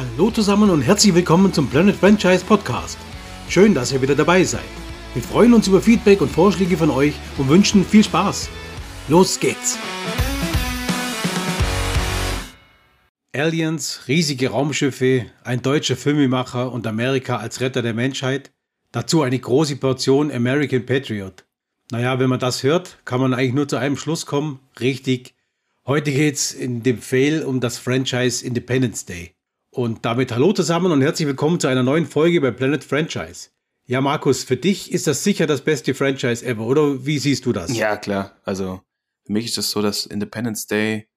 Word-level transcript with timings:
Hallo 0.00 0.30
zusammen 0.30 0.70
und 0.70 0.80
herzlich 0.80 1.14
willkommen 1.14 1.52
zum 1.52 1.68
Planet 1.68 1.94
Franchise 1.94 2.42
Podcast. 2.42 2.96
Schön, 3.50 3.74
dass 3.74 3.92
ihr 3.92 4.00
wieder 4.00 4.14
dabei 4.14 4.44
seid. 4.44 4.64
Wir 5.12 5.22
freuen 5.22 5.52
uns 5.52 5.68
über 5.68 5.82
Feedback 5.82 6.22
und 6.22 6.30
Vorschläge 6.30 6.78
von 6.78 6.88
euch 6.88 7.12
und 7.36 7.50
wünschen 7.50 7.84
viel 7.84 8.02
Spaß. 8.02 8.48
Los 9.08 9.38
geht's! 9.38 9.78
Aliens, 13.36 14.00
riesige 14.08 14.48
Raumschiffe, 14.48 15.26
ein 15.44 15.60
deutscher 15.60 15.96
Filmemacher 15.96 16.72
und 16.72 16.86
Amerika 16.86 17.36
als 17.36 17.60
Retter 17.60 17.82
der 17.82 17.92
Menschheit, 17.92 18.52
dazu 18.92 19.20
eine 19.20 19.38
große 19.38 19.76
Portion 19.76 20.32
American 20.32 20.86
Patriot. 20.86 21.44
Naja, 21.90 22.18
wenn 22.18 22.30
man 22.30 22.40
das 22.40 22.62
hört, 22.62 23.00
kann 23.04 23.20
man 23.20 23.34
eigentlich 23.34 23.52
nur 23.52 23.68
zu 23.68 23.76
einem 23.76 23.98
Schluss 23.98 24.24
kommen. 24.24 24.60
Richtig, 24.80 25.34
heute 25.84 26.10
geht's 26.10 26.52
in 26.52 26.82
dem 26.82 27.02
Fail 27.02 27.42
um 27.42 27.60
das 27.60 27.76
Franchise 27.76 28.42
Independence 28.42 29.04
Day. 29.04 29.34
Und 29.72 30.04
damit 30.04 30.32
hallo 30.32 30.52
zusammen 30.52 30.90
und 30.90 31.00
herzlich 31.00 31.28
willkommen 31.28 31.60
zu 31.60 31.68
einer 31.68 31.84
neuen 31.84 32.04
Folge 32.04 32.40
bei 32.40 32.50
Planet 32.50 32.82
Franchise. 32.82 33.50
Ja, 33.86 34.00
Markus, 34.00 34.42
für 34.42 34.56
dich 34.56 34.90
ist 34.90 35.06
das 35.06 35.22
sicher 35.22 35.46
das 35.46 35.62
beste 35.62 35.94
Franchise 35.94 36.44
ever, 36.44 36.66
oder 36.66 37.06
wie 37.06 37.20
siehst 37.20 37.46
du 37.46 37.52
das? 37.52 37.76
Ja, 37.76 37.96
klar. 37.96 38.36
Also 38.42 38.80
für 39.24 39.32
mich 39.32 39.44
ist 39.44 39.58
das 39.58 39.70
so, 39.70 39.80
dass 39.80 40.06
Independence 40.06 40.66
Day 40.66 41.08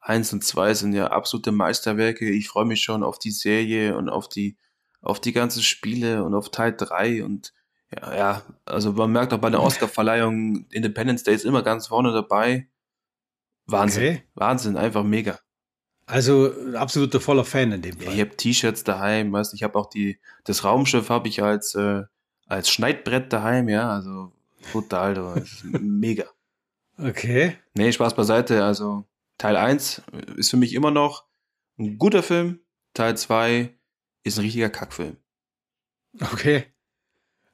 1 0.00 0.32
und 0.32 0.42
2 0.42 0.74
sind 0.74 0.94
ja 0.94 1.12
absolute 1.12 1.52
Meisterwerke. 1.52 2.28
Ich 2.28 2.48
freue 2.48 2.64
mich 2.64 2.82
schon 2.82 3.04
auf 3.04 3.20
die 3.20 3.30
Serie 3.30 3.96
und 3.96 4.08
auf 4.08 4.28
die, 4.28 4.56
auf 5.00 5.20
die 5.20 5.32
ganzen 5.32 5.62
Spiele 5.62 6.24
und 6.24 6.34
auf 6.34 6.50
Teil 6.50 6.74
3 6.76 7.22
und 7.22 7.52
ja, 7.94 8.16
ja, 8.16 8.42
also 8.64 8.94
man 8.94 9.12
merkt 9.12 9.32
auch 9.32 9.38
bei 9.38 9.50
der 9.50 9.62
Oscar-Verleihung, 9.62 10.66
Independence 10.70 11.22
Day 11.22 11.36
ist 11.36 11.44
immer 11.44 11.62
ganz 11.62 11.86
vorne 11.86 12.12
dabei. 12.12 12.68
Wahnsinn. 13.66 14.02
Okay. 14.02 14.22
Wahnsinn, 14.34 14.76
einfach 14.76 15.04
mega. 15.04 15.38
Also 16.06 16.52
ein 16.52 16.76
absoluter 16.76 17.20
voller 17.20 17.44
Fan 17.44 17.72
in 17.72 17.82
dem 17.82 17.96
Fall. 17.96 18.06
Ja, 18.06 18.12
ich 18.12 18.20
habe 18.20 18.36
T-Shirts 18.36 18.84
daheim, 18.84 19.32
weißt 19.32 19.54
ich 19.54 19.62
habe 19.62 19.78
auch 19.78 19.88
die, 19.88 20.18
das 20.44 20.64
Raumschiff 20.64 21.08
habe 21.08 21.28
ich 21.28 21.42
als, 21.42 21.74
äh, 21.74 22.02
als 22.46 22.70
Schneidbrett 22.70 23.32
daheim, 23.32 23.68
ja, 23.68 23.90
also 23.90 24.32
total, 24.72 25.44
mega. 25.62 26.24
Okay. 26.98 27.56
Nee, 27.74 27.92
Spaß 27.92 28.14
beiseite, 28.14 28.64
also 28.64 29.06
Teil 29.38 29.56
1 29.56 30.02
ist 30.36 30.50
für 30.50 30.56
mich 30.56 30.74
immer 30.74 30.90
noch 30.90 31.24
ein 31.78 31.98
guter 31.98 32.22
Film. 32.22 32.60
Teil 32.94 33.16
2 33.16 33.74
ist 34.24 34.38
ein 34.38 34.42
richtiger 34.42 34.70
Kackfilm. 34.70 35.16
Okay. 36.20 36.66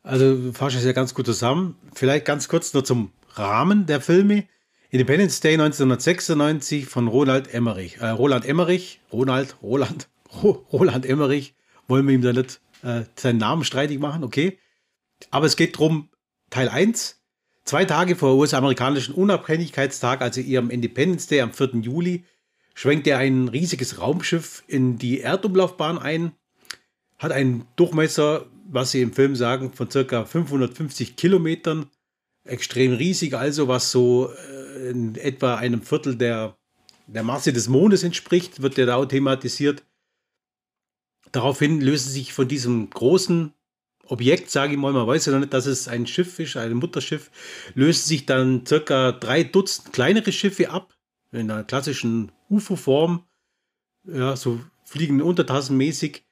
Also 0.02 0.52
fasst 0.52 0.76
es 0.76 0.84
ja 0.84 0.92
ganz 0.92 1.14
gut 1.14 1.26
zusammen. 1.26 1.76
Vielleicht 1.94 2.24
ganz 2.24 2.48
kurz 2.48 2.74
nur 2.74 2.84
zum 2.84 3.12
Rahmen 3.34 3.86
der 3.86 4.00
Filme. 4.00 4.48
Independence 4.90 5.40
Day 5.40 5.54
1996 5.54 6.86
von 6.86 7.08
Ronald 7.08 7.52
Emmerich. 7.52 7.98
Äh, 7.98 8.08
Roland 8.08 8.46
Emmerich, 8.46 9.00
Ronald, 9.12 9.56
Roland, 9.62 10.08
Roland 10.42 11.06
Emmerich. 11.06 11.54
Wollen 11.86 12.06
wir 12.06 12.14
ihm 12.14 12.22
da 12.22 12.32
nicht 12.32 12.60
äh, 12.82 13.02
seinen 13.16 13.38
Namen 13.38 13.64
streitig 13.64 13.98
machen, 13.98 14.24
okay. 14.24 14.58
Aber 15.30 15.46
es 15.46 15.56
geht 15.56 15.74
darum, 15.74 16.08
Teil 16.50 16.68
1, 16.68 17.18
Zwei 17.68 17.84
Tage 17.84 18.16
vor 18.16 18.36
US-amerikanischen 18.36 19.14
Unabhängigkeitstag, 19.14 20.22
also 20.22 20.40
ihrem 20.40 20.70
Independence 20.70 21.26
Day 21.26 21.42
am 21.42 21.52
4. 21.52 21.82
Juli, 21.82 22.24
schwenkt 22.74 23.06
er 23.06 23.18
ein 23.18 23.48
riesiges 23.48 24.00
Raumschiff 24.00 24.64
in 24.66 24.96
die 24.96 25.20
Erdumlaufbahn 25.20 25.98
ein, 25.98 26.32
hat 27.18 27.30
einen 27.30 27.66
Durchmesser, 27.76 28.46
was 28.66 28.92
sie 28.92 29.02
im 29.02 29.12
Film 29.12 29.36
sagen, 29.36 29.74
von 29.74 29.90
circa 29.90 30.24
550 30.24 31.16
Kilometern, 31.16 31.90
extrem 32.48 32.92
riesig, 32.94 33.34
also 33.34 33.68
was 33.68 33.90
so 33.90 34.32
äh, 34.32 34.90
in 34.90 35.16
etwa 35.16 35.56
einem 35.56 35.82
Viertel 35.82 36.16
der, 36.16 36.56
der 37.06 37.22
Masse 37.22 37.52
des 37.52 37.68
Mondes 37.68 38.02
entspricht, 38.02 38.62
wird 38.62 38.76
der 38.76 38.86
da 38.86 38.96
auch 38.96 39.06
thematisiert. 39.06 39.84
Daraufhin 41.32 41.80
lösen 41.80 42.10
sich 42.10 42.32
von 42.32 42.48
diesem 42.48 42.88
großen 42.90 43.52
Objekt, 44.06 44.50
sage 44.50 44.72
ich 44.72 44.78
mal, 44.78 44.92
man 44.92 45.06
weiß 45.06 45.26
ja 45.26 45.32
noch 45.32 45.40
nicht, 45.40 45.52
dass 45.52 45.66
es 45.66 45.86
ein 45.88 46.06
Schiff 46.06 46.38
ist, 46.38 46.56
ein 46.56 46.72
Mutterschiff, 46.74 47.30
lösen 47.74 48.06
sich 48.06 48.24
dann 48.24 48.64
circa 48.64 49.12
drei 49.12 49.44
Dutzend 49.44 49.92
kleinere 49.92 50.32
Schiffe 50.32 50.70
ab, 50.70 50.94
in 51.30 51.50
einer 51.50 51.64
klassischen 51.64 52.32
UFO-Form, 52.48 53.24
ja, 54.04 54.34
so 54.36 54.60
fliegen 54.84 55.20
untertassenmäßig, 55.20 56.24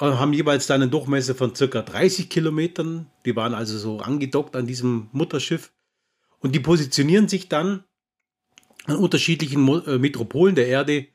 haben 0.00 0.32
jeweils 0.32 0.66
dann 0.66 0.82
einen 0.82 0.90
Durchmesser 0.90 1.34
von 1.34 1.54
circa 1.54 1.82
30 1.82 2.28
Kilometern. 2.30 3.10
Die 3.26 3.36
waren 3.36 3.54
also 3.54 3.78
so 3.78 3.98
angedockt 3.98 4.56
an 4.56 4.66
diesem 4.66 5.08
Mutterschiff. 5.12 5.72
Und 6.38 6.54
die 6.54 6.60
positionieren 6.60 7.28
sich 7.28 7.48
dann 7.48 7.84
an 8.86 8.96
unterschiedlichen 8.96 9.68
äh, 9.86 9.98
Metropolen 9.98 10.54
der 10.54 10.68
Erde 10.68 11.06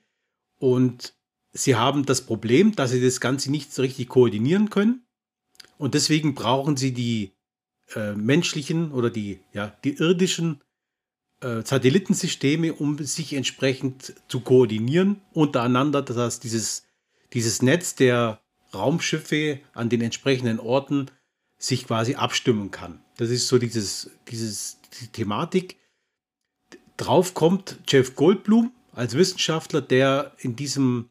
und 0.60 1.16
sie 1.52 1.76
haben 1.76 2.06
das 2.06 2.22
Problem, 2.22 2.76
dass 2.76 2.92
sie 2.92 3.02
das 3.02 3.20
Ganze 3.20 3.50
nicht 3.52 3.74
so 3.74 3.82
richtig 3.82 4.10
koordinieren 4.10 4.70
können. 4.70 5.06
Und 5.78 5.94
deswegen 5.94 6.36
brauchen 6.36 6.78
sie 6.78 6.94
die 6.94 7.34
äh, 7.96 8.14
menschlichen 8.14 8.92
oder 8.92 9.10
die, 9.10 9.40
ja, 9.52 9.76
die 9.84 9.98
irdischen 9.98 10.62
äh, 11.42 11.62
Satellitensysteme, 11.64 12.74
um 12.74 12.98
sich 13.00 13.34
entsprechend 13.34 14.14
zu 14.28 14.42
koordinieren 14.42 15.22
untereinander. 15.34 16.02
Das 16.02 16.18
heißt, 16.18 16.44
dieses, 16.44 16.84
dieses 17.34 17.62
Netz 17.62 17.96
der 17.96 18.42
Raumschiffe 18.76 19.60
an 19.74 19.90
den 19.90 20.02
entsprechenden 20.02 20.60
Orten 20.60 21.08
sich 21.58 21.88
quasi 21.88 22.16
abstimmen 22.16 22.72
kann. 22.72 23.02
Das 23.18 23.30
ist 23.30 23.48
so 23.48 23.58
dieses, 23.58 24.12
dieses, 24.30 24.80
die 25.02 25.08
Thematik. 25.08 25.78
Drauf 26.98 27.34
kommt 27.34 27.80
Jeff 27.88 28.16
Goldblum 28.16 28.72
als 28.94 29.16
Wissenschaftler, 29.16 29.82
der 29.82 30.34
in 30.40 30.56
diesem, 30.56 31.10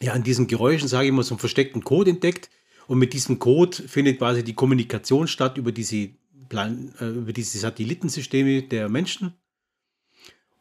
ja, 0.00 0.14
in 0.14 0.22
diesen 0.22 0.46
Geräuschen, 0.46 0.88
sage 0.88 1.06
ich 1.06 1.12
mal, 1.12 1.22
so 1.22 1.34
einen 1.34 1.40
versteckten 1.40 1.84
Code 1.84 2.10
entdeckt, 2.10 2.50
und 2.86 2.98
mit 2.98 3.12
diesem 3.12 3.38
Code 3.38 3.76
findet 3.86 4.18
quasi 4.18 4.42
die 4.42 4.54
Kommunikation 4.54 5.28
statt 5.28 5.58
über 5.58 5.70
diese, 5.70 5.96
äh, 5.96 6.10
über 7.00 7.32
diese 7.32 7.58
Satellitensysteme 7.58 8.64
der 8.64 8.88
Menschen 8.88 9.34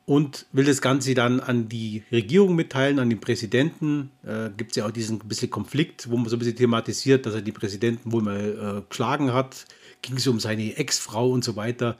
und 0.10 0.48
will 0.52 0.66
das 0.66 0.82
Ganze 0.82 1.14
dann 1.14 1.40
an 1.40 1.70
die 1.70 2.02
Regierung 2.12 2.56
mitteilen, 2.56 2.98
an 2.98 3.12
den 3.12 3.20
Präsidenten. 3.20 4.10
Äh, 4.26 4.50
Gibt 4.58 4.72
es 4.72 4.78
ja 4.78 4.88
auch 4.88 4.92
diesen 4.92 5.20
bisschen 5.20 5.52
Konflikt, 5.52 6.10
wo 6.10 6.18
man 6.18 6.28
so 6.28 6.36
ein 6.36 6.40
bisschen 6.40 6.56
thematisiert, 6.56 7.28
dass 7.28 7.36
er 7.36 7.44
die 7.44 7.52
Präsidenten 7.52 8.12
wohl 8.12 8.24
mal 8.24 8.80
äh, 8.80 8.90
geschlagen 8.90 9.34
hat. 9.34 9.68
Ging 10.02 10.18
es 10.18 10.26
um 10.26 10.40
seine 10.40 10.76
Ex-Frau 10.76 11.30
und 11.30 11.44
so 11.44 11.56
weiter. 11.56 11.96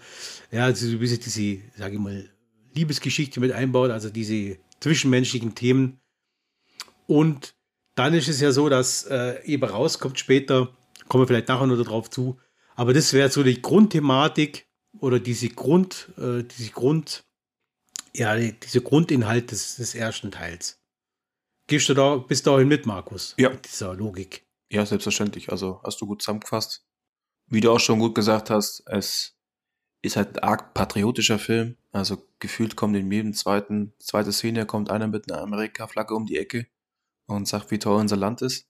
Ja, 0.50 0.66
also 0.66 0.88
so 0.88 0.94
ein 0.94 1.00
bisschen 1.00 1.20
diese, 1.20 1.62
sage 1.78 1.94
ich 1.94 2.00
mal, 2.00 2.28
Liebesgeschichte 2.74 3.40
mit 3.40 3.52
einbaut, 3.52 3.92
also 3.92 4.10
diese 4.10 4.58
zwischenmenschlichen 4.80 5.54
Themen. 5.54 6.00
Und 7.06 7.54
dann 7.94 8.16
ist 8.16 8.28
es 8.28 8.42
ja 8.42 8.52
so, 8.52 8.70
dass 8.70 9.04
äh, 9.04 9.40
eben 9.46 9.66
rauskommt 9.66 10.18
später, 10.18 10.76
kommen 11.10 11.22
wir 11.22 11.28
vielleicht 11.28 11.50
nachher 11.50 11.68
noch 11.68 11.78
darauf 11.78 12.10
zu, 12.10 12.40
aber 12.76 12.96
das 12.96 13.14
wäre 13.14 13.30
so 13.30 13.44
die 13.44 13.62
Grundthematik 13.62 14.66
oder 15.00 15.20
diese 15.20 15.50
Grund, 15.50 16.10
äh, 16.18 16.44
diese 16.44 16.72
Grund, 16.72 17.24
ja, 18.20 18.36
diese 18.36 18.82
Grundinhalt 18.82 19.52
des, 19.52 19.78
des 19.78 19.96
ersten 19.96 20.32
Teils. 20.32 20.80
Gehst 21.68 21.88
du 21.88 21.94
da, 21.94 22.18
bist 22.18 22.46
du 22.46 22.52
dahin 22.52 22.68
mit, 22.68 22.86
Markus? 22.86 23.34
Ja. 23.38 23.50
Mit 23.50 23.66
dieser 23.66 23.94
Logik. 23.94 24.46
Ja, 24.72 24.86
selbstverständlich. 24.86 25.52
Also 25.52 25.82
hast 25.84 26.02
du 26.02 26.06
gut 26.06 26.22
zusammengefasst. 26.22 26.86
Wie 27.48 27.62
du 27.62 27.72
auch 27.72 27.80
schon 27.80 28.00
gut 28.00 28.14
gesagt 28.14 28.50
hast, 28.50 28.84
es 28.88 29.38
ist 30.02 30.16
halt 30.16 30.38
ein 30.38 30.44
arg 30.44 30.74
patriotischer 30.74 31.40
Film. 31.40 31.78
Also 31.92 32.28
gefühlt 32.40 32.76
kommt 32.76 32.96
in 32.96 33.12
jedem 33.12 33.34
zweiten, 33.34 33.94
zweite 34.00 34.32
Szene 34.32 34.66
kommt 34.66 34.92
einer 34.92 35.08
mit 35.08 35.32
einer 35.32 35.42
Amerika-Flagge 35.42 36.14
um 36.14 36.26
die 36.26 36.38
Ecke 36.38 36.68
und 37.28 37.48
sagt, 37.48 37.72
wie 37.72 37.80
toll 37.80 38.00
unser 38.00 38.18
Land 38.18 38.42
ist. 38.42 38.68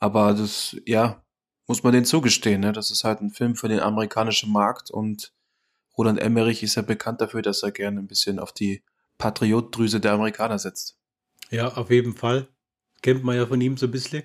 Aber 0.00 0.32
das, 0.32 0.76
ja, 0.86 1.24
muss 1.68 1.82
man 1.82 1.92
denen 1.92 2.06
zugestehen, 2.06 2.62
ne? 2.62 2.72
Das 2.72 2.90
ist 2.90 3.04
halt 3.04 3.20
ein 3.20 3.30
Film 3.30 3.54
für 3.54 3.68
den 3.68 3.80
amerikanischen 3.80 4.50
Markt 4.50 4.90
und 4.90 5.32
Roland 6.00 6.18
Emmerich 6.18 6.62
ist 6.62 6.76
ja 6.76 6.82
bekannt 6.82 7.20
dafür, 7.20 7.42
dass 7.42 7.62
er 7.62 7.72
gerne 7.72 8.00
ein 8.00 8.06
bisschen 8.06 8.38
auf 8.38 8.52
die 8.52 8.82
Patriotdrüse 9.18 10.00
der 10.00 10.12
Amerikaner 10.12 10.58
setzt. 10.58 10.96
Ja, 11.50 11.74
auf 11.74 11.90
jeden 11.90 12.14
Fall. 12.14 12.48
Kennt 13.02 13.22
man 13.22 13.36
ja 13.36 13.44
von 13.44 13.60
ihm 13.60 13.76
so 13.76 13.84
ein 13.84 13.90
bisschen. 13.92 14.22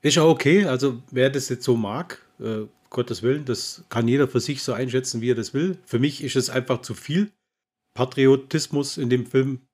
Ist 0.00 0.14
ja 0.14 0.24
okay, 0.24 0.66
also 0.66 1.02
wer 1.10 1.28
das 1.28 1.48
jetzt 1.48 1.64
so 1.64 1.76
mag, 1.76 2.24
äh, 2.38 2.66
Gottes 2.88 3.24
Willen, 3.24 3.44
das 3.44 3.82
kann 3.88 4.06
jeder 4.06 4.28
für 4.28 4.38
sich 4.38 4.62
so 4.62 4.72
einschätzen, 4.72 5.20
wie 5.20 5.32
er 5.32 5.34
das 5.34 5.54
will. 5.54 5.78
Für 5.84 5.98
mich 5.98 6.22
ist 6.22 6.36
es 6.36 6.50
einfach 6.50 6.82
zu 6.82 6.94
viel 6.94 7.32
Patriotismus 7.94 8.96
in 8.96 9.10
dem 9.10 9.26
Film. 9.26 9.66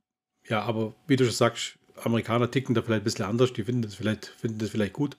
Ja, 0.48 0.62
aber 0.62 0.94
wie 1.06 1.16
du 1.16 1.24
schon 1.24 1.34
sagst, 1.34 1.78
Amerikaner 2.02 2.50
ticken 2.50 2.74
da 2.74 2.80
vielleicht 2.80 3.02
ein 3.02 3.04
bisschen 3.04 3.26
anders, 3.26 3.52
die 3.52 3.64
finden 3.64 3.82
das 3.82 3.96
vielleicht, 3.96 4.24
finden 4.38 4.60
das 4.60 4.70
vielleicht 4.70 4.94
gut. 4.94 5.18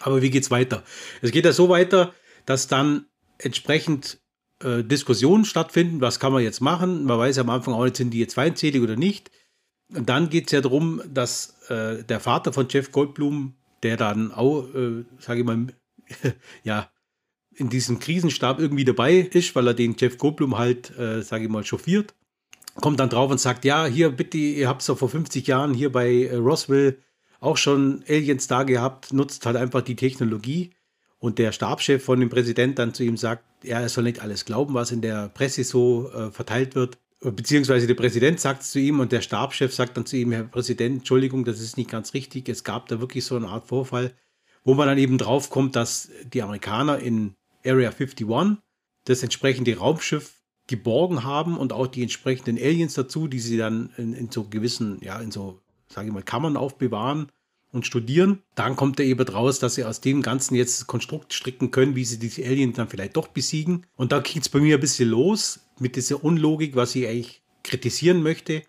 Aber 0.00 0.20
wie 0.20 0.30
geht's 0.30 0.50
weiter? 0.50 0.84
Es 1.22 1.32
geht 1.32 1.46
ja 1.46 1.52
so 1.52 1.70
weiter, 1.70 2.14
dass 2.44 2.68
dann 2.68 3.06
entsprechend 3.38 4.20
äh, 4.62 4.82
Diskussionen 4.82 5.44
stattfinden, 5.44 6.00
was 6.00 6.20
kann 6.20 6.32
man 6.32 6.42
jetzt 6.42 6.60
machen. 6.60 7.04
Man 7.04 7.18
weiß 7.18 7.36
ja 7.36 7.42
am 7.42 7.50
Anfang 7.50 7.74
auch 7.74 7.84
nicht, 7.84 7.96
sind 7.96 8.10
die 8.10 8.18
jetzt 8.18 8.34
feindselig 8.34 8.82
oder 8.82 8.96
nicht. 8.96 9.30
Und 9.94 10.08
dann 10.08 10.28
geht 10.28 10.46
es 10.46 10.52
ja 10.52 10.60
darum, 10.60 11.00
dass 11.08 11.56
äh, 11.68 12.04
der 12.04 12.20
Vater 12.20 12.52
von 12.52 12.66
Jeff 12.68 12.92
Goldblum, 12.92 13.54
der 13.82 13.96
dann 13.96 14.32
auch, 14.32 14.64
äh, 14.74 15.04
sage 15.18 15.40
ich 15.40 15.46
mal, 15.46 15.66
ja, 16.64 16.90
in 17.54 17.70
diesem 17.70 17.98
Krisenstab 17.98 18.60
irgendwie 18.60 18.84
dabei 18.84 19.16
ist, 19.18 19.54
weil 19.56 19.66
er 19.66 19.74
den 19.74 19.96
Jeff 19.98 20.18
Goldblum 20.18 20.58
halt, 20.58 20.96
äh, 20.98 21.22
sage 21.22 21.44
ich 21.44 21.50
mal, 21.50 21.64
chauffiert 21.64 22.14
kommt 22.80 23.00
dann 23.00 23.08
drauf 23.08 23.30
und 23.30 23.38
sagt, 23.38 23.64
ja, 23.64 23.86
hier 23.86 24.10
bitte, 24.10 24.38
ihr 24.38 24.68
habt 24.68 24.82
es 24.82 24.86
doch 24.86 24.98
vor 24.98 25.08
50 25.08 25.46
Jahren 25.46 25.74
hier 25.74 25.92
bei 25.92 26.24
äh, 26.24 26.36
Roswell 26.36 26.98
auch 27.40 27.56
schon 27.56 28.04
Aliens 28.08 28.48
da 28.48 28.64
gehabt, 28.64 29.12
nutzt 29.12 29.46
halt 29.46 29.56
einfach 29.56 29.82
die 29.82 29.96
Technologie. 29.96 30.72
Und 31.18 31.38
der 31.38 31.52
Stabschef 31.52 32.04
von 32.04 32.20
dem 32.20 32.28
Präsident 32.28 32.78
dann 32.78 32.94
zu 32.94 33.02
ihm 33.02 33.16
sagt, 33.16 33.44
ja, 33.64 33.80
er 33.80 33.88
soll 33.88 34.04
nicht 34.04 34.20
alles 34.20 34.44
glauben, 34.44 34.74
was 34.74 34.92
in 34.92 35.00
der 35.00 35.28
Presse 35.28 35.64
so 35.64 36.10
äh, 36.12 36.30
verteilt 36.30 36.74
wird. 36.74 36.98
Beziehungsweise 37.20 37.88
der 37.88 37.94
Präsident 37.94 38.38
sagt 38.38 38.62
es 38.62 38.70
zu 38.70 38.78
ihm 38.78 39.00
und 39.00 39.10
der 39.10 39.22
Stabschef 39.22 39.74
sagt 39.74 39.96
dann 39.96 40.06
zu 40.06 40.16
ihm, 40.16 40.30
Herr 40.30 40.44
Präsident, 40.44 40.98
Entschuldigung, 40.98 41.44
das 41.44 41.60
ist 41.60 41.76
nicht 41.76 41.90
ganz 41.90 42.14
richtig. 42.14 42.48
Es 42.48 42.62
gab 42.62 42.86
da 42.86 43.00
wirklich 43.00 43.24
so 43.24 43.34
eine 43.34 43.48
Art 43.48 43.66
Vorfall, 43.66 44.14
wo 44.62 44.74
man 44.74 44.86
dann 44.86 44.98
eben 44.98 45.18
drauf 45.18 45.50
kommt, 45.50 45.74
dass 45.74 46.08
die 46.32 46.42
Amerikaner 46.42 47.00
in 47.00 47.34
Area 47.66 47.90
51 47.90 48.62
das 49.04 49.24
entsprechende 49.24 49.76
Raumschiff 49.76 50.36
geborgen 50.68 51.24
haben 51.24 51.58
und 51.58 51.72
auch 51.72 51.88
die 51.88 52.02
entsprechenden 52.02 52.56
Aliens 52.56 52.94
dazu, 52.94 53.26
die 53.26 53.40
sie 53.40 53.56
dann 53.56 53.90
in, 53.96 54.12
in 54.12 54.30
so 54.30 54.44
gewissen, 54.44 54.98
ja, 55.00 55.18
in 55.18 55.32
so, 55.32 55.60
sage 55.88 56.08
ich 56.08 56.14
mal, 56.14 56.22
Kammern 56.22 56.56
aufbewahren 56.56 57.32
und 57.72 57.86
studieren. 57.86 58.42
Dann 58.54 58.76
kommt 58.76 58.98
er 59.00 59.06
eben 59.06 59.28
raus, 59.28 59.58
dass 59.58 59.74
sie 59.74 59.84
aus 59.84 60.00
dem 60.00 60.22
Ganzen 60.22 60.54
jetzt 60.54 60.80
das 60.80 60.86
Konstrukt 60.86 61.32
stricken 61.32 61.70
können, 61.70 61.96
wie 61.96 62.04
sie 62.04 62.18
diese 62.18 62.44
Aliens 62.44 62.76
dann 62.76 62.88
vielleicht 62.88 63.16
doch 63.16 63.28
besiegen. 63.28 63.86
Und 63.96 64.12
da 64.12 64.20
geht 64.20 64.42
es 64.42 64.48
bei 64.48 64.60
mir 64.60 64.76
ein 64.76 64.80
bisschen 64.80 65.08
los 65.08 65.60
mit 65.78 65.96
dieser 65.96 66.24
Unlogik, 66.24 66.76
was 66.76 66.94
ich 66.94 67.06
eigentlich 67.06 67.42
kritisieren 67.62 68.22
möchte. 68.22 68.62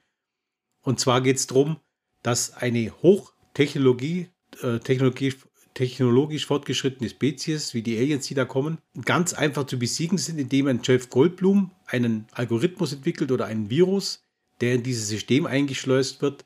Und 0.81 0.99
zwar 0.99 1.21
geht 1.21 1.37
es 1.37 1.47
darum, 1.47 1.77
dass 2.23 2.53
eine 2.53 2.91
Hochtechnologie, 3.01 4.29
äh, 4.61 4.79
Technologie 4.79 5.33
technologisch 5.73 6.45
fortgeschrittene 6.45 7.09
Spezies, 7.09 7.73
wie 7.73 7.81
die 7.81 7.97
Aliens, 7.97 8.27
die 8.27 8.33
da 8.33 8.43
kommen, 8.43 8.79
ganz 9.05 9.33
einfach 9.33 9.65
zu 9.65 9.79
besiegen 9.79 10.17
sind, 10.17 10.37
indem 10.37 10.67
ein 10.67 10.81
Jeff 10.83 11.09
Goldblum 11.09 11.71
einen 11.85 12.27
Algorithmus 12.33 12.91
entwickelt 12.91 13.31
oder 13.31 13.45
einen 13.45 13.69
Virus, 13.69 14.21
der 14.59 14.73
in 14.73 14.83
dieses 14.83 15.07
System 15.07 15.45
eingeschleust 15.45 16.21
wird, 16.21 16.43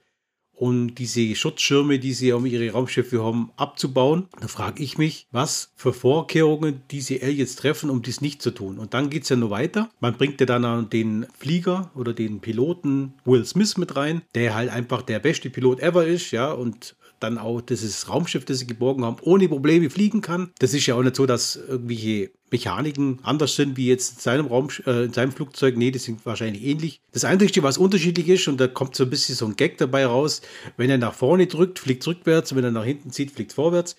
um 0.63 0.95
diese 0.95 1.35
Schutzschirme, 1.35 1.99
die 1.99 2.13
sie 2.13 2.31
um 2.31 2.45
ihre 2.45 2.71
Raumschiffe 2.71 3.21
haben, 3.21 3.51
abzubauen. 3.57 4.29
Da 4.39 4.47
frage 4.47 4.81
ich 4.81 4.97
mich, 4.97 5.27
was 5.29 5.73
für 5.75 5.91
Vorkehrungen 5.91 6.83
diese 6.89 7.21
Aliens 7.21 7.57
treffen, 7.57 7.89
um 7.89 8.01
dies 8.01 8.21
nicht 8.21 8.41
zu 8.41 8.51
tun. 8.51 8.79
Und 8.79 8.93
dann 8.93 9.09
geht 9.09 9.23
es 9.23 9.29
ja 9.29 9.35
nur 9.35 9.49
weiter. 9.49 9.89
Man 9.99 10.15
bringt 10.15 10.39
ja 10.39 10.45
dann 10.45 10.89
den 10.89 11.25
Flieger 11.37 11.91
oder 11.95 12.13
den 12.13 12.39
Piloten 12.39 13.13
Will 13.25 13.45
Smith 13.45 13.75
mit 13.75 13.97
rein, 13.97 14.21
der 14.35 14.55
halt 14.55 14.69
einfach 14.69 15.01
der 15.01 15.19
beste 15.19 15.49
Pilot 15.49 15.81
ever 15.81 16.07
ist, 16.07 16.31
ja, 16.31 16.53
und 16.53 16.95
dann 17.19 17.37
auch 17.37 17.59
dieses 17.59 18.07
Raumschiff, 18.07 18.45
das 18.45 18.59
sie 18.59 18.67
geborgen 18.67 19.03
haben, 19.03 19.17
ohne 19.21 19.49
Probleme 19.49 19.89
fliegen 19.89 20.21
kann. 20.21 20.51
Das 20.59 20.73
ist 20.73 20.85
ja 20.85 20.95
auch 20.95 21.03
nicht 21.03 21.17
so, 21.17 21.25
dass 21.25 21.57
irgendwelche 21.57 22.31
Mechaniken 22.53 23.19
anders 23.23 23.55
sind 23.55 23.77
wie 23.77 23.87
jetzt 23.87 24.13
in 24.13 24.19
seinem 24.19 24.45
Raum, 24.45 24.69
äh, 24.85 25.05
in 25.05 25.13
seinem 25.13 25.31
Flugzeug. 25.31 25.75
Nee, 25.75 25.89
die 25.89 25.99
sind 25.99 26.23
wahrscheinlich 26.25 26.63
ähnlich. 26.63 27.01
Das 27.11 27.25
Einzige, 27.25 27.63
was 27.63 27.79
unterschiedlich 27.79 28.29
ist, 28.29 28.47
und 28.47 28.59
da 28.59 28.67
kommt 28.67 28.95
so 28.95 29.03
ein 29.03 29.09
bisschen 29.09 29.35
so 29.35 29.45
ein 29.47 29.55
Gag 29.55 29.79
dabei 29.79 30.05
raus, 30.05 30.41
wenn 30.77 30.91
er 30.91 30.99
nach 30.99 31.15
vorne 31.15 31.47
drückt, 31.47 31.79
fliegt 31.79 32.05
rückwärts, 32.05 32.51
und 32.51 32.59
wenn 32.59 32.63
er 32.63 32.71
nach 32.71 32.85
hinten 32.85 33.11
zieht, 33.11 33.31
fliegt 33.31 33.53
vorwärts. 33.53 33.95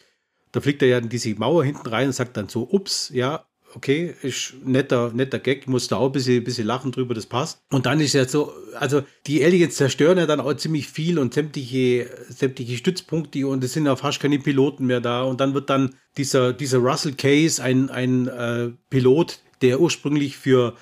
Da 0.53 0.61
fliegt 0.61 0.83
er 0.83 0.89
ja 0.89 0.99
in 0.99 1.09
diese 1.09 1.35
Mauer 1.35 1.65
hinten 1.65 1.89
rein 1.89 2.07
und 2.07 2.13
sagt 2.13 2.37
dann 2.37 2.49
so, 2.49 2.69
ups, 2.71 3.11
ja, 3.13 3.45
okay, 3.77 4.15
ist 4.23 4.55
netter, 4.65 5.13
netter 5.13 5.39
Gag, 5.39 5.67
muss 5.67 5.89
da 5.89 5.97
auch 5.97 6.07
ein 6.07 6.13
bisschen, 6.13 6.39
ein 6.39 6.45
bisschen 6.45 6.67
lachen 6.67 6.93
drüber, 6.93 7.15
das 7.15 7.27
passt. 7.27 7.59
Und 7.71 7.87
dann 7.87 8.01
ist 8.01 8.13
ja 8.13 8.27
so, 8.27 8.53
also 8.79 9.03
die 9.27 9.45
Aliens 9.45 9.77
zerstören 9.77 10.19
ja 10.19 10.27
dann 10.27 10.41
auch 10.41 10.55
ziemlich 10.55 10.89
viel 10.89 11.19
und 11.19 11.35
sämtliche, 11.35 12.09
sämtliche 12.29 12.77
Stützpunkte 12.77 13.47
und 13.47 13.63
es 13.65 13.73
sind 13.73 13.87
ja 13.87 13.97
fast 13.97 14.21
keine 14.21 14.39
Piloten 14.39 14.87
mehr 14.87 15.01
da. 15.01 15.23
Und 15.23 15.41
dann 15.41 15.55
wird 15.55 15.71
dann 15.71 15.95
dieser, 16.17 16.53
dieser 16.53 16.79
Russell 16.79 17.15
Case, 17.15 17.63
ein, 17.63 17.91
ein 17.91 18.29
äh, 18.29 18.71
Pilot, 18.91 19.41
der 19.63 19.81
ursprünglich 19.81 20.37
für 20.37 20.75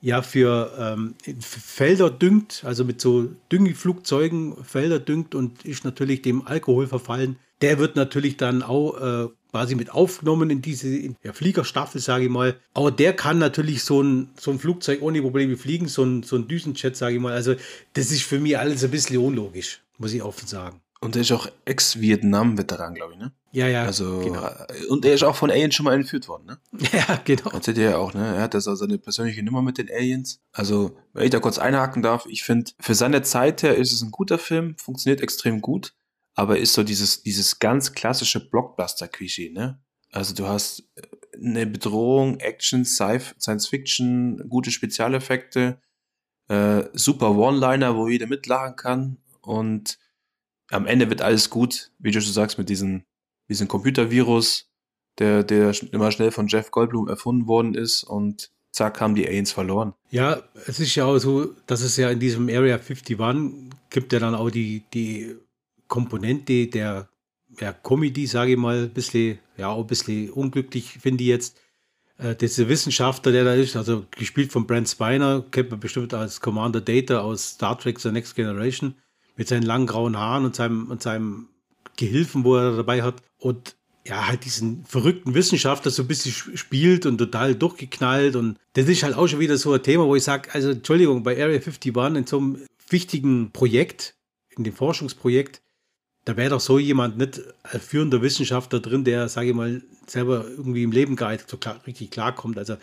ja, 0.00 0.22
für 0.22 0.72
ähm, 0.78 1.14
Felder 1.40 2.10
düngt, 2.10 2.62
also 2.64 2.84
mit 2.84 3.00
so 3.00 3.28
Düngeflugzeugen 3.50 4.62
Felder 4.62 5.00
düngt 5.00 5.34
und 5.34 5.64
ist 5.64 5.84
natürlich 5.84 6.22
dem 6.22 6.46
Alkohol 6.46 6.86
verfallen. 6.86 7.36
Der 7.62 7.78
wird 7.78 7.96
natürlich 7.96 8.36
dann 8.36 8.62
auch 8.62 9.00
äh, 9.00 9.28
quasi 9.50 9.74
mit 9.74 9.90
aufgenommen 9.90 10.50
in 10.50 10.62
diese 10.62 11.10
der 11.24 11.34
Fliegerstaffel, 11.34 12.00
sage 12.00 12.24
ich 12.24 12.30
mal. 12.30 12.56
Aber 12.74 12.90
der 12.90 13.14
kann 13.14 13.38
natürlich 13.38 13.82
so 13.82 14.02
ein, 14.02 14.30
so 14.38 14.50
ein 14.50 14.58
Flugzeug 14.58 15.02
ohne 15.02 15.22
Probleme 15.22 15.56
fliegen, 15.56 15.88
so 15.88 16.04
ein, 16.04 16.22
so 16.22 16.36
ein 16.36 16.48
Düsenjet, 16.48 16.96
sage 16.96 17.16
ich 17.16 17.20
mal. 17.20 17.32
Also 17.32 17.54
das 17.94 18.10
ist 18.10 18.22
für 18.22 18.38
mich 18.38 18.58
alles 18.58 18.84
ein 18.84 18.90
bisschen 18.90 19.18
unlogisch, 19.18 19.80
muss 19.98 20.12
ich 20.12 20.22
offen 20.22 20.46
sagen. 20.46 20.80
Und 21.00 21.14
er 21.14 21.22
ist 21.22 21.30
auch 21.30 21.48
Ex-Vietnam-Veteran, 21.64 22.94
glaube 22.94 23.12
ich, 23.12 23.20
ne? 23.20 23.32
Ja, 23.52 23.68
ja. 23.68 23.84
Also, 23.84 24.18
genau. 24.18 24.44
Äh, 24.44 24.86
und 24.88 25.04
er 25.04 25.14
ist 25.14 25.22
auch 25.22 25.36
von 25.36 25.50
Aliens 25.50 25.74
schon 25.74 25.84
mal 25.84 25.94
entführt 25.94 26.26
worden, 26.26 26.46
ne? 26.46 26.58
Ja, 26.92 27.20
genau. 27.24 27.50
Erzählt 27.50 27.78
er 27.78 27.90
ja 27.90 27.96
auch, 27.98 28.14
ne? 28.14 28.34
Er 28.34 28.42
hat 28.42 28.54
das 28.54 28.66
also 28.66 28.84
seine 28.84 28.98
persönliche 28.98 29.44
Nummer 29.44 29.62
mit 29.62 29.78
den 29.78 29.88
Aliens. 29.88 30.40
Also, 30.52 30.96
wenn 31.12 31.24
ich 31.24 31.30
da 31.30 31.38
kurz 31.38 31.58
einhaken 31.58 32.02
darf, 32.02 32.26
ich 32.26 32.42
finde, 32.42 32.72
für 32.80 32.96
seine 32.96 33.22
Zeit 33.22 33.62
her 33.62 33.76
ist 33.76 33.92
es 33.92 34.02
ein 34.02 34.10
guter 34.10 34.38
Film, 34.38 34.74
funktioniert 34.76 35.20
extrem 35.20 35.60
gut 35.60 35.94
aber 36.38 36.60
ist 36.60 36.74
so 36.74 36.84
dieses, 36.84 37.24
dieses 37.24 37.58
ganz 37.58 37.94
klassische 37.94 38.38
Blockbuster-Klischee, 38.48 39.50
ne? 39.50 39.82
Also 40.12 40.36
du 40.36 40.46
hast 40.46 40.84
äh, 40.94 41.02
eine 41.36 41.66
Bedrohung, 41.66 42.38
Action, 42.38 42.84
Science 42.84 43.66
Fiction, 43.66 44.48
gute 44.48 44.70
Spezialeffekte, 44.70 45.80
äh, 46.46 46.84
super 46.92 47.32
One-Liner, 47.36 47.96
wo 47.96 48.06
jeder 48.06 48.28
mitlachen 48.28 48.76
kann 48.76 49.16
und 49.40 49.98
am 50.70 50.86
Ende 50.86 51.10
wird 51.10 51.22
alles 51.22 51.50
gut, 51.50 51.90
wie 51.98 52.12
du 52.12 52.20
schon 52.20 52.32
sagst, 52.32 52.56
mit 52.56 52.68
diesem, 52.68 53.02
diesem 53.48 53.66
Computervirus, 53.66 54.70
der, 55.18 55.42
der 55.42 55.74
immer 55.90 56.12
schnell 56.12 56.30
von 56.30 56.46
Jeff 56.46 56.70
Goldblum 56.70 57.08
erfunden 57.08 57.48
worden 57.48 57.74
ist 57.74 58.04
und 58.04 58.52
zack, 58.70 59.00
haben 59.00 59.16
die 59.16 59.26
Aliens 59.26 59.50
verloren. 59.50 59.92
Ja, 60.10 60.40
es 60.68 60.78
ist 60.78 60.94
ja 60.94 61.04
auch 61.04 61.18
so, 61.18 61.46
dass 61.66 61.80
es 61.80 61.96
ja 61.96 62.10
in 62.10 62.20
diesem 62.20 62.48
Area 62.48 62.76
51 62.76 63.18
gibt 63.90 64.12
ja 64.12 64.20
dann 64.20 64.36
auch 64.36 64.50
die, 64.50 64.84
die 64.94 65.36
Komponente 65.88 66.66
der 66.68 67.08
ja, 67.60 67.72
Comedy, 67.72 68.26
sage 68.26 68.52
ich 68.52 68.58
mal, 68.58 68.84
ein 68.84 68.90
bisschen, 68.90 69.38
ja, 69.56 69.74
ein 69.74 69.86
bisschen 69.86 70.30
unglücklich, 70.30 70.98
finde 71.00 71.24
ich 71.24 71.28
jetzt. 71.28 71.60
Äh, 72.18 72.34
dieser 72.36 72.68
Wissenschaftler, 72.68 73.32
der 73.32 73.44
da 73.44 73.54
ist, 73.54 73.76
also 73.76 74.04
gespielt 74.10 74.52
von 74.52 74.66
Brent 74.66 74.88
Spiner, 74.88 75.44
kennt 75.50 75.70
man 75.70 75.80
bestimmt 75.80 76.14
als 76.14 76.40
Commander 76.40 76.80
Data 76.80 77.20
aus 77.20 77.50
Star 77.50 77.78
Trek 77.78 78.00
The 78.00 78.10
Next 78.10 78.34
Generation, 78.34 78.94
mit 79.36 79.48
seinen 79.48 79.62
langen 79.62 79.86
grauen 79.86 80.16
Haaren 80.16 80.44
und 80.44 80.56
seinem, 80.56 80.90
und 80.90 81.02
seinem 81.02 81.48
Gehilfen, 81.96 82.44
wo 82.44 82.56
er 82.56 82.76
dabei 82.76 83.02
hat. 83.02 83.22
Und 83.38 83.76
ja, 84.06 84.26
halt 84.26 84.44
diesen 84.44 84.84
verrückten 84.84 85.34
Wissenschaftler 85.34 85.90
so 85.90 86.02
ein 86.02 86.08
bisschen 86.08 86.32
spielt 86.56 87.06
und 87.06 87.18
total 87.18 87.54
durchgeknallt. 87.54 88.36
Und 88.36 88.58
das 88.72 88.88
ist 88.88 89.02
halt 89.02 89.14
auch 89.14 89.26
schon 89.26 89.40
wieder 89.40 89.58
so 89.58 89.72
ein 89.72 89.82
Thema, 89.82 90.06
wo 90.06 90.16
ich 90.16 90.24
sage, 90.24 90.52
also 90.52 90.70
Entschuldigung, 90.70 91.22
bei 91.22 91.32
Area 91.32 91.58
51 91.58 91.94
in 91.94 92.26
so 92.26 92.38
einem 92.38 92.66
wichtigen 92.88 93.50
Projekt, 93.52 94.16
in 94.56 94.64
dem 94.64 94.74
Forschungsprojekt, 94.74 95.62
da 96.28 96.36
wäre 96.36 96.50
doch 96.50 96.60
so 96.60 96.78
jemand 96.78 97.16
nicht 97.16 97.40
als 97.62 97.82
führender 97.82 98.20
Wissenschaftler 98.20 98.80
drin, 98.80 99.02
der, 99.02 99.30
sage 99.30 99.48
ich 99.48 99.54
mal, 99.54 99.80
selber 100.06 100.44
irgendwie 100.46 100.82
im 100.82 100.92
Leben 100.92 101.16
gar 101.16 101.32
nicht 101.32 101.48
so 101.48 101.56
klar, 101.56 101.80
richtig 101.86 102.10
klarkommt. 102.10 102.58
Also 102.58 102.76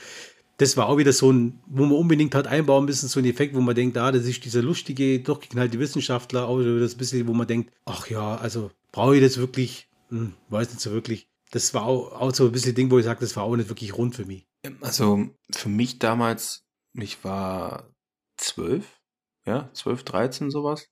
das 0.58 0.78
war 0.78 0.88
auch 0.88 0.98
wieder 0.98 1.14
so 1.14 1.32
ein, 1.32 1.60
wo 1.68 1.86
man 1.86 1.96
unbedingt 1.96 2.34
hat 2.34 2.48
einbauen 2.48 2.86
müssen, 2.86 3.08
so 3.08 3.20
ein 3.20 3.26
Effekt, 3.26 3.54
wo 3.54 3.62
man 3.62 3.76
denkt, 3.76 4.00
ah, 4.00 4.12
das 4.12 4.26
ist 4.26 4.44
dieser 4.44 4.64
lustige, 4.64 5.20
durchgeknallte 5.20 5.78
Wissenschaftler, 5.78 6.48
auch 6.48 6.60
das 6.60 6.96
bisschen, 6.96 7.28
wo 7.28 7.34
man 7.34 7.46
denkt, 7.46 7.72
ach 7.86 8.08
ja, 8.08 8.36
also 8.36 8.72
brauche 8.92 9.16
ich 9.16 9.22
das 9.22 9.38
wirklich? 9.38 9.90
Hm, 10.10 10.34
weiß 10.50 10.70
nicht 10.70 10.82
so 10.82 10.90
wirklich. 10.90 11.30
Das 11.52 11.72
war 11.76 11.84
auch, 11.84 12.20
auch 12.20 12.34
so 12.34 12.46
ein 12.46 12.52
bisschen 12.52 12.74
Ding, 12.74 12.90
wo 12.90 12.98
ich 12.98 13.06
sage, 13.06 13.20
das 13.20 13.36
war 13.36 13.44
auch 13.44 13.56
nicht 13.56 13.70
wirklich 13.70 13.96
rund 13.96 14.16
für 14.16 14.26
mich. 14.26 14.48
Also 14.82 15.30
für 15.52 15.70
mich 15.70 16.00
damals, 16.00 16.64
ich 16.94 17.24
war 17.24 17.94
zwölf, 18.38 18.86
ja, 19.46 19.70
zwölf, 19.74 20.02
dreizehn 20.02 20.50
sowas 20.50 20.88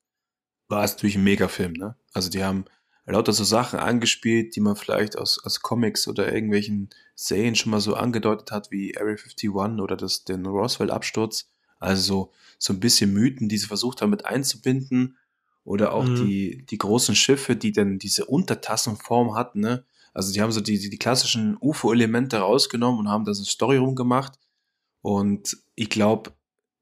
war 0.75 0.83
es 0.83 0.93
natürlich 0.93 1.15
ein 1.15 1.23
Megafilm, 1.23 1.73
ne? 1.73 1.95
Also 2.13 2.29
die 2.29 2.43
haben 2.43 2.65
lauter 3.05 3.33
so 3.33 3.43
Sachen 3.43 3.79
angespielt, 3.79 4.55
die 4.55 4.61
man 4.61 4.75
vielleicht 4.75 5.17
aus, 5.17 5.43
aus 5.43 5.61
Comics 5.61 6.07
oder 6.07 6.33
irgendwelchen 6.33 6.89
Serien 7.15 7.55
schon 7.55 7.71
mal 7.71 7.81
so 7.81 7.95
angedeutet 7.95 8.51
hat, 8.51 8.71
wie 8.71 8.97
Area 8.97 9.15
51 9.15 9.49
oder 9.51 9.97
das, 9.97 10.23
den 10.23 10.45
Roswell-Absturz. 10.45 11.49
Also 11.79 12.01
so, 12.01 12.31
so 12.59 12.73
ein 12.73 12.79
bisschen 12.79 13.13
Mythen, 13.13 13.49
die 13.49 13.57
sie 13.57 13.67
versucht 13.67 14.01
haben 14.01 14.09
mit 14.09 14.25
einzubinden. 14.25 15.17
Oder 15.65 15.93
auch 15.93 16.05
mhm. 16.05 16.15
die, 16.15 16.65
die 16.65 16.77
großen 16.77 17.15
Schiffe, 17.15 17.55
die 17.55 17.71
dann 17.71 17.97
diese 17.97 18.25
Untertassenform 18.25 19.35
hatten, 19.35 19.61
ne? 19.61 19.85
Also 20.13 20.31
die 20.31 20.41
haben 20.41 20.51
so 20.51 20.61
die, 20.61 20.77
die, 20.77 20.89
die 20.89 20.99
klassischen 20.99 21.57
UFO-Elemente 21.59 22.37
rausgenommen 22.37 22.99
und 22.99 23.09
haben 23.09 23.25
da 23.25 23.33
so 23.33 23.41
eine 23.41 23.47
Story 23.47 23.77
rumgemacht. 23.77 24.37
Und 25.01 25.57
ich 25.75 25.89
glaube, 25.89 26.33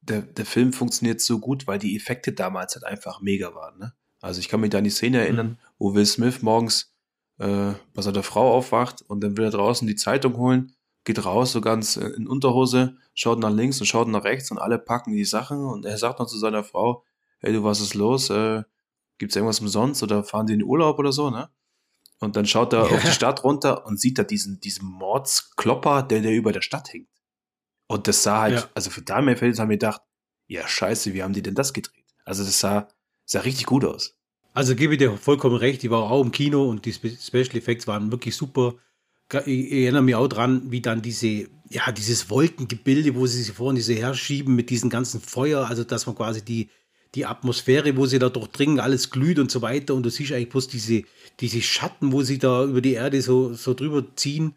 der, 0.01 0.21
der 0.21 0.45
Film 0.45 0.73
funktioniert 0.73 1.21
so 1.21 1.39
gut, 1.39 1.67
weil 1.67 1.79
die 1.79 1.95
Effekte 1.95 2.33
damals 2.33 2.75
halt 2.75 2.85
einfach 2.85 3.21
mega 3.21 3.53
waren. 3.53 3.79
Ne? 3.79 3.93
Also 4.19 4.39
ich 4.39 4.49
kann 4.49 4.61
mich 4.61 4.71
da 4.71 4.79
an 4.79 4.83
die 4.83 4.89
Szene 4.89 5.19
erinnern, 5.19 5.47
mhm. 5.47 5.57
wo 5.77 5.93
Will 5.93 6.05
Smith 6.05 6.41
morgens 6.41 6.93
äh, 7.37 7.73
bei 7.93 8.01
seiner 8.01 8.23
Frau 8.23 8.53
aufwacht 8.53 9.01
und 9.01 9.21
dann 9.21 9.37
will 9.37 9.45
er 9.45 9.51
draußen 9.51 9.87
die 9.87 9.95
Zeitung 9.95 10.37
holen, 10.37 10.73
geht 11.03 11.23
raus 11.25 11.51
so 11.51 11.61
ganz 11.61 11.95
in 11.97 12.27
Unterhose, 12.27 12.97
schaut 13.13 13.39
nach 13.39 13.51
links 13.51 13.79
und 13.79 13.87
schaut 13.87 14.07
nach 14.07 14.23
rechts 14.23 14.51
und 14.51 14.59
alle 14.59 14.77
packen 14.77 15.13
die 15.13 15.25
Sachen 15.25 15.65
und 15.65 15.85
er 15.85 15.97
sagt 15.97 16.19
noch 16.19 16.27
zu 16.27 16.37
seiner 16.37 16.63
Frau, 16.63 17.03
hey 17.39 17.53
du, 17.53 17.63
was 17.63 17.81
ist 17.81 17.93
los? 17.93 18.29
Äh, 18.29 18.63
Gibt 19.17 19.31
es 19.31 19.35
irgendwas 19.35 19.59
umsonst 19.59 20.01
oder 20.01 20.23
fahren 20.23 20.47
die 20.47 20.53
in 20.53 20.59
den 20.59 20.67
Urlaub 20.67 20.97
oder 20.97 21.11
so, 21.11 21.29
ne? 21.29 21.49
Und 22.19 22.35
dann 22.35 22.45
schaut 22.45 22.73
er 22.73 22.87
ja. 22.87 22.95
auf 22.95 23.01
die 23.01 23.11
Stadt 23.11 23.43
runter 23.43 23.85
und 23.85 23.99
sieht 23.99 24.19
da 24.19 24.23
diesen, 24.23 24.59
diesen 24.59 24.87
Mordsklopper, 24.87 26.03
der, 26.03 26.21
der 26.21 26.33
über 26.33 26.51
der 26.51 26.61
Stadt 26.61 26.93
hängt. 26.93 27.09
Und 27.91 28.07
das 28.07 28.23
sah 28.23 28.39
halt, 28.39 28.55
ja. 28.55 28.69
also 28.73 28.89
für 28.89 29.01
Damenfelds 29.01 29.59
haben 29.59 29.69
wir 29.69 29.75
gedacht, 29.75 30.01
ja, 30.47 30.65
scheiße, 30.65 31.13
wie 31.13 31.23
haben 31.23 31.33
die 31.33 31.41
denn 31.41 31.55
das 31.55 31.73
gedreht? 31.73 32.05
Also 32.23 32.45
das 32.45 32.57
sah, 32.57 32.87
sah 33.25 33.41
richtig 33.41 33.65
gut 33.65 33.83
aus. 33.83 34.15
Also 34.53 34.75
gebe 34.75 34.93
ich 34.93 34.99
dir 34.99 35.17
vollkommen 35.17 35.57
recht, 35.57 35.83
ich 35.83 35.89
war 35.89 36.03
auch 36.09 36.23
im 36.23 36.31
Kino 36.31 36.69
und 36.69 36.85
die 36.85 36.93
Special 36.93 37.57
Effects 37.57 37.87
waren 37.87 38.09
wirklich 38.09 38.37
super. 38.37 38.75
Ich 39.45 39.73
erinnere 39.73 40.03
mich 40.03 40.15
auch 40.15 40.29
dran, 40.29 40.71
wie 40.71 40.79
dann 40.79 41.01
diese, 41.01 41.49
ja, 41.69 41.91
dieses 41.91 42.29
Wolkengebilde, 42.29 43.13
wo 43.15 43.27
sie 43.27 43.43
sich 43.43 43.53
vorne 43.53 43.79
diese 43.79 43.95
herschieben 43.95 44.55
mit 44.55 44.69
diesem 44.69 44.89
ganzen 44.89 45.19
Feuer, 45.19 45.67
also 45.67 45.83
dass 45.83 46.05
man 46.05 46.15
quasi 46.15 46.45
die, 46.45 46.69
die 47.13 47.25
Atmosphäre, 47.25 47.97
wo 47.97 48.05
sie 48.05 48.19
da 48.19 48.29
durchdringen, 48.29 48.79
alles 48.79 49.09
glüht 49.09 49.37
und 49.37 49.51
so 49.51 49.61
weiter. 49.61 49.95
Und 49.95 50.03
du 50.03 50.09
siehst 50.09 50.31
eigentlich 50.31 50.49
bloß 50.49 50.69
diese, 50.69 51.03
diese 51.41 51.61
Schatten, 51.61 52.13
wo 52.13 52.23
sie 52.23 52.37
da 52.37 52.63
über 52.63 52.79
die 52.79 52.93
Erde 52.93 53.21
so, 53.21 53.53
so 53.53 53.73
drüber 53.73 54.15
ziehen. 54.15 54.55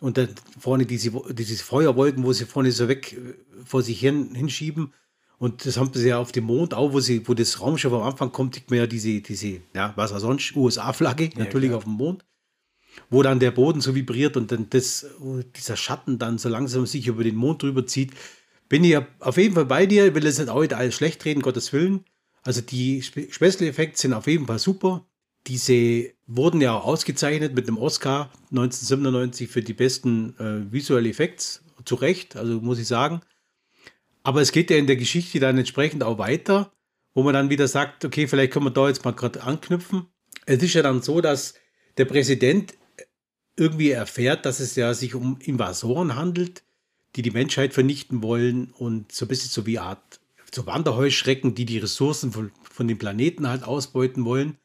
Und 0.00 0.16
dann 0.16 0.30
vorne 0.58 0.86
diese, 0.86 1.12
diese 1.30 1.62
Feuerwolken, 1.62 2.24
wo 2.24 2.32
sie 2.32 2.46
vorne 2.46 2.72
so 2.72 2.88
weg 2.88 3.16
vor 3.64 3.82
sich 3.82 4.00
hin, 4.00 4.34
hinschieben. 4.34 4.94
Und 5.38 5.64
das 5.64 5.76
haben 5.76 5.90
sie 5.92 6.08
ja 6.08 6.18
auf 6.18 6.32
dem 6.32 6.44
Mond 6.44 6.74
auch, 6.74 6.92
wo, 6.92 7.00
sie, 7.00 7.26
wo 7.28 7.34
das 7.34 7.60
Raumschiff 7.60 7.92
am 7.92 8.02
Anfang 8.02 8.32
kommt, 8.32 8.54
sieht 8.54 8.70
man 8.70 8.80
ja 8.80 8.86
diese, 8.86 9.20
diese 9.20 9.60
ja, 9.74 9.92
was 9.96 10.12
auch 10.12 10.18
sonst, 10.18 10.56
USA-Flagge, 10.56 11.30
natürlich 11.36 11.68
klar. 11.68 11.78
auf 11.78 11.84
dem 11.84 11.94
Mond, 11.94 12.24
wo 13.08 13.22
dann 13.22 13.40
der 13.40 13.50
Boden 13.50 13.80
so 13.80 13.94
vibriert 13.94 14.36
und 14.36 14.52
dann 14.52 14.68
das, 14.70 15.06
dieser 15.56 15.76
Schatten 15.76 16.18
dann 16.18 16.38
so 16.38 16.48
langsam 16.48 16.86
sich 16.86 17.06
über 17.06 17.24
den 17.24 17.36
Mond 17.36 17.62
drüber 17.62 17.86
zieht. 17.86 18.12
Bin 18.68 18.84
ich 18.84 18.98
auf 19.18 19.36
jeden 19.36 19.54
Fall 19.54 19.64
bei 19.66 19.86
dir, 19.86 20.06
ich 20.06 20.14
will 20.14 20.24
jetzt 20.24 20.38
nicht 20.38 20.50
heute 20.50 20.76
alles 20.76 20.94
schlecht 20.94 21.24
reden, 21.24 21.42
Gottes 21.42 21.72
Willen. 21.72 22.04
Also 22.42 22.60
die 22.60 23.02
Special 23.02 23.62
Effects 23.62 24.00
sind 24.02 24.12
auf 24.12 24.26
jeden 24.26 24.46
Fall 24.46 24.58
super. 24.58 25.06
Diese 25.46 26.10
wurden 26.36 26.60
ja 26.60 26.74
auch 26.74 26.84
ausgezeichnet 26.84 27.54
mit 27.54 27.66
dem 27.66 27.76
Oscar 27.76 28.30
1997 28.50 29.48
für 29.48 29.62
die 29.62 29.74
besten 29.74 30.36
äh, 30.38 30.72
Visual 30.72 31.04
Effects. 31.06 31.64
Zu 31.84 31.94
Recht, 31.94 32.36
also 32.36 32.60
muss 32.60 32.78
ich 32.78 32.86
sagen. 32.86 33.22
Aber 34.22 34.42
es 34.42 34.52
geht 34.52 34.70
ja 34.70 34.76
in 34.76 34.86
der 34.86 34.96
Geschichte 34.96 35.40
dann 35.40 35.56
entsprechend 35.56 36.02
auch 36.02 36.18
weiter, 36.18 36.72
wo 37.14 37.22
man 37.22 37.32
dann 37.32 37.48
wieder 37.48 37.68
sagt, 37.68 38.04
okay, 38.04 38.26
vielleicht 38.26 38.52
können 38.52 38.66
wir 38.66 38.70
da 38.70 38.86
jetzt 38.86 39.04
mal 39.04 39.12
gerade 39.12 39.42
anknüpfen. 39.42 40.06
Es 40.44 40.62
ist 40.62 40.74
ja 40.74 40.82
dann 40.82 41.00
so, 41.00 41.22
dass 41.22 41.54
der 41.96 42.04
Präsident 42.04 42.74
irgendwie 43.56 43.90
erfährt, 43.90 44.44
dass 44.44 44.60
es 44.60 44.76
ja 44.76 44.92
sich 44.92 45.14
um 45.14 45.38
Invasoren 45.40 46.16
handelt, 46.16 46.64
die 47.16 47.22
die 47.22 47.30
Menschheit 47.30 47.72
vernichten 47.72 48.22
wollen 48.22 48.72
und 48.76 49.10
so 49.10 49.24
ein 49.24 49.28
bisschen 49.28 49.50
so 49.50 49.64
wie 49.66 49.78
Art 49.78 50.20
so 50.54 50.66
Wanderheuschrecken, 50.66 51.54
die 51.54 51.64
die 51.64 51.78
Ressourcen 51.78 52.32
von, 52.32 52.50
von 52.62 52.88
dem 52.88 52.98
Planeten 52.98 53.48
halt 53.48 53.64
ausbeuten 53.64 54.24
wollen. 54.24 54.58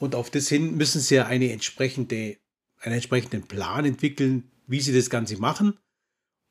Und 0.00 0.14
auf 0.14 0.30
das 0.30 0.48
hin 0.48 0.78
müssen 0.78 0.98
sie 0.98 1.16
ja 1.16 1.26
eine 1.26 1.52
entsprechende, 1.52 2.38
einen 2.78 2.94
entsprechenden 2.94 3.42
Plan 3.42 3.84
entwickeln, 3.84 4.50
wie 4.66 4.80
sie 4.80 4.94
das 4.94 5.10
Ganze 5.10 5.36
machen. 5.36 5.78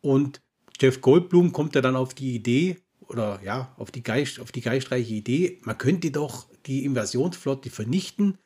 Und 0.02 0.40
Jeff 0.80 1.02
Goldblum 1.02 1.52
kommt 1.52 1.74
ja 1.74 1.82
dann 1.82 1.96
auf 1.96 2.14
die 2.14 2.36
Idee, 2.36 2.78
oder 3.00 3.42
ja, 3.44 3.74
auf 3.78 3.90
die, 3.90 4.04
Geist, 4.04 4.40
auf 4.40 4.52
die 4.52 4.62
geistreiche 4.62 5.16
Idee, 5.16 5.60
man 5.64 5.80
könnte 5.80 6.12
doch 6.12 6.48
die 6.68 6.86
Invasionsflotte 6.86 7.72
vernichten, 7.72 8.38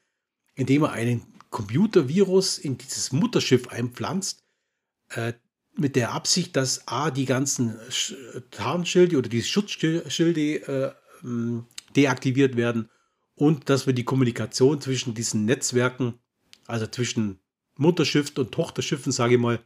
indem 0.56 0.84
er 0.84 0.94
einen 0.94 1.22
Computervirus 1.50 2.58
in 2.58 2.78
dieses 2.78 3.12
Mutterschiff 3.12 3.68
einpflanzt, 3.68 4.40
äh, 5.10 5.34
mit 5.76 5.98
der 5.98 6.14
Absicht, 6.14 6.56
dass 6.56 6.88
A, 6.88 7.12
die 7.12 7.26
ganzen 7.26 7.76
Tarnschilde 8.52 9.18
oder 9.18 9.28
die 9.28 9.44
Schutzschilde 9.44 10.96
äh, 11.22 11.62
deaktiviert 11.94 12.56
werden 12.56 12.90
und 13.36 13.70
dass 13.70 13.88
wir 13.88 13.94
die 13.94 14.04
Kommunikation 14.04 14.82
zwischen 14.82 15.14
diesen 15.14 15.46
Netzwerken, 15.46 16.16
also 16.68 16.88
zwischen 16.88 17.40
Mutterschiff 17.78 18.32
und 18.38 18.52
Tochterschiffen, 18.52 19.12
sage 19.12 19.36
ich 19.36 19.40
mal, 19.40 19.60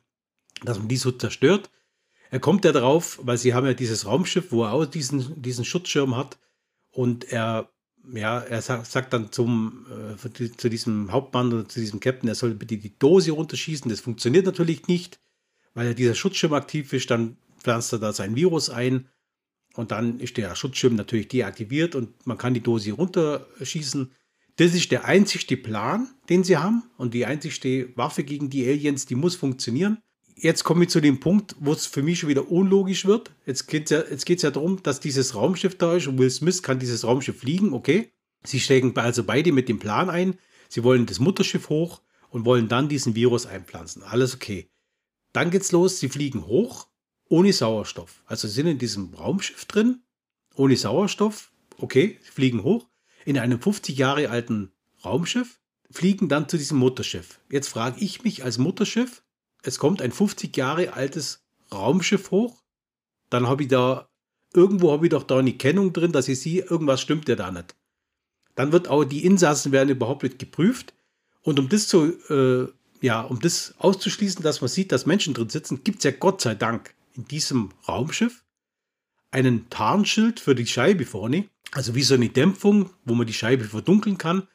dass 0.64 0.80
man 0.80 0.88
die 0.88 0.98
so 0.98 1.12
zerstört 1.12 1.70
er 2.30 2.40
kommt 2.40 2.66
ja 2.66 2.72
drauf, 2.72 3.20
weil 3.22 3.38
sie 3.38 3.54
haben 3.54 3.66
ja 3.66 3.74
dieses 3.74 4.06
Raumschiff, 4.06 4.52
wo 4.52 4.64
er 4.64 4.74
auch 4.74 4.86
diesen, 4.86 5.42
diesen 5.42 5.66
Schutzschirm 5.66 6.16
hat. 6.16 6.38
Und 6.92 7.32
er, 7.32 7.70
ja, 8.14 8.40
er 8.40 8.62
sagt, 8.62 9.14
dann 9.14 9.32
zum, 9.32 9.86
äh, 10.20 10.50
zu 10.58 10.70
diesem 10.70 11.12
Hauptmann 11.12 11.54
oder 11.54 11.70
zu 11.70 11.80
diesem 11.80 12.00
Captain, 12.00 12.28
er 12.28 12.36
soll 12.36 12.54
bitte 12.54 12.78
die 12.78 12.98
Dose 12.98 13.32
runterschießen. 13.32 13.90
Das 13.90 14.02
funktioniert 14.02 14.46
natürlich 14.46 14.88
nicht, 14.88 15.20
weil 15.74 15.88
ja 15.88 15.94
dieser 15.94 16.16
Schutzschirm 16.16 16.54
aktiv 16.54 16.92
ist. 16.94 17.10
Dann 17.10 17.38
pflanzt 17.60 17.94
er 17.94 18.00
da 18.00 18.12
sein 18.12 18.36
Virus 18.36 18.70
ein. 18.70 19.08
Und 19.78 19.92
dann 19.92 20.20
ist 20.20 20.36
der 20.38 20.56
Schutzschirm 20.56 20.96
natürlich 20.96 21.30
deaktiviert 21.30 21.96
und 21.96 22.26
man 22.26 22.38
kann 22.38 22.54
die 22.54 22.62
Dose 22.62 22.92
runterschießen. 22.92 24.12
Das 24.58 24.74
ist 24.74 24.92
der 24.92 25.06
einzigste 25.06 25.56
Plan, 25.56 26.10
den 26.30 26.44
sie 26.44 26.58
haben. 26.58 26.84
Und 26.98 27.14
die 27.14 27.26
einzigste 27.26 27.96
Waffe 27.96 28.24
gegen 28.24 28.50
die 28.50 28.68
Aliens, 28.68 29.06
die 29.06 29.16
muss 29.16 29.36
funktionieren 29.36 30.00
jetzt 30.38 30.64
komme 30.64 30.84
ich 30.84 30.90
zu 30.90 31.02
dem 31.02 31.20
Punkt, 31.20 31.56
wo 31.60 31.74
es 31.74 31.86
für 31.86 32.04
mich 32.04 32.20
schon 32.20 32.30
wieder 32.30 32.50
unlogisch 32.50 33.06
wird. 33.06 33.32
Jetzt 33.46 33.68
geht 33.68 33.92
es 33.92 34.24
ja, 34.28 34.36
ja 34.36 34.52
darum, 34.52 34.82
dass 34.84 35.00
dieses 35.00 35.36
Raumschiff 35.36 35.78
da 35.78 35.96
ist 35.96 36.08
und 36.08 36.18
Will 36.18 36.30
Smith 36.30 36.64
kann 36.64 36.80
dieses 36.80 37.04
Raumschiff 37.04 37.40
fliegen, 37.40 37.74
okay. 37.74 38.12
Sie 38.44 38.60
steigen 38.60 38.96
also 38.96 39.24
beide 39.24 39.52
mit 39.52 39.68
dem 39.68 39.80
Plan 39.80 40.10
ein. 40.10 40.38
Sie 40.70 40.84
wollen 40.84 41.06
das 41.06 41.20
Mutterschiff 41.20 41.70
hoch 41.70 42.02
und 42.30 42.46
wollen 42.46 42.70
dann 42.70 42.88
diesen 42.88 43.16
Virus 43.16 43.46
einpflanzen. 43.46 44.04
Alles 44.04 44.36
okay. 44.36 44.70
Dann 45.34 45.50
geht's 45.50 45.72
los, 45.72 46.00
sie 46.00 46.10
fliegen 46.10 46.46
hoch 46.46 46.87
ohne 47.30 47.54
Sauerstoff. 47.54 48.22
Also 48.26 48.48
sind 48.48 48.68
in 48.68 48.78
diesem 48.78 49.14
Raumschiff 49.14 49.66
drin, 49.66 50.02
ohne 50.56 50.76
Sauerstoff, 50.76 51.52
okay, 51.78 52.20
fliegen 52.24 52.64
hoch 52.64 52.88
in 53.26 53.38
einem 53.38 53.62
50 53.62 53.98
Jahre 53.98 54.30
alten 54.30 54.72
Raumschiff, 55.04 55.60
fliegen 55.92 56.30
dann 56.30 56.50
zu 56.50 56.58
diesem 56.58 56.78
Mutterschiff. 56.78 57.40
Jetzt 57.50 57.68
frage 57.68 58.00
ich 58.00 58.24
mich 58.24 58.44
als 58.44 58.58
Mutterschiff, 58.58 59.24
es 59.64 59.80
kommt 59.80 60.02
ein 60.02 60.12
50 60.12 60.56
Jahre 60.56 60.94
altes 60.94 61.44
Raumschiff 61.72 62.32
hoch, 62.32 62.64
dann 63.30 63.48
habe 63.48 63.64
ich 63.64 63.70
da, 63.70 64.10
irgendwo 64.54 64.92
habe 64.92 65.06
ich 65.06 65.12
doch 65.12 65.24
da 65.24 65.40
eine 65.40 65.54
Kennung 65.54 65.94
drin, 65.94 66.12
dass 66.12 66.28
ich 66.28 66.40
sehe, 66.40 66.64
irgendwas 66.64 67.02
stimmt 67.02 67.28
ja 67.28 67.36
da 67.36 67.52
nicht. 67.52 67.76
Dann 68.56 68.72
wird 68.72 68.88
auch 68.88 69.04
die 69.04 69.26
Insassen 69.26 69.72
werden 69.72 69.90
überhaupt 69.90 70.24
nicht 70.24 70.40
geprüft. 70.40 70.94
Und 71.44 71.60
um 71.60 71.70
das 71.70 71.88
zu, 71.88 72.14
äh, 72.30 72.68
ja, 73.02 73.22
um 73.22 73.40
das 73.40 73.76
auszuschließen, 73.78 74.42
dass 74.42 74.62
man 74.62 74.70
sieht, 74.70 74.92
dass 74.92 75.06
Menschen 75.06 75.34
drin 75.34 75.50
sitzen, 75.50 75.84
gibt 75.84 76.00
es 76.00 76.06
ja 76.06 76.12
Gott 76.12 76.42
sei 76.42 76.56
Dank 76.56 76.96
in 77.18 77.26
diesem 77.26 77.72
Raumschiff 77.88 78.46
einen 79.32 79.70
Tarnschild 79.70 80.40
für 80.40 80.56
die 80.56 80.68
Scheibe 80.68 81.06
vorne. 81.06 81.50
Also 81.72 81.96
wie 81.96 82.04
so 82.04 82.14
eine 82.14 82.30
Dämpfung, 82.30 82.92
wo 83.04 83.14
man 83.14 83.28
die 83.28 83.34
Scheibe 83.34 83.66
verdunkeln 83.66 84.18
kann. 84.18 84.48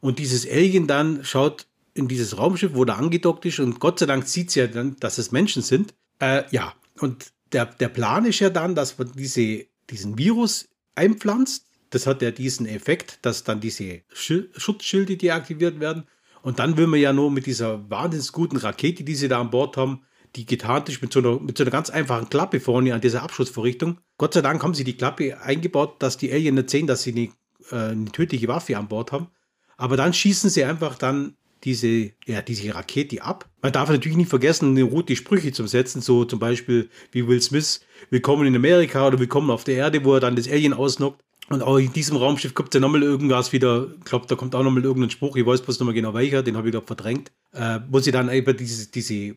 Und 0.00 0.18
dieses 0.18 0.46
Alien 0.46 0.86
dann 0.86 1.24
schaut 1.24 1.66
in 1.94 2.08
dieses 2.08 2.36
Raumschiff, 2.36 2.74
wo 2.74 2.84
da 2.84 2.94
angedockt 2.94 3.44
ist 3.46 3.58
und 3.58 3.80
Gott 3.80 3.98
sei 3.98 4.06
Dank 4.06 4.28
sieht 4.28 4.50
es 4.50 4.54
ja 4.54 4.66
dann, 4.66 4.96
dass 5.00 5.18
es 5.18 5.32
Menschen 5.32 5.62
sind. 5.62 5.94
Äh, 6.20 6.44
ja, 6.50 6.74
und 7.00 7.32
der, 7.52 7.66
der 7.66 7.88
Plan 7.88 8.24
ist 8.26 8.38
ja 8.40 8.50
dann, 8.50 8.74
dass 8.74 8.98
man 8.98 9.10
diese, 9.12 9.66
diesen 9.90 10.18
Virus 10.18 10.68
einpflanzt. 10.94 11.66
Das 11.90 12.06
hat 12.06 12.22
ja 12.22 12.30
diesen 12.30 12.66
Effekt, 12.66 13.18
dass 13.22 13.44
dann 13.44 13.60
diese 13.60 14.02
Schutzschilde 14.12 15.16
deaktiviert 15.16 15.80
werden. 15.80 16.04
Und 16.42 16.58
dann 16.58 16.76
will 16.76 16.86
man 16.86 17.00
ja 17.00 17.12
nur 17.12 17.30
mit 17.30 17.46
dieser 17.46 17.88
wahnsinnig 17.90 18.30
guten 18.32 18.58
Rakete, 18.58 19.02
die 19.02 19.14
sie 19.14 19.28
da 19.28 19.40
an 19.40 19.50
Bord 19.50 19.76
haben, 19.76 20.02
die 20.36 20.46
getarnt 20.46 20.88
ist 20.88 21.02
mit 21.02 21.12
so, 21.12 21.20
einer, 21.20 21.40
mit 21.40 21.58
so 21.58 21.64
einer 21.64 21.70
ganz 21.70 21.90
einfachen 21.90 22.28
Klappe 22.28 22.60
vorne 22.60 22.94
an 22.94 23.00
dieser 23.00 23.22
Abschussvorrichtung. 23.22 23.98
Gott 24.16 24.34
sei 24.34 24.42
Dank 24.42 24.62
haben 24.62 24.74
sie 24.74 24.84
die 24.84 24.96
Klappe 24.96 25.40
eingebaut, 25.40 25.96
dass 26.02 26.16
die 26.16 26.32
Alien 26.32 26.56
nicht 26.56 26.70
sehen, 26.70 26.86
dass 26.86 27.02
sie 27.02 27.12
eine, 27.12 27.22
äh, 27.70 27.92
eine 27.92 28.12
tödliche 28.12 28.48
Waffe 28.48 28.76
an 28.76 28.88
Bord 28.88 29.12
haben. 29.12 29.28
Aber 29.76 29.96
dann 29.96 30.12
schießen 30.12 30.50
sie 30.50 30.64
einfach 30.64 30.96
dann 30.96 31.36
diese, 31.64 32.12
ja, 32.26 32.42
diese 32.42 32.74
Rakete 32.74 33.22
ab. 33.22 33.48
Man 33.62 33.72
darf 33.72 33.88
natürlich 33.88 34.16
nicht 34.16 34.30
vergessen, 34.30 34.70
eine 34.70 34.84
rote 34.84 35.16
Sprüche 35.16 35.52
zu 35.52 35.66
setzen, 35.66 36.00
so 36.00 36.24
zum 36.24 36.38
Beispiel 36.38 36.88
wie 37.12 37.26
Will 37.26 37.42
Smith, 37.42 37.80
Willkommen 38.10 38.46
in 38.46 38.56
Amerika 38.56 39.06
oder 39.06 39.18
Willkommen 39.18 39.50
auf 39.50 39.64
der 39.64 39.76
Erde, 39.76 40.04
wo 40.04 40.14
er 40.14 40.20
dann 40.20 40.36
das 40.36 40.48
Alien 40.48 40.72
ausnockt. 40.72 41.20
Und 41.48 41.62
auch 41.62 41.78
in 41.78 41.92
diesem 41.92 42.16
Raumschiff 42.16 42.54
kommt 42.54 42.74
ja 42.74 42.80
nochmal 42.80 43.02
irgendwas 43.02 43.52
wieder, 43.52 43.88
ich 43.98 44.04
glaube, 44.04 44.26
da 44.26 44.36
kommt 44.36 44.54
auch 44.54 44.62
nochmal 44.62 44.84
irgendein 44.84 45.10
Spruch, 45.10 45.34
ich 45.34 45.46
weiß 45.46 45.62
bloß 45.62 45.80
nochmal 45.80 45.94
genau 45.94 46.12
welcher, 46.12 46.42
den 46.42 46.56
habe 46.56 46.68
ich 46.68 46.74
doch 46.74 46.84
verdrängt, 46.84 47.32
äh, 47.52 47.80
wo 47.88 48.00
sie 48.00 48.12
dann 48.12 48.30
eben 48.30 48.54
diese, 48.56 48.90
diese, 48.90 49.36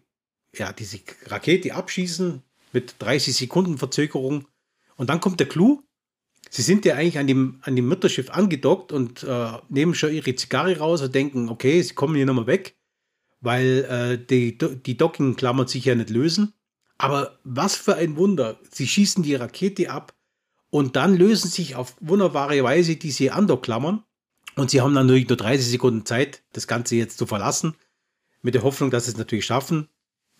ja, 0.55 0.74
diese 0.74 1.00
Rakete 1.25 1.74
abschießen 1.74 2.41
mit 2.74 2.96
30 3.00 3.36
Sekunden 3.36 3.77
Verzögerung. 3.77 4.48
Und 4.96 5.10
dann 5.10 5.20
kommt 5.20 5.39
der 5.39 5.48
Clou, 5.48 5.84
Sie 6.50 6.63
sind 6.63 6.84
ja 6.84 6.96
eigentlich 6.96 7.17
an 7.17 7.27
dem, 7.27 7.60
an 7.62 7.77
dem 7.77 7.88
Mutterschiff 7.88 8.29
angedockt 8.29 8.91
und 8.91 9.24
äh, 9.24 9.51
nehmen 9.70 9.96
schon 9.96 10.13
ihre 10.13 10.36
Zigarre 10.36 10.77
raus 10.79 11.01
und 11.01 11.15
denken, 11.15 11.48
okay, 11.48 11.81
sie 11.81 11.93
kommen 11.93 12.15
hier 12.15 12.25
nochmal 12.25 12.48
weg, 12.48 12.75
weil 13.39 13.86
äh, 13.89 14.25
die, 14.25 14.58
die 14.58 14.98
Docking-Klammern 14.98 15.67
sich 15.67 15.86
ja 15.86 15.96
nicht 15.96 16.10
lösen. 16.10 16.53
Aber 16.98 17.39
was 17.46 17.75
für 17.75 17.96
ein 17.96 18.17
Wunder. 18.17 18.60
Sie 18.70 18.86
schießen 18.86 19.24
die 19.24 19.36
Rakete 19.36 19.89
ab 19.89 20.13
und 20.70 20.98
dann 20.98 21.15
lösen 21.15 21.50
sich 21.50 21.75
auf 21.75 21.96
wunderbare 22.01 22.62
Weise 22.63 22.98
diese 22.98 23.31
Andockklammern. 23.31 24.03
Und 24.55 24.72
sie 24.72 24.81
haben 24.81 24.93
dann 24.93 25.08
natürlich 25.08 25.29
nur 25.29 25.38
30 25.38 25.65
Sekunden 25.65 26.05
Zeit, 26.05 26.43
das 26.51 26.67
Ganze 26.67 26.98
jetzt 26.98 27.17
zu 27.17 27.25
verlassen. 27.25 27.75
Mit 28.41 28.55
der 28.55 28.63
Hoffnung, 28.63 28.91
dass 28.91 29.05
sie 29.05 29.12
es 29.12 29.17
natürlich 29.17 29.46
schaffen. 29.46 29.88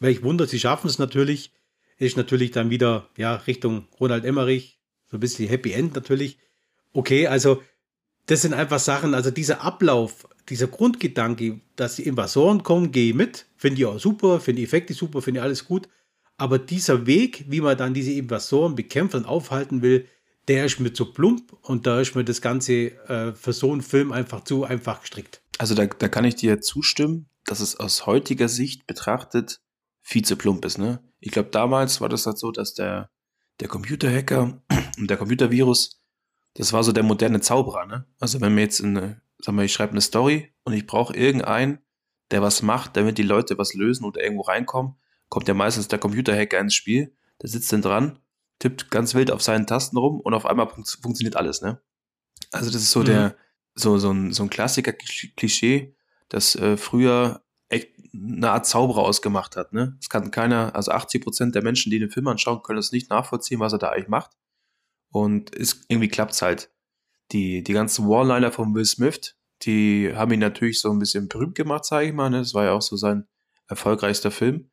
Welch 0.02 0.24
Wunder, 0.24 0.48
sie 0.48 0.60
schaffen 0.60 0.88
es 0.88 0.98
natürlich. 0.98 1.54
Ist 1.98 2.18
natürlich 2.18 2.50
dann 2.50 2.72
wieder 2.72 3.08
ja, 3.16 3.36
Richtung 3.36 3.88
Ronald 4.00 4.26
Emmerich, 4.26 4.80
so 5.10 5.18
ein 5.18 5.20
bisschen 5.20 5.48
Happy 5.48 5.72
End 5.72 5.94
natürlich. 5.94 6.40
Okay, 6.92 7.28
also 7.28 7.62
das 8.26 8.42
sind 8.42 8.56
einfach 8.56 8.80
Sachen, 8.80 9.14
also 9.14 9.30
dieser 9.30 9.62
Ablauf, 9.62 10.28
dieser 10.50 10.68
Grundgedanke, 10.68 11.62
dass 11.76 11.98
die 11.98 12.08
Invasoren 12.08 12.64
kommen, 12.64 12.92
gehe 12.92 13.14
mit, 13.14 13.46
finde 13.56 13.80
ich 13.80 13.86
auch 13.86 14.00
super, 14.00 14.40
finde 14.40 14.62
die 14.62 14.66
Effekte 14.66 14.96
super, 14.96 15.22
finde 15.22 15.40
ich 15.40 15.44
alles 15.44 15.66
gut. 15.66 15.88
Aber 16.36 16.58
dieser 16.58 17.06
Weg, 17.06 17.46
wie 17.50 17.62
man 17.62 17.78
dann 17.78 17.94
diese 17.94 18.14
Invasoren 18.14 18.74
bekämpft 18.74 19.14
und 19.14 19.26
aufhalten 19.26 19.84
will, 19.84 20.08
der 20.48 20.66
ist 20.66 20.80
mir 20.80 20.94
zu 20.94 21.14
plump 21.14 21.54
und 21.62 21.86
da 21.86 22.02
ist 22.02 22.16
mir 22.16 22.24
das 22.24 22.42
Ganze 22.42 22.74
äh, 23.08 23.34
für 23.34 23.54
so 23.54 23.72
einen 23.72 23.84
Film 23.84 24.12
einfach 24.12 24.44
zu 24.44 24.64
einfach 24.64 25.02
gestrickt. 25.02 25.42
Also 25.60 25.76
da, 25.76 25.86
da 25.86 26.08
kann 26.08 26.26
ich 26.26 26.36
dir 26.36 26.60
zustimmen, 26.60 27.28
dass 27.46 27.60
es 27.60 27.80
aus 27.80 28.08
heutiger 28.08 28.50
Sicht 28.50 28.88
betrachtet 28.88 29.62
viel 30.12 30.26
zu 30.26 30.36
plump 30.36 30.66
ist. 30.66 30.78
Ne? 30.78 31.02
Ich 31.22 31.32
glaube, 31.32 31.50
damals 31.52 32.02
war 32.02 32.10
das 32.10 32.26
halt 32.26 32.38
so, 32.38 32.52
dass 32.52 32.74
der, 32.74 33.10
der 33.62 33.70
Computerhacker 33.70 34.62
und 34.98 35.10
der 35.10 35.16
Computervirus, 35.16 36.02
das 36.56 36.74
war 36.74 36.84
so 36.84 36.92
der 36.92 37.04
moderne 37.04 37.40
Zauberer. 37.40 37.86
Ne? 37.86 38.06
Also 38.20 38.42
wenn 38.42 38.54
mir 38.54 38.62
jetzt 38.62 38.84
eine, 38.84 39.22
sag 39.40 39.56
mal, 39.56 39.64
ich 39.64 39.72
schreibe 39.72 39.94
eine 39.94 40.02
Story 40.02 40.54
und 40.66 40.74
ich 40.74 40.86
brauche 40.86 41.16
irgendeinen, 41.16 41.80
der 42.30 42.42
was 42.42 42.62
macht, 42.62 42.98
damit 42.98 43.18
die 43.18 43.24
Leute 43.24 43.58
was 43.58 43.74
lösen 43.74 44.04
oder 44.04 44.22
irgendwo 44.22 44.44
reinkommen, 44.44 44.96
kommt 45.30 45.48
ja 45.48 45.54
meistens 45.54 45.88
der 45.88 46.00
Computerhacker 46.00 46.60
ins 46.60 46.76
Spiel, 46.76 47.16
der 47.42 47.50
sitzt 47.50 47.72
dann 47.72 47.82
dran, 47.82 48.20
tippt 48.60 48.92
ganz 48.92 49.16
wild 49.16 49.32
auf 49.32 49.42
seinen 49.42 49.66
Tasten 49.66 49.98
rum 49.98 50.20
und 50.20 50.34
auf 50.34 50.46
einmal 50.46 50.68
fun 50.68 50.84
funktioniert 51.02 51.38
alles, 51.38 51.62
ne? 51.62 51.82
Also 52.52 52.70
das 52.70 52.82
ist 52.82 52.92
so 52.92 53.00
mhm. 53.00 53.06
der, 53.06 53.36
so, 53.76 53.98
so 53.98 54.12
ein, 54.12 54.34
so 54.34 54.44
ein 54.44 54.50
Klassiker-Klischee, 54.50 55.96
das 56.28 56.56
äh, 56.56 56.76
früher 56.76 57.42
eine 58.14 58.52
Art 58.52 58.66
Zauberer 58.66 59.02
ausgemacht 59.02 59.56
hat, 59.56 59.74
ne? 59.74 59.98
Es 60.02 60.10
kann 60.10 60.32
keiner, 60.32 60.76
also 60.76 60.92
80 60.92 61.24
Prozent 61.24 61.56
der 61.56 61.64
Menschen, 61.64 61.92
die 61.92 62.00
den 62.00 62.10
Film 62.10 62.28
anschauen, 62.28 62.62
können 62.62 62.80
es 62.80 62.92
nicht 62.92 63.10
nachvollziehen, 63.10 63.60
was 63.60 63.74
er 63.74 63.80
da 63.80 63.90
eigentlich 63.90 64.10
macht. 64.10 64.32
Und 65.12 65.56
es, 65.56 65.86
irgendwie 65.88 66.10
klappt's 66.10 66.42
halt. 66.42 66.72
Die, 67.32 67.64
die 67.64 67.74
ganzen 67.74 68.08
Warliner 68.08 68.52
von 68.52 68.74
Will 68.76 68.86
Smith, 68.86 69.38
die 69.64 70.14
haben 70.16 70.32
ihn 70.32 70.40
natürlich 70.40 70.82
so 70.82 70.92
ein 70.92 71.00
bisschen 71.00 71.30
berühmt 71.30 71.56
gemacht, 71.56 71.86
sage 71.86 72.08
ich 72.08 72.14
mal. 72.14 72.30
Ne? 72.30 72.40
Das 72.40 72.54
war 72.54 72.66
ja 72.66 72.74
auch 72.74 72.82
so 72.82 72.98
sein 72.98 73.28
erfolgreichster 73.68 74.32
Film. 74.32 74.70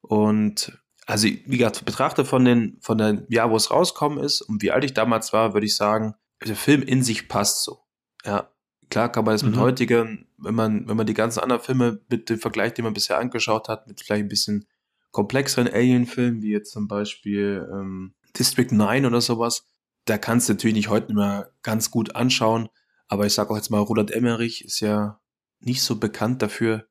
Und 0.00 0.78
also, 1.06 1.26
wie 1.26 1.58
gesagt, 1.58 1.84
betrachte 1.84 2.24
von 2.24 2.44
den, 2.44 2.78
von 2.80 2.98
dem 2.98 3.24
Jahr, 3.28 3.50
wo 3.50 3.56
es 3.56 3.70
rauskommen 3.70 4.22
ist 4.22 4.42
und 4.42 4.62
wie 4.62 4.70
alt 4.70 4.84
ich 4.84 4.94
damals 4.94 5.32
war, 5.32 5.54
würde 5.54 5.66
ich 5.66 5.74
sagen, 5.74 6.14
der 6.46 6.54
Film 6.54 6.82
in 6.82 7.02
sich 7.02 7.28
passt 7.28 7.64
so. 7.64 7.80
Ja, 8.24 8.52
klar 8.90 9.10
kann 9.10 9.24
man 9.24 9.34
das 9.34 9.42
mhm. 9.42 9.50
mit 9.50 9.60
heutigen, 9.60 10.26
wenn 10.38 10.54
man, 10.54 10.88
wenn 10.88 10.96
man 10.96 11.06
die 11.06 11.14
ganzen 11.14 11.40
anderen 11.40 11.62
Filme 11.62 12.00
mit 12.08 12.28
dem 12.28 12.38
Vergleich, 12.38 12.74
den 12.74 12.84
man 12.84 12.94
bisher 12.94 13.18
angeschaut 13.18 13.68
hat, 13.68 13.86
mit 13.86 14.00
vielleicht 14.00 14.24
ein 14.24 14.28
bisschen 14.28 14.66
komplexeren 15.10 15.68
Alien-Filmen, 15.68 16.42
wie 16.42 16.52
jetzt 16.52 16.72
zum 16.72 16.88
Beispiel 16.88 17.68
ähm, 17.72 18.14
District 18.38 18.70
9 18.70 19.06
oder 19.06 19.20
sowas, 19.20 19.66
da 20.04 20.18
kannst 20.18 20.48
du 20.48 20.52
natürlich 20.52 20.76
nicht 20.76 20.88
heute 20.88 21.12
mehr 21.12 21.52
ganz 21.62 21.90
gut 21.90 22.16
anschauen. 22.16 22.68
Aber 23.08 23.26
ich 23.26 23.34
sage 23.34 23.50
auch 23.50 23.56
jetzt 23.56 23.70
mal, 23.70 23.80
Roland 23.80 24.10
Emmerich 24.10 24.64
ist 24.64 24.80
ja 24.80 25.20
nicht 25.60 25.82
so 25.82 25.98
bekannt 25.98 26.42
dafür, 26.42 26.86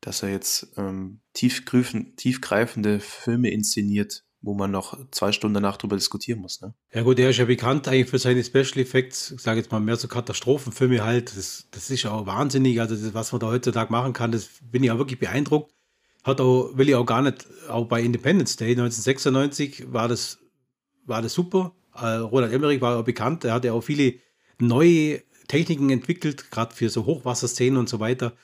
dass 0.00 0.22
er 0.22 0.30
jetzt 0.30 0.72
ähm, 0.76 1.20
tiefgreifende 1.34 3.00
Filme 3.00 3.50
inszeniert, 3.50 4.24
wo 4.40 4.54
man 4.54 4.70
noch 4.70 4.96
zwei 5.10 5.32
Stunden 5.32 5.54
danach 5.54 5.76
drüber 5.76 5.96
diskutieren 5.96 6.40
muss. 6.40 6.60
Ne? 6.60 6.74
Ja 6.92 7.02
gut, 7.02 7.18
er 7.18 7.30
ist 7.30 7.38
ja 7.38 7.44
bekannt 7.44 7.88
eigentlich 7.88 8.08
für 8.08 8.18
seine 8.18 8.44
Special 8.44 8.78
Effects, 8.78 9.32
ich 9.32 9.40
sage 9.40 9.58
jetzt 9.58 9.72
mal 9.72 9.80
mehr 9.80 9.96
so 9.96 10.06
Katastrophenfilme 10.06 11.04
halt. 11.04 11.36
Das, 11.36 11.68
das 11.70 11.90
ist 11.90 12.04
ja 12.04 12.12
auch 12.12 12.26
wahnsinnig. 12.26 12.80
Also 12.80 12.94
das, 12.94 13.14
was 13.14 13.32
man 13.32 13.40
da 13.40 13.48
heutzutage 13.48 13.90
machen 13.90 14.12
kann, 14.12 14.30
das 14.32 14.48
bin 14.62 14.84
ich 14.84 14.90
auch 14.90 14.98
wirklich 14.98 15.18
beeindruckt. 15.18 15.74
Hat 16.22 16.40
auch, 16.40 16.76
will 16.76 16.88
ich 16.88 16.94
auch 16.94 17.06
gar 17.06 17.22
nicht, 17.22 17.46
auch 17.68 17.86
bei 17.86 18.02
Independence 18.02 18.56
Day 18.56 18.70
1996 18.70 19.92
war 19.92 20.08
das, 20.08 20.38
war 21.04 21.22
das 21.22 21.32
super. 21.32 21.74
Äh, 21.94 22.06
Roland 22.06 22.52
Emmerich 22.52 22.80
war 22.80 22.98
auch 22.98 23.04
bekannt, 23.04 23.44
er 23.44 23.54
hat 23.54 23.64
ja 23.64 23.72
auch 23.72 23.82
viele 23.82 24.14
neue 24.58 25.22
Techniken 25.48 25.90
entwickelt, 25.90 26.50
gerade 26.50 26.74
für 26.74 26.90
so 26.90 27.06
Hochwasserszenen 27.06 27.78
und 27.78 27.88
so 27.88 27.98
weiter 27.98 28.34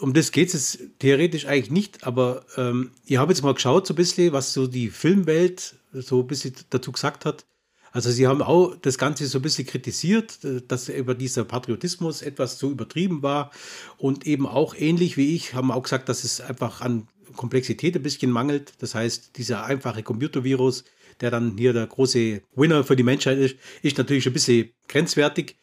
um 0.00 0.12
das 0.12 0.32
geht 0.32 0.52
es 0.52 0.78
theoretisch 0.98 1.46
eigentlich 1.46 1.70
nicht, 1.70 2.04
aber 2.04 2.44
ähm, 2.56 2.90
ich 3.06 3.18
habe 3.18 3.32
jetzt 3.32 3.42
mal 3.42 3.54
geschaut, 3.54 3.86
so 3.86 3.94
ein 3.94 3.96
bisschen, 3.96 4.32
was 4.32 4.52
so 4.52 4.66
die 4.66 4.90
Filmwelt 4.90 5.76
so 5.92 6.20
ein 6.20 6.26
bisschen 6.26 6.54
dazu 6.70 6.92
gesagt 6.92 7.24
hat. 7.24 7.44
Also 7.92 8.10
sie 8.10 8.26
haben 8.26 8.42
auch 8.42 8.76
das 8.76 8.98
Ganze 8.98 9.26
so 9.26 9.38
ein 9.38 9.42
bisschen 9.42 9.66
kritisiert, 9.66 10.38
dass 10.68 10.88
über 10.88 11.14
dieser 11.14 11.44
Patriotismus 11.44 12.22
etwas 12.22 12.56
zu 12.56 12.70
übertrieben 12.70 13.22
war 13.22 13.50
und 13.98 14.26
eben 14.26 14.46
auch 14.46 14.74
ähnlich 14.76 15.16
wie 15.16 15.34
ich 15.34 15.54
haben 15.54 15.72
auch 15.72 15.82
gesagt, 15.82 16.08
dass 16.08 16.22
es 16.22 16.40
einfach 16.40 16.80
an 16.80 17.08
Komplexität 17.34 17.96
ein 17.96 18.02
bisschen 18.02 18.30
mangelt. 18.30 18.74
Das 18.78 18.94
heißt, 18.94 19.36
dieser 19.36 19.64
einfache 19.64 20.02
Computervirus, 20.02 20.84
der 21.20 21.30
dann 21.30 21.56
hier 21.58 21.72
der 21.72 21.86
große 21.86 22.42
Winner 22.54 22.84
für 22.84 22.96
die 22.96 23.02
Menschheit 23.02 23.38
ist, 23.38 23.56
ist 23.82 23.98
natürlich 23.98 24.26
ein 24.26 24.32
bisschen 24.32 24.70
grenzwertig. 24.88 25.56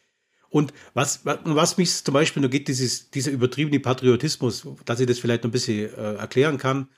Und 0.50 0.72
was, 0.94 1.20
was 1.24 1.76
mich 1.76 2.04
zum 2.04 2.14
Beispiel 2.14 2.42
noch 2.42 2.50
geht, 2.50 2.68
dieses, 2.68 3.10
dieser 3.10 3.30
übertriebene 3.30 3.80
Patriotismus, 3.80 4.66
dass 4.84 5.00
ich 5.00 5.06
das 5.06 5.18
vielleicht 5.18 5.44
noch 5.44 5.48
ein 5.48 5.52
bisschen 5.52 5.94
äh, 5.94 6.14
erklären 6.14 6.58
kann. 6.58 6.88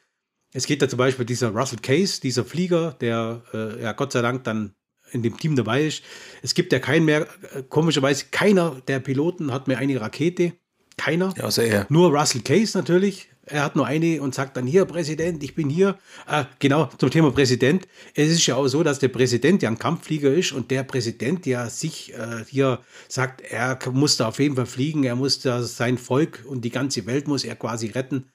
Es 0.53 0.67
geht 0.67 0.83
da 0.83 0.89
zum 0.89 0.99
Beispiel 0.99 1.25
dieser 1.25 1.51
Russell 1.51 1.79
Case, 1.81 2.21
dieser 2.21 2.45
Flieger, 2.45 2.97
der 3.01 3.43
äh, 3.53 3.83
ja 3.83 3.93
Gott 3.93 4.13
sei 4.13 4.23
Dank 4.23 4.45
dann 4.45 4.75
in 5.13 5.23
dem 5.23 5.37
Team 5.37 5.57
dabei 5.57 5.85
ist. 5.85 6.03
Es 6.43 6.55
gibt 6.55 6.73
ja 6.73 6.79
keinen 6.79 7.05
mehr, 7.05 7.27
äh, 7.55 7.63
komischerweise 7.69 8.27
keiner 8.31 8.81
der 8.87 9.01
Piloten 9.01 9.53
hat 9.53 9.69
mehr 9.69 9.79
eine 9.79 10.01
Rakete. 10.01 10.53
Keiner. 10.97 11.35
Außer 11.43 11.65
er. 11.65 11.87
Nur 11.89 12.17
Russell 12.17 12.43
Case 12.43 12.77
natürlich 12.77 13.31
er 13.51 13.65
hat 13.65 13.77
nur 13.77 13.87
eine 13.87 14.23
und 14.23 14.35
sagt 14.35 14.57
dann 14.57 14.67
hier, 14.67 14.85
Präsident, 14.85 15.43
ich 15.43 15.55
bin 15.55 15.69
hier. 15.69 15.99
Äh, 16.27 16.45
genau, 16.59 16.89
zum 16.99 17.11
Thema 17.11 17.31
Präsident. 17.33 17.87
Es 18.15 18.31
ist 18.31 18.47
ja 18.47 18.57
auch 18.57 18.69
so, 18.69 18.83
dass 18.83 18.99
der 18.99 19.09
Präsident 19.09 19.63
ja 19.63 19.69
ein 19.69 19.79
Kampfflieger 19.79 20.33
ist 20.33 20.53
und 20.53 20.71
der 20.71 20.85
Präsident 20.85 21.47
ja 21.47 21.69
sich 21.69 22.15
äh, 22.15 22.45
hier 22.49 22.81
sagt, 23.09 23.41
er 23.43 23.79
muss 23.93 24.17
da 24.17 24.29
auf 24.29 24.39
jeden 24.39 24.57
Fall 24.57 24.67
fliegen, 24.67 25.05
er 25.05 25.17
muss 25.17 25.41
da 25.41 25.63
sein 25.63 25.99
Volk 25.99 26.45
und 26.47 26.65
die 26.65 26.71
ganze 26.71 27.07
Welt 27.07 27.29
muss 27.29 27.45
er 27.45 27.57
quasi 27.57 27.89
retten. 27.89 28.31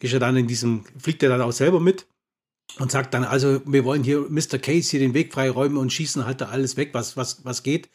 Ist 0.00 0.12
er 0.12 0.20
dann 0.20 0.36
in 0.36 0.46
diesem, 0.46 0.84
fliegt 0.98 1.22
er 1.22 1.28
dann 1.28 1.42
auch 1.42 1.52
selber 1.52 1.80
mit 1.80 2.06
und 2.78 2.90
sagt 2.90 3.14
dann, 3.14 3.24
also 3.24 3.60
wir 3.66 3.84
wollen 3.84 4.02
hier 4.02 4.26
Mr. 4.28 4.58
Case 4.58 4.90
hier 4.90 5.00
den 5.00 5.14
Weg 5.14 5.32
freiräumen 5.32 5.76
und 5.76 5.92
schießen 5.92 6.24
halt 6.24 6.40
da 6.40 6.46
alles 6.46 6.76
weg, 6.76 6.90
was, 6.92 7.16
was, 7.16 7.44
was 7.44 7.62
geht. 7.62 7.88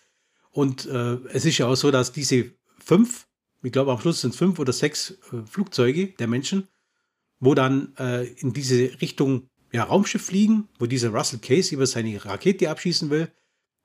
Und 0.51 0.85
äh, 0.85 1.17
es 1.33 1.45
ist 1.45 1.57
ja 1.57 1.67
auch 1.67 1.75
so, 1.75 1.91
dass 1.91 2.11
diese 2.11 2.51
fünf 2.83 3.26
ich 3.63 3.71
glaube 3.71 3.91
am 3.91 3.99
Schluss 3.99 4.21
sind 4.21 4.31
es 4.31 4.37
fünf 4.37 4.59
oder 4.59 4.73
sechs 4.73 5.17
äh, 5.31 5.45
Flugzeuge 5.45 6.07
der 6.19 6.27
Menschen, 6.27 6.67
wo 7.39 7.53
dann 7.53 7.95
äh, 7.97 8.25
in 8.25 8.53
diese 8.53 9.01
Richtung 9.01 9.49
ja, 9.71 9.83
Raumschiff 9.83 10.25
fliegen, 10.25 10.69
wo 10.79 10.85
dieser 10.85 11.09
Russell 11.09 11.39
Case 11.39 11.73
über 11.73 11.85
seine 11.85 12.23
Rakete 12.23 12.69
abschießen 12.69 13.09
will, 13.09 13.31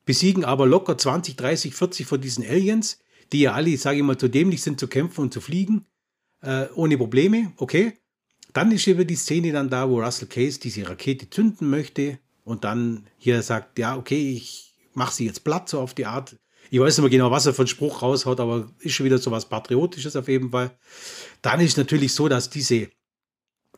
besiegen 0.04 0.44
aber 0.44 0.66
locker 0.66 0.96
20, 0.96 1.36
30, 1.36 1.74
40 1.74 2.06
von 2.06 2.20
diesen 2.20 2.44
Aliens, 2.44 2.98
die 3.32 3.40
ja 3.40 3.52
alle, 3.52 3.76
sage 3.76 3.98
ich 3.98 4.04
mal, 4.04 4.18
zu 4.18 4.28
dämlich 4.28 4.62
sind 4.62 4.78
zu 4.78 4.88
kämpfen 4.88 5.22
und 5.22 5.32
zu 5.32 5.40
fliegen, 5.40 5.86
äh, 6.42 6.66
ohne 6.74 6.96
Probleme, 6.96 7.52
okay. 7.56 7.94
Dann 8.52 8.70
ist 8.70 8.86
eben 8.86 9.06
die 9.06 9.16
Szene 9.16 9.52
dann 9.52 9.70
da, 9.70 9.88
wo 9.88 10.00
Russell 10.00 10.28
Case 10.28 10.60
diese 10.60 10.86
Rakete 10.86 11.30
zünden 11.30 11.70
möchte 11.70 12.18
und 12.44 12.64
dann 12.64 13.06
hier 13.16 13.42
sagt, 13.42 13.78
ja, 13.78 13.96
okay, 13.96 14.32
ich 14.32 14.74
mache 14.92 15.14
sie 15.14 15.24
jetzt 15.24 15.44
platt, 15.44 15.68
so 15.68 15.80
auf 15.80 15.94
die 15.94 16.06
Art. 16.06 16.36
Ich 16.70 16.80
weiß 16.80 16.96
nicht 16.96 17.02
mehr 17.02 17.10
genau, 17.10 17.30
was 17.30 17.46
er 17.46 17.54
von 17.54 17.66
Spruch 17.66 18.02
raushaut, 18.02 18.40
aber 18.40 18.70
ist 18.80 18.92
schon 18.92 19.06
wieder 19.06 19.18
so 19.18 19.30
was 19.30 19.48
Patriotisches 19.48 20.16
auf 20.16 20.28
jeden 20.28 20.50
Fall. 20.50 20.76
Dann 21.42 21.60
ist 21.60 21.76
natürlich 21.76 22.14
so, 22.14 22.28
dass 22.28 22.50
diese 22.50 22.88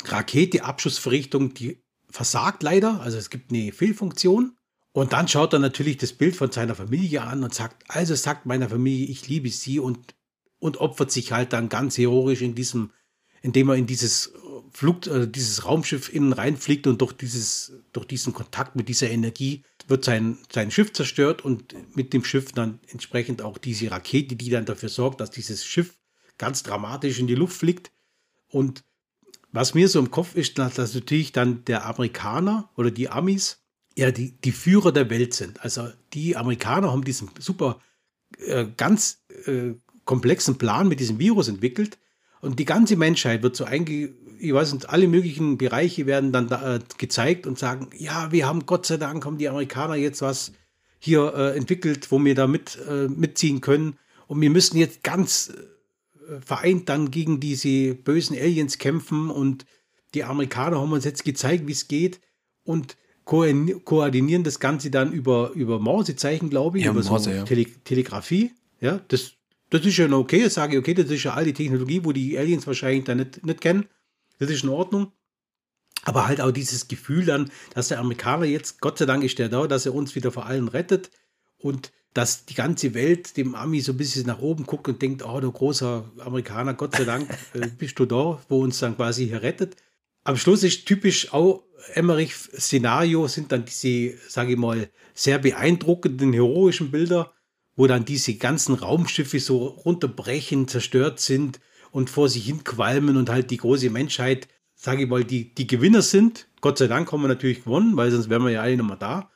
Rakete-Abschussverrichtung, 0.04 1.54
die 1.54 1.82
versagt 2.10 2.62
leider. 2.62 3.00
Also 3.00 3.18
es 3.18 3.30
gibt 3.30 3.52
eine 3.52 3.72
Fehlfunktion. 3.72 4.56
Und 4.92 5.12
dann 5.12 5.26
schaut 5.26 5.52
er 5.52 5.58
natürlich 5.58 5.96
das 5.96 6.12
Bild 6.12 6.36
von 6.36 6.52
seiner 6.52 6.76
Familie 6.76 7.22
an 7.22 7.42
und 7.42 7.52
sagt, 7.52 7.82
also 7.88 8.14
sagt 8.14 8.46
meiner 8.46 8.68
Familie, 8.68 9.08
ich 9.08 9.26
liebe 9.26 9.50
sie 9.50 9.80
und, 9.80 10.14
und 10.60 10.76
opfert 10.76 11.10
sich 11.10 11.32
halt 11.32 11.52
dann 11.52 11.68
ganz 11.68 11.98
heroisch 11.98 12.42
in 12.42 12.54
diesem, 12.54 12.92
indem 13.42 13.70
er 13.70 13.74
in 13.74 13.86
dieses 13.86 14.32
Flug, 14.72 15.06
äh, 15.06 15.26
dieses 15.26 15.64
Raumschiff 15.64 16.12
innen 16.12 16.32
reinfliegt 16.32 16.86
und 16.86 17.00
durch 17.00 17.12
dieses, 17.12 17.72
durch 17.92 18.06
diesen 18.06 18.32
Kontakt 18.32 18.76
mit 18.76 18.88
dieser 18.88 19.10
Energie 19.10 19.62
wird 19.86 20.04
sein, 20.04 20.38
sein 20.52 20.70
Schiff 20.70 20.92
zerstört 20.92 21.44
und 21.44 21.74
mit 21.96 22.12
dem 22.12 22.24
Schiff 22.24 22.52
dann 22.52 22.80
entsprechend 22.88 23.42
auch 23.42 23.58
diese 23.58 23.90
Rakete, 23.90 24.36
die 24.36 24.50
dann 24.50 24.64
dafür 24.64 24.88
sorgt, 24.88 25.20
dass 25.20 25.30
dieses 25.30 25.64
Schiff 25.64 25.98
ganz 26.38 26.62
dramatisch 26.62 27.18
in 27.18 27.26
die 27.26 27.34
Luft 27.34 27.56
fliegt. 27.56 27.90
Und 28.48 28.84
was 29.52 29.74
mir 29.74 29.88
so 29.88 29.98
im 29.98 30.10
Kopf 30.10 30.34
ist, 30.34 30.58
dass, 30.58 30.74
dass 30.74 30.94
natürlich 30.94 31.32
dann 31.32 31.64
der 31.64 31.86
Amerikaner 31.86 32.70
oder 32.76 32.90
die 32.90 33.08
Amis 33.08 33.60
ja 33.96 34.10
die, 34.10 34.32
die 34.32 34.52
Führer 34.52 34.92
der 34.92 35.10
Welt 35.10 35.34
sind. 35.34 35.62
Also 35.62 35.88
die 36.12 36.36
Amerikaner 36.36 36.90
haben 36.90 37.04
diesen 37.04 37.30
super 37.38 37.80
äh, 38.38 38.66
ganz 38.76 39.22
äh, 39.46 39.74
komplexen 40.04 40.58
Plan 40.58 40.88
mit 40.88 41.00
diesem 41.00 41.18
Virus 41.18 41.48
entwickelt 41.48 41.98
und 42.40 42.58
die 42.58 42.64
ganze 42.64 42.96
Menschheit 42.96 43.42
wird 43.42 43.56
so 43.56 43.64
einge 43.64 44.12
ich 44.38 44.52
weiß 44.52 44.72
nicht, 44.72 44.88
alle 44.88 45.08
möglichen 45.08 45.58
Bereiche 45.58 46.06
werden 46.06 46.32
dann 46.32 46.48
da, 46.48 46.76
äh, 46.76 46.80
gezeigt 46.98 47.46
und 47.46 47.58
sagen, 47.58 47.90
ja, 47.96 48.32
wir 48.32 48.46
haben 48.46 48.66
Gott 48.66 48.86
sei 48.86 48.96
Dank, 48.96 49.24
haben 49.24 49.38
die 49.38 49.48
Amerikaner 49.48 49.94
jetzt 49.94 50.22
was 50.22 50.52
hier 50.98 51.34
äh, 51.34 51.56
entwickelt, 51.56 52.10
wo 52.10 52.22
wir 52.24 52.34
da 52.34 52.46
mit, 52.46 52.78
äh, 52.88 53.08
mitziehen 53.08 53.60
können. 53.60 53.98
Und 54.26 54.40
wir 54.40 54.50
müssen 54.50 54.78
jetzt 54.78 55.02
ganz 55.02 55.52
äh, 56.28 56.40
vereint 56.40 56.88
dann 56.88 57.10
gegen 57.10 57.40
diese 57.40 57.94
bösen 57.94 58.36
Aliens 58.36 58.78
kämpfen. 58.78 59.30
Und 59.30 59.66
die 60.14 60.24
Amerikaner 60.24 60.80
haben 60.80 60.92
uns 60.92 61.04
jetzt 61.04 61.24
gezeigt, 61.24 61.66
wie 61.66 61.72
es 61.72 61.88
geht. 61.88 62.20
Und 62.62 62.96
ko 63.24 63.44
koordinieren 63.84 64.44
das 64.44 64.60
Ganze 64.60 64.90
dann 64.90 65.12
über, 65.12 65.50
über 65.54 65.78
Morsezeichen, 65.78 66.48
glaube 66.48 66.78
ich, 66.78 66.84
ja, 66.84 66.92
über 66.92 67.02
Morse, 67.02 67.30
so 67.30 67.36
ja. 67.36 67.44
Tele 67.44 67.66
Telegrafie. 67.84 68.52
Ja, 68.80 69.00
das, 69.08 69.32
das 69.70 69.84
ist 69.84 69.96
ja 69.96 70.10
okay. 70.10 70.42
Das 70.42 70.54
sage 70.54 70.74
ich, 70.74 70.78
okay, 70.78 70.94
das 70.94 71.10
ist 71.10 71.22
ja 71.22 71.34
all 71.34 71.44
die 71.44 71.52
Technologie, 71.52 72.00
wo 72.02 72.12
die 72.12 72.38
Aliens 72.38 72.66
wahrscheinlich 72.66 73.04
da 73.04 73.14
nicht, 73.14 73.44
nicht 73.44 73.60
kennen. 73.60 73.86
Das 74.46 74.56
ist 74.56 74.64
in 74.64 74.70
Ordnung. 74.70 75.12
Aber 76.02 76.26
halt 76.26 76.40
auch 76.40 76.50
dieses 76.50 76.88
Gefühl 76.88 77.24
dann, 77.24 77.50
dass 77.74 77.88
der 77.88 77.98
Amerikaner 77.98 78.44
jetzt, 78.44 78.80
Gott 78.80 78.98
sei 78.98 79.06
Dank 79.06 79.24
ist 79.24 79.38
der 79.38 79.48
da, 79.48 79.66
dass 79.66 79.86
er 79.86 79.94
uns 79.94 80.14
wieder 80.14 80.30
vor 80.30 80.44
allen 80.44 80.68
rettet 80.68 81.10
und 81.56 81.92
dass 82.12 82.44
die 82.44 82.54
ganze 82.54 82.94
Welt 82.94 83.36
dem 83.36 83.54
Ami 83.54 83.80
so 83.80 83.92
ein 83.92 83.96
bisschen 83.96 84.26
nach 84.26 84.40
oben 84.40 84.66
guckt 84.66 84.86
und 84.86 85.00
denkt, 85.00 85.24
oh, 85.24 85.40
du 85.40 85.50
großer 85.50 86.10
Amerikaner, 86.18 86.74
Gott 86.74 86.94
sei 86.94 87.04
Dank 87.04 87.28
äh, 87.54 87.68
bist 87.68 87.98
du 87.98 88.04
da, 88.04 88.40
wo 88.48 88.60
uns 88.60 88.78
dann 88.78 88.96
quasi 88.96 89.26
hier 89.26 89.42
rettet. 89.42 89.76
Am 90.24 90.36
Schluss 90.36 90.62
ist 90.62 90.86
typisch 90.86 91.32
auch 91.32 91.64
Emmerich-Szenario, 91.94 93.26
sind 93.26 93.50
dann 93.50 93.64
diese, 93.64 94.16
sage 94.28 94.52
ich 94.52 94.58
mal, 94.58 94.90
sehr 95.14 95.38
beeindruckenden, 95.38 96.32
heroischen 96.32 96.90
Bilder, 96.90 97.32
wo 97.76 97.86
dann 97.86 98.04
diese 98.04 98.34
ganzen 98.34 98.74
Raumschiffe 98.74 99.40
so 99.40 99.66
runterbrechen, 99.66 100.68
zerstört 100.68 101.18
sind 101.18 101.60
und 101.94 102.10
vor 102.10 102.28
sich 102.28 102.44
hin 102.44 102.64
qualmen 102.64 103.16
und 103.16 103.30
halt 103.30 103.52
die 103.52 103.56
große 103.56 103.88
Menschheit, 103.88 104.48
sage 104.74 105.04
ich 105.04 105.08
mal, 105.08 105.22
die, 105.22 105.54
die 105.54 105.68
Gewinner 105.68 106.02
sind. 106.02 106.48
Gott 106.60 106.76
sei 106.76 106.88
Dank 106.88 107.12
haben 107.12 107.22
wir 107.22 107.28
natürlich 107.28 107.62
gewonnen, 107.62 107.96
weil 107.96 108.10
sonst 108.10 108.28
wären 108.28 108.42
wir 108.42 108.50
ja 108.50 108.62
alle 108.62 108.76
nochmal 108.76 108.98
da. 108.98 109.30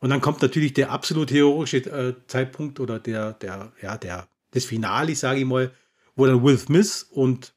Und 0.00 0.10
dann 0.10 0.20
kommt 0.20 0.42
natürlich 0.42 0.72
der 0.72 0.90
absolut 0.90 1.30
heroische 1.30 1.76
äh, 1.76 2.14
Zeitpunkt 2.26 2.80
oder 2.80 2.98
der, 2.98 3.34
der, 3.34 3.72
ja, 3.80 3.96
der, 3.96 4.26
das 4.50 4.64
Finale, 4.64 5.14
sage 5.14 5.38
ich 5.38 5.46
mal, 5.46 5.70
wo 6.16 6.26
dann 6.26 6.42
Will 6.42 6.58
Smith 6.58 7.06
und 7.12 7.54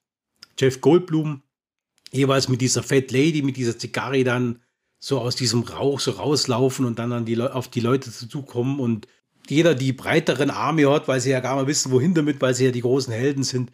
Jeff 0.59 0.81
Goldblum 0.81 1.41
jeweils 2.11 2.47
mit 2.47 2.61
dieser 2.61 2.83
Fat 2.83 3.11
Lady, 3.11 3.41
mit 3.41 3.57
dieser 3.57 3.79
Zigarre 3.79 4.23
dann 4.23 4.61
so 4.99 5.19
aus 5.19 5.35
diesem 5.35 5.63
Rauch 5.63 5.99
so 5.99 6.11
rauslaufen 6.11 6.85
und 6.85 6.99
dann 6.99 7.11
an 7.11 7.25
die 7.25 7.41
auf 7.41 7.69
die 7.69 7.79
Leute 7.79 8.11
zukommen 8.11 8.79
und 8.79 9.07
jeder 9.49 9.73
die 9.73 9.93
breiteren 9.93 10.51
Arme 10.51 10.87
hat, 10.91 11.07
weil 11.07 11.21
sie 11.21 11.31
ja 11.31 11.39
gar 11.39 11.55
mal 11.55 11.65
wissen, 11.65 11.91
wohin 11.91 12.13
damit, 12.13 12.39
weil 12.39 12.53
sie 12.53 12.65
ja 12.65 12.71
die 12.71 12.81
großen 12.81 13.11
Helden 13.11 13.41
sind. 13.41 13.71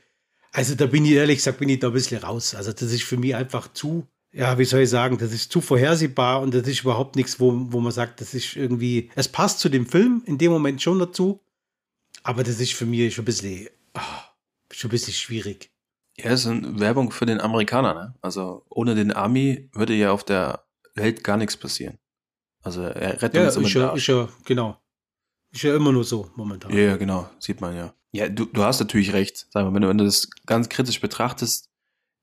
Also 0.54 0.76
da 0.76 0.86
bin 0.86 1.04
ich 1.04 1.14
ehrlich 1.14 1.38
gesagt, 1.38 1.58
bin 1.58 1.70
ich 1.70 1.80
da 1.80 1.88
ein 1.88 1.94
bisschen 1.94 2.22
raus. 2.22 2.54
Also 2.54 2.72
das 2.72 2.84
ist 2.84 3.04
für 3.04 3.18
mich 3.18 3.36
einfach 3.36 3.74
zu, 3.74 4.08
ja, 4.32 4.58
wie 4.60 4.66
soll 4.66 4.82
ich 4.82 4.90
sagen, 4.90 5.18
das 5.18 5.34
ist 5.34 5.52
zu 5.52 5.62
vorhersehbar 5.62 6.42
und 6.42 6.54
das 6.54 6.68
ist 6.68 6.82
überhaupt 6.82 7.16
nichts, 7.16 7.40
wo, 7.40 7.54
wo 7.72 7.80
man 7.80 7.92
sagt, 7.92 8.22
das 8.22 8.36
ist 8.36 8.56
irgendwie, 8.56 9.10
es 9.16 9.28
passt 9.28 9.60
zu 9.60 9.68
dem 9.68 9.88
Film 9.88 10.22
in 10.26 10.38
dem 10.38 10.52
Moment 10.52 10.80
schon 10.80 11.00
dazu, 11.00 11.44
aber 12.22 12.44
das 12.44 12.60
ist 12.60 12.74
für 12.74 12.86
mich 12.86 13.16
schon 13.16 13.24
ein 13.24 13.26
bisschen, 13.26 13.68
oh, 13.96 14.00
schon 14.72 14.90
ein 14.90 14.92
bisschen 14.92 15.14
schwierig. 15.14 15.72
Ja, 16.18 16.32
es 16.32 16.42
ist 16.42 16.48
eine 16.48 16.80
Werbung 16.80 17.10
für 17.10 17.26
den 17.26 17.42
Amerikaner, 17.42 17.96
ne? 17.96 18.16
Also 18.22 18.64
ohne 18.70 18.94
den 18.94 19.12
Army 19.12 19.70
würde 19.74 19.96
ja 19.96 20.12
auf 20.12 20.24
der 20.24 20.68
Welt 20.94 21.24
gar 21.24 21.38
nichts 21.38 21.58
passieren. 21.58 21.98
Also 22.62 22.84
er 22.84 23.22
rettet 23.24 23.34
ja, 23.34 23.46
uns 23.46 23.56
immer 23.56 23.68
ist 23.68 23.74
ja, 23.74 23.94
ist 23.94 24.08
ja, 24.08 24.30
genau. 24.46 24.80
Ist 25.52 25.64
ja 25.64 25.76
immer 25.76 25.92
nur 25.92 26.04
so 26.04 26.30
momentan. 26.36 26.72
Ja, 26.72 26.80
ja, 26.80 26.98
genau, 26.98 27.28
sieht 27.40 27.60
man 27.60 27.76
ja. 27.76 27.96
Ja, 28.14 28.30
du, 28.30 28.46
du 28.46 28.64
hast 28.64 28.80
natürlich 28.80 29.12
recht. 29.12 29.48
Sag 29.50 29.66
mal, 29.66 29.74
wenn 29.74 29.82
du, 29.82 29.90
wenn 29.90 29.98
du 29.98 30.06
das 30.06 30.30
ganz 30.46 30.70
kritisch 30.70 31.02
betrachtest, 31.02 31.70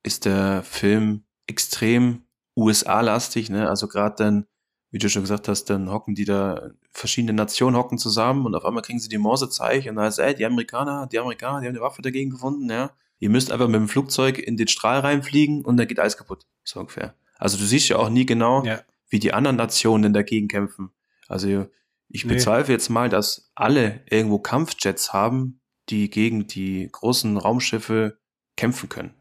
ist 0.05 0.25
der 0.25 0.63
Film 0.63 1.25
extrem 1.47 2.23
USA-lastig, 2.57 3.51
ne? 3.51 3.69
Also 3.69 3.89
gerade 3.89 4.15
dann, 4.17 4.47
wie 4.93 4.99
du 4.99 5.09
schon 5.09 5.23
gesagt 5.23 5.49
hast, 5.49 5.65
dann 5.65 5.91
hocken 5.91 6.15
die 6.15 6.25
da, 6.25 6.71
verschiedene 6.93 7.33
Nationen 7.33 7.77
hocken 7.77 7.99
zusammen 7.99 8.47
und 8.47 8.55
auf 8.55 8.65
einmal 8.65 8.83
kriegen 8.83 9.01
sie 9.01 9.09
die 9.09 9.19
Morsezeichen 9.19 9.91
und 9.91 9.97
dann 9.97 10.07
heißt, 10.07 10.21
ey, 10.21 10.35
die 10.35 10.47
Amerikaner, 10.47 11.09
die 11.11 11.19
Amerikaner, 11.19 11.61
die 11.61 11.67
haben 11.67 11.75
eine 11.75 11.85
Waffe 11.85 12.03
dagegen 12.03 12.31
gefunden, 12.31 12.71
ja. 12.71 12.93
Ihr 13.19 13.29
müsst 13.29 13.53
einfach 13.53 13.67
mit 13.67 13.77
dem 13.77 13.89
Flugzeug 13.89 14.39
in 14.39 14.57
den 14.57 14.69
Strahl 14.69 15.01
reinfliegen 15.01 15.65
und 15.65 15.77
dann 15.77 15.87
geht 15.87 15.99
alles 15.99 16.17
kaputt. 16.17 16.47
So 16.65 16.81
ungefähr. 16.81 17.15
Also 17.37 17.59
du 17.59 17.65
siehst 17.65 17.89
ja 17.89 17.97
auch 17.97 18.09
nie 18.09 18.25
genau, 18.25 18.65
ja. 18.65 18.81
wie 19.09 19.19
die 19.19 19.35
anderen 19.35 19.57
Nationen 19.57 20.05
denn 20.05 20.13
dagegen 20.15 20.49
kämpfen. 20.49 20.91
Also 21.29 21.67
ich 22.09 22.25
nee. 22.25 22.35
bezweifle 22.35 22.73
jetzt 22.73 22.89
mal, 22.89 23.09
dass 23.09 23.51
alle 23.55 24.01
irgendwo 24.09 24.39
Kampfjets 24.39 25.13
haben, 25.13 25.60
die 25.91 26.11
gegen 26.11 26.47
die 26.47 26.89
großen 26.91 27.37
Raumschiffe 27.37 28.19
kämpfen 28.57 28.89
können. 28.89 29.15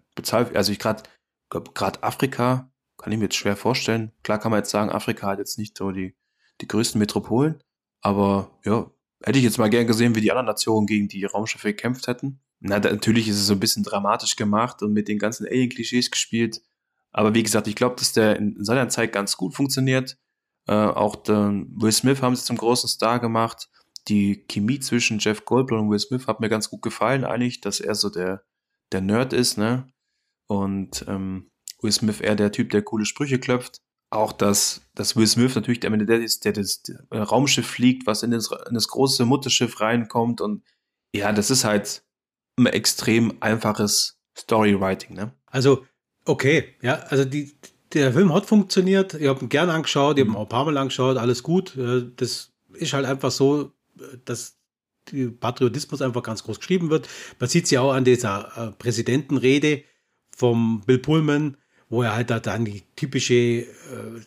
Also 0.54 0.72
ich 0.72 0.80
gerade, 0.80 1.04
gerade 1.50 2.04
Afrika 2.04 2.72
kann 2.98 3.14
ich 3.14 3.18
mir 3.18 3.26
jetzt 3.26 3.38
schwer 3.38 3.56
vorstellen. 3.56 4.12
Klar 4.24 4.40
kann 4.40 4.52
man 4.52 4.60
jetzt 4.60 4.72
sagen, 4.72 4.90
Afrika 4.90 5.28
hat 5.28 5.40
jetzt 5.40 5.58
nicht 5.58 5.78
so 5.78 5.92
die, 5.92 6.16
die 6.62 6.68
größten 6.68 7.00
Metropolen, 7.00 7.64
aber 8.02 8.60
ja, 8.66 8.92
hätte 9.24 9.38
ich 9.38 9.46
jetzt 9.46 9.58
mal 9.58 9.70
gern 9.70 9.88
gesehen, 9.88 10.16
wie 10.16 10.22
die 10.22 10.32
anderen 10.32 10.48
Nationen 10.48 10.86
gegen 10.86 11.08
die 11.08 11.24
Raumschiffe 11.26 11.70
gekämpft 11.70 12.08
hätten. 12.08 12.42
Na, 12.60 12.80
da, 12.80 12.92
natürlich 12.92 13.28
ist 13.28 13.38
es 13.38 13.48
so 13.48 13.54
ein 13.54 13.60
bisschen 13.60 13.84
dramatisch 13.84 14.36
gemacht 14.36 14.82
und 14.84 14.92
mit 14.92 15.08
den 15.08 15.20
ganzen 15.20 15.48
Alien-Klischees 15.48 16.12
gespielt. 16.12 16.62
Aber 17.12 17.34
wie 17.34 17.44
gesagt, 17.44 17.68
ich 17.68 17.76
glaube, 17.76 17.96
dass 17.96 18.12
der 18.12 18.36
in 18.36 18.64
seiner 18.64 18.90
Zeit 18.90 19.14
ganz 19.14 19.38
gut 19.38 19.56
funktioniert. 19.56 20.18
Äh, 20.68 20.74
auch 20.74 21.16
den 21.16 21.74
Will 21.82 21.92
Smith 21.92 22.22
haben 22.22 22.36
sie 22.36 22.44
zum 22.44 22.58
großen 22.58 22.90
Star 22.90 23.20
gemacht. 23.20 23.70
Die 24.10 24.46
Chemie 24.48 24.80
zwischen 24.80 25.20
Jeff 25.20 25.46
Goldblum 25.46 25.82
und 25.82 25.92
Will 25.92 26.00
Smith 26.00 26.28
hat 26.28 26.40
mir 26.40 26.50
ganz 26.50 26.70
gut 26.70 26.82
gefallen, 26.82 27.24
eigentlich, 27.24 27.62
dass 27.62 27.80
er 27.80 27.96
so 27.96 28.10
der, 28.10 28.44
der 28.92 29.02
Nerd 29.02 29.34
ist, 29.34 29.58
ne? 29.58 29.92
Und 30.48 31.06
ähm, 31.08 31.52
Will 31.82 31.92
Smith 31.92 32.20
eher 32.20 32.36
der 32.36 32.52
Typ, 32.52 32.72
der 32.72 32.82
coole 32.82 33.06
Sprüche 33.06 33.40
klopft. 33.40 33.82
Auch, 34.12 34.32
dass, 34.32 34.82
dass 34.96 35.16
Will 35.16 35.28
Smith 35.28 35.54
natürlich 35.54 35.80
der, 35.80 35.92
der 35.92 36.20
ist, 36.20 36.44
der 36.44 36.54
das 36.54 36.82
Raumschiff 37.12 37.68
fliegt, 37.68 38.08
was 38.08 38.24
in 38.24 38.32
das, 38.32 38.50
in 38.68 38.74
das 38.74 38.88
große 38.88 39.24
Mutterschiff 39.26 39.80
reinkommt. 39.80 40.42
Und 40.42 40.64
ja, 41.14 41.32
das 41.32 41.52
ist 41.52 41.64
halt 41.64 42.04
ein 42.58 42.66
extrem 42.66 43.38
einfaches 43.42 44.20
Storywriting, 44.36 45.16
ne? 45.16 45.34
Also, 45.46 45.86
okay, 46.26 46.76
ja, 46.82 46.96
also 46.96 47.26
die, 47.26 47.56
der 47.94 48.14
Film 48.14 48.34
hat 48.34 48.48
funktioniert, 48.48 49.14
ich 49.14 49.28
habe 49.28 49.42
ihn 49.42 49.50
gern 49.50 49.70
angeschaut, 49.70 50.18
ich 50.18 50.24
habe 50.24 50.32
ihn 50.32 50.38
auch 50.38 50.44
ein 50.44 50.50
paar 50.50 50.66
Mal 50.66 50.78
angeschaut, 50.78 51.18
alles 51.18 51.44
gut. 51.44 51.78
Das 52.18 52.52
ist 52.74 52.94
halt 52.94 53.06
einfach 53.06 53.32
so, 53.32 53.74
dass 54.26 54.60
Patriotismus 55.40 56.02
einfach 56.02 56.24
ganz 56.24 56.44
groß 56.44 56.60
geschrieben 56.60 56.90
wird. 56.90 57.08
Man 57.40 57.50
sieht 57.50 57.66
es 57.66 57.72
ja 57.72 57.82
auch 57.82 57.94
an 57.94 58.06
dieser 58.06 58.52
äh, 58.56 58.72
Präsidentenrede 58.72 59.84
vom 60.36 60.82
Bill 60.86 61.00
Pullman, 61.00 61.58
wo 61.90 62.04
er 62.04 62.16
halt 62.16 62.30
da 62.30 62.40
dann 62.40 62.66
die 62.66 62.84
typische, 62.96 63.34
äh, 63.34 63.66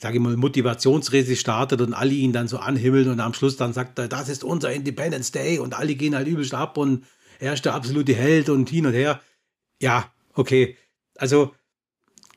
sage 0.01 0.17
ich 0.17 0.23
mal, 0.23 0.37
Motivationsrede 0.37 1.37
startet 1.37 1.81
und 1.81 1.95
alle 1.95 2.13
ihn 2.13 2.33
dann 2.33 2.49
so 2.49 2.59
anhimmeln 2.59 3.09
und 3.09 3.21
am 3.21 3.35
Schluss 3.35 3.57
dann 3.57 3.73
sagt 3.73 3.99
er, 3.99 4.09
das 4.09 4.29
ist 4.29 4.45
unser 4.45 4.73
Independence 4.73 5.31
Day 5.31 5.59
und 5.59 5.75
alle 5.75 5.95
gehen 5.95 6.15
halt 6.15 6.27
übelst 6.27 6.55
ab 6.55 6.77
und 6.77 7.05
er 7.39 7.55
ist 7.55 7.65
der 7.65 7.75
absolute 7.75 8.15
Held 8.15 8.49
und 8.49 8.69
hin 8.69 8.87
und 8.87 8.93
her. 8.93 9.21
Ja, 9.81 10.13
okay. 10.35 10.77
Also 11.17 11.55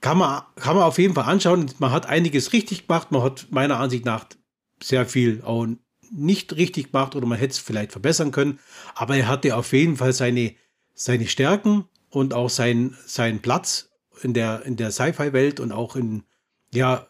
kann 0.02 0.18
man, 0.18 0.44
kann 0.56 0.76
man 0.76 0.86
auf 0.86 1.00
jeden 1.00 1.16
Fall 1.16 1.26
anschauen. 1.26 1.72
Man 1.80 1.92
hat 1.92 2.06
einiges 2.06 2.54
richtig 2.54 2.88
gemacht. 2.88 3.12
Man 3.12 3.24
hat 3.24 3.48
meiner 3.50 3.80
Ansicht 3.80 4.06
nach 4.06 4.26
sehr 4.82 5.06
viel 5.06 5.42
auch 5.44 5.68
nicht 6.12 6.56
richtig 6.56 6.92
gemacht 6.92 7.16
oder 7.16 7.26
man 7.26 7.38
hätte 7.38 7.52
es 7.52 7.60
vielleicht 7.60 7.92
verbessern 7.92 8.32
können. 8.32 8.60
Aber 8.94 9.16
er 9.16 9.28
hatte 9.28 9.56
auf 9.56 9.74
jeden 9.74 9.98
Fall 9.98 10.14
seine, 10.14 10.54
seine 10.94 11.28
Stärken 11.28 11.86
und 12.10 12.34
auch 12.34 12.50
sein, 12.50 12.96
seinen 13.06 13.42
Platz 13.42 13.90
in 14.22 14.34
der, 14.34 14.64
in 14.66 14.76
der 14.76 14.92
Sci-Fi-Welt 14.92 15.60
und 15.60 15.72
auch 15.72 15.96
in, 15.96 16.24
ja, 16.74 17.08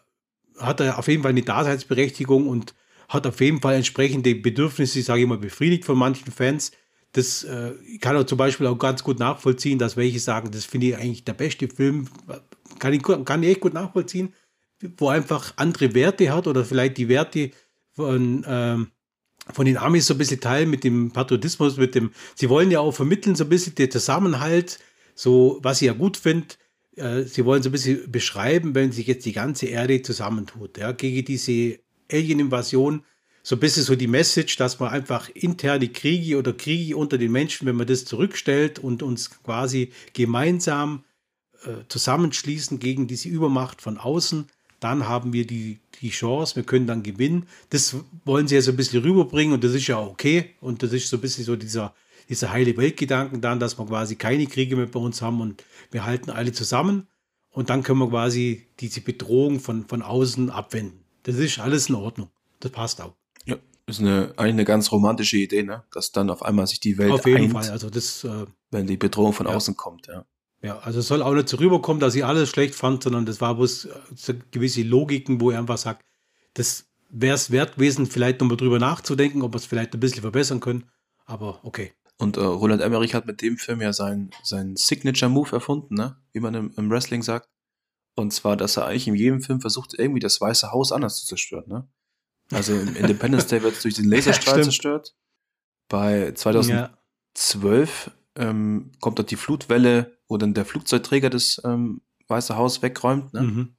hat 0.58 0.80
er 0.80 0.98
auf 0.98 1.08
jeden 1.08 1.22
Fall 1.22 1.30
eine 1.30 1.42
Daseinsberechtigung 1.42 2.48
und 2.48 2.74
hat 3.08 3.26
auf 3.26 3.40
jeden 3.40 3.60
Fall 3.60 3.74
entsprechende 3.74 4.34
Bedürfnisse, 4.34 5.02
sage 5.02 5.22
ich 5.22 5.26
mal, 5.26 5.38
befriedigt 5.38 5.84
von 5.84 5.98
manchen 5.98 6.32
Fans. 6.32 6.72
Das 7.12 7.44
äh, 7.44 7.72
kann 8.00 8.16
er 8.16 8.26
zum 8.26 8.38
Beispiel 8.38 8.66
auch 8.66 8.78
ganz 8.78 9.02
gut 9.02 9.18
nachvollziehen, 9.18 9.78
dass 9.78 9.96
welche 9.96 10.18
sagen, 10.18 10.50
das 10.50 10.64
finde 10.64 10.88
ich 10.88 10.96
eigentlich 10.96 11.24
der 11.24 11.34
beste 11.34 11.68
Film, 11.68 12.08
kann 12.78 12.92
ich, 12.92 13.02
kann 13.02 13.42
ich 13.42 13.50
echt 13.50 13.60
gut 13.60 13.74
nachvollziehen, 13.74 14.34
wo 14.98 15.08
einfach 15.08 15.54
andere 15.56 15.94
Werte 15.94 16.32
hat 16.32 16.46
oder 16.46 16.64
vielleicht 16.64 16.98
die 16.98 17.08
Werte 17.08 17.52
von, 17.96 18.44
ähm, 18.46 18.88
von 19.52 19.66
den 19.66 19.78
Amis 19.78 20.06
so 20.06 20.14
ein 20.14 20.18
bisschen 20.18 20.40
teilen 20.40 20.70
mit 20.70 20.84
dem 20.84 21.10
Patriotismus, 21.10 21.76
mit 21.76 21.94
dem, 21.94 22.12
sie 22.34 22.48
wollen 22.48 22.70
ja 22.70 22.80
auch 22.80 22.92
vermitteln 22.92 23.34
so 23.34 23.44
ein 23.44 23.50
bisschen 23.50 23.74
den 23.74 23.90
Zusammenhalt, 23.90 24.78
so 25.14 25.58
was 25.62 25.80
ich 25.82 25.86
ja 25.86 25.92
gut 25.92 26.16
finde. 26.16 26.54
Äh, 26.96 27.22
sie 27.22 27.44
wollen 27.44 27.62
so 27.62 27.70
ein 27.70 27.72
bisschen 27.72 28.10
beschreiben, 28.10 28.74
wenn 28.74 28.92
sich 28.92 29.06
jetzt 29.06 29.26
die 29.26 29.32
ganze 29.32 29.66
Erde 29.66 30.02
zusammentut, 30.02 30.78
ja, 30.78 30.92
gegen 30.92 31.24
diese 31.24 31.78
Alien-Invasion 32.10 33.04
so 33.42 33.54
ein 33.54 33.60
bisschen 33.60 33.84
so 33.84 33.94
die 33.94 34.08
Message, 34.08 34.56
dass 34.56 34.80
man 34.80 34.90
einfach 34.90 35.28
interne 35.28 35.88
Kriege 35.88 36.36
oder 36.36 36.52
Kriege 36.52 36.96
unter 36.96 37.16
den 37.16 37.30
Menschen, 37.30 37.68
wenn 37.68 37.76
man 37.76 37.86
das 37.86 38.04
zurückstellt 38.04 38.80
und 38.80 39.04
uns 39.04 39.30
quasi 39.44 39.92
gemeinsam 40.14 41.04
äh, 41.64 41.84
zusammenschließen 41.88 42.80
gegen 42.80 43.06
diese 43.06 43.28
Übermacht 43.28 43.82
von 43.82 43.98
außen, 43.98 44.48
dann 44.80 45.08
haben 45.08 45.32
wir 45.32 45.46
die, 45.46 45.78
die 46.00 46.10
Chance, 46.10 46.56
wir 46.56 46.62
können 46.62 46.86
dann 46.86 47.02
gewinnen. 47.02 47.46
Das 47.70 47.96
wollen 48.24 48.48
sie 48.48 48.54
ja 48.54 48.62
so 48.62 48.72
ein 48.72 48.76
bisschen 48.76 49.02
rüberbringen 49.02 49.54
und 49.54 49.64
das 49.64 49.72
ist 49.72 49.86
ja 49.86 50.00
okay. 50.00 50.54
Und 50.60 50.82
das 50.82 50.92
ist 50.92 51.08
so 51.08 51.16
ein 51.16 51.20
bisschen 51.20 51.44
so 51.44 51.56
dieser, 51.56 51.94
dieser 52.28 52.50
heile 52.50 52.76
Weltgedanken 52.76 53.40
dann, 53.40 53.60
dass 53.60 53.78
wir 53.78 53.86
quasi 53.86 54.16
keine 54.16 54.46
Kriege 54.46 54.76
mehr 54.76 54.86
bei 54.86 55.00
uns 55.00 55.22
haben 55.22 55.40
und 55.40 55.64
wir 55.90 56.04
halten 56.04 56.30
alle 56.30 56.52
zusammen. 56.52 57.06
Und 57.50 57.70
dann 57.70 57.82
können 57.82 58.00
wir 58.00 58.10
quasi 58.10 58.66
diese 58.80 59.00
Bedrohung 59.00 59.60
von, 59.60 59.86
von 59.86 60.02
außen 60.02 60.50
abwenden. 60.50 61.04
Das 61.22 61.36
ist 61.36 61.58
alles 61.58 61.88
in 61.88 61.94
Ordnung. 61.94 62.28
Das 62.60 62.70
passt 62.70 63.00
auch. 63.00 63.14
Ist 63.88 64.00
eine, 64.00 64.34
eigentlich 64.36 64.54
eine 64.54 64.64
ganz 64.64 64.90
romantische 64.90 65.36
Idee, 65.36 65.62
ne? 65.62 65.84
Dass 65.92 66.10
dann 66.10 66.28
auf 66.28 66.42
einmal 66.42 66.66
sich 66.66 66.80
die 66.80 66.98
Welt 66.98 67.12
Auf 67.12 67.24
jeden 67.24 67.44
eint, 67.44 67.52
Fall, 67.52 67.70
also 67.70 67.88
das. 67.88 68.24
Äh, 68.24 68.46
wenn 68.72 68.88
die 68.88 68.96
Bedrohung 68.96 69.32
von 69.32 69.46
ja. 69.46 69.54
außen 69.54 69.76
kommt, 69.76 70.08
ja. 70.08 70.26
Ja, 70.62 70.78
also 70.78 71.00
es 71.00 71.06
soll 71.06 71.22
auch 71.22 71.34
nicht 71.34 71.48
so 71.48 71.58
rüberkommen, 71.58 72.00
dass 72.00 72.14
ich 72.14 72.24
alles 72.24 72.48
schlecht 72.48 72.74
fand, 72.74 73.02
sondern 73.02 73.26
das 73.26 73.40
war 73.40 73.54
bloß 73.54 73.86
äh, 73.86 73.90
so 74.14 74.32
gewisse 74.50 74.82
Logiken, 74.82 75.40
wo 75.40 75.50
er 75.50 75.58
einfach 75.58 75.78
sagt, 75.78 76.02
das 76.54 76.86
wäre 77.10 77.34
es 77.34 77.50
wert 77.50 77.74
gewesen, 77.74 78.06
vielleicht 78.06 78.40
nochmal 78.40 78.56
drüber 78.56 78.78
nachzudenken, 78.78 79.42
ob 79.42 79.52
wir 79.52 79.58
es 79.58 79.66
vielleicht 79.66 79.94
ein 79.94 80.00
bisschen 80.00 80.22
verbessern 80.22 80.60
können. 80.60 80.90
Aber 81.24 81.64
okay. 81.64 81.92
Und 82.18 82.36
äh, 82.36 82.40
Roland 82.40 82.80
Emmerich 82.80 83.14
hat 83.14 83.26
mit 83.26 83.42
dem 83.42 83.58
Film 83.58 83.82
ja 83.82 83.92
seinen 83.92 84.30
sein 84.42 84.74
Signature-Move 84.76 85.52
erfunden, 85.52 85.94
ne? 85.94 86.16
wie 86.32 86.40
man 86.40 86.54
im, 86.54 86.72
im, 86.76 86.90
Wrestling 86.90 87.22
sagt. 87.22 87.48
Und 88.14 88.32
zwar, 88.32 88.56
dass 88.56 88.78
er 88.78 88.86
eigentlich 88.86 89.06
in 89.08 89.14
jedem 89.14 89.42
Film 89.42 89.60
versucht, 89.60 89.92
irgendwie 89.98 90.20
das 90.20 90.40
Weiße 90.40 90.72
Haus 90.72 90.92
anders 90.92 91.20
zu 91.20 91.26
zerstören. 91.26 91.68
Ne? 91.68 91.86
Also 92.50 92.72
im 92.72 92.96
Independence 92.96 93.46
Day 93.48 93.62
wird 93.62 93.74
es 93.74 93.82
durch 93.82 93.94
den 93.94 94.08
Laserstrahl 94.08 94.64
zerstört. 94.64 95.14
Bei 95.88 96.32
2012 96.32 98.06
ja. 98.06 98.12
Ähm, 98.36 98.92
kommt 99.00 99.18
dort 99.18 99.30
die 99.30 99.36
Flutwelle, 99.36 100.18
wo 100.28 100.36
dann 100.36 100.54
der 100.54 100.64
Flugzeugträger 100.64 101.30
das 101.30 101.60
ähm, 101.64 102.02
Weiße 102.28 102.56
Haus 102.56 102.82
wegräumt. 102.82 103.32
Ne? 103.34 103.42
Mhm. 103.42 103.76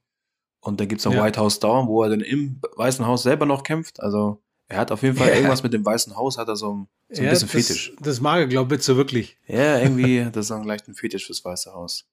Und 0.62 0.80
dann 0.80 0.88
gibt 0.88 1.00
es 1.00 1.06
noch 1.06 1.14
ja. 1.14 1.24
White 1.24 1.40
House 1.40 1.60
Down, 1.60 1.88
wo 1.88 2.04
er 2.04 2.10
dann 2.10 2.22
im 2.22 2.62
Weißen 2.76 3.06
Haus 3.06 3.24
selber 3.24 3.46
noch 3.46 3.64
kämpft. 3.64 4.00
Also 4.02 4.44
er 4.68 4.80
hat 4.80 4.92
auf 4.92 5.02
jeden 5.02 5.16
Fall 5.16 5.30
ja. 5.30 5.36
irgendwas 5.36 5.64
mit 5.64 5.74
dem 5.74 5.86
Weißen 5.86 6.16
Haus, 6.16 6.38
hat 6.38 6.50
er 6.50 6.56
so, 6.56 6.88
so 7.10 7.22
ein 7.22 7.26
ja, 7.26 7.30
bisschen 7.30 7.48
das, 7.48 7.68
Fetisch. 7.68 7.94
Das 8.02 8.20
mag 8.20 8.40
er, 8.40 8.48
glaube 8.48 8.76
ich, 8.76 8.82
so 8.82 8.98
wirklich. 8.98 9.38
Ja, 9.48 9.80
irgendwie, 9.80 10.28
das 10.32 10.46
ist 10.46 10.52
auch 10.52 10.66
leicht 10.66 10.88
ein 10.88 10.96
Fetisch 10.96 11.26
fürs 11.26 11.44
Weiße 11.46 11.74
Haus. 11.74 12.10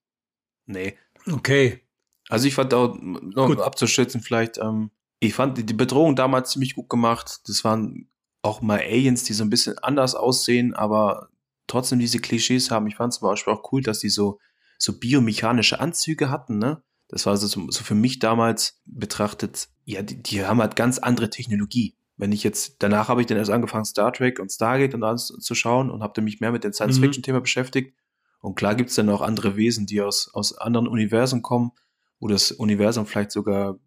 Nee. 0.66 0.96
Okay. 1.30 1.80
Also 2.28 2.46
ich 2.46 2.54
fand 2.54 2.72
auch, 2.74 2.96
noch 3.00 3.48
gut. 3.48 3.60
abzuschätzen 3.60 4.20
vielleicht, 4.20 4.58
ähm, 4.58 4.90
ich 5.20 5.34
fand 5.34 5.58
die, 5.58 5.64
die 5.64 5.74
Bedrohung 5.74 6.16
damals 6.16 6.50
ziemlich 6.50 6.74
gut 6.74 6.88
gemacht. 6.88 7.40
Das 7.48 7.64
waren 7.64 8.08
auch 8.42 8.60
mal 8.60 8.80
Aliens, 8.80 9.24
die 9.24 9.32
so 9.32 9.42
ein 9.42 9.50
bisschen 9.50 9.78
anders 9.78 10.14
aussehen, 10.14 10.74
aber 10.74 11.30
trotzdem 11.66 11.98
diese 11.98 12.18
Klischees 12.18 12.70
haben. 12.70 12.86
Ich 12.86 12.96
fand 12.96 13.12
zum 13.12 13.28
Beispiel 13.28 13.52
auch 13.52 13.72
cool, 13.72 13.82
dass 13.82 14.00
die 14.00 14.08
so, 14.08 14.38
so 14.78 14.98
biomechanische 14.98 15.80
Anzüge 15.80 16.30
hatten, 16.30 16.58
ne? 16.58 16.82
Das 17.08 17.26
war 17.26 17.36
so, 17.36 17.46
so 17.46 17.84
für 17.84 17.94
mich 17.94 18.18
damals 18.18 18.80
betrachtet, 18.86 19.68
ja, 19.84 20.02
die, 20.02 20.22
die 20.22 20.44
haben 20.44 20.60
halt 20.60 20.74
ganz 20.74 20.98
andere 20.98 21.30
Technologie. 21.30 21.96
Wenn 22.16 22.32
ich 22.32 22.42
jetzt, 22.42 22.76
danach 22.78 23.08
habe 23.08 23.20
ich 23.20 23.26
dann 23.26 23.36
erst 23.36 23.50
angefangen, 23.50 23.84
Star 23.84 24.12
Trek 24.12 24.38
und 24.38 24.50
Stargate 24.50 24.94
und 24.94 25.02
alles 25.02 25.26
zu 25.26 25.54
schauen 25.54 25.90
und 25.90 26.02
habe 26.02 26.22
mich 26.22 26.40
mehr 26.40 26.52
mit 26.52 26.64
dem 26.64 26.72
Science-Fiction-Thema 26.72 27.38
mhm. 27.38 27.42
beschäftigt. 27.42 27.94
Und 28.40 28.54
klar 28.56 28.74
gibt 28.74 28.90
es 28.90 28.96
dann 28.96 29.08
auch 29.10 29.20
andere 29.20 29.56
Wesen, 29.56 29.86
die 29.86 30.00
aus, 30.00 30.30
aus 30.32 30.56
anderen 30.56 30.86
Universen 30.86 31.42
kommen, 31.42 31.72
wo 32.20 32.28
das 32.28 32.52
Universum 32.52 33.06
vielleicht 33.06 33.32
sogar 33.32 33.78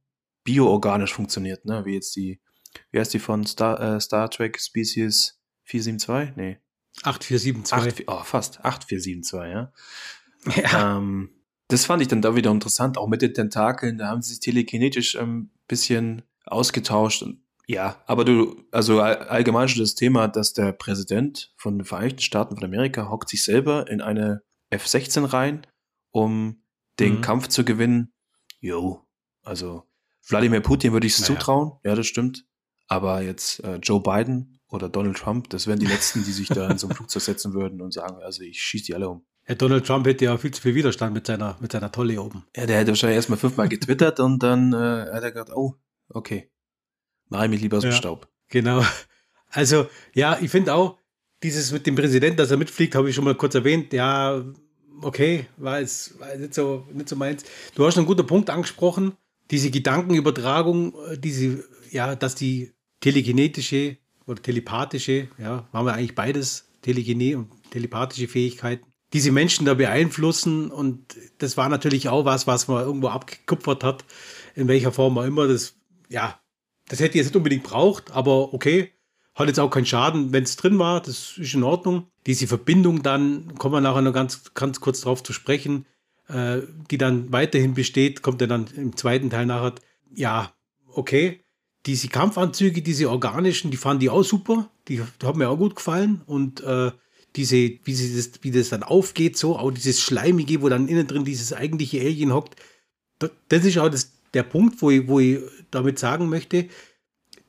bioorganisch 0.43 1.13
funktioniert, 1.13 1.65
ne? 1.65 1.85
Wie 1.85 1.93
jetzt 1.93 2.15
die, 2.15 2.41
wie 2.91 2.99
heißt 2.99 3.13
die 3.13 3.19
von 3.19 3.45
Star, 3.45 3.79
äh, 3.79 3.99
Star 3.99 4.29
Trek 4.29 4.59
Species 4.59 5.39
472? 5.63 6.35
Nee. 6.35 6.59
8472. 7.03 8.07
8, 8.10 8.19
oh, 8.19 8.23
fast. 8.23 8.63
8472, 8.63 9.51
ja. 9.51 9.71
Ja. 10.55 10.97
Ähm, 10.97 11.29
das 11.67 11.86
fand 11.86 12.01
ich 12.01 12.07
dann 12.07 12.21
da 12.21 12.36
wieder 12.36 12.51
interessant, 12.51 12.97
auch 12.97 13.07
mit 13.07 13.21
den 13.21 13.33
Tentakeln, 13.33 13.97
da 13.97 14.07
haben 14.07 14.21
sie 14.21 14.29
sich 14.29 14.39
telekinetisch 14.39 15.17
ein 15.17 15.23
ähm, 15.23 15.49
bisschen 15.67 16.21
ausgetauscht. 16.45 17.23
Und, 17.23 17.41
ja, 17.67 18.01
aber 18.05 18.23
du, 18.23 18.63
also 18.71 19.01
allgemein 19.01 19.67
schon 19.67 19.81
das 19.81 19.95
Thema, 19.95 20.27
dass 20.29 20.53
der 20.53 20.71
Präsident 20.71 21.53
von 21.57 21.77
den 21.77 21.86
Vereinigten 21.86 22.21
Staaten 22.21 22.55
von 22.55 22.63
Amerika 22.63 23.10
hockt 23.10 23.29
sich 23.29 23.43
selber 23.43 23.89
in 23.89 23.99
eine 24.01 24.43
F-16 24.69 25.33
rein, 25.33 25.67
um 26.12 26.62
den 26.99 27.17
mhm. 27.17 27.21
Kampf 27.21 27.49
zu 27.49 27.65
gewinnen. 27.65 28.13
Jo, 28.62 29.05
also 29.43 29.83
Wladimir 30.27 30.62
Putin 30.62 30.93
würde 30.93 31.07
ich 31.07 31.13
es 31.13 31.19
naja. 31.19 31.39
zutrauen, 31.39 31.73
ja, 31.83 31.95
das 31.95 32.07
stimmt. 32.07 32.45
Aber 32.88 33.21
jetzt 33.21 33.62
äh, 33.65 33.75
Joe 33.77 34.01
Biden 34.01 34.57
oder 34.69 34.89
Donald 34.89 35.17
Trump, 35.17 35.49
das 35.49 35.67
wären 35.67 35.80
die 35.80 35.86
Letzten, 35.93 36.23
die 36.23 36.32
sich 36.32 36.49
da 36.49 36.69
in 36.69 36.77
so 36.77 36.88
ein 36.88 36.95
Flugzeug 36.95 37.23
setzen 37.23 37.53
würden 37.53 37.82
und 37.82 37.93
sagen, 37.93 38.21
also 38.21 38.43
ich 38.43 38.62
schieße 38.62 38.86
die 38.86 38.95
alle 38.95 39.10
um. 39.10 39.25
Ja, 39.47 39.56
Donald 39.56 39.86
Trump 39.86 40.06
hätte 40.06 40.25
ja 40.25 40.38
viel 40.38 40.51
zu 40.51 40.62
viel 40.62 40.75
Widerstand 40.75 41.13
mit 41.13 41.25
seiner, 41.25 41.58
mit 41.62 41.71
seiner 41.71 41.91
Tolle 41.91 42.21
oben. 42.21 42.45
Ja, 42.56 42.65
der 42.65 42.80
hätte 42.80 42.89
wahrscheinlich 42.89 43.15
erstmal 43.15 43.39
fünfmal 43.39 43.69
getwittert 43.69 44.19
und 44.19 44.43
dann 44.43 44.73
äh, 44.73 44.75
hat 45.13 45.23
er 45.23 45.32
gesagt, 45.32 45.53
oh, 45.53 45.75
okay, 46.10 46.51
mache 47.30 47.45
ich 47.45 47.51
mich 47.51 47.62
lieber 47.62 47.77
aus 47.77 47.84
dem 47.84 47.91
ja, 47.91 47.97
Staub. 47.97 48.27
Genau. 48.49 48.84
Also, 49.49 49.88
ja, 50.13 50.38
ich 50.41 50.51
finde 50.51 50.73
auch, 50.73 50.97
dieses 51.43 51.71
mit 51.71 51.88
dem 51.88 51.95
Präsidenten, 51.95 52.38
dass 52.38 52.51
er 52.51 52.58
mitfliegt, 52.58 52.95
habe 52.95 53.10
ich 53.10 53.15
schon 53.15 53.23
mal 53.23 53.36
kurz 53.36 53.56
erwähnt. 53.56 53.93
Ja, 53.93 54.43
okay, 55.01 55.47
war 55.58 55.80
jetzt, 55.80 56.19
war 56.19 56.36
nicht, 56.36 56.53
so, 56.53 56.86
nicht 56.91 57.08
so 57.08 57.15
meins. 57.15 57.43
Du 57.75 57.86
hast 57.86 57.97
einen 57.97 58.08
guten 58.08 58.25
Punkt 58.25 58.49
angesprochen, 58.49 59.15
diese 59.51 59.71
Gedankenübertragung, 59.71 60.93
äh, 61.06 61.17
diese, 61.17 61.63
ja, 61.91 62.15
dass 62.15 62.36
die 62.36 62.73
telekinetische 62.99 63.97
oder 64.27 64.41
telepathische, 64.41 65.29
ja, 65.37 65.67
haben 65.73 65.85
wir 65.85 65.93
eigentlich 65.93 66.15
beides, 66.15 66.65
Telegene 66.81 67.37
und 67.37 67.49
telepathische 67.71 68.27
Fähigkeiten, 68.27 68.85
diese 69.13 69.31
Menschen 69.31 69.65
da 69.65 69.73
beeinflussen. 69.73 70.71
Und 70.71 71.17
das 71.39 71.57
war 71.57 71.69
natürlich 71.69 72.09
auch 72.09 72.25
was, 72.25 72.47
was 72.47 72.67
man 72.67 72.83
irgendwo 72.83 73.07
abgekupfert 73.07 73.83
hat, 73.83 74.05
in 74.55 74.67
welcher 74.67 74.91
Form 74.91 75.17
auch 75.17 75.23
immer. 75.23 75.47
Das, 75.47 75.75
ja, 76.09 76.39
das 76.87 76.99
hätte 76.99 77.11
ich 77.11 77.15
jetzt 77.15 77.27
nicht 77.27 77.35
unbedingt 77.35 77.63
braucht, 77.63 78.11
aber 78.11 78.53
okay. 78.53 78.91
Hat 79.35 79.47
jetzt 79.47 79.59
auch 79.59 79.69
keinen 79.69 79.85
Schaden, 79.85 80.33
wenn 80.33 80.43
es 80.43 80.55
drin 80.55 80.79
war, 80.79 80.99
das 80.99 81.37
ist 81.37 81.53
in 81.53 81.61
Ordnung. 81.61 82.07
Diese 82.25 82.47
Verbindung 82.47 83.03
dann, 83.03 83.53
kommen 83.55 83.75
wir 83.75 83.81
nachher 83.81 84.01
noch 84.01 84.13
ganz, 84.13 84.51
ganz 84.55 84.79
kurz 84.79 85.01
drauf 85.01 85.21
zu 85.21 85.31
sprechen, 85.31 85.85
äh, 86.27 86.61
die 86.89 86.97
dann 86.97 87.31
weiterhin 87.31 87.75
besteht, 87.75 88.23
kommt 88.23 88.41
ja 88.41 88.47
dann 88.47 88.65
im 88.75 88.97
zweiten 88.97 89.29
Teil 89.29 89.45
nachher. 89.45 89.75
Ja, 90.11 90.53
okay. 90.87 91.43
Diese 91.88 92.10
Kampfanzüge, 92.10 92.82
diese 92.82 93.10
organischen, 93.10 93.71
die 93.71 93.78
fanden 93.78 94.02
die 94.02 94.10
auch 94.10 94.23
super. 94.23 94.69
Die, 94.88 95.02
die 95.21 95.26
haben 95.26 95.39
mir 95.39 95.50
auch 95.50 95.58
gut 95.58 95.76
gefallen. 95.76 96.21
Und 96.26 96.62
äh, 96.62 96.91
diese, 97.36 97.56
wie, 97.56 97.93
sie 97.93 98.15
das, 98.15 98.32
wie 98.41 98.52
das 98.52 98.69
dann 98.69 98.84
aufgeht, 98.84 99.38
so, 99.38 99.58
auch 99.58 99.71
dieses 99.71 100.02
Schleimige, 100.02 100.62
wo 100.62 100.69
dann 100.69 100.88
innen 100.88 101.08
drin 101.08 101.23
dieses 101.23 101.54
eigentliche 101.54 102.02
Alien 102.02 102.34
hockt. 102.34 102.56
Das 103.47 103.65
ist 103.65 103.78
auch 103.78 103.89
das, 103.89 104.12
der 104.34 104.43
Punkt, 104.43 104.82
wo 104.82 104.91
ich, 104.91 105.08
wo 105.08 105.19
ich 105.19 105.39
damit 105.71 105.97
sagen 105.97 106.30
möchte, 106.30 106.67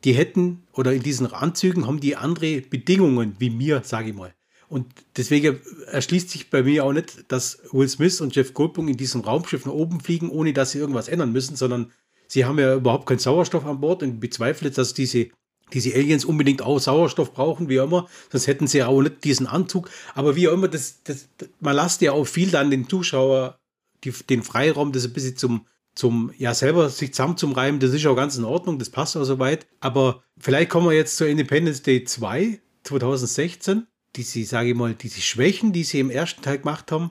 die 0.04 0.12
hätten, 0.12 0.62
oder 0.72 0.92
in 0.92 1.02
diesen 1.02 1.26
Anzügen 1.26 1.86
haben 1.86 2.00
die 2.00 2.16
andere 2.16 2.60
Bedingungen 2.60 3.34
wie 3.38 3.50
mir, 3.50 3.82
sage 3.84 4.10
ich 4.10 4.14
mal. 4.14 4.34
Und 4.68 4.86
deswegen 5.16 5.60
erschließt 5.86 6.30
sich 6.30 6.50
bei 6.50 6.62
mir 6.62 6.84
auch 6.84 6.92
nicht, 6.92 7.32
dass 7.32 7.60
Will 7.72 7.88
Smith 7.88 8.20
und 8.20 8.36
Jeff 8.36 8.54
Goldblum 8.54 8.88
in 8.88 8.96
diesem 8.96 9.22
Raumschiff 9.22 9.64
nach 9.64 9.72
oben 9.72 10.00
fliegen, 10.00 10.30
ohne 10.30 10.52
dass 10.52 10.72
sie 10.72 10.78
irgendwas 10.78 11.08
ändern 11.08 11.32
müssen, 11.32 11.56
sondern 11.56 11.90
sie 12.28 12.44
haben 12.44 12.60
ja 12.60 12.76
überhaupt 12.76 13.06
keinen 13.06 13.18
Sauerstoff 13.18 13.66
an 13.66 13.80
Bord 13.80 14.04
und 14.04 14.20
bezweifle, 14.20 14.70
dass 14.70 14.94
diese 14.94 15.30
diese 15.72 15.94
Aliens 15.94 16.24
unbedingt 16.24 16.62
auch 16.62 16.78
Sauerstoff 16.78 17.34
brauchen, 17.34 17.68
wie 17.68 17.80
auch 17.80 17.84
immer, 17.84 18.08
sonst 18.30 18.46
hätten 18.46 18.66
sie 18.66 18.78
ja 18.78 18.86
auch 18.86 19.02
nicht 19.02 19.24
diesen 19.24 19.46
Anzug. 19.46 19.90
Aber 20.14 20.36
wie 20.36 20.48
auch 20.48 20.52
immer, 20.52 20.68
das, 20.68 21.02
das, 21.04 21.28
man 21.60 21.76
lasst 21.76 22.00
ja 22.00 22.12
auch 22.12 22.24
viel 22.24 22.50
dann 22.50 22.70
den 22.70 22.88
Zuschauer 22.88 23.58
die, 24.04 24.12
den 24.12 24.42
Freiraum, 24.42 24.92
das 24.92 25.04
ein 25.04 25.12
bisschen 25.12 25.36
zum, 25.36 25.66
zum, 25.94 26.32
ja, 26.38 26.54
selber 26.54 26.88
sich 26.88 27.12
zusammen 27.12 27.36
zum 27.36 27.52
Reimen, 27.52 27.80
das 27.80 27.92
ist 27.92 28.06
auch 28.06 28.16
ganz 28.16 28.36
in 28.36 28.44
Ordnung, 28.44 28.78
das 28.78 28.90
passt 28.90 29.16
auch 29.16 29.24
soweit. 29.24 29.66
Aber 29.80 30.22
vielleicht 30.38 30.70
kommen 30.70 30.88
wir 30.88 30.96
jetzt 30.96 31.16
zur 31.16 31.26
Independence 31.26 31.82
Day 31.82 32.04
2, 32.04 32.60
2016. 32.84 33.86
Diese, 34.16 34.44
sage 34.44 34.70
ich 34.70 34.74
mal, 34.74 34.94
diese 34.94 35.20
Schwächen, 35.20 35.72
die 35.72 35.84
sie 35.84 36.00
im 36.00 36.10
ersten 36.10 36.42
Teil 36.42 36.58
gemacht 36.58 36.90
haben, 36.92 37.10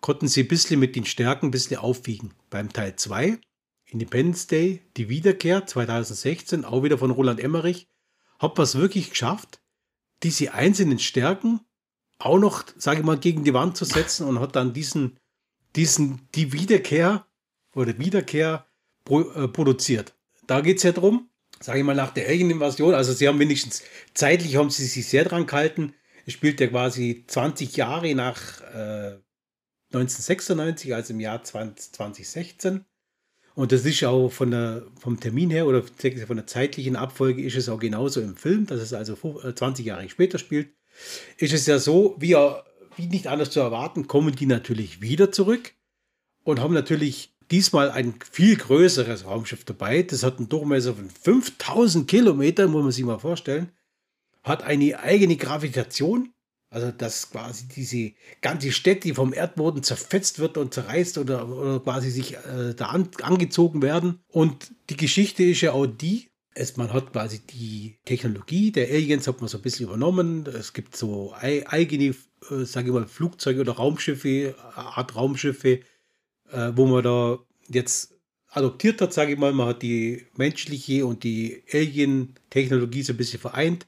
konnten 0.00 0.28
sie 0.28 0.42
ein 0.42 0.48
bisschen 0.48 0.80
mit 0.80 0.96
den 0.96 1.04
Stärken 1.04 1.46
ein 1.46 1.50
bisschen 1.50 1.78
aufwiegen. 1.78 2.32
Beim 2.50 2.72
Teil 2.72 2.96
2 2.96 3.38
Independence 3.94 4.48
Day, 4.48 4.82
die 4.96 5.08
Wiederkehr 5.08 5.66
2016, 5.66 6.64
auch 6.64 6.82
wieder 6.82 6.98
von 6.98 7.12
Roland 7.12 7.38
Emmerich, 7.38 7.88
hat 8.40 8.56
man 8.56 8.64
es 8.64 8.74
wirklich 8.74 9.10
geschafft, 9.10 9.60
diese 10.24 10.52
einzelnen 10.52 10.98
Stärken 10.98 11.60
auch 12.18 12.38
noch, 12.38 12.64
sage 12.76 13.00
ich 13.00 13.06
mal, 13.06 13.18
gegen 13.18 13.44
die 13.44 13.54
Wand 13.54 13.76
zu 13.76 13.84
setzen 13.84 14.26
und 14.26 14.40
hat 14.40 14.56
dann 14.56 14.72
diesen, 14.72 15.18
diesen, 15.76 16.28
die 16.34 16.52
Wiederkehr 16.52 17.26
oder 17.74 17.96
Wiederkehr 17.98 18.66
äh, 19.08 19.48
produziert. 19.48 20.14
Da 20.46 20.60
geht 20.60 20.78
es 20.78 20.82
ja 20.82 20.92
drum, 20.92 21.30
sage 21.60 21.78
ich 21.78 21.84
mal, 21.84 21.94
nach 21.94 22.12
der 22.12 22.26
Alien-Invasion, 22.26 22.94
also 22.94 23.12
sie 23.12 23.28
haben 23.28 23.38
wenigstens 23.38 23.82
zeitlich 24.12 24.56
haben 24.56 24.70
sie 24.70 24.86
sich 24.86 25.06
sehr 25.06 25.24
dran 25.24 25.46
gehalten. 25.46 25.94
Es 26.26 26.32
spielt 26.32 26.58
ja 26.58 26.66
quasi 26.66 27.24
20 27.28 27.76
Jahre 27.76 28.12
nach 28.16 28.60
äh, 28.60 29.20
1996, 29.92 30.94
also 30.94 31.12
im 31.12 31.20
Jahr 31.20 31.44
20, 31.44 31.92
2016. 31.92 32.84
Und 33.54 33.70
das 33.70 33.84
ist 33.84 34.02
auch 34.04 34.30
von 34.30 34.50
der, 34.50 34.82
vom 34.98 35.20
Termin 35.20 35.50
her 35.50 35.66
oder 35.66 35.82
von 35.82 36.36
der 36.36 36.46
zeitlichen 36.46 36.96
Abfolge 36.96 37.42
ist 37.42 37.56
es 37.56 37.68
auch 37.68 37.78
genauso 37.78 38.20
im 38.20 38.36
Film, 38.36 38.66
dass 38.66 38.80
es 38.80 38.92
also 38.92 39.14
20 39.14 39.84
äh, 39.84 39.88
Jahre 39.88 40.08
später 40.08 40.38
spielt. 40.38 40.74
Ist 41.38 41.52
es 41.52 41.66
ja 41.66 41.78
so, 41.78 42.16
wie, 42.18 42.36
wie 42.96 43.06
nicht 43.06 43.28
anders 43.28 43.50
zu 43.50 43.60
erwarten, 43.60 44.08
kommen 44.08 44.34
die 44.34 44.46
natürlich 44.46 45.00
wieder 45.00 45.30
zurück 45.30 45.72
und 46.42 46.60
haben 46.60 46.74
natürlich 46.74 47.34
diesmal 47.50 47.90
ein 47.90 48.14
viel 48.30 48.56
größeres 48.56 49.24
Raumschiff 49.24 49.64
dabei. 49.64 50.02
Das 50.02 50.24
hat 50.24 50.38
einen 50.38 50.48
Durchmesser 50.48 50.94
von 50.94 51.10
5000 51.10 52.08
Kilometern, 52.08 52.70
muss 52.70 52.82
man 52.82 52.92
sich 52.92 53.04
mal 53.04 53.18
vorstellen. 53.18 53.70
Hat 54.42 54.64
eine 54.64 54.98
eigene 54.98 55.36
Gravitation 55.36 56.33
also, 56.74 56.90
dass 56.90 57.30
quasi 57.30 57.68
diese 57.68 58.12
ganze 58.40 58.72
Städte 58.72 59.06
die 59.06 59.14
vom 59.14 59.32
Erdboden 59.32 59.84
zerfetzt 59.84 60.40
wird 60.40 60.58
und 60.58 60.74
zerreißt 60.74 61.18
oder, 61.18 61.48
oder 61.48 61.78
quasi 61.78 62.10
sich 62.10 62.34
äh, 62.34 62.74
da 62.74 62.86
an, 62.86 63.08
angezogen 63.22 63.80
werden. 63.80 64.18
Und 64.26 64.72
die 64.90 64.96
Geschichte 64.96 65.44
ist 65.44 65.60
ja 65.60 65.70
auch 65.70 65.86
die, 65.86 66.30
es, 66.52 66.76
man 66.76 66.92
hat 66.92 67.12
quasi 67.12 67.38
die 67.46 68.00
Technologie 68.04 68.72
der 68.72 68.88
Aliens 68.88 69.28
hat 69.28 69.40
man 69.40 69.46
so 69.46 69.58
ein 69.58 69.62
bisschen 69.62 69.86
übernommen. 69.86 70.46
Es 70.46 70.72
gibt 70.72 70.96
so 70.96 71.32
eigene, 71.38 72.06
äh, 72.06 72.64
sage 72.64 72.88
ich 72.88 72.92
mal, 72.92 73.06
Flugzeuge 73.06 73.60
oder 73.60 73.74
Raumschiffe, 73.74 74.56
Art 74.74 75.14
Raumschiffe, 75.14 75.78
äh, 76.50 76.72
wo 76.74 76.86
man 76.86 77.04
da 77.04 77.38
jetzt 77.68 78.14
adoptiert 78.48 79.00
hat, 79.00 79.12
sage 79.12 79.34
ich 79.34 79.38
mal. 79.38 79.52
Man 79.52 79.68
hat 79.68 79.82
die 79.82 80.26
menschliche 80.36 81.06
und 81.06 81.22
die 81.22 81.62
Alien-Technologie 81.72 83.02
so 83.04 83.12
ein 83.12 83.16
bisschen 83.16 83.38
vereint, 83.38 83.86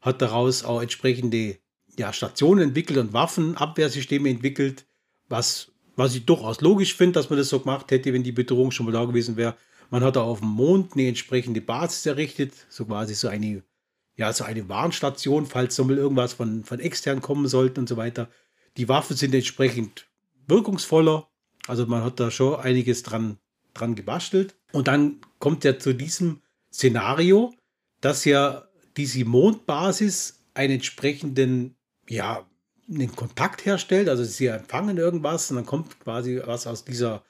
hat 0.00 0.20
daraus 0.20 0.64
auch 0.64 0.82
entsprechende 0.82 1.58
ja, 1.98 2.12
Stationen 2.12 2.68
entwickelt 2.68 2.98
und 2.98 3.12
Waffenabwehrsysteme 3.12 4.28
entwickelt, 4.28 4.86
was, 5.28 5.72
was 5.96 6.14
ich 6.14 6.26
durchaus 6.26 6.60
logisch 6.60 6.94
finde, 6.94 7.12
dass 7.12 7.30
man 7.30 7.38
das 7.38 7.48
so 7.48 7.60
gemacht 7.60 7.90
hätte, 7.90 8.12
wenn 8.12 8.22
die 8.22 8.32
Bedrohung 8.32 8.70
schon 8.70 8.86
mal 8.86 8.92
da 8.92 9.04
gewesen 9.04 9.36
wäre. 9.36 9.56
Man 9.90 10.02
hat 10.02 10.16
da 10.16 10.22
auf 10.22 10.40
dem 10.40 10.48
Mond 10.48 10.94
eine 10.94 11.08
entsprechende 11.08 11.60
Basis 11.60 12.06
errichtet, 12.06 12.52
so 12.68 12.84
quasi 12.86 13.14
so 13.14 13.28
eine, 13.28 13.62
ja, 14.16 14.32
so 14.32 14.44
eine 14.44 14.68
Warnstation, 14.68 15.46
falls 15.46 15.76
so 15.76 15.84
mal 15.84 15.96
irgendwas 15.96 16.32
von, 16.32 16.64
von 16.64 16.80
extern 16.80 17.20
kommen 17.20 17.46
sollte 17.46 17.80
und 17.80 17.88
so 17.88 17.96
weiter. 17.96 18.28
Die 18.76 18.88
Waffen 18.88 19.16
sind 19.16 19.34
entsprechend 19.34 20.06
wirkungsvoller. 20.46 21.28
Also 21.66 21.86
man 21.86 22.02
hat 22.02 22.20
da 22.20 22.30
schon 22.30 22.56
einiges 22.56 23.02
dran, 23.02 23.38
dran 23.72 23.94
gebastelt. 23.94 24.56
Und 24.72 24.88
dann 24.88 25.20
kommt 25.38 25.64
ja 25.64 25.78
zu 25.78 25.94
diesem 25.94 26.40
Szenario, 26.72 27.54
dass 28.00 28.24
ja 28.24 28.66
diese 28.96 29.24
Mondbasis 29.24 30.44
einen 30.54 30.74
entsprechenden, 30.74 31.76
ja, 32.08 32.46
einen 32.88 33.14
Kontakt 33.14 33.64
herstellt. 33.64 34.08
Also 34.08 34.24
sie 34.24 34.46
empfangen 34.46 34.98
irgendwas 34.98 35.50
und 35.50 35.56
dann 35.56 35.66
kommt 35.66 35.98
quasi 36.00 36.40
was 36.44 36.66
aus 36.66 36.84
dieser, 36.84 37.24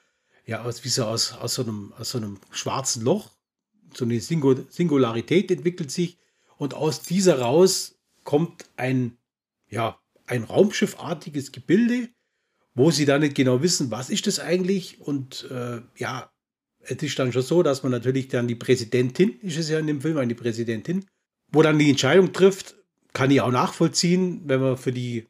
ja, 0.47 0.63
aus, 0.63 0.85
wie 0.85 0.89
so 0.89 1.05
aus, 1.05 1.33
aus, 1.33 1.55
so 1.55 1.63
einem, 1.63 1.93
aus 1.99 2.11
so 2.11 2.19
einem 2.19 2.39
schwarzen 2.51 3.03
Loch. 3.03 3.31
So 3.95 4.05
eine 4.05 4.21
Singularität 4.21 5.51
entwickelt 5.53 5.91
sich 5.91 6.19
und 6.57 6.75
aus 6.75 7.03
dieser 7.03 7.39
raus 7.41 7.97
kommt 8.25 8.65
ein, 8.77 9.17
ja, 9.69 10.01
ein 10.27 10.45
Raumschiffartiges 10.45 11.53
Gebilde, 11.53 12.09
wo 12.75 12.91
sie 12.91 13.05
dann 13.05 13.21
nicht 13.21 13.37
genau 13.37 13.63
wissen, 13.63 13.91
was 13.91 14.11
ist 14.11 14.27
das 14.27 14.41
eigentlich 14.41 15.01
und 15.01 15.49
äh, 15.51 15.81
ja, 15.97 16.33
es 16.81 17.03
ist 17.03 17.19
dann 17.19 17.33
schon 17.33 17.43
so, 17.43 17.63
dass 17.63 17.83
man 17.83 17.93
natürlich 17.93 18.29
dann 18.29 18.49
die 18.49 18.55
Präsidentin, 18.55 19.39
ist 19.41 19.59
es 19.59 19.69
ja 19.69 19.79
in 19.79 19.87
dem 19.87 20.01
Film, 20.01 20.19
eine 20.19 20.35
Präsidentin, 20.35 21.07
wo 21.49 21.63
dann 21.63 21.79
die 21.79 21.91
Entscheidung 21.91 22.33
trifft, 22.33 22.77
kann 23.15 23.31
ich 23.31 23.41
auch 23.41 23.51
nachvollziehen, 23.51 24.43
wenn 24.45 24.61
man 24.61 24.77
für 24.77 24.93
die, 24.93 25.27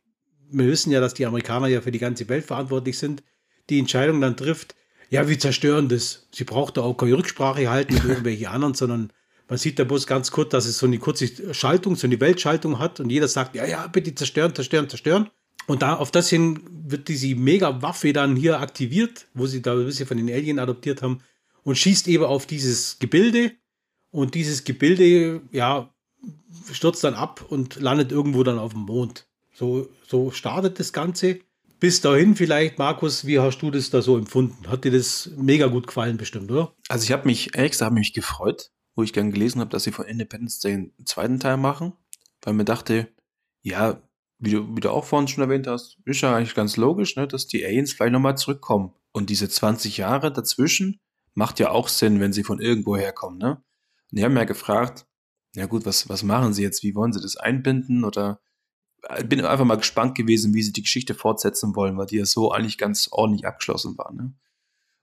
wir 0.51 0.66
wissen 0.66 0.90
ja, 0.90 1.01
dass 1.01 1.14
die 1.14 1.27
Amerikaner 1.27 1.68
ja 1.68 1.81
für 1.81 1.92
die 1.92 2.01
ganze 2.01 2.29
Welt 2.29 2.44
verantwortlich 2.44 2.99
sind, 2.99 3.23
die 3.70 3.79
Entscheidung 3.79 4.20
dann 4.20 4.37
trifft, 4.37 4.75
ja, 5.11 5.29
wir 5.29 5.38
zerstören 5.38 5.88
das. 5.88 6.27
Sie 6.33 6.44
braucht 6.44 6.77
da 6.77 6.81
auch 6.81 6.94
keine 6.94 7.16
Rücksprache 7.16 7.70
halten 7.70 7.94
mit 7.94 8.05
irgendwelchen 8.05 8.47
anderen, 8.47 8.75
sondern 8.75 9.12
man 9.49 9.59
sieht 9.59 9.79
da 9.79 9.85
bloß 9.85 10.07
ganz 10.07 10.31
kurz, 10.31 10.51
dass 10.51 10.66
es 10.66 10.79
so 10.79 10.87
eine 10.87 10.99
kurze 10.99 11.55
Schaltung, 11.55 11.94
so 11.97 12.07
eine 12.07 12.18
Weltschaltung 12.20 12.79
hat 12.79 12.99
und 12.99 13.11
jeder 13.11 13.29
sagt, 13.29 13.55
ja, 13.55 13.66
ja, 13.66 13.87
bitte 13.87 14.14
zerstören, 14.14 14.55
zerstören, 14.55 14.88
zerstören. 14.88 15.31
Und 15.66 15.83
da 15.83 15.94
auf 15.94 16.11
das 16.11 16.29
hin 16.29 16.61
wird 16.70 17.09
diese 17.09 17.35
Mega-Waffe 17.35 18.12
dann 18.12 18.37
hier 18.37 18.61
aktiviert, 18.61 19.27
wo 19.35 19.47
sie 19.47 19.62
da 19.62 19.73
ein 19.73 19.85
bisschen 19.85 20.07
von 20.07 20.16
den 20.16 20.31
Alien 20.31 20.59
adoptiert 20.59 21.03
haben 21.03 21.20
und 21.62 21.77
schießt 21.77 22.09
eben 22.09 22.25
auf 22.25 22.47
dieses 22.47 22.99
Gebilde. 22.99 23.53
Und 24.11 24.35
dieses 24.35 24.64
Gebilde, 24.64 25.42
ja, 25.51 25.93
stürzt 26.72 27.04
dann 27.04 27.14
ab 27.14 27.44
und 27.48 27.80
landet 27.80 28.12
irgendwo 28.12 28.42
dann 28.42 28.58
auf 28.58 28.72
dem 28.72 28.82
Mond. 28.82 29.26
So, 29.54 29.88
so 30.06 30.30
startet 30.30 30.80
das 30.80 30.92
Ganze. 30.92 31.40
Bis 31.80 32.00
dahin 32.00 32.34
vielleicht, 32.34 32.78
Markus, 32.78 33.26
wie 33.26 33.38
hast 33.38 33.58
du 33.58 33.70
das 33.70 33.90
da 33.90 34.00
so 34.00 34.16
empfunden? 34.16 34.68
Hat 34.68 34.84
dir 34.84 34.92
das 34.92 35.30
mega 35.37 35.66
gut 35.66 35.87
gefallen 35.87 36.16
bestimmt, 36.16 36.50
oder? 36.50 36.72
Also 36.88 37.04
ich 37.04 37.12
habe 37.12 37.26
mich, 37.26 37.54
ehrlich 37.54 37.72
gesagt, 37.72 37.92
mich 37.92 38.12
gefreut, 38.12 38.70
wo 38.94 39.02
ich 39.02 39.12
gern 39.12 39.32
gelesen 39.32 39.60
habe, 39.60 39.70
dass 39.70 39.84
sie 39.84 39.92
von 39.92 40.06
Independence 40.06 40.60
Day 40.60 40.74
einen 40.74 40.92
zweiten 41.04 41.40
Teil 41.40 41.56
machen, 41.56 41.92
weil 42.42 42.54
mir 42.54 42.64
dachte, 42.64 43.08
ja, 43.62 44.00
wie 44.38 44.52
du, 44.52 44.76
wie 44.76 44.80
du 44.80 44.90
auch 44.90 45.04
vorhin 45.04 45.28
schon 45.28 45.42
erwähnt 45.42 45.66
hast, 45.66 45.98
ist 46.04 46.20
ja 46.20 46.34
eigentlich 46.34 46.54
ganz 46.54 46.76
logisch, 46.76 47.16
ne, 47.16 47.26
dass 47.26 47.46
die 47.46 47.64
Aliens 47.64 47.92
vielleicht 47.92 48.12
nochmal 48.12 48.37
zurückkommen. 48.37 48.92
Und 49.12 49.30
diese 49.30 49.48
20 49.48 49.96
Jahre 49.96 50.32
dazwischen 50.32 51.00
macht 51.34 51.58
ja 51.58 51.70
auch 51.70 51.88
Sinn, 51.88 52.20
wenn 52.20 52.32
sie 52.32 52.44
von 52.44 52.60
irgendwo 52.60 52.96
herkommen, 52.96 53.38
ne? 53.38 53.62
Und 54.10 54.18
die 54.18 54.24
haben 54.24 54.37
ja 54.37 54.44
gefragt, 54.44 55.06
ja 55.54 55.66
gut, 55.66 55.86
was, 55.86 56.08
was 56.08 56.22
machen 56.22 56.52
sie 56.52 56.62
jetzt? 56.62 56.82
Wie 56.82 56.94
wollen 56.94 57.12
sie 57.12 57.20
das 57.20 57.36
einbinden? 57.36 58.04
Oder 58.04 58.40
äh, 59.02 59.24
bin 59.24 59.44
einfach 59.44 59.64
mal 59.64 59.76
gespannt 59.76 60.14
gewesen, 60.14 60.54
wie 60.54 60.62
sie 60.62 60.72
die 60.72 60.82
Geschichte 60.82 61.14
fortsetzen 61.14 61.76
wollen, 61.76 61.96
weil 61.96 62.06
die 62.06 62.16
ja 62.16 62.26
so 62.26 62.52
eigentlich 62.52 62.78
ganz 62.78 63.08
ordentlich 63.10 63.46
abgeschlossen 63.46 63.96
war, 63.98 64.12
ne? 64.12 64.34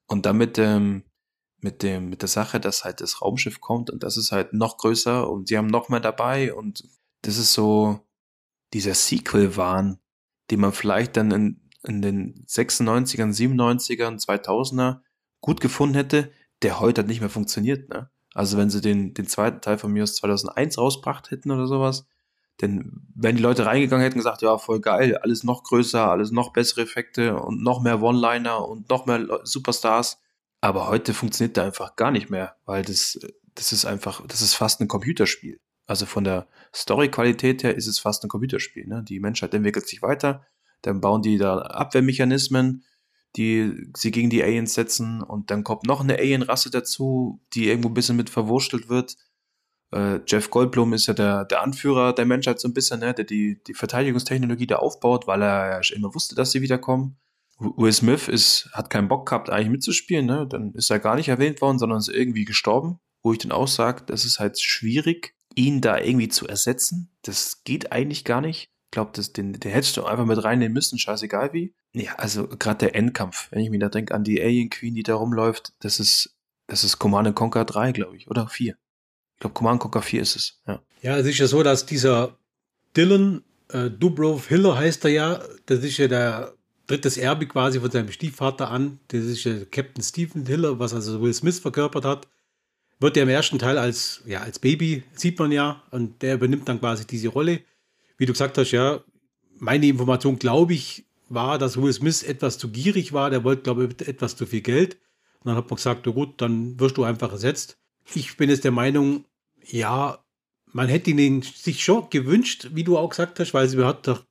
Und 0.08 0.26
damit, 0.26 0.58
ähm, 0.58 1.04
mit 1.62 1.84
dem, 1.84 2.10
mit 2.10 2.22
der 2.22 2.28
Sache, 2.28 2.60
dass 2.60 2.84
halt 2.84 3.02
das 3.02 3.22
Raumschiff 3.22 3.62
kommt 3.62 3.90
und 3.90 4.04
das 4.04 4.18
ist 4.18 4.32
halt 4.32 4.54
noch 4.54 4.78
größer 4.78 5.30
und 5.30 5.48
sie 5.48 5.58
haben 5.58 5.68
noch 5.68 5.90
mehr 5.90 6.00
dabei 6.00 6.54
und 6.54 6.84
das 7.22 7.38
ist 7.38 7.54
so 7.54 8.00
dieser 8.74 8.96
Sequel-Wahn, 8.96 10.00
den 10.50 10.60
man 10.60 10.74
vielleicht 10.74 11.18
dann 11.18 11.32
in, 11.32 11.70
in 11.84 12.02
den 12.02 12.46
96ern, 12.48 13.32
97ern, 13.32 14.20
2000er 14.20 15.02
gut 15.40 15.62
gefunden 15.62 15.96
hätte, 15.96 16.32
der 16.64 16.80
heute 16.80 17.02
halt 17.02 17.08
nicht 17.08 17.22
mehr 17.22 17.30
funktioniert, 17.30 17.90
ne? 17.90 18.10
Also 18.34 18.58
wenn 18.58 18.70
sie 18.70 18.82
den, 18.82 19.14
den 19.14 19.28
zweiten 19.28 19.62
Teil 19.62 19.78
von 19.78 19.92
mir 19.92 20.04
aus 20.04 20.16
2001 20.16 20.78
rausgebracht 20.78 21.32
hätten 21.32 21.52
oder 21.52 21.68
sowas, 21.68 22.06
denn 22.62 23.08
wenn 23.16 23.36
die 23.36 23.42
Leute 23.42 23.66
reingegangen 23.66 24.04
hätten 24.04 24.16
und 24.16 24.24
gesagt, 24.24 24.42
ja, 24.42 24.58
voll 24.58 24.80
geil, 24.80 25.18
alles 25.18 25.44
noch 25.44 25.64
größer, 25.64 26.10
alles 26.10 26.32
noch 26.32 26.54
bessere 26.54 26.82
Effekte 26.82 27.36
und 27.36 27.64
noch 27.64 27.82
mehr 27.82 28.02
One-Liner 28.02 28.68
und 28.68 28.90
noch 28.90 29.06
mehr 29.06 29.42
Superstars, 29.44 30.20
aber 30.62 30.88
heute 30.88 31.14
funktioniert 31.14 31.58
der 31.58 31.66
einfach 31.66 31.96
gar 31.96 32.12
nicht 32.12 32.30
mehr, 32.30 32.56
weil 32.66 32.84
das, 32.84 33.20
das 33.56 33.72
ist 33.72 33.86
einfach, 33.86 34.26
das 34.28 34.42
ist 34.42 34.54
fast 34.54 34.80
ein 34.80 34.88
Computerspiel. 34.88 35.60
Also 35.88 36.06
von 36.06 36.24
der 36.24 36.48
Story-Qualität 36.74 37.64
her 37.64 37.76
ist 37.76 37.88
es 37.88 38.00
fast 38.00 38.24
ein 38.24 38.30
Computerspiel. 38.30 38.88
Ne? 38.88 39.04
Die 39.04 39.20
Menschheit 39.20 39.54
entwickelt 39.54 39.88
sich 39.88 40.04
weiter, 40.04 40.46
dann 40.84 41.02
bauen 41.02 41.24
die 41.24 41.38
da 41.38 41.58
Abwehrmechanismen, 41.58 42.86
die 43.36 43.90
sie 43.96 44.12
gegen 44.12 44.30
die 44.30 44.44
Aliens 44.44 44.74
setzen 44.74 45.22
und 45.22 45.52
dann 45.52 45.64
kommt 45.64 45.86
noch 45.86 46.02
eine 46.02 46.18
Alien-Rasse 46.18 46.70
dazu, 46.70 47.42
die 47.54 47.68
irgendwo 47.68 47.90
ein 47.90 47.94
bisschen 47.94 48.18
mit 48.18 48.30
verwurstelt 48.30 48.90
wird. 48.90 49.16
Äh, 49.92 50.20
Jeff 50.28 50.50
Goldblum 50.50 50.94
ist 50.94 51.08
ja 51.08 51.14
der, 51.14 51.46
der 51.46 51.62
Anführer 51.62 52.14
der 52.14 52.26
Menschheit 52.26 52.60
so 52.60 52.68
ein 52.68 52.74
bisschen, 52.74 53.00
ne? 53.00 53.14
der 53.14 53.26
die, 53.26 53.62
die 53.64 53.74
Verteidigungstechnologie 53.74 54.68
da 54.68 54.78
aufbaut, 54.78 55.28
weil 55.28 55.42
er 55.42 55.82
ja 55.82 55.96
immer 55.96 56.14
wusste, 56.14 56.36
dass 56.36 56.52
sie 56.52 56.62
wiederkommen. 56.62 57.18
Will 57.62 57.94
Smith 57.94 58.28
ist, 58.28 58.70
hat 58.74 58.90
keinen 58.90 59.08
Bock 59.08 59.30
gehabt, 59.30 59.50
eigentlich 59.50 59.70
mitzuspielen, 59.70 60.26
ne? 60.26 60.48
Dann 60.48 60.74
ist 60.74 60.90
er 60.90 60.98
gar 60.98 61.16
nicht 61.16 61.30
erwähnt 61.30 61.62
worden, 61.62 61.78
sondern 61.78 62.00
ist 62.00 62.10
irgendwie 62.10 62.46
gestorben. 62.46 63.00
Wo 63.24 63.34
ich 63.34 63.38
dann 63.38 63.52
auch 63.52 63.68
sage, 63.68 64.04
das 64.08 64.26
ist 64.26 64.40
halt 64.40 64.60
schwierig, 64.60 65.36
ihn 65.54 65.80
da 65.80 66.00
irgendwie 66.00 66.28
zu 66.28 66.48
ersetzen. 66.48 67.12
Das 67.22 67.64
geht 67.64 67.92
eigentlich 67.92 68.26
gar 68.26 68.42
nicht. 68.42 68.72
Ich 68.92 68.94
glaube, 68.94 69.12
den, 69.14 69.54
den 69.54 69.72
hättest 69.72 69.96
du 69.96 70.04
einfach 70.04 70.26
mit 70.26 70.44
reinnehmen 70.44 70.74
müssen, 70.74 71.00
scheißegal 71.00 71.54
wie. 71.54 71.74
Ja, 71.94 72.16
also 72.16 72.46
gerade 72.46 72.80
der 72.80 72.96
Endkampf, 72.96 73.48
wenn 73.52 73.62
ich 73.62 73.70
mir 73.70 73.80
da 73.80 73.88
denke 73.88 74.14
an 74.14 74.26
die 74.26 74.42
Alien 74.42 74.70
Queen, 74.70 74.94
die 74.96 75.04
da 75.04 75.16
rumläuft, 75.16 75.72
das 75.80 76.02
ist, 76.02 76.36
das 76.68 76.84
ist 76.84 77.00
Command 77.00 77.34
Conquer 77.34 77.64
3, 77.64 77.94
glaube 77.94 78.18
ich, 78.18 78.30
oder 78.30 78.50
4. 78.50 78.76
Ich 79.36 79.40
glaube, 79.40 79.54
Command 79.54 79.80
Conquer 79.80 80.02
4 80.02 80.22
ist 80.22 80.36
es, 80.36 80.62
ja. 80.68 80.82
Ja, 81.02 81.18
es 81.18 81.26
ist 81.26 81.38
ja 81.38 81.48
so, 81.48 81.64
dass 81.64 81.86
dieser 81.86 82.38
Dylan 82.98 83.44
äh, 83.70 83.90
Dubrov 83.90 84.50
Hiller 84.50 84.78
heißt 84.78 85.06
er 85.06 85.12
ja, 85.12 85.42
das 85.68 85.80
ist 85.80 85.98
ja 85.98 86.10
der 86.10 86.54
tritt 86.92 87.06
das 87.06 87.16
Erbe 87.16 87.48
quasi 87.48 87.80
von 87.80 87.90
seinem 87.90 88.12
Stiefvater 88.12 88.70
an. 88.70 89.00
Das 89.08 89.24
ist 89.24 89.46
ja 89.46 89.54
Captain 89.72 90.04
Stephen 90.04 90.46
Hiller, 90.46 90.78
was 90.78 90.94
also 90.94 91.22
Will 91.22 91.34
Smith 91.34 91.60
verkörpert 91.60 92.04
hat. 92.04 92.28
Wird 93.00 93.16
ja 93.16 93.24
im 93.24 93.30
ersten 93.30 93.60
Teil 93.60 93.78
als, 93.78 94.22
ja, 94.26 94.42
als 94.42 94.60
Baby, 94.60 95.04
sieht 95.14 95.40
man 95.40 95.52
ja, 95.52 95.82
und 95.92 96.22
der 96.22 96.36
übernimmt 96.36 96.68
dann 96.68 96.80
quasi 96.80 97.08
diese 97.08 97.30
Rolle. 97.30 97.62
Wie 98.22 98.28
du 98.28 98.34
gesagt 98.34 98.60
hast, 98.60 98.70
ja, 98.70 99.04
meine 99.58 99.88
Information, 99.88 100.38
glaube 100.38 100.76
ich, 100.76 101.08
war, 101.28 101.58
dass 101.58 101.82
Will 101.82 101.92
Smith 101.92 102.22
etwas 102.22 102.60
zu 102.60 102.70
gierig 102.70 103.14
war. 103.14 103.32
Der 103.32 103.44
wollte, 103.44 103.64
glaube 103.64 103.90
ich, 104.00 104.08
etwas 104.08 104.36
zu 104.36 104.46
viel 104.46 104.62
Geld. 104.62 105.00
Und 105.40 105.48
dann 105.48 105.56
hat 105.56 105.68
man 105.72 105.78
gesagt, 105.78 106.06
na 106.06 106.12
gut, 106.12 106.40
dann 106.40 106.80
wirst 106.80 106.98
du 106.98 107.04
einfach 107.04 107.32
ersetzt. 107.32 107.80
Ich 108.14 108.38
bin 108.38 108.52
jetzt 108.52 108.64
der 108.64 108.70
Meinung, 108.70 109.26
ja, 109.66 110.24
man 110.72 110.88
hätte 110.88 111.10
ihn 111.10 111.42
sich 111.42 111.84
schon 111.84 112.12
gewünscht, 112.12 112.70
wie 112.74 112.84
du 112.84 112.96
auch 112.96 113.10
gesagt 113.10 113.40
hast, 113.40 113.56
weil 113.56 113.68
sie 113.68 113.84
hat 113.84 114.08
doch 114.08 114.24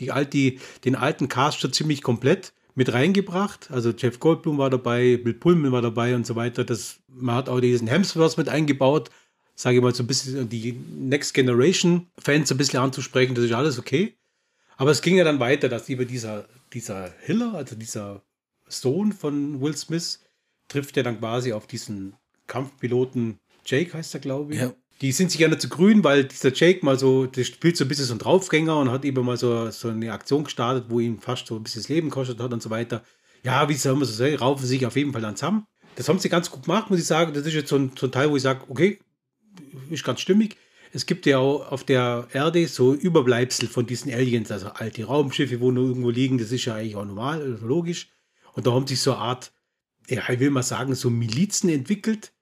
die 0.00 0.10
alte, 0.10 0.54
den 0.84 0.96
alten 0.96 1.28
Cast 1.28 1.60
schon 1.60 1.72
ziemlich 1.72 2.02
komplett 2.02 2.52
mit 2.74 2.92
reingebracht. 2.92 3.70
Also 3.70 3.92
Jeff 3.96 4.18
Goldblum 4.18 4.58
war 4.58 4.70
dabei, 4.70 5.18
Bill 5.18 5.34
Pullman 5.34 5.70
war 5.70 5.82
dabei 5.82 6.16
und 6.16 6.26
so 6.26 6.34
weiter. 6.34 6.64
Das, 6.64 6.98
man 7.06 7.36
hat 7.36 7.48
auch 7.48 7.60
diesen 7.60 7.86
Hemsworth 7.86 8.38
mit 8.38 8.48
eingebaut, 8.48 9.10
sage 9.56 9.76
ich 9.76 9.82
mal 9.82 9.94
so 9.94 10.04
ein 10.04 10.06
bisschen 10.06 10.48
die 10.48 10.72
Next 10.72 11.34
Generation 11.34 12.06
Fans 12.18 12.50
ein 12.52 12.56
bisschen 12.56 12.78
anzusprechen. 12.78 13.34
Das 13.34 13.44
ist 13.44 13.52
alles 13.52 13.78
okay. 13.78 14.16
Aber 14.76 14.92
es 14.92 15.02
ging 15.02 15.16
ja 15.16 15.24
dann 15.24 15.40
weiter, 15.40 15.68
dass 15.68 15.88
über 15.88 16.04
dieser, 16.04 16.46
dieser 16.72 17.12
Hiller, 17.22 17.54
also 17.54 17.74
dieser 17.74 18.22
Sohn 18.68 19.12
von 19.12 19.60
Will 19.60 19.76
Smith, 19.76 20.20
trifft 20.68 20.96
ja 20.96 21.02
dann 21.02 21.18
quasi 21.18 21.52
auf 21.52 21.66
diesen 21.66 22.14
Kampfpiloten 22.46 23.40
Jake, 23.64 23.94
heißt 23.94 24.14
er, 24.14 24.20
glaube 24.20 24.54
ich. 24.54 24.60
Ja 24.60 24.74
die 25.00 25.12
sind 25.12 25.30
sich 25.30 25.40
ja 25.40 25.48
nicht 25.48 25.60
zu 25.60 25.68
grün, 25.68 26.02
weil 26.04 26.24
dieser 26.24 26.52
Jake 26.52 26.84
mal 26.84 26.98
so, 26.98 27.26
der 27.26 27.44
spielt 27.44 27.76
so 27.76 27.84
ein 27.84 27.88
bisschen 27.88 28.06
so 28.06 28.14
ein 28.14 28.18
Draufgänger 28.18 28.78
und 28.78 28.90
hat 28.90 29.04
eben 29.04 29.24
mal 29.24 29.36
so, 29.36 29.70
so 29.70 29.88
eine 29.88 30.12
Aktion 30.12 30.44
gestartet, 30.44 30.86
wo 30.88 31.00
ihm 31.00 31.20
fast 31.20 31.46
so 31.46 31.56
ein 31.56 31.62
bisschen 31.62 31.82
das 31.82 31.88
Leben 31.88 32.10
kostet 32.10 32.40
hat 32.40 32.52
und 32.52 32.62
so 32.62 32.70
weiter. 32.70 33.02
Ja, 33.42 33.68
wie 33.68 33.74
soll 33.74 33.94
man 33.94 34.04
so 34.04 34.12
sagen, 34.12 34.36
raufen 34.36 34.66
sich 34.66 34.86
auf 34.86 34.96
jeden 34.96 35.12
Fall 35.12 35.22
dann 35.22 35.36
zusammen. 35.36 35.66
Das 35.96 36.08
haben 36.08 36.18
sie 36.18 36.28
ganz 36.28 36.50
gut 36.50 36.64
gemacht, 36.64 36.90
muss 36.90 36.98
ich 36.98 37.06
sagen. 37.06 37.32
Das 37.34 37.46
ist 37.46 37.54
jetzt 37.54 37.68
so 37.68 37.76
ein, 37.76 37.92
so 37.98 38.06
ein 38.06 38.12
Teil, 38.12 38.30
wo 38.30 38.36
ich 38.36 38.42
sage, 38.42 38.62
okay, 38.68 38.98
ist 39.90 40.04
ganz 40.04 40.20
stimmig. 40.20 40.56
Es 40.92 41.06
gibt 41.06 41.26
ja 41.26 41.38
auch 41.38 41.70
auf 41.70 41.84
der 41.84 42.28
Erde 42.32 42.66
so 42.68 42.94
Überbleibsel 42.94 43.68
von 43.68 43.86
diesen 43.86 44.12
Aliens, 44.12 44.50
also 44.50 44.68
alte 44.68 45.04
Raumschiffe, 45.04 45.60
wo 45.60 45.70
nur 45.70 45.88
irgendwo 45.88 46.10
liegen. 46.10 46.38
Das 46.38 46.52
ist 46.52 46.64
ja 46.64 46.74
eigentlich 46.74 46.96
auch 46.96 47.04
normal, 47.04 47.58
logisch. 47.60 48.08
Und 48.54 48.66
da 48.66 48.72
haben 48.72 48.86
sich 48.86 49.00
so 49.00 49.12
eine 49.12 49.20
Art, 49.20 49.52
ja, 50.08 50.22
ich 50.28 50.40
will 50.40 50.50
mal 50.50 50.62
sagen, 50.62 50.94
so 50.94 51.10
Milizen 51.10 51.68
entwickelt, 51.68 52.32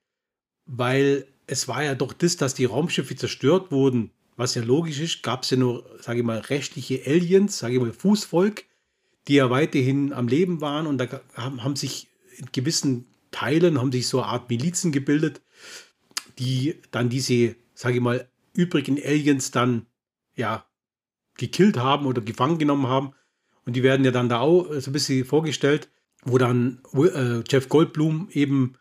weil 0.66 1.26
es 1.46 1.68
war 1.68 1.82
ja 1.82 1.94
doch 1.94 2.12
das, 2.12 2.36
dass 2.36 2.54
die 2.54 2.64
Raumschiffe 2.64 3.16
zerstört 3.16 3.72
wurden, 3.72 4.10
was 4.36 4.54
ja 4.54 4.62
logisch 4.62 5.00
ist, 5.00 5.22
gab 5.22 5.42
es 5.42 5.50
ja 5.50 5.56
nur, 5.56 5.84
sage 6.00 6.20
ich 6.20 6.24
mal, 6.24 6.38
rechtliche 6.38 7.02
Aliens, 7.06 7.58
sage 7.58 7.74
ich 7.74 7.80
mal, 7.80 7.92
Fußvolk, 7.92 8.64
die 9.28 9.34
ja 9.34 9.50
weiterhin 9.50 10.12
am 10.12 10.28
Leben 10.28 10.60
waren 10.60 10.86
und 10.86 10.98
da 10.98 11.20
haben, 11.34 11.62
haben 11.62 11.76
sich 11.76 12.08
in 12.36 12.46
gewissen 12.52 13.06
Teilen 13.30 13.78
haben 13.78 13.90
sich 13.90 14.06
so 14.06 14.22
eine 14.22 14.28
Art 14.30 14.48
Milizen 14.48 14.92
gebildet, 14.92 15.40
die 16.38 16.80
dann 16.90 17.08
diese, 17.08 17.56
sage 17.74 17.96
ich 17.96 18.00
mal, 18.00 18.28
übrigen 18.52 18.98
Aliens 19.02 19.50
dann 19.50 19.86
ja 20.36 20.64
gekillt 21.36 21.76
haben 21.76 22.06
oder 22.06 22.20
gefangen 22.20 22.58
genommen 22.58 22.86
haben. 22.86 23.12
Und 23.66 23.74
die 23.76 23.82
werden 23.82 24.04
ja 24.04 24.10
dann 24.10 24.28
da 24.28 24.40
auch 24.40 24.72
so 24.80 24.90
ein 24.90 24.92
bisschen 24.92 25.24
vorgestellt, 25.24 25.88
wo 26.24 26.38
dann 26.38 26.80
äh, 26.94 27.42
Jeff 27.48 27.68
Goldblum 27.68 28.28
eben 28.30 28.76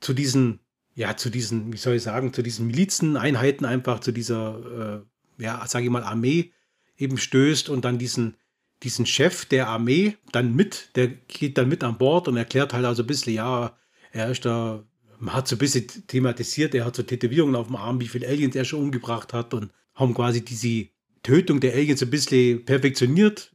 zu 0.00 0.12
diesen, 0.12 0.60
ja, 0.94 1.16
zu 1.16 1.30
diesen, 1.30 1.72
wie 1.72 1.76
soll 1.76 1.94
ich 1.94 2.02
sagen, 2.02 2.32
zu 2.32 2.42
diesen 2.42 2.66
Milizeneinheiten 2.66 3.66
einfach, 3.66 4.00
zu 4.00 4.12
dieser, 4.12 5.04
äh, 5.38 5.42
ja, 5.42 5.66
sage 5.66 5.84
ich 5.86 5.90
mal, 5.90 6.02
Armee 6.02 6.52
eben 6.96 7.18
stößt 7.18 7.68
und 7.68 7.84
dann 7.84 7.98
diesen, 7.98 8.36
diesen 8.82 9.06
Chef 9.06 9.44
der 9.46 9.68
Armee 9.68 10.16
dann 10.32 10.54
mit, 10.54 10.90
der 10.96 11.08
geht 11.08 11.58
dann 11.58 11.68
mit 11.68 11.82
an 11.82 11.98
Bord 11.98 12.28
und 12.28 12.36
erklärt 12.36 12.72
halt 12.72 12.84
also 12.84 13.02
ein 13.02 13.06
bisschen, 13.06 13.34
ja, 13.34 13.76
er 14.12 14.30
ist 14.30 14.44
da, 14.44 14.84
man 15.18 15.34
hat 15.34 15.48
so 15.48 15.56
ein 15.56 15.58
bisschen 15.58 15.86
thematisiert, 16.06 16.74
er 16.74 16.84
hat 16.84 16.96
so 16.96 17.02
Tätowierungen 17.02 17.56
auf 17.56 17.68
dem 17.68 17.76
Arm, 17.76 18.00
wie 18.00 18.08
viele 18.08 18.28
Aliens 18.28 18.56
er 18.56 18.64
schon 18.64 18.80
umgebracht 18.80 19.32
hat 19.32 19.54
und 19.54 19.70
haben 19.94 20.14
quasi 20.14 20.44
diese 20.44 20.88
Tötung 21.22 21.60
der 21.60 21.74
Aliens 21.74 22.02
ein 22.02 22.10
bisschen 22.10 22.64
perfektioniert, 22.64 23.52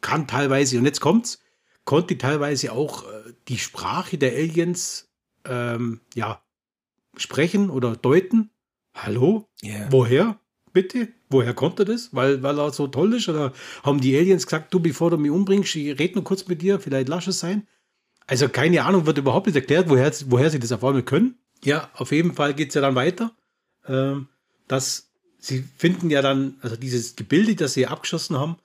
kann 0.00 0.26
teilweise, 0.26 0.78
und 0.78 0.84
jetzt 0.84 1.00
kommt's, 1.00 1.40
konnte 1.84 2.18
teilweise 2.18 2.72
auch 2.72 3.04
äh, 3.04 3.32
die 3.48 3.58
Sprache 3.58 4.18
der 4.18 4.32
Aliens 4.32 5.10
ähm, 5.44 6.00
ja, 6.14 6.42
sprechen 7.16 7.70
oder 7.70 7.96
deuten. 7.96 8.50
Hallo? 8.94 9.48
Yeah. 9.62 9.90
Woher? 9.90 10.38
Bitte? 10.72 11.08
Woher 11.28 11.54
konnte 11.54 11.84
das? 11.84 12.10
Weil, 12.12 12.42
weil 12.42 12.58
er 12.58 12.72
so 12.72 12.86
toll 12.86 13.14
ist? 13.14 13.28
Oder 13.28 13.52
haben 13.82 14.00
die 14.00 14.16
Aliens 14.16 14.46
gesagt, 14.46 14.72
du, 14.72 14.80
bevor 14.80 15.10
du 15.10 15.18
mich 15.18 15.30
umbringst, 15.30 15.76
ich 15.76 15.98
rede 15.98 16.14
nur 16.14 16.24
kurz 16.24 16.46
mit 16.46 16.62
dir, 16.62 16.78
vielleicht 16.78 17.08
lass 17.08 17.26
es 17.26 17.40
sein? 17.40 17.66
Also 18.26 18.48
keine 18.48 18.84
Ahnung, 18.84 19.06
wird 19.06 19.18
überhaupt 19.18 19.46
nicht 19.46 19.56
erklärt, 19.56 19.88
woher, 19.88 20.12
woher 20.26 20.50
sie 20.50 20.58
das 20.58 20.72
einmal 20.72 21.02
können. 21.02 21.38
Ja, 21.64 21.90
auf 21.94 22.12
jeden 22.12 22.34
Fall 22.34 22.54
geht 22.54 22.68
es 22.68 22.74
ja 22.74 22.80
dann 22.80 22.94
weiter, 22.94 23.32
ähm, 23.86 24.28
dass 24.68 25.10
sie 25.38 25.64
finden 25.76 26.10
ja 26.10 26.22
dann, 26.22 26.56
also 26.60 26.76
dieses 26.76 27.16
Gebilde, 27.16 27.54
das 27.54 27.74
sie 27.74 27.86
abgeschossen 27.86 28.36
haben, 28.36 28.56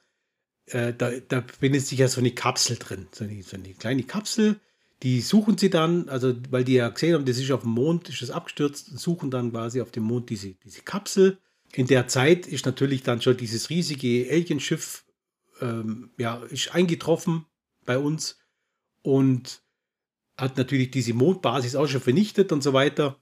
äh, 0.68 0.93
da, 0.93 1.12
da 1.28 1.41
befindet 1.41 1.86
sich 1.86 1.99
ja 1.99 2.08
so 2.08 2.20
eine 2.20 2.32
Kapsel 2.32 2.78
drin, 2.78 3.08
so 3.12 3.24
eine, 3.24 3.41
so 3.43 3.58
eine 3.58 3.74
kleine 3.74 4.03
Kapsel, 4.03 4.60
die 5.03 5.22
suchen 5.22 5.58
sie 5.58 5.70
dann, 5.70 6.10
also 6.10 6.34
weil 6.49 6.64
die 6.64 6.74
ja 6.74 6.89
gesehen 6.89 7.14
haben, 7.14 7.26
das 7.26 7.38
ist 7.38 7.51
auf 7.51 7.62
dem 7.62 7.72
Mond, 7.72 8.10
ist 8.10 8.22
das 8.22 8.32
abgestürzt, 8.32 8.97
suchen 8.97 9.30
dann 9.30 9.51
quasi 9.51 9.82
auf 9.82 9.91
dem 9.91 10.03
Mond 10.03 10.30
diese, 10.30 10.53
diese 10.66 10.82
Kapsel. 10.82 11.38
In 11.74 11.86
der 11.86 12.08
Zeit 12.08 12.47
ist 12.47 12.66
natürlich 12.66 13.03
dann 13.03 13.22
schon 13.22 13.38
dieses 13.38 13.70
riesige 13.70 14.28
Alienschiff 14.32 15.05
ähm, 15.62 16.12
ja, 16.18 16.38
ist 16.49 16.74
eingetroffen 16.74 17.45
bei 17.86 17.97
uns 17.97 18.39
und 19.08 19.62
hat 20.38 20.58
natürlich 20.58 20.91
diese 20.91 21.14
Mondbasis 21.14 21.78
auch 21.78 21.88
schon 21.88 22.01
vernichtet 22.01 22.51
und 22.51 22.62
so 22.62 22.74
weiter. 22.74 23.18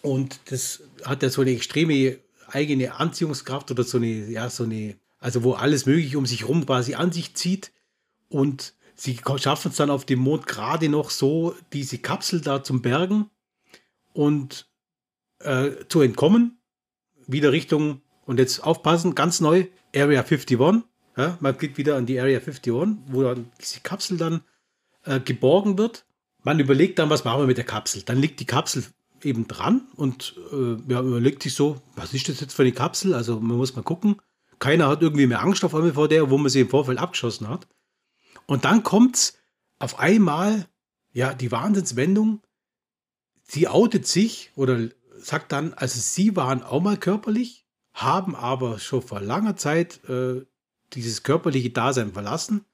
Und 0.00 0.40
das 0.46 0.82
hat 1.04 1.22
ja 1.22 1.28
so 1.28 1.42
eine 1.42 1.50
extreme 1.50 2.18
eigene 2.46 2.94
Anziehungskraft 2.94 3.70
oder 3.70 3.84
so 3.84 3.98
eine, 3.98 4.30
ja, 4.30 4.48
so 4.48 4.64
eine, 4.64 4.98
also 5.18 5.44
wo 5.44 5.52
alles 5.52 5.84
Mögliche 5.84 6.16
um 6.16 6.24
sich 6.24 6.40
herum 6.40 6.64
quasi 6.64 6.94
an 6.94 7.12
sich 7.12 7.34
zieht. 7.34 7.70
Und 8.30 8.72
sie 8.94 9.20
schaffen 9.36 9.72
es 9.72 9.76
dann 9.76 9.90
auf 9.90 10.06
dem 10.06 10.20
Mond 10.20 10.46
gerade 10.46 10.88
noch 10.88 11.10
so, 11.10 11.54
diese 11.74 11.98
Kapsel 11.98 12.40
da 12.40 12.64
zum 12.64 12.80
Bergen 12.80 13.28
und 14.14 14.70
äh, 15.40 15.72
zu 15.90 16.00
entkommen. 16.00 16.62
Wieder 17.26 17.52
Richtung, 17.52 18.00
und 18.24 18.38
jetzt 18.38 18.64
aufpassen, 18.64 19.14
ganz 19.14 19.40
neu, 19.40 19.66
Area 19.94 20.22
51. 20.22 20.58
Ja, 21.18 21.36
man 21.40 21.58
geht 21.58 21.76
wieder 21.76 21.96
an 21.96 22.06
die 22.06 22.18
Area 22.18 22.38
51, 22.38 22.72
wo 23.08 23.22
dann 23.22 23.52
diese 23.60 23.80
Kapsel 23.80 24.16
dann 24.16 24.40
äh, 25.04 25.20
geborgen 25.20 25.78
wird. 25.78 26.04
Man 26.42 26.60
überlegt 26.60 26.98
dann, 26.98 27.10
was 27.10 27.24
machen 27.24 27.40
wir 27.40 27.46
mit 27.46 27.58
der 27.58 27.64
Kapsel. 27.64 28.02
Dann 28.02 28.18
liegt 28.18 28.40
die 28.40 28.46
Kapsel 28.46 28.84
eben 29.22 29.48
dran 29.48 29.88
und 29.96 30.34
äh, 30.52 30.76
ja, 30.90 31.00
überlegt 31.00 31.42
sich 31.42 31.54
so, 31.54 31.80
was 31.96 32.14
ist 32.14 32.28
das 32.28 32.40
jetzt 32.40 32.54
für 32.54 32.62
eine 32.62 32.72
Kapsel? 32.72 33.14
Also 33.14 33.40
man 33.40 33.56
muss 33.56 33.74
mal 33.74 33.82
gucken. 33.82 34.20
Keiner 34.58 34.88
hat 34.88 35.02
irgendwie 35.02 35.26
mehr 35.26 35.42
Angst 35.42 35.64
auf 35.64 35.74
einmal 35.74 35.94
vor 35.94 36.08
der, 36.08 36.30
wo 36.30 36.38
man 36.38 36.50
sie 36.50 36.60
im 36.60 36.68
Vorfeld 36.68 36.98
abgeschossen 36.98 37.48
hat. 37.48 37.66
Und 38.46 38.64
dann 38.64 38.82
kommt 38.82 39.34
auf 39.78 39.98
einmal, 39.98 40.66
ja, 41.12 41.34
die 41.34 41.52
Wahnsinnswendung. 41.52 42.40
Sie 43.42 43.68
outet 43.68 44.06
sich 44.06 44.50
oder 44.56 44.88
sagt 45.18 45.52
dann, 45.52 45.74
also 45.74 45.98
sie 46.00 46.36
waren 46.36 46.62
auch 46.62 46.80
mal 46.80 46.96
körperlich, 46.96 47.66
haben 47.92 48.34
aber 48.34 48.78
schon 48.78 49.02
vor 49.02 49.20
langer 49.20 49.56
Zeit 49.56 50.04
äh, 50.08 50.44
dieses 50.92 51.22
körperliche 51.22 51.70
Dasein 51.70 52.12
verlassen. 52.12 52.64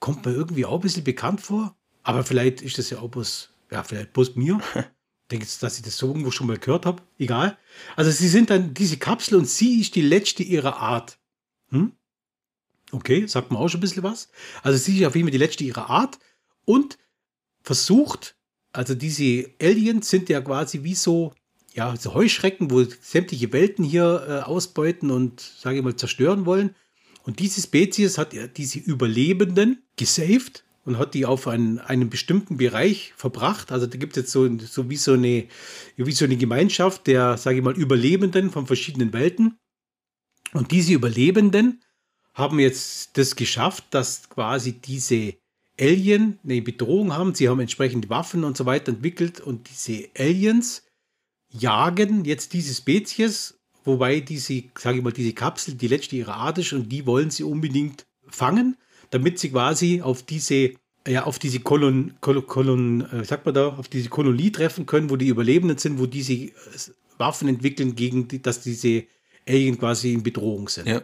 Kommt 0.00 0.26
mir 0.26 0.32
irgendwie 0.32 0.64
auch 0.64 0.74
ein 0.74 0.80
bisschen 0.80 1.04
bekannt 1.04 1.40
vor. 1.40 1.76
Aber 2.02 2.24
vielleicht 2.24 2.62
ist 2.62 2.78
das 2.78 2.90
ja 2.90 2.98
auch 2.98 3.10
bloß, 3.10 3.50
ja, 3.70 3.82
vielleicht 3.82 4.12
bloß 4.12 4.36
mir. 4.36 4.60
denke 5.30 5.44
jetzt, 5.44 5.62
dass 5.62 5.76
ich 5.76 5.82
das 5.82 5.96
so 5.96 6.08
irgendwo 6.08 6.30
schon 6.30 6.46
mal 6.46 6.58
gehört 6.58 6.86
habe. 6.86 7.02
Egal. 7.18 7.56
Also 7.96 8.10
sie 8.10 8.28
sind 8.28 8.50
dann 8.50 8.74
diese 8.74 8.96
Kapsel 8.96 9.38
und 9.38 9.48
sie 9.48 9.80
ist 9.80 9.94
die 9.94 10.02
letzte 10.02 10.42
ihrer 10.42 10.78
Art. 10.78 11.18
Hm? 11.68 11.92
Okay, 12.92 13.26
sagt 13.26 13.50
man 13.50 13.62
auch 13.62 13.68
schon 13.68 13.78
ein 13.78 13.82
bisschen 13.82 14.02
was. 14.02 14.30
Also 14.62 14.78
sie 14.78 14.98
ist 14.98 15.06
auf 15.06 15.14
jeden 15.14 15.28
Fall 15.28 15.32
die 15.32 15.38
letzte 15.38 15.64
ihrer 15.64 15.88
Art 15.88 16.18
und 16.64 16.98
versucht, 17.62 18.36
also 18.72 18.94
diese 18.94 19.50
Aliens 19.60 20.10
sind 20.10 20.28
ja 20.28 20.40
quasi 20.40 20.82
wie 20.82 20.94
so, 20.94 21.32
ja, 21.72 21.94
so 21.96 22.14
Heuschrecken, 22.14 22.70
wo 22.70 22.82
sämtliche 22.82 23.52
Welten 23.52 23.84
hier 23.84 24.26
äh, 24.28 24.40
ausbeuten 24.40 25.10
und, 25.10 25.40
sage 25.40 25.78
ich 25.78 25.84
mal, 25.84 25.94
zerstören 25.94 26.46
wollen. 26.46 26.74
Und 27.22 27.38
diese 27.38 27.60
Spezies 27.60 28.18
hat 28.18 28.32
ja 28.32 28.46
diese 28.46 28.78
Überlebenden 28.78 29.82
gesaved 29.96 30.64
und 30.84 30.98
hat 30.98 31.14
die 31.14 31.26
auf 31.26 31.46
einen, 31.46 31.78
einen 31.78 32.10
bestimmten 32.10 32.56
Bereich 32.56 33.12
verbracht. 33.16 33.72
Also 33.72 33.86
da 33.86 33.98
gibt 33.98 34.16
es 34.16 34.22
jetzt 34.22 34.32
so, 34.32 34.48
so, 34.58 34.88
wie 34.88 34.96
so 34.96 35.12
eine, 35.12 35.46
wie 35.96 36.12
so 36.12 36.24
eine 36.24 36.36
Gemeinschaft 36.36 37.06
der, 37.06 37.36
sage 37.36 37.58
ich 37.58 37.62
mal, 37.62 37.76
Überlebenden 37.76 38.50
von 38.50 38.66
verschiedenen 38.66 39.12
Welten. 39.12 39.58
Und 40.52 40.72
diese 40.72 40.94
Überlebenden 40.94 41.82
haben 42.34 42.58
jetzt 42.58 43.18
das 43.18 43.36
geschafft, 43.36 43.84
dass 43.90 44.28
quasi 44.30 44.72
diese 44.72 45.34
Alien 45.78 46.38
eine 46.44 46.62
Bedrohung 46.62 47.12
haben. 47.12 47.34
Sie 47.34 47.48
haben 47.48 47.60
entsprechend 47.60 48.08
Waffen 48.08 48.44
und 48.44 48.56
so 48.56 48.66
weiter 48.66 48.92
entwickelt 48.92 49.40
und 49.40 49.68
diese 49.68 50.08
Aliens 50.16 50.84
jagen 51.48 52.24
jetzt 52.24 52.52
diese 52.52 52.74
Spezies, 52.74 53.59
wobei 53.90 54.20
diese, 54.20 54.64
sage 54.78 54.98
ich 54.98 55.04
mal, 55.04 55.12
diese 55.12 55.32
Kapsel 55.32 55.74
die 55.74 55.88
letzte 55.88 56.16
ihrer 56.16 56.36
Art 56.36 56.58
ist 56.58 56.72
und 56.72 56.88
die 56.88 57.06
wollen 57.06 57.30
sie 57.30 57.44
unbedingt 57.44 58.06
fangen 58.28 58.76
damit 59.10 59.38
sie 59.38 59.50
quasi 59.50 60.00
auf 60.00 60.22
diese 60.22 60.72
ja, 61.08 61.24
auf 61.24 61.38
diese 61.38 61.60
Kolon, 61.60 62.14
Kolon, 62.20 62.46
Kolon 62.46 63.00
äh, 63.10 63.24
sagt 63.24 63.46
man 63.46 63.54
da, 63.54 63.68
auf 63.68 63.88
diese 63.88 64.10
Kolonie 64.10 64.52
treffen 64.52 64.84
können, 64.84 65.08
wo 65.08 65.16
die 65.16 65.28
Überlebenden 65.28 65.78
sind, 65.78 65.98
wo 65.98 66.04
diese 66.04 66.34
äh, 66.34 66.50
Waffen 67.16 67.48
entwickeln, 67.48 67.96
gegen 67.96 68.28
die, 68.28 68.42
dass 68.42 68.60
diese 68.60 69.04
Alien 69.48 69.78
quasi 69.78 70.12
in 70.12 70.22
Bedrohung 70.22 70.68
sind. 70.68 70.86
Ja. 70.86 71.00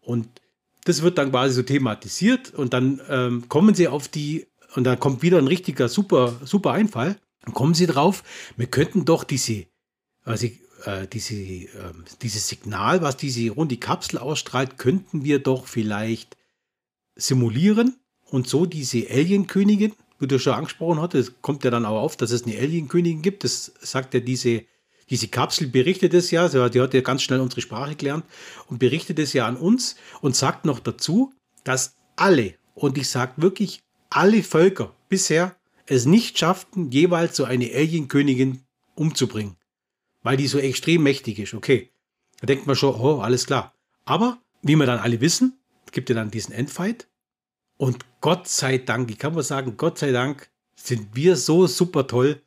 Und 0.00 0.28
das 0.84 1.02
wird 1.02 1.18
dann 1.18 1.30
quasi 1.30 1.54
so 1.54 1.62
thematisiert 1.62 2.52
und 2.52 2.72
dann 2.72 3.00
ähm, 3.08 3.48
kommen 3.48 3.76
sie 3.76 3.86
auf 3.86 4.08
die, 4.08 4.48
und 4.74 4.82
da 4.82 4.96
kommt 4.96 5.22
wieder 5.22 5.38
ein 5.38 5.46
richtiger 5.46 5.88
super, 5.88 6.34
super 6.44 6.72
Einfall. 6.72 7.16
Dann 7.42 7.54
kommen 7.54 7.74
sie 7.74 7.86
drauf, 7.86 8.24
wir 8.56 8.66
könnten 8.66 9.04
doch 9.04 9.22
diese, 9.22 9.66
also 10.24 10.48
äh, 10.84 11.06
diese, 11.06 11.34
äh, 11.34 11.66
dieses 12.22 12.48
Signal, 12.48 13.02
was 13.02 13.16
diese 13.16 13.50
runde 13.50 13.76
Kapsel 13.76 14.18
ausstrahlt, 14.18 14.78
könnten 14.78 15.24
wir 15.24 15.38
doch 15.38 15.66
vielleicht 15.66 16.36
simulieren 17.16 17.96
und 18.26 18.48
so 18.48 18.66
diese 18.66 19.08
Alien-Königin, 19.10 19.92
wie 20.18 20.26
du 20.26 20.38
schon 20.38 20.54
angesprochen 20.54 21.00
hattest, 21.00 21.40
kommt 21.42 21.64
ja 21.64 21.70
dann 21.70 21.84
auch 21.84 22.02
auf, 22.02 22.16
dass 22.16 22.30
es 22.30 22.44
eine 22.44 22.58
Alien-Königin 22.58 23.22
gibt. 23.22 23.44
Das 23.44 23.72
sagt 23.80 24.14
ja 24.14 24.20
diese, 24.20 24.64
diese 25.10 25.28
Kapsel, 25.28 25.68
berichtet 25.68 26.14
es 26.14 26.30
ja, 26.30 26.48
die 26.68 26.80
hat 26.80 26.94
ja 26.94 27.00
ganz 27.00 27.22
schnell 27.22 27.40
unsere 27.40 27.60
Sprache 27.60 27.94
gelernt 27.94 28.24
und 28.68 28.78
berichtet 28.78 29.18
es 29.18 29.32
ja 29.32 29.46
an 29.46 29.56
uns 29.56 29.96
und 30.20 30.36
sagt 30.36 30.64
noch 30.64 30.80
dazu, 30.80 31.32
dass 31.64 31.96
alle, 32.16 32.54
und 32.74 32.98
ich 32.98 33.08
sage 33.08 33.32
wirklich 33.36 33.80
alle 34.10 34.42
Völker 34.42 34.94
bisher 35.08 35.56
es 35.86 36.04
nicht 36.04 36.38
schafften, 36.38 36.90
jeweils 36.90 37.36
so 37.36 37.44
eine 37.44 37.72
Alien-Königin 37.72 38.62
umzubringen, 38.94 39.56
weil 40.22 40.36
die 40.36 40.48
so 40.48 40.58
extrem 40.58 41.02
mächtig 41.02 41.38
ist. 41.38 41.54
Okay, 41.54 41.90
da 42.40 42.46
denkt 42.46 42.66
man 42.66 42.76
schon, 42.76 42.94
oh, 42.94 43.20
alles 43.20 43.46
klar. 43.46 43.74
Aber, 44.04 44.38
wie 44.62 44.76
wir 44.76 44.86
dann 44.86 44.98
alle 44.98 45.20
wissen, 45.20 45.58
gibt 45.92 46.08
ja 46.08 46.14
dann 46.14 46.30
diesen 46.30 46.52
Endfight. 46.54 47.08
Und 47.76 48.04
Gott 48.20 48.48
sei 48.48 48.78
Dank, 48.78 49.10
ich 49.10 49.18
kann 49.18 49.34
mal 49.34 49.42
sagen, 49.42 49.76
Gott 49.76 49.98
sei 49.98 50.10
Dank 50.10 50.50
sind 50.74 51.14
wir 51.14 51.36
so 51.36 51.66
super 51.66 52.06
toll, 52.06 52.42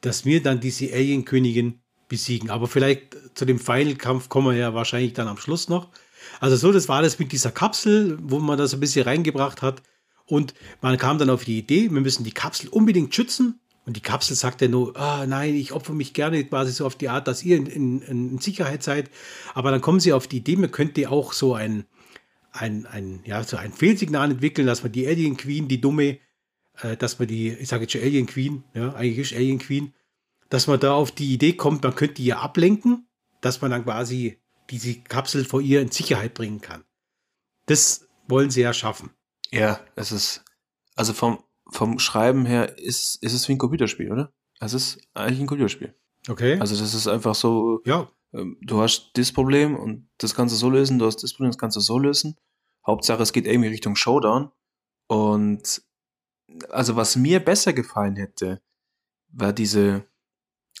dass 0.00 0.24
wir 0.24 0.42
dann 0.42 0.60
diese 0.60 0.92
Alien-Königin 0.92 1.80
besiegen. 2.08 2.50
Aber 2.50 2.66
vielleicht 2.66 3.16
zu 3.34 3.44
dem 3.44 3.58
Final-Kampf 3.58 4.28
kommen 4.28 4.48
wir 4.48 4.56
ja 4.58 4.74
wahrscheinlich 4.74 5.14
dann 5.14 5.28
am 5.28 5.38
Schluss 5.38 5.68
noch. 5.68 5.88
Also 6.40 6.56
so, 6.56 6.72
das 6.72 6.88
war 6.88 7.02
das 7.02 7.18
mit 7.18 7.32
dieser 7.32 7.50
Kapsel, 7.50 8.18
wo 8.20 8.38
man 8.38 8.58
das 8.58 8.74
ein 8.74 8.80
bisschen 8.80 9.04
reingebracht 9.04 9.62
hat. 9.62 9.82
Und 10.26 10.54
man 10.80 10.98
kam 10.98 11.18
dann 11.18 11.30
auf 11.30 11.44
die 11.44 11.58
Idee, 11.58 11.90
wir 11.90 12.00
müssen 12.00 12.24
die 12.24 12.32
Kapsel 12.32 12.68
unbedingt 12.68 13.14
schützen. 13.14 13.60
Und 13.84 13.96
die 13.96 14.00
Kapsel 14.00 14.36
sagt 14.36 14.60
ja 14.60 14.68
nur, 14.68 14.96
ah, 14.96 15.26
nein, 15.26 15.54
ich 15.54 15.72
opfer 15.72 15.92
mich 15.92 16.14
gerne 16.14 16.44
quasi 16.44 16.72
so 16.72 16.86
auf 16.86 16.94
die 16.94 17.08
Art, 17.08 17.26
dass 17.26 17.42
ihr 17.42 17.56
in, 17.56 17.66
in, 17.66 18.02
in 18.02 18.38
Sicherheit 18.38 18.82
seid. 18.82 19.10
Aber 19.54 19.70
dann 19.70 19.80
kommen 19.80 19.98
sie 19.98 20.12
auf 20.12 20.28
die 20.28 20.36
Idee, 20.38 20.56
man 20.56 20.70
könnte 20.70 21.10
auch 21.10 21.32
so 21.32 21.54
ein, 21.54 21.84
ein, 22.52 22.86
ein, 22.86 23.20
ja, 23.24 23.42
so 23.42 23.56
ein 23.56 23.72
Fehlsignal 23.72 24.30
entwickeln, 24.30 24.66
dass 24.66 24.82
man 24.82 24.92
die 24.92 25.06
Alien 25.06 25.36
Queen, 25.36 25.66
die 25.66 25.80
dumme, 25.80 26.18
äh, 26.80 26.96
dass 26.96 27.18
man 27.18 27.26
die, 27.26 27.48
ich 27.48 27.68
sage 27.68 27.82
jetzt 27.82 27.92
schon 27.92 28.02
Alien 28.02 28.26
Queen, 28.26 28.62
ja, 28.74 28.94
eigentlich 28.94 29.18
ist 29.18 29.36
Alien 29.36 29.58
Queen, 29.58 29.92
dass 30.48 30.68
man 30.68 30.78
da 30.78 30.94
auf 30.94 31.10
die 31.10 31.32
Idee 31.32 31.54
kommt, 31.54 31.82
man 31.82 31.94
könnte 31.94 32.22
ja 32.22 32.38
ablenken, 32.38 33.08
dass 33.40 33.62
man 33.62 33.70
dann 33.72 33.84
quasi 33.84 34.38
diese 34.70 34.94
Kapsel 35.00 35.44
vor 35.44 35.60
ihr 35.60 35.80
in 35.80 35.90
Sicherheit 35.90 36.34
bringen 36.34 36.60
kann. 36.60 36.84
Das 37.66 38.06
wollen 38.28 38.50
sie 38.50 38.60
ja 38.60 38.72
schaffen. 38.72 39.10
Ja, 39.50 39.80
es 39.96 40.12
ist, 40.12 40.44
also 40.94 41.12
vom, 41.12 41.42
vom 41.72 41.98
Schreiben 41.98 42.46
her 42.46 42.78
ist, 42.78 43.22
ist 43.22 43.32
es 43.32 43.48
wie 43.48 43.52
ein 43.52 43.58
Computerspiel, 43.58 44.12
oder? 44.12 44.32
Es 44.60 44.74
ist 44.74 45.00
eigentlich 45.14 45.40
ein 45.40 45.46
Computerspiel. 45.46 45.94
Okay. 46.28 46.58
Also 46.60 46.76
das 46.76 46.94
ist 46.94 47.08
einfach 47.08 47.34
so, 47.34 47.80
ja. 47.84 48.08
ähm, 48.32 48.58
du 48.62 48.80
hast 48.80 49.10
das 49.14 49.32
Problem 49.32 49.76
und 49.76 50.08
das 50.18 50.34
kannst 50.34 50.54
du 50.54 50.58
so 50.58 50.70
lösen, 50.70 50.98
du 50.98 51.06
hast 51.06 51.22
das 51.22 51.32
Problem, 51.32 51.50
das 51.50 51.58
kannst 51.58 51.76
du 51.76 51.80
so 51.80 51.98
lösen. 51.98 52.36
Hauptsache, 52.86 53.22
es 53.22 53.32
geht 53.32 53.46
irgendwie 53.46 53.68
Richtung 53.68 53.96
Showdown. 53.96 54.50
Und 55.08 55.82
also 56.70 56.96
was 56.96 57.16
mir 57.16 57.40
besser 57.40 57.72
gefallen 57.72 58.16
hätte, 58.16 58.62
war 59.28 59.52
diese, 59.52 60.04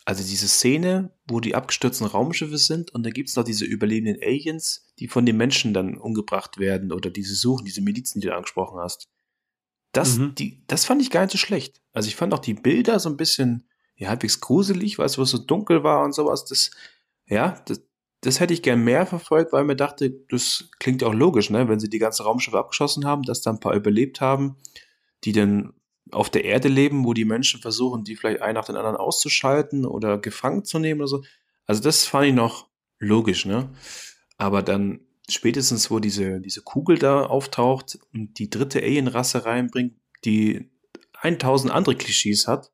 also 0.04 0.22
diese 0.22 0.48
Szene, 0.48 1.16
wo 1.26 1.40
die 1.40 1.54
abgestürzten 1.54 2.06
Raumschiffe 2.06 2.58
sind 2.58 2.92
und 2.92 3.04
da 3.04 3.10
gibt 3.10 3.28
es 3.28 3.36
noch 3.36 3.44
diese 3.44 3.64
überlebenden 3.64 4.22
Aliens, 4.22 4.92
die 4.98 5.08
von 5.08 5.26
den 5.26 5.36
Menschen 5.36 5.74
dann 5.74 5.96
umgebracht 5.96 6.58
werden 6.58 6.92
oder 6.92 7.10
diese 7.10 7.34
Suchen, 7.34 7.64
diese 7.64 7.82
Milizen, 7.82 8.20
die 8.20 8.28
du 8.28 8.34
angesprochen 8.34 8.78
hast. 8.78 9.08
Das, 9.92 10.18
Mhm. 10.18 10.34
die, 10.34 10.64
das 10.66 10.84
fand 10.84 11.02
ich 11.02 11.10
gar 11.10 11.22
nicht 11.22 11.32
so 11.32 11.38
schlecht. 11.38 11.80
Also 11.92 12.08
ich 12.08 12.16
fand 12.16 12.32
auch 12.34 12.38
die 12.38 12.54
Bilder 12.54 12.98
so 12.98 13.08
ein 13.08 13.16
bisschen, 13.16 13.68
ja, 13.96 14.08
halbwegs 14.08 14.40
gruselig, 14.40 14.96
du, 14.96 15.02
was 15.02 15.12
so 15.14 15.38
dunkel 15.38 15.84
war 15.84 16.02
und 16.04 16.14
sowas. 16.14 16.44
Das, 16.44 16.70
ja, 17.26 17.62
das, 17.66 17.82
das 18.22 18.40
hätte 18.40 18.54
ich 18.54 18.62
gern 18.62 18.82
mehr 18.84 19.04
verfolgt, 19.04 19.52
weil 19.52 19.64
mir 19.64 19.76
dachte, 19.76 20.10
das 20.30 20.70
klingt 20.78 21.04
auch 21.04 21.12
logisch, 21.12 21.50
ne, 21.50 21.68
wenn 21.68 21.80
sie 21.80 21.90
die 21.90 21.98
ganze 21.98 22.22
Raumschiffe 22.22 22.58
abgeschossen 22.58 23.04
haben, 23.04 23.22
dass 23.22 23.42
da 23.42 23.50
ein 23.50 23.60
paar 23.60 23.74
überlebt 23.74 24.20
haben, 24.20 24.56
die 25.24 25.32
dann 25.32 25.74
auf 26.10 26.30
der 26.30 26.44
Erde 26.44 26.68
leben, 26.68 27.04
wo 27.04 27.14
die 27.14 27.24
Menschen 27.24 27.60
versuchen, 27.60 28.04
die 28.04 28.16
vielleicht 28.16 28.42
einen 28.42 28.54
nach 28.54 28.64
den 28.64 28.76
anderen 28.76 28.96
auszuschalten 28.96 29.84
oder 29.86 30.18
gefangen 30.18 30.64
zu 30.64 30.78
nehmen 30.78 31.00
oder 31.00 31.08
so. 31.08 31.22
Also 31.66 31.82
das 31.82 32.04
fand 32.04 32.26
ich 32.26 32.34
noch 32.34 32.68
logisch, 32.98 33.44
ne? 33.46 33.70
Aber 34.36 34.62
dann 34.62 35.00
spätestens, 35.28 35.90
wo 35.90 35.98
diese, 35.98 36.40
diese 36.40 36.62
Kugel 36.62 36.98
da 36.98 37.26
auftaucht 37.26 37.98
und 38.12 38.38
die 38.38 38.50
dritte 38.50 38.80
Alien-Rasse 38.80 39.44
reinbringt, 39.44 39.94
die 40.24 40.70
1000 41.20 41.72
andere 41.72 41.96
Klischees 41.96 42.48
hat, 42.48 42.72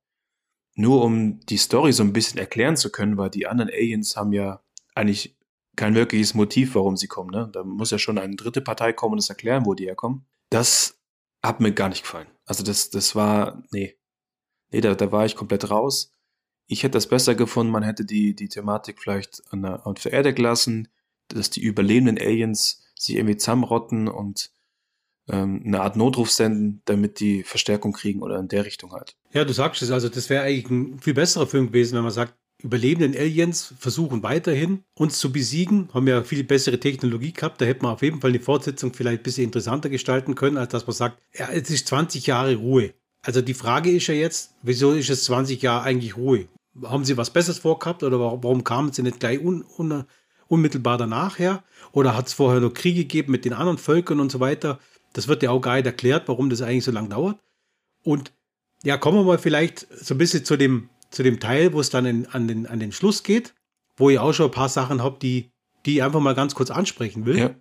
nur 0.75 1.05
um 1.05 1.41
die 1.41 1.57
Story 1.57 1.93
so 1.93 2.03
ein 2.03 2.13
bisschen 2.13 2.39
erklären 2.39 2.77
zu 2.77 2.91
können, 2.91 3.17
weil 3.17 3.31
die 3.31 3.47
anderen 3.47 3.71
Aliens 3.71 4.17
haben 4.17 4.33
ja 4.33 4.63
eigentlich 4.95 5.37
kein 5.77 5.95
wirkliches 5.95 6.35
Motiv, 6.35 6.75
warum 6.75 6.97
sie 6.97 7.09
kommen. 7.09 7.31
Ne? 7.31 7.49
Da 7.53 7.65
muss 7.65 7.91
ja 7.91 7.99
schon 7.99 8.19
eine 8.19 8.37
dritte 8.37 8.61
Partei 8.61 8.93
kommen 8.93 9.15
und 9.15 9.19
es 9.19 9.29
erklären, 9.29 9.67
wo 9.67 9.75
die 9.75 9.87
herkommen. 9.87 10.27
Das 10.51 10.99
hat 11.43 11.61
mir 11.61 11.73
gar 11.73 11.89
nicht 11.89 12.03
gefallen. 12.03 12.29
Also 12.47 12.65
das, 12.65 12.91
das 12.91 13.15
war, 13.15 13.63
nee. 13.71 13.97
Nee, 14.71 14.81
da, 14.81 14.95
da 14.95 15.13
war 15.13 15.25
ich 15.25 15.37
komplett 15.37 15.71
raus. 15.71 16.15
Ich 16.67 16.83
hätte 16.83 16.93
das 16.93 17.09
besser 17.09 17.35
gefunden, 17.35 17.73
man 17.73 17.83
hätte 17.83 18.05
die, 18.05 18.35
die 18.35 18.49
Thematik 18.49 19.01
vielleicht 19.01 19.43
an 19.51 19.63
der, 19.63 19.87
auf 19.87 20.01
der 20.01 20.13
Erde 20.13 20.35
gelassen, 20.35 20.89
dass 21.29 21.51
die 21.51 21.63
überlebenden 21.63 22.19
Aliens 22.19 22.83
sich 22.95 23.17
irgendwie 23.17 23.37
zusammenrotten 23.37 24.09
und 24.09 24.51
ähm, 25.29 25.63
eine 25.65 25.81
Art 25.81 25.97
Notruf 25.97 26.31
senden, 26.31 26.83
damit 26.85 27.21
die 27.21 27.43
Verstärkung 27.43 27.93
kriegen 27.93 28.23
oder 28.23 28.39
in 28.39 28.49
der 28.49 28.65
Richtung 28.65 28.93
halt. 28.93 29.17
Ja, 29.33 29.45
du 29.45 29.53
sagst 29.53 29.83
es, 29.83 29.91
also 29.91 30.09
das 30.09 30.31
wäre 30.31 30.45
eigentlich 30.45 30.71
ein 30.71 30.99
viel 31.01 31.15
besserer 31.15 31.47
Film 31.47 31.69
gewesen, 31.69 31.97
wenn 31.97 32.03
man 32.03 32.13
sagt, 32.13 32.35
überlebenden 32.61 33.15
Aliens 33.15 33.73
versuchen 33.79 34.23
weiterhin 34.23 34.83
uns 34.95 35.19
zu 35.19 35.31
besiegen, 35.31 35.89
haben 35.95 36.09
ja 36.09 36.25
viel 36.25 36.43
bessere 36.43 36.81
Technologie 36.81 37.33
gehabt, 37.33 37.61
da 37.61 37.65
hätte 37.65 37.83
man 37.83 37.93
auf 37.93 38.03
jeden 38.03 38.21
Fall 38.21 38.33
die 38.33 38.41
Fortsetzung 38.41 38.93
vielleicht 38.93 39.21
ein 39.21 39.23
bisschen 39.23 39.45
interessanter 39.45 39.91
gestalten 39.91 40.35
können, 40.35 40.57
als 40.57 40.73
dass 40.73 40.87
man 40.87 40.95
sagt, 40.95 41.23
ja, 41.35 41.49
es 41.51 41.71
ist 41.71 41.87
20 41.87 42.27
Jahre 42.27 42.57
Ruhe. 42.57 42.95
Also 43.23 43.43
die 43.43 43.55
Frage 43.55 43.91
ist 43.91 44.07
ja 44.09 44.15
jetzt, 44.15 44.55
wieso 44.63 44.93
ist 44.93 45.11
es 45.11 45.25
20 45.25 45.63
Jahre 45.63 45.85
eigentlich 45.85 46.17
Ruhe? 46.17 46.47
Haben 46.83 47.05
sie 47.05 47.17
was 47.17 47.33
Besseres 47.33 47.59
vorgehabt 47.59 48.03
oder 48.03 48.19
warum, 48.19 48.43
warum 48.43 48.65
kamen 48.65 48.93
sie 48.93 49.03
nicht 49.03 49.21
gleich 49.21 49.41
un, 49.41 49.65
un, 49.77 50.05
unmittelbar 50.49 50.99
danach 50.99 51.39
her? 51.39 51.63
Oder 51.93 52.17
hat 52.17 52.27
es 52.27 52.33
vorher 52.33 52.61
noch 52.61 52.75
Kriege 52.75 53.01
gegeben 53.01 53.33
mit 53.33 53.45
den 53.45 53.53
anderen 53.53 53.79
Völkern 53.79 54.21
und 54.21 54.33
so 54.33 54.41
weiter? 54.41 54.79
Das 55.13 55.29
wird 55.29 55.43
ja 55.43 55.51
auch 55.51 55.61
gar 55.61 55.77
nicht 55.77 55.87
erklärt, 55.87 56.29
warum 56.29 56.51
das 56.51 56.63
eigentlich 56.63 56.85
so 56.85 56.91
lange 56.91 57.09
dauert. 57.09 57.39
Und 58.03 58.33
ja, 58.85 58.97
kommen 58.97 59.19
wir 59.19 59.25
mal 59.25 59.39
vielleicht 59.39 59.87
so 59.91 60.15
ein 60.15 60.19
bisschen 60.19 60.45
zu 60.45 60.57
dem, 60.57 60.89
zu 61.11 61.23
dem 61.23 61.41
Teil, 61.41 61.73
wo 61.73 61.81
es 61.81 61.91
dann 61.91 62.07
in, 62.07 62.27
an, 62.27 62.49
den, 62.49 62.67
an 62.67 62.81
den 62.81 62.93
Schluss 62.93 63.23
geht, 63.23 63.55
wo 63.97 64.11
ich 64.11 64.19
auch 64.19 64.33
schon 64.33 64.47
ein 64.47 64.53
paar 64.53 64.69
Sachen 64.69 65.03
habe, 65.03 65.19
die, 65.21 65.51
die 65.87 65.97
ich 65.97 66.03
einfach 66.03 66.21
mal 66.21 66.35
ganz 66.35 66.55
kurz 66.55 66.71
ansprechen 66.71 67.27
will. 67.27 67.39
Ja. 67.39 67.55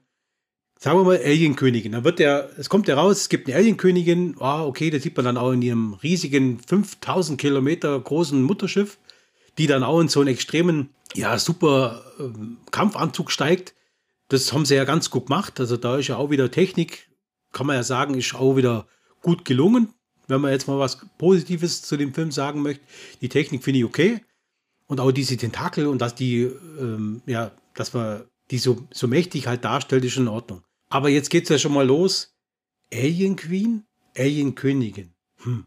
Sagen 0.80 1.00
wir 1.00 1.06
mal 1.06 1.18
Alienkönigin. 1.18 1.94
Dann 1.94 2.04
wird 2.04 2.20
der, 2.20 2.52
es 2.58 2.70
kommt 2.70 2.88
ja 2.88 2.96
raus, 2.96 3.18
es 3.22 3.30
gibt 3.30 3.48
eine 3.48 3.58
Alienkönigin. 3.58 4.36
Ah, 4.40 4.64
okay, 4.64 4.92
das 4.92 5.02
sieht 5.02 5.16
man 5.16 5.26
dann 5.26 5.38
auch 5.38 5.52
in 5.52 5.64
ihrem 5.64 5.94
riesigen 5.96 6.60
5000 6.60 7.40
Kilometer 7.42 8.00
großen 8.00 8.44
Mutterschiff, 8.44 9.00
die 9.58 9.68
dann 9.68 9.84
auch 9.84 10.00
in 10.00 10.08
so 10.08 10.20
einen 10.20 10.30
extremen, 10.30 10.90
ja, 11.14 11.38
super 11.40 12.04
ähm, 12.20 12.58
Kampfanzug 12.72 13.32
steigt. 13.32 13.74
Das 14.30 14.52
haben 14.54 14.66
sie 14.66 14.76
ja 14.76 14.84
ganz 14.84 15.10
gut 15.10 15.28
gemacht. 15.28 15.60
Also 15.60 15.78
da 15.78 15.98
ist 15.98 16.08
ja 16.08 16.18
auch 16.18 16.30
wieder 16.30 16.52
Technik, 16.52 17.10
kann 17.54 17.68
man 17.68 17.76
ja 17.76 17.84
sagen, 17.84 18.14
ist 18.16 18.36
auch 18.36 18.56
wieder 18.56 18.88
gut 19.22 19.46
gelungen. 19.46 19.94
Wenn 20.28 20.42
man 20.42 20.52
jetzt 20.52 20.68
mal 20.68 20.78
was 20.78 21.00
Positives 21.18 21.82
zu 21.82 21.96
dem 21.96 22.14
Film 22.14 22.32
sagen 22.32 22.62
möchte, 22.62 22.84
die 23.22 23.30
Technik 23.30 23.64
finde 23.64 23.80
ich 23.80 23.86
okay. 23.86 24.22
Und 24.88 25.00
auch 25.00 25.12
diese 25.12 25.38
Tentakel 25.38 25.88
und 25.88 26.02
dass 26.02 26.16
die, 26.16 26.44
ähm, 26.44 27.22
ja, 27.26 27.52
dass 27.74 27.94
man 27.94 28.24
die 28.52 28.58
so, 28.58 28.88
so 28.92 29.08
mächtig 29.08 29.48
halt 29.48 29.66
darstellt, 29.66 30.06
ist 30.06 30.18
in 30.18 30.28
Ordnung. 30.28 30.64
Aber 30.90 31.10
jetzt 31.10 31.30
geht's 31.30 31.50
ja 31.50 31.58
schon 31.58 31.74
mal 31.74 31.86
los. 31.86 32.36
Alien 32.94 33.36
Queen? 33.36 33.86
Alien 34.18 34.56
Königin. 34.56 35.14
Hm. 35.44 35.66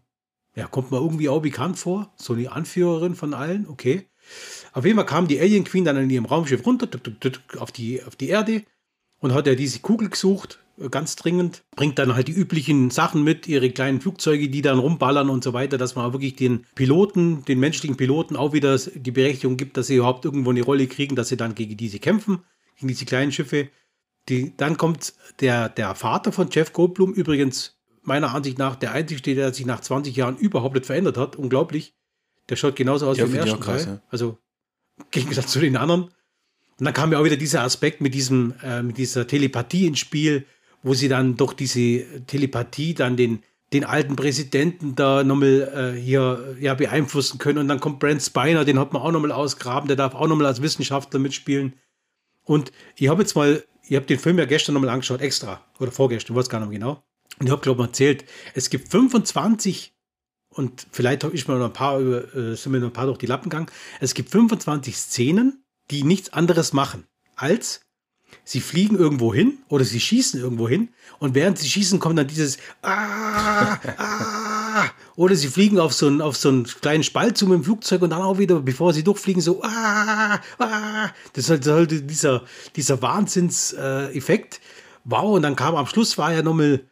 Ja, 0.61 0.67
kommt 0.67 0.91
mir 0.91 0.99
irgendwie 0.99 1.31
auch 1.31 1.41
bekannt 1.41 1.79
vor. 1.79 2.13
So 2.17 2.35
eine 2.35 2.53
Anführerin 2.53 3.15
von 3.15 3.33
allen, 3.33 3.67
okay. 3.67 4.11
Auf 4.75 4.85
jeden 4.85 4.97
Fall 4.97 5.07
kam 5.07 5.27
die 5.27 5.41
Alien 5.41 5.65
Queen 5.65 5.87
dann 5.87 5.97
in 5.97 6.11
ihrem 6.11 6.27
Raumschiff 6.27 6.67
runter 6.67 6.87
auf, 7.59 7.73
die, 7.73 8.03
auf 8.03 8.15
die 8.15 8.29
Erde 8.29 8.65
und 9.21 9.33
hat 9.33 9.47
ja 9.47 9.55
diese 9.55 9.81
Kugel 9.81 10.11
gesucht, 10.11 10.59
äh, 10.79 10.91
ganz 10.91 11.17
dringend. 11.17 11.65
Bringt 11.77 11.99
dann 11.99 12.15
halt 12.15 12.29
die 12.29 12.33
üblichen 12.33 12.91
Sachen 12.91 13.25
mit, 13.25 13.49
ihre 13.49 13.71
kleinen 13.71 14.03
Flugzeuge, 14.03 14.51
die 14.51 14.61
dann 14.61 14.79
rumballern 14.79 15.31
und 15.31 15.43
so 15.43 15.55
weiter, 15.55 15.79
dass 15.79 15.95
man 15.95 16.05
auch 16.05 16.13
wirklich 16.13 16.37
den 16.37 16.67
Piloten, 16.75 17.43
den 17.47 17.59
menschlichen 17.59 17.97
Piloten 17.97 18.37
auch 18.37 18.53
wieder 18.53 18.77
die 18.77 19.13
Berechtigung 19.13 19.57
gibt, 19.57 19.79
dass 19.79 19.87
sie 19.87 19.97
überhaupt 19.97 20.27
irgendwo 20.27 20.51
eine 20.51 20.63
Rolle 20.63 20.89
kriegen, 20.89 21.17
dass 21.17 21.29
sie 21.29 21.39
dann 21.39 21.55
gegen 21.55 21.79
diese 21.79 22.01
kämpfen, 22.01 22.45
gegen 22.77 22.89
diese 22.89 23.07
kleinen 23.07 23.33
Schiffe. 23.33 23.71
Die, 24.29 24.55
dann 24.59 24.77
kommt 24.77 25.15
der, 25.41 25.71
der 25.71 25.95
Vater 25.95 26.33
von 26.33 26.51
Jeff 26.51 26.75
Goldblum, 26.75 27.15
übrigens 27.15 27.80
meiner 28.11 28.35
Ansicht 28.35 28.59
nach 28.59 28.75
der 28.75 28.91
einzige, 28.93 29.35
der 29.37 29.55
sich 29.55 29.65
nach 29.67 29.81
20 29.81 30.15
Jahren 30.17 30.37
überhaupt 30.37 30.75
nicht 30.75 30.87
verändert 30.87 31.17
hat. 31.17 31.37
Unglaublich. 31.37 31.95
Der 32.49 32.57
schaut 32.57 32.75
genauso 32.75 33.07
aus 33.07 33.17
Ja, 33.19 33.27
wie 33.29 33.31
im 33.31 33.37
ersten 33.37 33.61
krass, 33.61 33.85
Teil. 33.85 33.95
ja. 33.95 34.03
Also 34.11 34.37
im 34.99 35.05
Gegensatz 35.13 35.53
zu 35.53 35.61
den 35.61 35.77
anderen. 35.77 36.03
Und 36.03 36.85
dann 36.85 36.93
kam 36.93 37.13
ja 37.13 37.21
auch 37.21 37.25
wieder 37.25 37.37
dieser 37.37 37.63
Aspekt 37.63 38.01
mit 38.01 38.13
diesem, 38.13 38.55
äh, 38.65 38.83
mit 38.83 38.99
dieser 38.99 39.29
Telepathie 39.29 39.87
ins 39.87 40.01
Spiel, 40.01 40.45
wo 40.83 40.93
sie 40.95 41.09
dann 41.09 41.37
durch 41.37 41.55
diese 41.55 42.25
Telepathie 42.27 42.95
dann 42.95 43.17
den, 43.17 43.45
den 43.73 43.85
alten 43.85 44.17
Präsidenten 44.17 44.97
da 44.97 45.23
nochmal 45.23 45.95
äh, 45.97 46.01
hier 46.01 46.57
ja, 46.59 46.75
beeinflussen 46.75 47.39
können. 47.39 47.59
Und 47.59 47.69
dann 47.69 47.79
kommt 47.79 48.01
Brent 48.01 48.23
Spiner, 48.23 48.65
den 48.65 48.81
hat 48.81 48.93
man 48.93 49.03
auch 49.03 49.13
nochmal 49.13 49.31
ausgraben, 49.31 49.87
der 49.87 49.97
darf 49.97 50.17
auch 50.17 50.27
nochmal 50.27 50.47
als 50.47 50.61
Wissenschaftler 50.63 51.21
mitspielen. 51.21 51.75
Und 52.43 52.73
ich 52.97 53.09
habe 53.09 53.23
jetzt 53.23 53.37
mal, 53.37 53.63
ich 53.89 53.95
habe 53.95 54.07
den 54.07 54.19
Film 54.19 54.39
ja 54.39 54.47
gestern 54.47 54.75
nochmal 54.75 54.91
angeschaut, 54.91 55.21
extra, 55.21 55.65
oder 55.79 55.93
vorgestern, 55.93 56.35
ich 56.35 56.39
weiß 56.41 56.49
gar 56.49 56.59
nicht 56.59 56.71
mehr 56.71 56.79
genau. 56.81 57.05
Und 57.39 57.47
ich 57.47 57.53
habe, 57.53 57.63
glaube 57.63 57.83
ich, 57.83 57.89
erzählt, 57.89 58.25
es 58.55 58.71
gibt 58.71 58.91
25 58.91 59.95
und 60.51 60.87
vielleicht 60.91 61.25
ist 61.25 61.49
mir 61.49 61.57
noch 61.57 61.67
ein 61.67 61.73
paar, 61.73 62.01
äh, 62.01 62.57
sind 62.57 62.73
mir 62.73 62.81
noch 62.81 62.89
ein 62.89 62.93
paar 62.93 63.07
durch 63.07 63.19
die 63.19 63.27
Lappen 63.27 63.51
gegangen. 63.51 63.71
Es 64.01 64.15
gibt 64.15 64.31
25 64.31 64.97
Szenen, 64.97 65.65
die 65.91 66.03
nichts 66.03 66.33
anderes 66.33 66.73
machen, 66.73 67.07
als 67.37 67.81
sie 68.45 68.61
fliegen 68.61 68.97
irgendwo 68.97 69.35
hin 69.35 69.59
oder 69.69 69.85
sie 69.85 70.01
schießen 70.01 70.41
irgendwo 70.41 70.69
hin 70.69 70.91
und 71.19 71.35
während 71.35 71.59
sie 71.59 71.69
schießen 71.69 71.99
kommt 71.99 72.19
dann 72.19 72.29
dieses 72.29 72.59
ah, 72.83 73.79
ah, 73.97 74.85
oder 75.17 75.35
sie 75.35 75.49
fliegen 75.49 75.79
auf 75.79 75.93
so 75.93 76.07
einen, 76.07 76.21
auf 76.21 76.37
so 76.37 76.49
einen 76.49 76.65
kleinen 76.65 77.03
Spalt 77.03 77.37
zu 77.37 77.47
mit 77.47 77.59
dem 77.59 77.65
Flugzeug 77.65 78.03
und 78.03 78.11
dann 78.11 78.23
auch 78.23 78.39
wieder, 78.39 78.61
bevor 78.61 78.93
sie 78.93 79.03
durchfliegen, 79.03 79.43
so 79.43 79.63
ah, 79.63 80.41
ah. 80.59 81.11
Das 81.33 81.49
ist 81.49 81.67
halt, 81.67 81.91
dieser, 82.09 82.45
dieser 82.77 83.03
Wahnsinnseffekt. 83.03 84.61
wow, 85.05 85.37
und 85.37 85.43
dann 85.43 85.57
kam 85.57 85.75
am 85.77 85.87
Schluss 85.87 86.19
war 86.19 86.33
ja 86.33 86.43
nochmal 86.43 86.85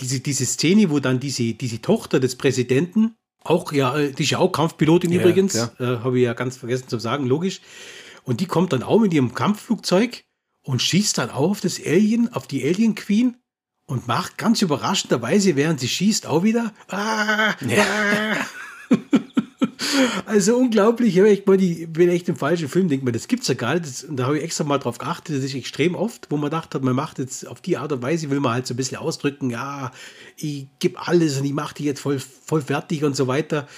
diese, 0.00 0.20
diese 0.20 0.46
Szene, 0.46 0.90
wo 0.90 1.00
dann 1.00 1.20
diese, 1.20 1.54
diese 1.54 1.80
Tochter 1.80 2.20
des 2.20 2.36
Präsidenten, 2.36 3.14
auch 3.44 3.72
ja, 3.72 3.96
äh, 3.96 4.12
die 4.12 4.24
ist 4.24 4.30
ja 4.30 4.38
auch 4.38 4.50
Kampfpilotin 4.50 5.12
Ja, 5.12 5.20
übrigens, 5.20 5.54
ja. 5.54 5.70
äh, 5.78 5.98
habe 6.00 6.18
ich 6.18 6.24
ja 6.24 6.34
ganz 6.34 6.56
vergessen 6.56 6.88
zu 6.88 6.98
sagen, 6.98 7.26
logisch. 7.26 7.60
Und 8.24 8.40
die 8.40 8.46
kommt 8.46 8.72
dann 8.72 8.82
auch 8.82 9.00
mit 9.00 9.14
ihrem 9.14 9.34
Kampfflugzeug 9.34 10.24
und 10.62 10.82
schießt 10.82 11.18
dann 11.18 11.30
auch 11.30 11.50
auf 11.50 11.60
das 11.60 11.80
Alien, 11.84 12.32
auf 12.32 12.46
die 12.46 12.64
Alien 12.64 12.94
Queen 12.94 13.36
und 13.86 14.06
macht 14.06 14.36
ganz 14.36 14.60
überraschenderweise, 14.60 15.56
während 15.56 15.80
sie 15.80 15.88
schießt, 15.88 16.26
auch 16.26 16.42
wieder. 16.42 16.74
Ah, 16.88 17.54
ah. 17.54 18.36
Also 20.26 20.56
unglaublich, 20.56 21.16
ich 21.16 21.46
mal 21.46 21.56
die, 21.56 21.86
bin 21.86 22.08
echt 22.08 22.28
im 22.28 22.36
falschen 22.36 22.68
Film, 22.68 22.88
denke 22.88 23.04
mir, 23.04 23.12
das 23.12 23.28
gibt's 23.28 23.48
ja 23.48 23.54
gar 23.54 23.74
nicht. 23.74 23.86
Das, 23.86 24.04
und 24.04 24.16
da 24.16 24.26
habe 24.26 24.38
ich 24.38 24.44
extra 24.44 24.64
mal 24.64 24.78
drauf 24.78 24.98
geachtet, 24.98 25.36
das 25.36 25.44
ist 25.44 25.54
extrem 25.54 25.94
oft, 25.94 26.26
wo 26.30 26.36
man 26.36 26.50
dachte, 26.50 26.80
man 26.80 26.96
macht 26.96 27.18
jetzt 27.18 27.46
auf 27.46 27.60
die 27.60 27.76
Art 27.76 27.92
und 27.92 28.02
Weise, 28.02 28.30
will 28.30 28.40
man 28.40 28.52
halt 28.52 28.66
so 28.66 28.74
ein 28.74 28.76
bisschen 28.76 28.98
ausdrücken, 28.98 29.50
ja, 29.50 29.92
ich 30.36 30.66
gebe 30.78 31.06
alles 31.06 31.38
und 31.38 31.44
ich 31.44 31.52
mache 31.52 31.74
die 31.74 31.84
jetzt 31.84 32.00
voll, 32.00 32.18
voll 32.18 32.62
fertig 32.62 33.04
und 33.04 33.14
so 33.14 33.26
weiter. 33.26 33.68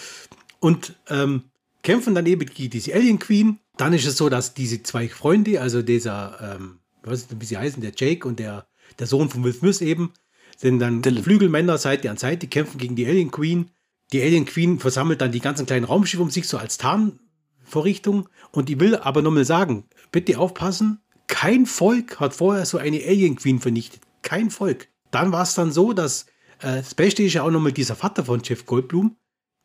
Und 0.58 0.94
ähm, 1.08 1.44
kämpfen 1.82 2.14
dann 2.14 2.26
eben 2.26 2.46
gegen 2.46 2.70
diese 2.70 2.94
Alien 2.94 3.18
Queen. 3.18 3.58
Dann 3.76 3.92
ist 3.92 4.06
es 4.06 4.16
so, 4.16 4.28
dass 4.28 4.54
diese 4.54 4.82
zwei 4.82 5.08
Freunde, 5.08 5.60
also 5.60 5.82
dieser, 5.82 6.56
ähm, 6.56 6.78
was 7.02 7.28
wie 7.38 7.44
sie 7.44 7.56
heißen, 7.56 7.80
der 7.80 7.92
Jake 7.96 8.26
und 8.26 8.38
der, 8.38 8.66
der 8.98 9.06
Sohn 9.06 9.28
von 9.28 9.44
Will 9.44 9.54
Smith 9.54 9.80
eben, 9.80 10.12
sind 10.56 10.78
dann 10.78 11.00
Dylan. 11.02 11.22
Flügelmänner 11.22 11.78
Seite 11.78 12.10
an 12.10 12.18
Seite, 12.18 12.46
kämpfen 12.46 12.78
gegen 12.78 12.96
die 12.96 13.06
Alien 13.06 13.30
Queen. 13.30 13.70
Die 14.12 14.22
Alien 14.22 14.44
Queen 14.44 14.78
versammelt 14.78 15.20
dann 15.20 15.32
die 15.32 15.40
ganzen 15.40 15.66
kleinen 15.66 15.84
Raumschiffe 15.84 16.22
um 16.22 16.30
sich 16.30 16.48
so 16.48 16.58
als 16.58 16.78
Tarnvorrichtung. 16.78 18.28
Und 18.50 18.68
die 18.68 18.80
will 18.80 18.96
aber 18.96 19.22
nochmal 19.22 19.44
sagen, 19.44 19.84
bitte 20.10 20.38
aufpassen, 20.38 21.00
kein 21.28 21.66
Volk 21.66 22.18
hat 22.18 22.34
vorher 22.34 22.66
so 22.66 22.78
eine 22.78 22.98
Alien 23.04 23.36
Queen 23.36 23.60
vernichtet. 23.60 24.02
Kein 24.22 24.50
Volk. 24.50 24.88
Dann 25.12 25.32
war 25.32 25.42
es 25.42 25.54
dann 25.54 25.70
so, 25.70 25.92
dass 25.92 26.26
äh, 26.60 26.78
das 26.78 26.94
Beste 26.94 27.22
ist 27.22 27.34
ja 27.34 27.44
auch 27.44 27.50
nochmal 27.50 27.72
dieser 27.72 27.94
Vater 27.94 28.24
von 28.24 28.42
Jeff 28.42 28.66
Goldblum. 28.66 29.16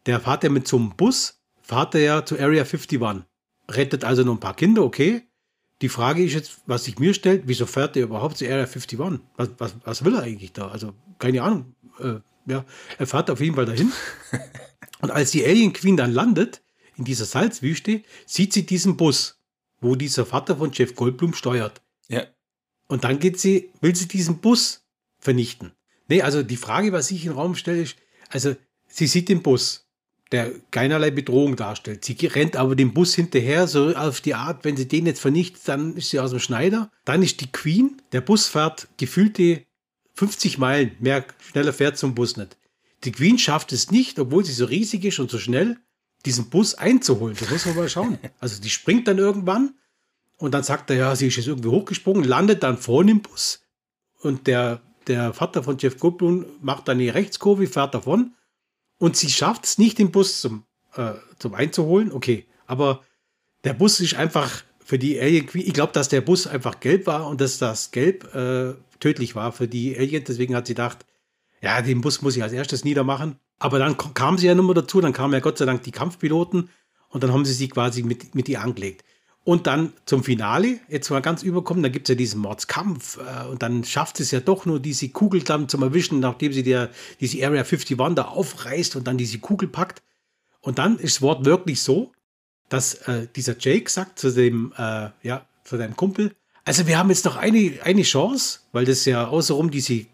Der 0.06 0.20
fährt 0.20 0.43
ja 0.43 0.50
mit 0.50 0.68
so 0.68 0.78
einem 0.78 0.96
Bus, 0.96 1.41
fährt 1.62 1.96
er 1.96 2.02
ja 2.02 2.26
zu 2.26 2.36
Area 2.36 2.64
51. 2.64 3.02
Rettet 3.70 4.04
also 4.04 4.24
noch 4.24 4.34
ein 4.34 4.39
paar 4.39 4.56
Kinder, 4.56 4.84
okay. 4.84 5.24
Die 5.82 5.89
Frage 5.89 6.24
ist 6.24 6.34
jetzt, 6.34 6.62
was 6.68 6.84
sich 6.84 7.00
mir 7.00 7.14
stellt, 7.16 7.43
wieso 7.48 7.66
fährt 7.66 7.98
er 7.98 8.04
überhaupt 8.04 8.38
zu 8.38 8.46
Area 8.46 8.66
51? 8.66 9.00
Was, 9.36 9.50
was, 9.58 9.76
was 9.84 10.06
will 10.06 10.16
er 10.16 10.22
eigentlich 10.22 10.54
da? 10.54 10.68
Also, 10.68 10.93
keine 11.18 11.41
Ahnung. 11.41 11.74
Äh, 12.00 12.20
ja, 12.46 12.66
er 12.98 13.08
fährt 13.08 13.30
auf 13.30 13.41
jeden 13.41 13.56
Fall 13.56 13.66
dahin. 13.66 13.91
Und 15.02 15.12
als 15.12 15.32
die 15.32 15.46
Alien 15.46 15.74
Queen 15.74 15.98
dann 15.98 16.12
landet, 16.12 16.62
in 16.98 17.04
dieser 17.04 17.26
Salzwüste, 17.26 18.02
sieht 18.26 18.54
sie 18.54 18.66
diesen 18.66 18.98
Bus, 18.98 19.39
wo 19.82 19.96
dieser 19.96 20.26
Vater 20.26 20.58
von 20.58 20.72
Jeff 20.72 20.96
Goldblum 20.96 21.34
steuert. 21.34 21.82
Ja. 22.08 22.24
Und 22.88 23.04
dann 23.04 23.20
geht 23.20 23.39
sie, 23.39 23.72
will 23.82 23.96
sie 23.96 24.08
diesen 24.08 24.39
Bus 24.39 24.86
vernichten. 25.20 25.74
Nee, 26.08 26.22
also 26.22 26.43
die 26.43 26.58
Frage, 26.58 26.91
was 26.91 27.12
ich 27.12 27.26
in 27.26 27.32
den 27.32 27.38
Raum 27.38 27.56
stelle, 27.56 27.82
ist, 27.82 27.98
also 28.30 28.56
sie 28.88 29.08
sieht 29.08 29.30
den 29.30 29.41
Bus 29.41 29.86
der 30.32 30.52
keinerlei 30.72 31.12
Bedrohung 31.12 31.56
darstellt. 31.56 32.04
Sie 32.04 32.14
rennt 32.26 32.56
aber 32.56 32.76
dem 32.76 32.93
Bus 32.93 33.14
hinterher, 33.16 33.68
so 33.68 33.96
auf 33.96 34.22
die 34.22 34.34
Art, 34.34 34.66
wenn 34.66 34.76
sie 34.76 34.88
den 34.88 35.06
jetzt 35.06 35.22
vernichtet, 35.22 35.62
dann 35.68 35.96
ist 35.96 36.10
sie 36.10 36.20
aus 36.20 36.32
dem 36.32 36.39
Schneider. 36.39 36.91
Dann 37.06 37.22
ist 37.22 37.41
die 37.41 37.52
Queen, 37.52 38.02
der 38.12 38.22
Bus 38.22 38.48
fährt 38.48 38.88
gefühlte 38.98 39.64
50 40.16 40.57
Meilen, 40.57 40.91
mehr 40.99 41.26
schneller 41.39 41.74
fährt 41.74 41.97
zum 41.97 42.16
Bus 42.16 42.38
nicht. 42.38 42.57
Die 43.03 43.11
Queen 43.11 43.38
schafft 43.38 43.72
es 43.72 43.91
nicht, 43.91 44.18
obwohl 44.18 44.43
sie 44.43 44.53
so 44.53 44.66
riesig 44.66 45.05
ist 45.05 45.20
und 45.20 45.30
so 45.30 45.38
schnell, 45.38 45.78
diesen 46.26 46.49
Bus 46.49 46.74
einzuholen. 46.74 47.36
Das 47.39 47.49
muss 47.49 47.66
man 47.66 47.76
mal 47.76 47.89
schauen. 47.89 48.18
Also 48.39 48.61
die 48.61 48.70
springt 48.70 49.07
dann 49.07 49.18
irgendwann 49.18 49.76
und 50.38 50.53
dann 50.53 50.63
sagt 50.63 50.89
er, 50.89 50.95
ja, 50.95 51.16
sie 51.16 51.28
ist 51.28 51.36
jetzt 51.36 51.47
irgendwie 51.47 51.70
hochgesprungen, 51.70 52.24
landet 52.24 52.63
dann 52.63 52.78
vorne 52.78 53.11
im 53.11 53.22
Bus 53.22 53.61
und 54.22 54.47
der, 54.47 54.82
der 55.07 55.34
Vater 55.34 55.63
von 55.63 55.78
Jeff 55.78 55.99
Goldblum 55.99 56.45
macht 56.61 56.88
dann 56.88 56.99
die 56.99 57.09
Rechtskurve, 57.09 57.68
fährt 57.68 57.93
davon 57.93 58.34
und 58.97 59.16
sie 59.16 59.30
schafft 59.30 59.66
es 59.66 59.78
nicht, 59.78 59.99
den 59.99 60.11
Bus 60.11 60.41
zum, 60.41 60.66
äh, 60.95 61.13
zum 61.38 61.53
einzuholen. 61.53 62.11
Okay, 62.11 62.47
aber 62.66 63.03
der 63.63 63.74
Bus 63.74 63.99
ist 63.99 64.16
einfach 64.16 64.63
für 64.86 65.00
die 65.00 65.20
Alien 65.20 65.48
Queen. 65.48 65.66
Ich 65.66 65.74
glaube, 65.74 65.92
dass 65.94 66.10
der 66.10 66.22
Bus 66.22 66.46
einfach 66.46 66.80
gelb 66.80 67.08
war 67.08 67.28
und 67.28 67.42
dass 67.42 67.58
das 67.58 67.92
Gelb 67.92 68.34
äh, 68.36 68.76
tödlich 69.00 69.36
war 69.36 69.52
für 69.52 69.68
die 69.68 69.98
Alien. 69.98 70.24
Deswegen 70.26 70.56
hat 70.56 70.68
sie 70.68 70.76
gedacht, 70.76 71.06
ja, 71.60 71.82
den 71.82 72.02
Bus 72.02 72.22
muss 72.22 72.38
ich 72.38 72.44
als 72.44 72.54
erstes 72.54 72.84
niedermachen. 72.86 73.38
Aber 73.58 73.80
dann 73.80 73.98
kam 73.98 74.38
sie 74.38 74.46
ja 74.46 74.54
nochmal 74.54 74.76
dazu, 74.76 75.02
dann 75.02 75.12
kamen 75.12 75.34
ja 75.34 75.40
Gott 75.40 75.58
sei 75.58 75.66
Dank 75.66 75.82
die 75.84 75.92
Kampfpiloten 75.92 76.70
und 77.10 77.24
dann 77.24 77.34
haben 77.34 77.46
sie 77.46 77.54
sie 77.54 77.68
quasi 77.68 78.04
mit, 78.04 78.36
mit 78.36 78.48
ihr 78.48 78.62
angelegt. 78.62 79.04
Und 79.44 79.66
dann 79.66 79.94
zum 80.06 80.24
Finale, 80.24 80.80
jetzt 80.88 81.10
mal 81.10 81.22
ganz 81.22 81.42
überkommen, 81.42 81.82
da 81.82 81.90
gibt 81.90 82.08
es 82.08 82.14
ja 82.14 82.16
diesen 82.16 82.42
Mordskampf 82.42 83.18
äh, 83.18 83.48
und 83.48 83.64
dann 83.64 83.84
schafft 83.84 84.20
es 84.20 84.30
ja 84.32 84.40
doch 84.40 84.66
nur, 84.68 84.80
diese 84.80 85.10
Kugel 85.10 85.42
dann 85.42 85.68
zum 85.68 85.82
Erwischen, 85.82 86.20
nachdem 86.20 86.54
sie 86.54 86.64
der, 86.64 86.92
diese 87.20 87.38
Area 87.44 87.64
51 87.64 87.98
da 88.16 88.26
aufreißt 88.26 88.96
und 88.96 89.08
dann 89.08 89.18
diese 89.18 89.40
Kugel 89.40 89.68
packt. 89.68 90.04
Und 90.62 90.78
dann 90.78 90.98
ist 91.00 91.18
das 91.18 91.22
Wort 91.22 91.46
wirklich 91.46 91.82
so, 91.82 92.12
dass 92.70 92.95
äh, 93.07 93.28
dieser 93.36 93.55
Jake 93.59 93.89
sagt 93.89 94.20
zu 94.20 94.32
dem, 94.32 94.74
äh, 94.78 95.09
ja, 95.24 95.45
zu 95.63 95.78
deinem 95.78 95.95
Kumpel, 95.95 96.36
also 96.68 96.88
wir 96.88 96.97
haben 96.97 97.09
jetzt 97.09 97.26
noch 97.26 97.36
eine, 97.36 97.74
eine 97.84 98.01
Chance, 98.01 98.61
weil 98.72 98.86
das 98.86 99.05
ja 99.05 99.28
außenrum 99.28 99.70
diese, 99.70 100.07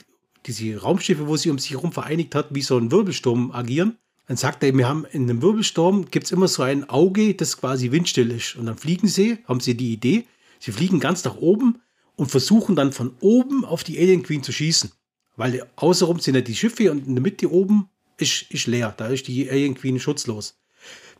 diese 0.45 0.78
Raumschiffe, 0.78 1.28
wo 1.28 1.38
sie 1.38 1.49
um 1.49 1.58
sich 1.58 1.72
herum 1.72 1.93
vereinigt 1.93 2.36
hat, 2.36 2.47
wie 2.49 2.62
so 2.62 2.78
ein 2.78 2.91
Wirbelsturm 2.91 3.54
agieren. 3.54 3.97
Dann 4.28 4.36
sagt 4.36 4.62
er, 4.64 4.76
wir 4.76 4.88
haben 4.88 5.06
in 5.06 5.24
einem 5.24 5.41
Wirbelsturm 5.41 6.12
gibt 6.12 6.26
es 6.26 6.32
immer 6.34 6.49
so 6.49 6.64
ein 6.64 6.89
Auge, 6.89 7.36
das 7.36 7.58
quasi 7.58 7.91
windstill 7.91 8.32
ist. 8.32 8.58
Und 8.58 8.66
dann 8.66 8.78
fliegen 8.78 9.08
sie, 9.08 9.38
haben 9.47 9.62
sie 9.62 9.76
die 9.76 9.93
Idee, 9.93 10.26
sie 10.60 10.74
fliegen 10.74 10.99
ganz 10.99 11.24
nach 11.24 11.38
oben 11.38 11.82
und 12.18 12.30
versuchen 12.30 12.76
dann 12.76 12.91
von 12.91 13.16
oben 13.22 13.64
auf 13.64 13.86
die 13.86 13.97
Alien 13.97 14.24
Queen 14.24 14.43
zu 14.43 14.52
schießen. 14.52 14.91
Weil 15.38 15.66
außenrum 15.78 16.20
sind 16.20 16.36
ja 16.36 16.41
die 16.41 16.56
Schiffe 16.56 16.91
und 16.91 17.08
in 17.08 17.16
der 17.16 17.22
Mitte 17.22 17.49
oben 17.49 17.89
ist, 18.18 18.52
ist 18.52 18.68
leer. 18.68 18.93
Da 18.95 19.08
ist 19.08 19.28
die 19.28 19.49
Alien 19.49 19.76
Queen 19.76 19.99
schutzlos. 20.02 20.61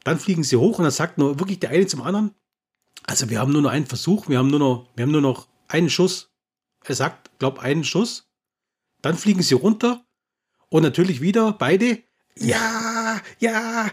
Dann 0.04 0.20
fliegen 0.20 0.43
sie 0.43 0.58
hoch 0.58 0.80
und 0.80 0.84
dann 0.84 0.91
sagt 0.91 1.18
nur 1.18 1.39
wirklich 1.39 1.60
der 1.60 1.70
eine 1.70 1.86
zum 1.88 2.02
anderen, 2.02 2.34
also 3.04 3.30
wir 3.30 3.39
haben 3.39 3.52
nur 3.52 3.62
noch 3.62 3.72
einen 3.72 3.86
Versuch, 3.86 4.30
wir 4.30 4.38
haben 4.38 4.49
nur 4.49 4.60
noch, 4.60 4.88
wir 4.95 5.04
haben 5.04 5.12
nur 5.12 5.22
noch 5.22 5.47
einen 5.68 5.89
Schuss. 5.89 6.32
Er 6.86 6.95
sagt, 6.95 7.38
glaub 7.39 7.60
einen 7.60 7.84
Schuss. 7.84 8.30
Dann 9.02 9.18
fliegen 9.18 9.41
sie 9.41 9.56
runter 9.56 10.06
und 10.70 10.84
natürlich 10.84 11.22
wieder 11.22 11.54
beide 11.54 12.04
ja, 12.38 13.22
ja. 13.39 13.91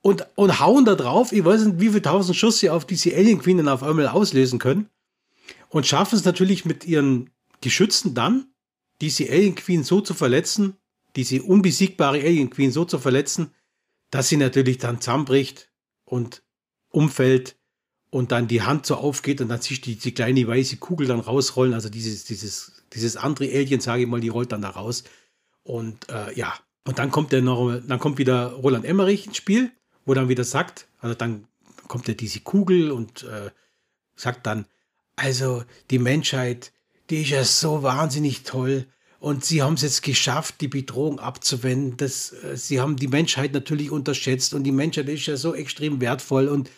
Und, 0.00 0.26
und 0.36 0.60
hauen 0.60 0.84
da 0.84 0.94
drauf, 0.94 1.32
ich 1.32 1.44
weiß 1.44 1.64
nicht, 1.64 1.80
wie 1.80 1.88
viele 1.88 2.02
tausend 2.02 2.36
Schuss 2.36 2.60
sie 2.60 2.70
auf 2.70 2.86
diese 2.86 3.14
Alien 3.14 3.40
Queen 3.40 3.56
dann 3.56 3.68
auf 3.68 3.82
einmal 3.82 4.08
auslösen 4.08 4.58
können. 4.58 4.88
Und 5.68 5.86
schaffen 5.86 6.16
es 6.16 6.24
natürlich 6.24 6.64
mit 6.64 6.84
ihren 6.84 7.30
Geschützen 7.60 8.14
dann, 8.14 8.46
diese 9.00 9.28
Alien 9.28 9.54
Queen 9.54 9.82
so 9.82 10.00
zu 10.00 10.14
verletzen, 10.14 10.76
diese 11.16 11.42
unbesiegbare 11.42 12.20
Alien 12.20 12.50
Queen 12.50 12.70
so 12.70 12.84
zu 12.84 12.98
verletzen, 12.98 13.50
dass 14.10 14.28
sie 14.28 14.36
natürlich 14.36 14.78
dann 14.78 15.00
zusammenbricht 15.00 15.70
und 16.04 16.42
umfällt 16.90 17.56
und 18.10 18.32
dann 18.32 18.48
die 18.48 18.62
Hand 18.62 18.86
so 18.86 18.96
aufgeht 18.96 19.40
und 19.40 19.48
dann 19.48 19.60
sich 19.60 19.80
die, 19.80 19.96
die 19.96 20.12
kleine 20.12 20.46
weiße 20.46 20.78
Kugel 20.78 21.06
dann 21.06 21.20
rausrollen. 21.20 21.74
Also 21.74 21.88
dieses, 21.88 22.24
dieses, 22.24 22.82
dieses 22.92 23.16
andere 23.16 23.46
Alien, 23.46 23.80
sage 23.80 24.02
ich 24.02 24.08
mal, 24.08 24.20
die 24.20 24.28
rollt 24.28 24.52
dann 24.52 24.62
da 24.62 24.70
raus. 24.70 25.04
Und 25.62 26.08
äh, 26.08 26.34
ja, 26.34 26.54
und 26.84 26.98
dann 26.98 27.10
kommt 27.10 27.32
der 27.32 27.42
noch, 27.42 27.78
dann 27.86 27.98
kommt 27.98 28.18
wieder 28.18 28.52
Roland 28.52 28.86
Emmerich 28.86 29.26
ins 29.26 29.36
Spiel, 29.36 29.70
wo 30.06 30.14
dann 30.14 30.30
wieder 30.30 30.44
sagt, 30.44 30.88
also 31.00 31.14
dann 31.14 31.46
kommt 31.86 32.08
ja 32.08 32.14
diese 32.14 32.40
Kugel 32.40 32.90
und 32.90 33.24
äh, 33.24 33.50
sagt 34.16 34.46
dann, 34.46 34.64
also 35.16 35.64
die 35.90 35.98
Menschheit, 35.98 36.72
die 37.10 37.22
ist 37.22 37.30
ja 37.30 37.44
so 37.44 37.82
wahnsinnig 37.82 38.44
toll. 38.44 38.86
Und 39.20 39.44
sie 39.44 39.62
haben 39.62 39.74
es 39.74 39.82
jetzt 39.82 40.02
geschafft, 40.02 40.60
die 40.60 40.68
Bedrohung 40.68 41.18
abzuwenden. 41.18 41.96
Das, 41.96 42.32
äh, 42.32 42.56
sie 42.56 42.80
haben 42.80 42.96
die 42.96 43.08
Menschheit 43.08 43.52
natürlich 43.52 43.90
unterschätzt 43.90 44.54
und 44.54 44.64
die 44.64 44.72
Menschheit 44.72 45.08
ist 45.08 45.26
ja 45.26 45.36
so 45.36 45.54
extrem 45.54 46.00
wertvoll 46.00 46.48
und 46.48 46.70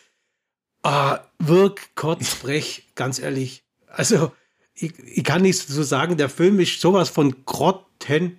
ah, 0.82 1.20
wirk, 1.38 1.94
kurz, 1.94 2.36
brech, 2.36 2.88
ganz 2.94 3.18
ehrlich. 3.18 3.64
Also, 3.86 4.32
ich, 4.74 4.98
ich 4.98 5.24
kann 5.24 5.42
nicht 5.42 5.58
so 5.58 5.82
sagen, 5.82 6.16
der 6.16 6.30
Film 6.30 6.58
ist 6.60 6.80
sowas 6.80 7.10
von 7.10 7.44
grott 7.44 7.86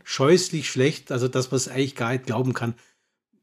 scheußlich 0.04 0.70
schlecht, 0.70 1.12
also 1.12 1.28
dass 1.28 1.52
man 1.52 1.58
es 1.58 1.68
eigentlich 1.68 1.95
gar 1.95 2.12
nicht 2.12 2.26
glauben 2.26 2.54
kann. 2.54 2.74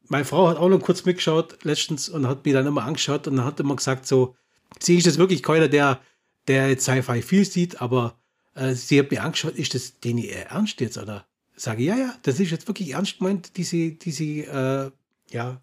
Meine 0.09 0.25
Frau 0.25 0.49
hat 0.49 0.57
auch 0.57 0.69
noch 0.69 0.81
kurz 0.81 1.05
mitgeschaut 1.05 1.63
letztens 1.63 2.09
und 2.09 2.27
hat 2.27 2.45
mir 2.45 2.53
dann 2.53 2.67
immer 2.67 2.83
angeschaut 2.83 3.27
und 3.27 3.43
hat 3.43 3.59
immer 3.59 3.75
gesagt, 3.75 4.05
so, 4.05 4.35
sie 4.79 4.97
ist 4.97 5.05
jetzt 5.05 5.17
wirklich 5.17 5.41
keiner, 5.41 5.69
der, 5.69 6.01
der 6.47 6.69
jetzt 6.69 6.83
Sci-Fi 6.83 7.21
viel 7.21 7.45
sieht, 7.45 7.81
aber 7.81 8.19
äh, 8.55 8.73
sie 8.73 8.99
hat 8.99 9.11
mir 9.11 9.23
angeschaut, 9.23 9.55
ist 9.55 9.73
das 9.73 9.99
den 9.99 10.17
eher 10.17 10.49
ernst 10.49 10.81
jetzt, 10.81 10.97
oder? 10.97 11.25
Sage 11.55 11.83
ja, 11.83 11.97
ja, 11.97 12.15
das 12.23 12.39
ist 12.39 12.51
jetzt 12.51 12.67
wirklich 12.67 12.91
ernst 12.91 13.19
gemeint, 13.19 13.57
diese, 13.57 13.91
diese 13.91 14.23
äh, 14.23 14.91
ja, 15.31 15.61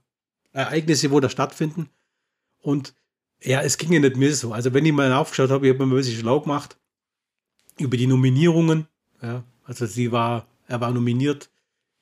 Ereignisse, 0.53 1.11
wo 1.11 1.21
da 1.21 1.31
stattfinden. 1.31 1.89
Und 2.61 2.95
ja, 3.43 3.63
es 3.63 3.79
ging 3.79 3.93
ja 3.93 4.01
nicht 4.01 4.17
mir 4.17 4.35
so. 4.35 4.53
Also 4.53 4.75
wenn 4.75 4.85
ich 4.85 4.93
mal 4.93 5.13
aufgeschaut 5.13 5.51
habe, 5.51 5.67
ich 5.67 5.73
habe 5.73 5.87
mir 5.87 5.95
ein 5.95 5.97
bisschen 5.97 6.19
schlau 6.19 6.41
gemacht 6.41 6.77
über 7.79 7.97
die 7.97 8.07
Nominierungen. 8.07 8.87
Ja, 9.23 9.45
also 9.65 9.87
sie 9.87 10.13
war, 10.13 10.47
er 10.67 10.81
war 10.81 10.91
nominiert 10.91 11.51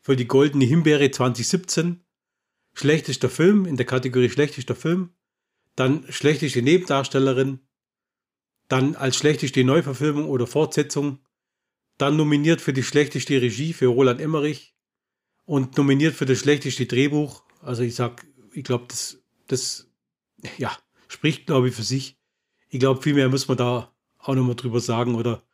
für 0.00 0.16
die 0.16 0.26
Goldene 0.26 0.64
Himbeere 0.64 1.10
2017. 1.10 2.00
Schlechtester 2.74 3.30
Film 3.30 3.66
in 3.66 3.76
der 3.76 3.86
Kategorie 3.86 4.28
schlechtester 4.28 4.74
Film. 4.74 5.10
Dann 5.76 6.04
schlechteste 6.10 6.62
Nebendarstellerin. 6.62 7.60
Dann 8.74 8.96
als 8.96 9.14
schlechteste 9.14 9.62
Neuverfilmung 9.62 10.28
oder 10.28 10.48
Fortsetzung. 10.48 11.20
Dann 11.96 12.16
nominiert 12.16 12.60
für 12.60 12.72
die 12.72 12.82
schlechteste 12.82 13.40
Regie 13.40 13.72
für 13.72 13.86
Roland 13.86 14.20
Emmerich. 14.20 14.74
Und 15.44 15.78
nominiert 15.78 16.16
für 16.16 16.26
das 16.26 16.38
schlechteste 16.40 16.84
Drehbuch. 16.84 17.44
Also 17.62 17.84
ich 17.84 17.94
sag, 17.94 18.26
ich 18.52 18.64
glaube, 18.64 18.86
das, 18.88 19.22
das, 19.46 19.88
ja, 20.58 20.76
spricht, 21.06 21.46
glaube 21.46 21.68
ich, 21.68 21.74
für 21.76 21.84
sich. 21.84 22.18
Ich 22.68 22.80
glaube, 22.80 23.00
viel 23.00 23.14
mehr 23.14 23.28
muss 23.28 23.46
man 23.46 23.58
da 23.58 23.94
auch 24.18 24.34
nochmal 24.34 24.56
drüber 24.56 24.80
sagen 24.80 25.14
oder 25.14 25.44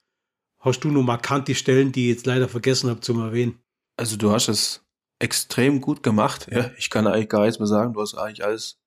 hast 0.58 0.80
du 0.80 0.88
noch 0.88 1.02
markante 1.02 1.54
Stellen, 1.54 1.92
die 1.92 2.08
ich 2.08 2.16
jetzt 2.16 2.26
leider 2.26 2.48
vergessen 2.48 2.88
habe 2.88 3.00
zu 3.00 3.12
erwähnen? 3.20 3.60
Also 3.98 4.16
du 4.16 4.30
hast 4.30 4.48
es 4.48 4.82
extrem 5.18 5.82
gut 5.82 6.02
gemacht. 6.02 6.48
Ja, 6.50 6.70
ich 6.78 6.88
kann 6.88 7.06
eigentlich 7.06 7.28
gar 7.28 7.44
nichts 7.44 7.58
mehr 7.58 7.68
sagen. 7.68 7.92
Du 7.92 8.00
hast 8.00 8.14
eigentlich 8.14 8.46
alles 8.46 8.80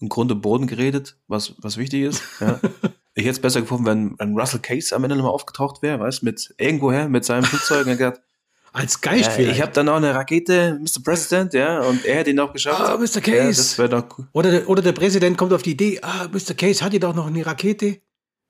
im 0.00 0.08
Grunde 0.08 0.34
Boden 0.34 0.66
geredet, 0.66 1.20
was, 1.28 1.54
was 1.58 1.76
wichtig 1.76 2.02
ist. 2.02 2.24
Ja. 2.40 2.60
ich 3.16 3.24
hätte 3.24 3.32
es 3.32 3.40
besser 3.40 3.62
gefunden, 3.62 3.86
wenn, 3.86 4.18
wenn 4.18 4.38
Russell 4.38 4.60
Case 4.60 4.94
am 4.94 5.02
Ende 5.02 5.16
nochmal 5.16 5.32
aufgetaucht 5.32 5.82
wäre, 5.82 5.98
weißt 6.00 6.22
mit 6.22 6.54
irgendwoher, 6.58 7.08
mit 7.08 7.24
seinem 7.24 7.44
Flugzeug 7.44 7.86
und 7.86 7.92
gesagt, 7.92 8.20
als 8.72 9.00
Geist 9.00 9.24
ja, 9.24 9.30
vielleicht. 9.30 9.56
Ich 9.56 9.62
habe 9.62 9.72
dann 9.72 9.86
noch 9.86 9.96
eine 9.96 10.14
Rakete, 10.14 10.78
Mr. 10.80 11.02
President, 11.02 11.54
ja, 11.54 11.80
und 11.80 12.04
er 12.04 12.20
hat 12.20 12.28
ihn 12.28 12.38
auch 12.38 12.52
geschafft. 12.52 12.80
Ah, 12.80 12.96
Mr. 12.98 13.22
Case. 13.22 13.36
Ja, 13.36 13.46
das 13.46 13.78
wäre 13.78 13.88
doch 13.88 14.04
cool. 14.18 14.28
Oder, 14.32 14.50
der, 14.50 14.68
oder 14.68 14.82
der 14.82 14.92
Präsident 14.92 15.38
kommt 15.38 15.52
auf 15.54 15.62
die 15.62 15.72
Idee, 15.72 15.98
ah, 16.02 16.28
Mr. 16.30 16.54
Case 16.54 16.84
hat 16.84 16.92
ihr 16.92 17.00
doch 17.00 17.14
noch 17.14 17.26
eine 17.26 17.44
Rakete. 17.44 18.00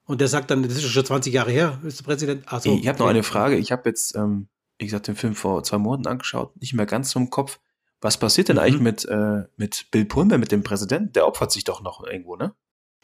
Und 0.05 0.21
der 0.21 0.29
sagt 0.29 0.51
dann, 0.51 0.63
das 0.63 0.73
ist 0.75 0.85
schon 0.85 1.05
20 1.05 1.33
Jahre 1.33 1.51
her, 1.51 1.79
Mr. 1.83 2.03
Präsident. 2.05 2.45
Ach 2.47 2.61
so, 2.61 2.77
ich 2.77 2.87
habe 2.89 2.99
noch 2.99 3.07
eine 3.09 3.23
Frage. 3.23 3.57
Ich 3.57 3.71
habe 3.73 3.89
jetzt, 3.89 4.15
ähm, 4.17 4.49
wie 4.79 4.85
gesagt, 4.87 5.07
den 5.09 5.17
Film 5.17 5.35
vor 5.35 5.63
zwei 5.63 5.79
Monaten 5.79 6.07
angeschaut, 6.09 6.61
nicht 6.61 6.75
mehr 6.75 6.87
ganz 6.87 7.11
so 7.11 7.19
im 7.21 7.31
Kopf. 7.31 7.59
Was 8.01 8.17
passiert 8.19 8.49
denn 8.49 8.57
Mhm. 8.57 8.63
eigentlich 8.63 8.83
mit, 8.83 9.05
äh, 9.07 9.45
mit 9.57 9.87
Bill 9.91 10.05
Pullman, 10.05 10.39
mit 10.41 10.53
dem 10.53 10.63
Präsidenten? 10.63 11.13
Der 11.13 11.27
opfert 11.27 11.51
sich 11.53 11.65
doch 11.65 11.83
noch 11.83 12.05
irgendwo, 12.05 12.37
ne? 12.37 12.53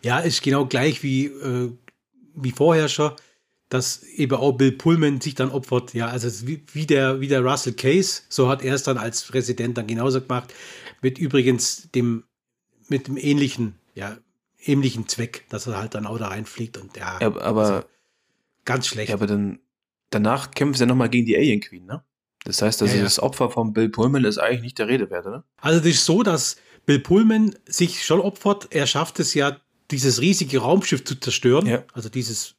Ja, 0.02 0.18
ist 0.18 0.42
genau 0.42 0.66
gleich 0.66 1.02
wie, 1.02 1.26
äh, 1.26 1.70
wie 2.34 2.50
vorher 2.52 2.88
schon, 2.88 3.12
dass 3.68 4.02
eben 4.02 4.36
auch 4.36 4.52
Bill 4.52 4.72
Pullman 4.72 5.20
sich 5.20 5.34
dann 5.34 5.50
opfert. 5.50 5.94
Ja, 5.94 6.08
also 6.08 6.46
wie, 6.46 6.62
wie, 6.72 6.86
der, 6.86 7.20
wie 7.20 7.28
der 7.28 7.42
Russell 7.42 7.72
Case, 7.72 8.22
so 8.28 8.48
hat 8.48 8.62
er 8.62 8.74
es 8.74 8.82
dann 8.82 8.98
als 8.98 9.22
Präsident 9.24 9.78
dann 9.78 9.86
genauso 9.86 10.20
gemacht. 10.20 10.52
Mit 11.00 11.18
übrigens 11.18 11.88
dem, 11.94 12.24
mit 12.88 13.08
dem 13.08 13.16
ähnlichen, 13.16 13.76
ja, 13.94 14.18
ähnlichen 14.64 15.08
Zweck, 15.08 15.46
dass 15.48 15.66
er 15.66 15.78
halt 15.78 15.94
dann 15.94 16.06
auch 16.06 16.18
da 16.18 16.28
reinfliegt 16.28 16.76
und 16.78 16.96
ja, 16.96 17.18
Ja, 17.20 17.26
aber, 17.28 17.62
also 17.64 17.84
ganz 18.64 18.86
schlecht. 18.86 19.08
ja, 19.08 19.14
aber 19.14 19.26
dann, 19.26 19.58
danach 20.10 20.50
kämpfen 20.52 20.74
sie 20.76 20.82
ja 20.84 20.86
nochmal 20.86 21.08
gegen 21.08 21.26
die 21.26 21.36
Alien 21.36 21.60
Queen, 21.60 21.86
ne? 21.86 22.04
Das 22.44 22.60
heißt, 22.60 22.82
also 22.82 22.92
Ja, 22.92 22.98
ja. 22.98 23.04
das 23.04 23.20
Opfer 23.20 23.50
von 23.50 23.72
Bill 23.72 23.88
Pullman 23.88 24.24
ist 24.24 24.38
eigentlich 24.38 24.62
nicht 24.62 24.78
der 24.78 24.88
Rede 24.88 25.10
wert, 25.10 25.26
oder? 25.26 25.44
Also 25.60 25.78
das 25.78 25.88
ist 25.88 26.04
so, 26.04 26.22
dass 26.22 26.56
Bill 26.86 26.98
Pullman 26.98 27.54
sich 27.66 28.04
schon 28.04 28.20
opfert. 28.20 28.68
Er 28.70 28.86
schafft 28.86 29.18
es 29.20 29.34
ja, 29.34 29.56
dieses 29.92 30.20
riesige 30.20 30.58
Raumschiff 30.58 31.04
zu 31.04 31.14
zerstören. 31.14 31.66
Ja. 31.66 31.84
Also 31.92 32.08
dieses, 32.08 32.56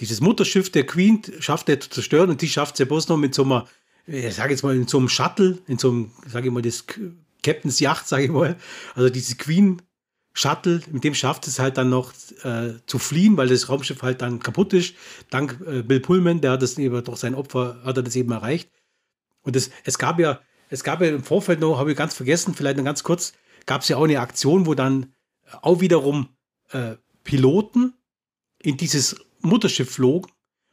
dieses 0.00 0.20
Mutterschiff 0.20 0.70
der 0.70 0.86
Queen 0.86 1.22
schafft 1.40 1.68
er 1.68 1.80
zu 1.80 1.90
zerstören 1.90 2.30
und 2.30 2.40
die 2.40 2.48
schafft 2.48 2.74
es 2.74 2.78
ja 2.78 2.86
bloß 2.86 3.08
noch 3.08 3.16
mit 3.16 3.34
so 3.34 3.44
einer, 3.44 3.66
ich 4.06 4.34
sage 4.34 4.52
jetzt 4.52 4.62
mal, 4.62 4.74
in 4.74 4.88
so 4.88 4.98
einem 4.98 5.08
Shuttle, 5.08 5.58
in 5.66 5.78
so 5.78 5.90
einem, 5.90 6.10
sage 6.26 6.48
ich 6.48 6.52
mal, 6.52 6.62
das 6.62 6.86
Captain's 7.42 7.80
Yacht, 7.80 8.08
sage 8.08 8.24
ich 8.24 8.30
mal. 8.30 8.56
Also 8.94 9.10
dieses 9.10 9.36
Queen 9.36 9.82
Shuttle, 10.32 10.80
mit 10.90 11.04
dem 11.04 11.14
schafft 11.14 11.46
es 11.48 11.58
halt 11.58 11.76
dann 11.76 11.90
noch 11.90 12.12
äh, 12.44 12.74
zu 12.86 12.98
fliehen, 12.98 13.36
weil 13.36 13.48
das 13.48 13.68
Raumschiff 13.68 14.02
halt 14.02 14.22
dann 14.22 14.40
kaputt 14.40 14.72
ist. 14.72 14.94
Dank 15.28 15.58
äh, 15.66 15.82
Bill 15.82 16.00
Pullman, 16.00 16.40
der 16.40 16.52
hat 16.52 16.62
das 16.62 16.78
eben 16.78 17.02
durch 17.04 17.18
sein 17.18 17.34
Opfer, 17.34 17.80
hat 17.84 17.96
er 17.96 18.02
das 18.02 18.16
eben 18.16 18.30
erreicht. 18.30 18.70
Und 19.42 19.56
es, 19.56 19.70
es 19.84 19.98
gab 19.98 20.20
ja, 20.20 20.40
es 20.68 20.84
gab 20.84 21.00
ja 21.00 21.08
im 21.08 21.24
Vorfeld 21.24 21.60
noch, 21.60 21.78
habe 21.78 21.90
ich 21.90 21.98
ganz 21.98 22.14
vergessen, 22.14 22.54
vielleicht 22.54 22.76
noch 22.76 22.84
ganz 22.84 23.02
kurz, 23.02 23.32
gab 23.66 23.82
es 23.82 23.88
ja 23.88 23.96
auch 23.96 24.04
eine 24.04 24.20
Aktion, 24.20 24.66
wo 24.66 24.74
dann 24.74 25.12
auch 25.62 25.80
wiederum 25.80 26.28
äh, 26.72 26.96
Piloten 27.24 27.94
in 28.62 28.76
dieses 28.76 29.16
Mutterschiff 29.40 29.90
flogen 29.90 30.30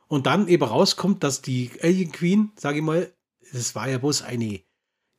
und 0.07 0.25
dann 0.25 0.47
eben 0.47 0.63
rauskommt, 0.63 1.23
dass 1.23 1.41
die 1.41 1.71
Alien 1.81 2.11
Queen, 2.11 2.51
sage 2.55 2.77
ich 2.77 2.83
mal, 2.83 3.11
das 3.53 3.75
war 3.75 3.89
ja 3.89 3.97
bloß 3.97 4.23
eine, 4.23 4.61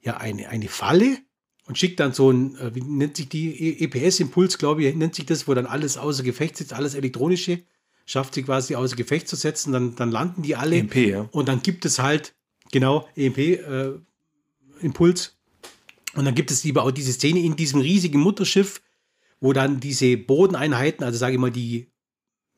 ja, 0.00 0.16
eine, 0.16 0.48
eine 0.48 0.68
Falle 0.68 1.18
und 1.66 1.78
schickt 1.78 2.00
dann 2.00 2.12
so 2.12 2.30
ein, 2.30 2.56
äh, 2.56 2.74
wie 2.74 2.82
nennt 2.82 3.16
sich 3.16 3.28
die, 3.28 3.82
EPS-Impuls, 3.84 4.58
glaube 4.58 4.84
ich, 4.84 4.94
nennt 4.94 5.14
sich 5.14 5.26
das, 5.26 5.48
wo 5.48 5.54
dann 5.54 5.66
alles 5.66 5.98
außer 5.98 6.22
Gefecht 6.22 6.56
sitzt, 6.56 6.72
alles 6.72 6.94
Elektronische, 6.94 7.62
schafft 8.06 8.34
sie 8.34 8.42
quasi 8.42 8.74
außer 8.74 8.96
Gefecht 8.96 9.28
zu 9.28 9.36
setzen, 9.36 9.72
dann, 9.72 9.94
dann 9.94 10.10
landen 10.10 10.42
die 10.42 10.56
alle. 10.56 10.76
EMP, 10.76 10.96
ja. 10.96 11.28
Und 11.30 11.48
dann 11.48 11.62
gibt 11.62 11.84
es 11.84 11.98
halt, 11.98 12.34
genau, 12.70 13.08
EMP-Impuls. 13.16 15.36
und 16.14 16.24
dann 16.24 16.34
gibt 16.34 16.50
es 16.50 16.64
lieber 16.64 16.84
auch 16.84 16.90
diese 16.90 17.12
Szene 17.12 17.40
in 17.40 17.56
diesem 17.56 17.80
riesigen 17.80 18.20
Mutterschiff, 18.20 18.80
wo 19.40 19.52
dann 19.52 19.80
diese 19.80 20.16
Bodeneinheiten, 20.16 21.04
also 21.04 21.18
sage 21.18 21.34
ich 21.34 21.40
mal, 21.40 21.50
die, 21.50 21.92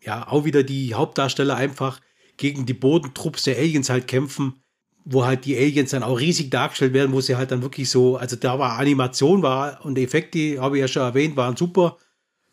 ja, 0.01 0.26
auch 0.28 0.45
wieder 0.45 0.62
die 0.62 0.95
Hauptdarsteller 0.95 1.57
einfach 1.57 2.01
gegen 2.37 2.64
die 2.66 2.74
Bodentrupps 2.74 3.45
der 3.45 3.59
Aliens 3.59 3.91
halt 3.91 4.09
kämpfen, 4.09 4.62
wo 5.05 5.24
halt 5.24 5.45
die 5.45 5.57
Aliens 5.57 5.91
dann 5.91 6.03
auch 6.03 6.18
riesig 6.18 6.51
dargestellt 6.51 6.95
werden, 6.95 7.12
wo 7.12 7.20
sie 7.20 7.37
halt 7.37 7.51
dann 7.51 7.62
wirklich 7.62 7.91
so, 7.91 8.16
also 8.16 8.37
da 8.37 8.59
war 8.59 8.78
Animation 8.78 9.43
war 9.43 9.85
und 9.85 9.99
Effekte, 9.99 10.61
habe 10.61 10.76
ich 10.76 10.81
ja 10.81 10.89
schon 10.89 11.03
erwähnt, 11.03 11.37
waren 11.37 11.57
super. 11.57 11.99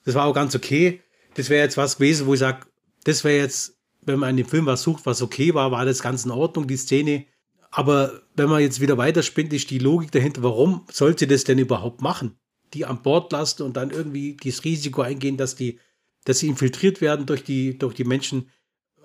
Das 0.03 0.15
war 0.15 0.25
auch 0.25 0.33
ganz 0.33 0.55
okay. 0.55 1.01
Das 1.35 1.49
wäre 1.49 1.63
jetzt 1.63 1.77
was 1.77 1.97
gewesen, 1.97 2.27
wo 2.27 2.33
ich 2.33 2.39
sage, 2.39 2.67
das 3.03 3.23
wäre 3.23 3.37
jetzt, 3.37 3.77
wenn 4.01 4.19
man 4.19 4.31
in 4.31 4.37
dem 4.37 4.47
Film 4.47 4.65
was 4.65 4.83
sucht, 4.83 5.05
was 5.05 5.21
okay 5.21 5.53
war, 5.53 5.71
war 5.71 5.85
das 5.85 6.01
ganz 6.01 6.25
in 6.25 6.31
Ordnung, 6.31 6.67
die 6.67 6.77
Szene. 6.77 7.25
Aber 7.71 8.21
wenn 8.35 8.49
man 8.49 8.61
jetzt 8.61 8.81
wieder 8.81 8.97
weiterspinnt, 8.97 9.53
ist 9.53 9.69
die 9.69 9.79
Logik 9.79 10.11
dahinter, 10.11 10.43
warum 10.43 10.85
soll 10.91 11.17
sie 11.17 11.27
das 11.27 11.43
denn 11.43 11.59
überhaupt 11.59 12.01
machen? 12.01 12.37
Die 12.73 12.85
an 12.85 13.01
Bord 13.01 13.31
lassen 13.31 13.63
und 13.63 13.77
dann 13.77 13.91
irgendwie 13.91 14.35
das 14.43 14.63
Risiko 14.63 15.01
eingehen, 15.01 15.37
dass 15.37 15.55
die, 15.55 15.79
dass 16.25 16.39
sie 16.39 16.47
infiltriert 16.47 16.99
werden 17.01 17.25
durch 17.25 17.43
die, 17.43 17.77
durch 17.77 17.93
die 17.95 18.03
Menschen, 18.03 18.49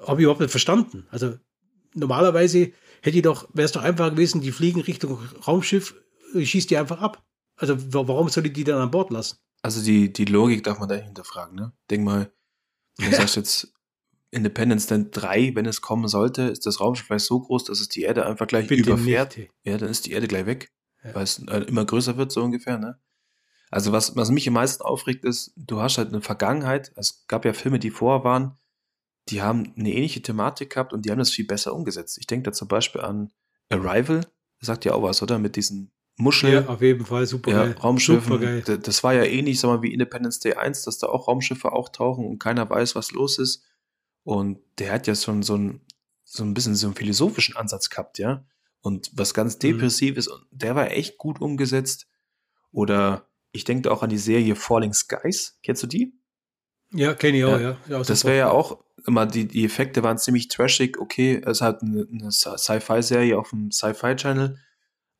habe 0.07 0.21
ich 0.21 0.25
überhaupt 0.25 0.41
nicht 0.41 0.51
verstanden. 0.51 1.07
Also 1.11 1.35
normalerweise 1.95 2.73
hätte 3.03 3.17
ich 3.17 3.23
doch, 3.23 3.49
wäre 3.53 3.67
es 3.67 3.73
doch 3.73 3.83
einfach 3.83 4.11
gewesen, 4.11 4.41
die 4.41 4.53
fliegen 4.53 4.81
Richtung 4.81 5.19
Raumschiff, 5.47 5.95
ich 6.35 6.51
schieß 6.51 6.67
die 6.67 6.77
einfach 6.77 7.01
ab. 7.01 7.25
Also 7.57 7.77
wa- 7.93 8.09
warum 8.09 8.29
soll 8.29 8.47
ich 8.47 8.53
die 8.53 8.65
dann 8.65 8.81
an 8.81 8.91
Bord 8.91 9.11
lassen? 9.11 9.39
Also 9.63 9.83
die, 9.83 10.13
die 10.13 10.25
Logik 10.25 10.65
darf 10.65 10.79
man 10.81 10.89
da 10.89 10.97
hinterfragen, 10.97 11.55
ne? 11.55 11.73
Denk 11.91 12.05
mal, 12.05 12.33
du 12.99 13.11
sagst 13.13 13.37
jetzt 13.37 13.73
Independence 14.31 14.87
Day 14.87 15.05
3, 15.11 15.55
wenn 15.55 15.67
es 15.67 15.81
kommen 15.83 16.09
sollte, 16.09 16.43
ist 16.43 16.67
das 16.67 16.81
Raumschiff 16.81 17.07
vielleicht 17.07 17.27
so 17.27 17.39
groß, 17.41 17.65
dass 17.65 17.81
es 17.81 17.89
die 17.89 18.03
Erde 18.03 18.27
einfach 18.27 18.47
gleich 18.47 18.71
überfährt. 18.71 19.37
nicht. 19.37 19.51
Ja, 19.65 19.77
dann 19.79 19.91
ist 19.91 20.07
die 20.07 20.13
Erde 20.13 20.27
gleich 20.27 20.47
weg, 20.47 20.73
Ja. 21.05 21.15
weil 21.15 21.25
es 21.25 21.39
äh, 21.47 21.59
immer 21.69 21.85
größer 21.85 22.17
wird, 22.17 22.33
so 22.33 22.43
ungefähr, 22.43 22.79
ne? 22.79 22.99
Also 23.73 23.91
was, 23.91 24.14
was 24.16 24.31
mich 24.31 24.47
am 24.47 24.55
meisten 24.55 24.83
aufregt, 24.83 25.25
ist, 25.25 25.53
du 25.57 25.81
hast 25.81 25.97
halt 25.99 26.09
eine 26.09 26.20
Vergangenheit, 26.20 26.93
es 26.97 27.27
gab 27.27 27.45
ja 27.45 27.53
Filme, 27.55 27.79
die 27.79 27.91
vorher 27.91 28.23
waren, 28.23 28.59
die 29.29 29.41
haben 29.41 29.73
eine 29.77 29.91
ähnliche 29.93 30.20
Thematik 30.20 30.70
gehabt 30.70 30.93
und 30.93 31.05
die 31.07 31.11
haben 31.11 31.18
das 31.18 31.31
viel 31.31 31.47
besser 31.47 31.75
umgesetzt. 31.75 32.18
Ich 32.18 32.27
denke 32.27 32.51
da 32.51 32.53
zum 32.53 32.68
Beispiel 32.68 33.01
an 33.01 33.33
Arrival, 33.70 34.27
das 34.61 34.66
sagt 34.66 34.85
ja 34.85 34.93
auch 34.93 35.03
was, 35.03 35.23
oder? 35.23 35.39
Mit 35.39 35.57
diesen 35.57 35.91
Muscheln. 36.16 36.64
Ja, 36.64 36.66
auf 36.68 36.83
jeden 36.83 37.07
Fall, 37.07 37.27
super 37.27 37.51
Ja, 37.51 37.64
geil. 37.64 37.77
Raumschiffen. 37.83 38.25
Supergeil. 38.25 38.61
Das 38.79 39.03
war 39.03 39.14
ja 39.14 39.25
ähnlich, 39.25 39.59
sag 39.59 39.68
mal, 39.68 39.83
wie 39.83 39.93
Independence 39.93 40.41
Day 40.41 40.55
1, 40.55 40.83
dass 40.83 40.99
da 40.99 41.07
auch 41.07 41.27
Raumschiffe 41.27 41.73
auftauchen 41.73 42.27
und 42.27 42.39
keiner 42.39 42.68
weiß, 42.68 42.95
was 42.95 43.12
los 43.12 43.39
ist. 43.39 43.64
Und 44.23 44.59
der 44.79 44.93
hat 44.93 45.07
ja 45.07 45.14
schon 45.14 45.43
so 45.43 45.57
ein, 45.57 45.81
so 46.25 46.45
ein 46.45 46.53
bisschen 46.53 46.75
so 46.75 46.87
einen 46.89 46.95
philosophischen 46.97 47.57
Ansatz 47.57 47.89
gehabt, 47.89 48.18
ja. 48.18 48.45
Und 48.83 49.11
was 49.14 49.33
ganz 49.33 49.55
Mhm. 49.55 49.61
Depressives, 49.61 50.29
und 50.29 50.45
der 50.51 50.75
war 50.75 50.91
echt 50.91 51.16
gut 51.16 51.41
umgesetzt. 51.41 52.07
Oder 52.73 53.29
ich 53.53 53.64
denke 53.64 53.90
auch 53.90 54.03
an 54.03 54.11
die 54.11 54.18
Serie 54.18 54.57
Falling 54.57 54.92
Skies. 54.92 55.59
Kennst 55.62 55.82
du 55.82 55.86
die? 55.86 56.14
Ja, 56.92 57.14
kenne 57.14 57.38
ich 57.38 57.44
auch, 57.44 57.53
Ja, 57.53 57.61
ja. 57.61 57.76
ja 57.88 58.03
Das 58.03 58.24
wäre 58.24 58.36
ja 58.36 58.50
auch 58.50 58.82
immer, 59.07 59.26
die, 59.26 59.46
die 59.46 59.64
Effekte 59.64 60.03
waren 60.03 60.18
ziemlich 60.18 60.48
trashig. 60.48 60.98
Okay, 60.98 61.40
es 61.44 61.61
hat 61.61 61.82
eine, 61.82 62.07
eine 62.11 62.28
Sci- 62.30 62.59
Sci-Fi-Serie 62.59 63.38
auf 63.38 63.50
dem 63.50 63.70
Sci-Fi-Channel, 63.70 64.59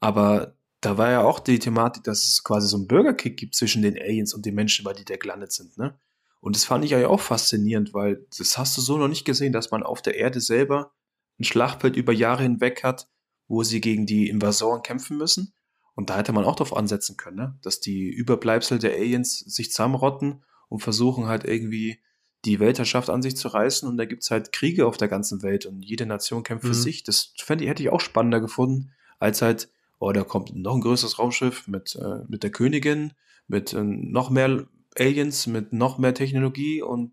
aber 0.01 0.57
da 0.81 0.99
war 0.99 1.11
ja 1.11 1.23
auch 1.23 1.39
die 1.41 1.59
Thematik, 1.59 2.05
dass 2.05 2.27
es 2.27 2.43
quasi 2.43 2.67
so 2.69 2.77
einen 2.77 2.89
Bürgerkrieg 2.89 3.37
gibt 3.37 3.55
zwischen 3.55 3.83
den 3.83 3.97
Aliens 3.97 4.35
und 4.35 4.45
den 4.45 4.55
Menschen, 4.55 4.85
bei 4.85 4.93
die 4.93 5.05
da 5.05 5.17
gelandet 5.17 5.53
sind, 5.53 5.79
ne? 5.79 5.99
Und 6.41 6.57
das 6.57 6.65
fand 6.65 6.85
ich 6.85 6.93
eigentlich 6.93 7.07
auch 7.07 7.21
faszinierend, 7.21 7.95
weil 7.95 8.27
das 8.37 8.59
hast 8.59 8.77
du 8.77 8.81
so 8.81 8.99
noch 8.99 9.07
nicht 9.07 9.25
gesehen, 9.25 9.53
dass 9.53 9.71
man 9.71 9.85
auf 9.85 10.03
der 10.03 10.17
Erde 10.17 10.41
selber 10.41 10.93
ein 11.39 11.45
Schlachtfeld 11.45 11.95
über 11.95 12.13
Jahre 12.13 12.43
hinweg 12.43 12.83
hat, 12.83 13.09
wo 13.47 13.63
sie 13.63 13.81
gegen 13.81 14.07
die 14.07 14.29
Invasoren 14.29 14.83
kämpfen 14.83 15.17
müssen. 15.17 15.55
Und 15.95 16.11
da 16.11 16.17
hätte 16.17 16.33
man 16.33 16.45
auch 16.45 16.57
darauf 16.57 16.77
ansetzen 16.77 17.17
können, 17.17 17.37
ne? 17.37 17.59
dass 17.63 17.81
die 17.81 18.09
Überbleibsel 18.09 18.79
der 18.79 18.95
Aliens 18.95 19.39
sich 19.39 19.71
zusammenrotten 19.71 20.43
und 20.69 20.81
versuchen 20.81 21.27
halt 21.27 21.45
irgendwie 21.45 22.01
die 22.45 22.61
Weltherrschaft 22.61 23.11
an 23.11 23.23
sich 23.23 23.37
zu 23.37 23.49
reißen. 23.49 23.89
Und 23.89 23.99
da 23.99 24.05
gibt's 24.05 24.31
halt 24.31 24.53
Kriege 24.53 24.87
auf 24.87 24.97
der 24.97 25.09
ganzen 25.09 25.43
Welt 25.43 25.67
und 25.67 25.83
jede 25.83 26.07
Nation 26.07 26.43
kämpft 26.43 26.65
für 26.65 26.71
Mhm. 26.71 26.75
sich. 26.75 27.05
Das 27.05 27.35
fände 27.37 27.65
ich, 27.65 27.71
hätte 27.71 27.83
ich 27.83 27.91
auch 27.91 28.01
spannender 28.01 28.41
gefunden, 28.41 28.93
als 29.19 29.43
halt, 29.43 29.69
oh, 29.99 30.13
da 30.13 30.25
kommt 30.25 30.55
noch 30.57 30.75
ein 30.75 30.81
größeres 30.81 31.19
Raumschiff 31.19 31.69
mit, 31.69 31.95
äh, 31.97 32.25
mit 32.27 32.43
der 32.43 32.51
Königin, 32.51 33.13
mit 33.47 33.73
äh, 33.75 33.83
noch 33.85 34.31
mehr 34.31 34.67
Aliens, 34.99 35.47
mit 35.47 35.73
noch 35.73 35.99
mehr 35.99 36.15
Technologie 36.15 36.83
und 36.83 37.13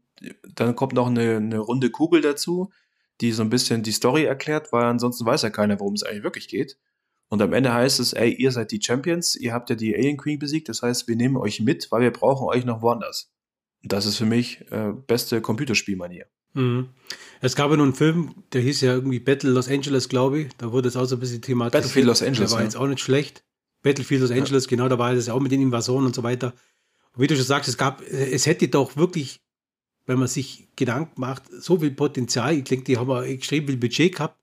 dann 0.55 0.75
kommt 0.75 0.93
noch 0.93 1.07
eine, 1.07 1.37
eine 1.37 1.59
runde 1.59 1.91
Kugel 1.91 2.21
dazu, 2.21 2.71
die 3.21 3.31
so 3.31 3.41
ein 3.43 3.49
bisschen 3.49 3.83
die 3.83 3.91
Story 3.91 4.23
erklärt, 4.23 4.71
weil 4.71 4.85
ansonsten 4.85 5.25
weiß 5.25 5.43
ja 5.43 5.49
keiner, 5.49 5.79
worum 5.79 5.93
es 5.93 6.03
eigentlich 6.03 6.23
wirklich 6.23 6.47
geht. 6.47 6.77
Und 7.29 7.41
am 7.41 7.53
Ende 7.53 7.71
heißt 7.71 7.99
es, 7.99 8.13
ey, 8.13 8.33
ihr 8.33 8.51
seid 8.51 8.71
die 8.71 8.81
Champions, 8.81 9.35
ihr 9.35 9.53
habt 9.53 9.69
ja 9.69 9.75
die 9.75 9.95
Alien 9.95 10.17
Queen 10.17 10.39
besiegt, 10.39 10.67
das 10.67 10.81
heißt, 10.81 11.07
wir 11.07 11.15
nehmen 11.15 11.37
euch 11.37 11.61
mit, 11.61 11.91
weil 11.91 12.01
wir 12.01 12.11
brauchen 12.11 12.47
euch 12.47 12.65
noch 12.65 12.81
woanders. 12.81 13.31
Das 13.83 14.05
ist 14.05 14.17
für 14.17 14.25
mich 14.25 14.65
äh, 14.71 14.91
beste 15.07 15.39
Computerspielmanier. 15.39 16.25
Mhm. 16.53 16.89
Es 17.41 17.55
gab 17.55 17.69
ja 17.69 17.77
noch 17.77 17.83
einen 17.83 17.93
Film, 17.93 18.43
der 18.51 18.61
hieß 18.61 18.81
ja 18.81 18.93
irgendwie 18.93 19.19
Battle 19.19 19.51
Los 19.51 19.69
Angeles, 19.69 20.09
glaube 20.09 20.41
ich. 20.41 20.55
Da 20.57 20.71
wurde 20.71 20.87
es 20.87 20.97
auch 20.97 21.05
so 21.05 21.15
ein 21.15 21.19
bisschen 21.19 21.41
thematisiert. 21.41 21.83
Battlefield 21.83 22.05
Los 22.07 22.21
Angeles, 22.21 22.49
Der 22.49 22.51
war 22.51 22.59
ja. 22.59 22.65
jetzt 22.65 22.75
auch 22.75 22.87
nicht 22.87 22.99
schlecht. 22.99 23.43
Battlefield 23.83 24.21
Los 24.21 24.31
Angeles, 24.31 24.67
genau, 24.67 24.89
da 24.89 24.97
war 24.97 25.13
das 25.13 25.27
ja 25.27 25.33
auch 25.33 25.39
mit 25.39 25.51
den 25.51 25.61
Invasoren 25.61 26.05
und 26.05 26.15
so 26.15 26.23
weiter. 26.23 26.53
Und 27.13 27.21
wie 27.21 27.27
du 27.27 27.35
schon 27.35 27.45
sagst, 27.45 27.69
es 27.69 27.77
gab, 27.77 28.01
es 28.01 28.45
hätte 28.45 28.67
doch 28.67 28.97
wirklich, 28.97 29.41
wenn 30.05 30.19
man 30.19 30.27
sich 30.27 30.67
Gedanken 30.75 31.21
macht, 31.21 31.43
so 31.51 31.79
viel 31.79 31.91
Potenzial. 31.91 32.55
Ich 32.55 32.63
denke, 32.65 32.85
die 32.85 32.97
haben 32.97 33.09
auch 33.09 33.21
extrem 33.21 33.67
viel 33.67 33.77
Budget 33.77 34.15
gehabt. 34.15 34.38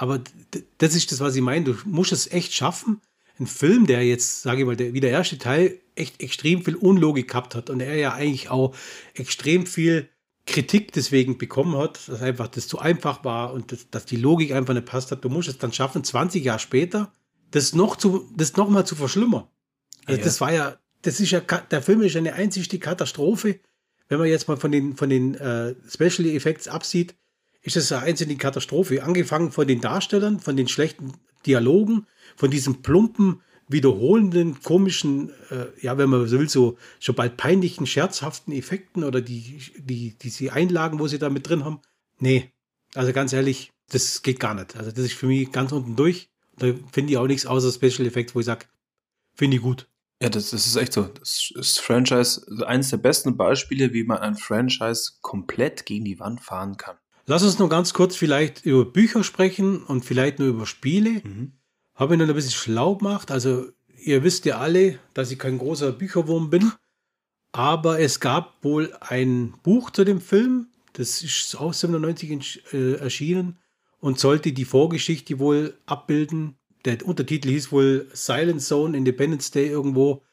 Aber 0.00 0.18
das 0.78 0.94
ist 0.94 1.12
das, 1.12 1.20
was 1.20 1.36
ich 1.36 1.42
meine. 1.42 1.66
Du 1.66 1.76
musst 1.84 2.10
es 2.10 2.32
echt 2.32 2.54
schaffen, 2.54 3.02
ein 3.38 3.46
Film, 3.46 3.86
der 3.86 4.02
jetzt, 4.02 4.40
sage 4.40 4.60
ich 4.60 4.66
mal, 4.66 4.74
der, 4.74 4.94
wie 4.94 5.00
der 5.00 5.10
erste 5.10 5.36
Teil 5.36 5.78
echt 5.94 6.22
extrem 6.22 6.64
viel 6.64 6.74
Unlogik 6.74 7.28
gehabt 7.28 7.54
hat 7.54 7.68
und 7.68 7.80
er 7.80 7.96
ja 7.96 8.14
eigentlich 8.14 8.48
auch 8.48 8.74
extrem 9.12 9.66
viel 9.66 10.08
Kritik 10.46 10.92
deswegen 10.92 11.36
bekommen 11.36 11.76
hat, 11.76 12.08
dass 12.08 12.22
einfach 12.22 12.48
das 12.48 12.66
zu 12.66 12.78
einfach 12.78 13.24
war 13.24 13.52
und 13.52 13.72
das, 13.72 13.90
dass 13.90 14.06
die 14.06 14.16
Logik 14.16 14.52
einfach 14.52 14.72
nicht 14.72 14.86
passt 14.86 15.10
hat. 15.10 15.22
Du 15.22 15.28
musst 15.28 15.50
es 15.50 15.58
dann 15.58 15.74
schaffen, 15.74 16.02
20 16.02 16.42
Jahre 16.42 16.60
später, 16.60 17.12
das 17.50 17.74
noch 17.74 17.96
zu, 17.96 18.26
das 18.34 18.56
noch 18.56 18.70
mal 18.70 18.86
zu 18.86 18.96
verschlimmern. 18.96 19.48
Also 20.06 20.18
ja. 20.18 20.24
das 20.24 20.40
war 20.40 20.50
ja, 20.50 20.78
das 21.02 21.20
ist 21.20 21.30
ja, 21.30 21.40
der 21.40 21.82
Film 21.82 22.00
ist 22.00 22.16
eine 22.16 22.32
einzige 22.32 22.78
Katastrophe. 22.78 23.60
Wenn 24.08 24.18
man 24.18 24.28
jetzt 24.28 24.48
mal 24.48 24.56
von 24.56 24.72
den, 24.72 24.96
von 24.96 25.10
den 25.10 25.34
äh, 25.34 25.74
Special 25.86 26.26
Effects 26.26 26.68
absieht, 26.68 27.14
ist 27.62 27.76
das 27.76 27.92
eine 27.92 28.02
einzige 28.02 28.36
Katastrophe. 28.36 29.02
Angefangen 29.02 29.52
von 29.52 29.66
den 29.66 29.80
Darstellern, 29.80 30.40
von 30.40 30.56
den 30.56 30.68
schlechten 30.68 31.12
Dialogen, 31.46 32.06
von 32.36 32.50
diesem 32.50 32.82
plumpen, 32.82 33.40
wiederholenden, 33.68 34.60
komischen, 34.62 35.30
äh, 35.50 35.66
ja, 35.80 35.96
wenn 35.96 36.10
man 36.10 36.26
so 36.26 36.38
will, 36.38 36.48
so 36.48 36.76
schon 36.98 37.14
bald 37.14 37.36
peinlichen, 37.36 37.86
scherzhaften 37.86 38.52
Effekten 38.52 39.04
oder 39.04 39.20
die, 39.20 39.60
die, 39.78 40.16
diese 40.18 40.52
Einlagen, 40.52 40.98
wo 40.98 41.06
sie 41.06 41.18
da 41.18 41.30
mit 41.30 41.48
drin 41.48 41.64
haben. 41.64 41.80
Nee, 42.18 42.50
also 42.94 43.12
ganz 43.12 43.32
ehrlich, 43.32 43.70
das 43.90 44.22
geht 44.22 44.40
gar 44.40 44.54
nicht. 44.54 44.76
Also 44.76 44.90
das 44.90 45.04
ist 45.04 45.14
für 45.14 45.26
mich 45.26 45.52
ganz 45.52 45.72
unten 45.72 45.96
durch. 45.96 46.28
Da 46.58 46.74
finde 46.92 47.12
ich 47.12 47.18
auch 47.18 47.26
nichts 47.26 47.46
außer 47.46 47.70
Special 47.72 48.06
Effects, 48.06 48.34
wo 48.34 48.40
ich 48.40 48.46
sage, 48.46 48.66
finde 49.34 49.56
ich 49.56 49.62
gut. 49.62 49.86
Ja, 50.22 50.28
das, 50.28 50.50
das 50.50 50.66
ist 50.66 50.76
echt 50.76 50.92
so. 50.92 51.04
Das 51.04 51.50
ist 51.54 51.80
Franchise, 51.80 52.44
eines 52.66 52.90
der 52.90 52.98
besten 52.98 53.36
Beispiele, 53.36 53.94
wie 53.94 54.04
man 54.04 54.18
ein 54.18 54.36
Franchise 54.36 55.12
komplett 55.22 55.86
gegen 55.86 56.04
die 56.04 56.18
Wand 56.18 56.42
fahren 56.42 56.76
kann. 56.76 56.96
Lass 57.30 57.44
uns 57.44 57.60
noch 57.60 57.68
ganz 57.68 57.94
kurz 57.94 58.16
vielleicht 58.16 58.66
über 58.66 58.84
Bücher 58.84 59.22
sprechen 59.22 59.84
und 59.84 60.04
vielleicht 60.04 60.40
nur 60.40 60.48
über 60.48 60.66
Spiele. 60.66 61.22
Mhm. 61.22 61.52
Habe 61.94 62.14
ich 62.14 62.18
noch 62.18 62.26
ein 62.26 62.34
bisschen 62.34 62.50
schlau 62.50 62.96
gemacht. 62.96 63.30
Also, 63.30 63.68
ihr 64.02 64.24
wisst 64.24 64.46
ja 64.46 64.58
alle, 64.58 64.98
dass 65.14 65.30
ich 65.30 65.38
kein 65.38 65.58
großer 65.58 65.92
Bücherwurm 65.92 66.50
bin. 66.50 66.72
Aber 67.52 68.00
es 68.00 68.18
gab 68.18 68.64
wohl 68.64 68.92
ein 68.98 69.54
Buch 69.62 69.90
zu 69.90 70.02
dem 70.02 70.20
Film. 70.20 70.70
Das 70.94 71.22
ist 71.22 71.54
auch 71.54 71.72
97 71.72 72.64
äh, 72.72 72.94
erschienen 72.94 73.58
und 74.00 74.18
sollte 74.18 74.52
die 74.52 74.64
Vorgeschichte 74.64 75.38
wohl 75.38 75.78
abbilden. 75.86 76.56
Der 76.84 77.06
Untertitel 77.06 77.50
hieß 77.50 77.70
wohl 77.70 78.08
Silent 78.12 78.60
Zone 78.60 78.96
Independence 78.96 79.52
Day 79.52 79.68
irgendwo. 79.68 80.24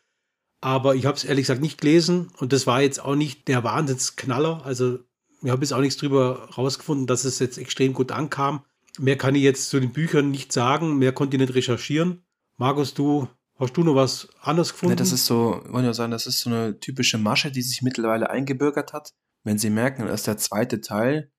Aber 0.62 0.96
ich 0.96 1.06
habe 1.06 1.16
es 1.16 1.26
ehrlich 1.26 1.44
gesagt 1.44 1.62
nicht 1.62 1.80
gelesen 1.80 2.32
und 2.40 2.54
das 2.54 2.66
war 2.66 2.82
jetzt 2.82 3.00
auch 3.00 3.14
nicht 3.14 3.48
der 3.50 3.64
Wahnsinnsknaller. 3.64 4.66
Also 4.66 4.98
ich 5.42 5.50
habe 5.50 5.62
jetzt 5.62 5.74
auch 5.74 5.82
nichts 5.82 5.98
drüber 5.98 6.50
rausgefunden, 6.58 7.08
dass 7.08 7.26
es 7.26 7.40
jetzt 7.40 7.58
extrem 7.58 7.94
gut 7.94 8.12
ankam. 8.12 8.66
Mehr 9.00 9.18
kann 9.18 9.36
ich 9.36 9.44
jetzt 9.44 9.70
zu 9.70 9.80
den 9.80 9.94
Büchern 9.94 10.32
nicht 10.32 10.52
sagen, 10.52 10.98
mehr 10.98 11.12
konnte 11.12 11.38
ich 11.38 11.42
nicht 11.42 11.54
recherchieren. 11.54 12.26
Markus, 12.58 12.94
du, 12.94 13.28
hast 13.56 13.78
du 13.78 13.84
noch 13.84 13.96
was 13.96 14.30
anderes 14.42 14.72
gefunden? 14.72 14.94
Ja, 14.94 14.96
das 14.96 15.12
ist 15.12 15.26
so, 15.26 15.62
wollen 15.68 15.86
ja 15.86 15.94
sagen, 15.94 16.12
das 16.12 16.26
ist 16.26 16.40
so 16.40 16.50
eine 16.50 16.80
typische 16.80 17.18
Masche, 17.18 17.52
die 17.52 17.62
sich 17.62 17.84
mittlerweile 17.84 18.30
eingebürgert 18.30 18.94
hat. 18.94 19.14
Wenn 19.44 19.60
sie 19.60 19.70
merken, 19.70 20.08
dass 20.08 20.24
der 20.24 20.38
zweite 20.38 20.82
Teil 20.82 21.32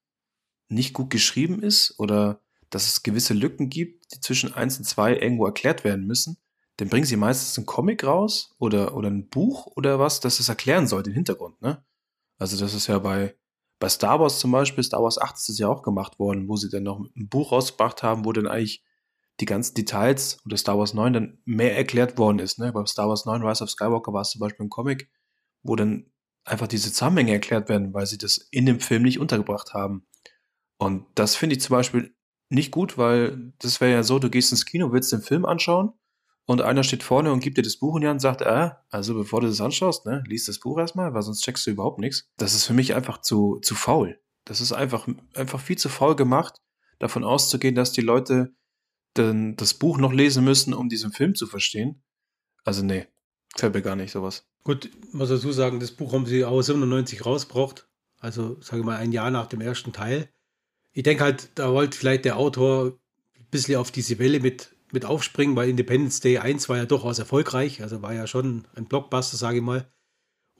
nicht 0.68 0.92
gut 0.92 1.10
geschrieben 1.10 1.60
ist 1.62 1.94
oder 1.98 2.40
dass 2.70 2.86
es 2.86 3.02
gewisse 3.02 3.34
Lücken 3.34 3.70
gibt, 3.70 4.12
die 4.14 4.20
zwischen 4.20 4.52
1 4.54 4.78
und 4.78 4.84
2 4.84 5.16
irgendwo 5.18 5.46
erklärt 5.46 5.84
werden 5.84 6.06
müssen, 6.06 6.36
dann 6.76 6.88
bringen 6.88 7.06
sie 7.06 7.16
meistens 7.16 7.58
einen 7.58 7.66
Comic 7.66 8.04
raus 8.04 8.54
oder, 8.58 8.94
oder 8.94 9.10
ein 9.10 9.28
Buch 9.28 9.66
oder 9.74 9.98
was, 9.98 10.20
das 10.20 10.38
es 10.38 10.48
erklären 10.48 10.86
soll, 10.86 11.02
den 11.02 11.14
Hintergrund, 11.14 11.60
ne? 11.60 11.84
Also 12.38 12.56
das 12.56 12.72
ist 12.72 12.86
ja 12.86 13.00
bei, 13.00 13.36
bei 13.78 13.88
Star 13.88 14.18
Wars 14.20 14.40
zum 14.40 14.50
Beispiel, 14.50 14.82
Star 14.82 15.02
Wars 15.02 15.18
8 15.18 15.36
ist 15.36 15.48
es 15.48 15.58
ja 15.58 15.68
auch 15.68 15.82
gemacht 15.82 16.18
worden, 16.18 16.48
wo 16.48 16.56
sie 16.56 16.68
dann 16.68 16.82
noch 16.82 16.98
ein 16.98 17.28
Buch 17.28 17.52
rausgebracht 17.52 18.02
haben, 18.02 18.24
wo 18.24 18.32
dann 18.32 18.46
eigentlich 18.46 18.84
die 19.40 19.44
ganzen 19.44 19.74
Details 19.74 20.38
oder 20.44 20.56
Star 20.56 20.78
Wars 20.78 20.94
9 20.94 21.12
dann 21.12 21.38
mehr 21.44 21.76
erklärt 21.76 22.18
worden 22.18 22.40
ist. 22.40 22.58
Ne? 22.58 22.72
Bei 22.72 22.84
Star 22.86 23.08
Wars 23.08 23.24
9 23.24 23.42
Rise 23.42 23.62
of 23.62 23.70
Skywalker 23.70 24.12
war 24.12 24.22
es 24.22 24.30
zum 24.30 24.40
Beispiel 24.40 24.66
ein 24.66 24.70
Comic, 24.70 25.10
wo 25.62 25.76
dann 25.76 26.10
einfach 26.44 26.66
diese 26.66 26.92
Zusammenhänge 26.92 27.32
erklärt 27.32 27.68
werden, 27.68 27.94
weil 27.94 28.06
sie 28.06 28.18
das 28.18 28.38
in 28.50 28.66
dem 28.66 28.80
Film 28.80 29.02
nicht 29.02 29.20
untergebracht 29.20 29.74
haben. 29.74 30.06
Und 30.78 31.06
das 31.14 31.36
finde 31.36 31.56
ich 31.56 31.62
zum 31.62 31.74
Beispiel 31.74 32.14
nicht 32.48 32.72
gut, 32.72 32.98
weil 32.98 33.52
das 33.58 33.80
wäre 33.80 33.92
ja 33.92 34.02
so, 34.02 34.18
du 34.18 34.30
gehst 34.30 34.50
ins 34.50 34.64
Kino, 34.64 34.92
willst 34.92 35.12
den 35.12 35.22
Film 35.22 35.44
anschauen 35.44 35.92
und 36.48 36.62
einer 36.62 36.82
steht 36.82 37.02
vorne 37.02 37.32
und 37.32 37.40
gibt 37.40 37.58
dir 37.58 37.62
das 37.62 37.76
Buch 37.76 37.94
und 37.94 38.20
sagt, 38.20 38.40
äh, 38.40 38.70
also 38.90 39.14
bevor 39.14 39.40
du 39.40 39.46
das 39.46 39.60
anschaust, 39.60 40.06
ne, 40.06 40.24
liest 40.26 40.48
das 40.48 40.58
Buch 40.58 40.78
erstmal, 40.78 41.14
weil 41.14 41.22
sonst 41.22 41.44
checkst 41.44 41.66
du 41.66 41.70
überhaupt 41.70 41.98
nichts. 41.98 42.28
Das 42.36 42.54
ist 42.54 42.64
für 42.64 42.72
mich 42.72 42.94
einfach 42.94 43.20
zu, 43.20 43.60
zu 43.62 43.74
faul. 43.74 44.18
Das 44.44 44.60
ist 44.60 44.72
einfach, 44.72 45.06
einfach 45.34 45.60
viel 45.60 45.78
zu 45.78 45.88
faul 45.88 46.16
gemacht, 46.16 46.60
davon 46.98 47.22
auszugehen, 47.22 47.74
dass 47.74 47.92
die 47.92 48.00
Leute 48.00 48.54
denn 49.16 49.56
das 49.56 49.74
Buch 49.74 49.98
noch 49.98 50.12
lesen 50.12 50.44
müssen, 50.44 50.74
um 50.74 50.88
diesen 50.88 51.12
Film 51.12 51.34
zu 51.34 51.46
verstehen. 51.46 52.02
Also 52.64 52.84
nee, 52.84 53.06
fällt 53.56 53.74
mir 53.74 53.82
gar 53.82 53.96
nicht 53.96 54.12
sowas. 54.12 54.46
Gut, 54.64 54.90
muss 55.12 55.28
dazu 55.28 55.52
sagen, 55.52 55.80
das 55.80 55.92
Buch 55.92 56.12
haben 56.12 56.26
sie 56.26 56.44
auch 56.44 56.60
97 56.60 57.24
rausgebracht. 57.24 57.88
Also, 58.20 58.60
sage 58.60 58.80
ich 58.80 58.84
mal, 58.84 58.96
ein 58.96 59.12
Jahr 59.12 59.30
nach 59.30 59.46
dem 59.46 59.60
ersten 59.60 59.92
Teil 59.92 60.28
ich 60.98 61.04
denke 61.04 61.22
halt, 61.22 61.50
da 61.54 61.72
wollte 61.72 61.96
vielleicht 61.96 62.24
der 62.24 62.36
Autor 62.36 62.98
ein 63.36 63.46
bisschen 63.52 63.76
auf 63.76 63.92
diese 63.92 64.18
Welle 64.18 64.40
mit, 64.40 64.74
mit 64.92 65.04
aufspringen, 65.04 65.56
weil 65.56 65.68
Independence 65.68 66.20
Day 66.20 66.38
1 66.38 66.68
war 66.68 66.76
ja 66.76 66.86
durchaus 66.86 67.18
erfolgreich, 67.18 67.82
also 67.82 68.02
war 68.02 68.14
ja 68.14 68.26
schon 68.26 68.66
ein 68.74 68.86
Blockbuster, 68.86 69.36
sage 69.36 69.58
ich 69.58 69.62
mal. 69.62 69.90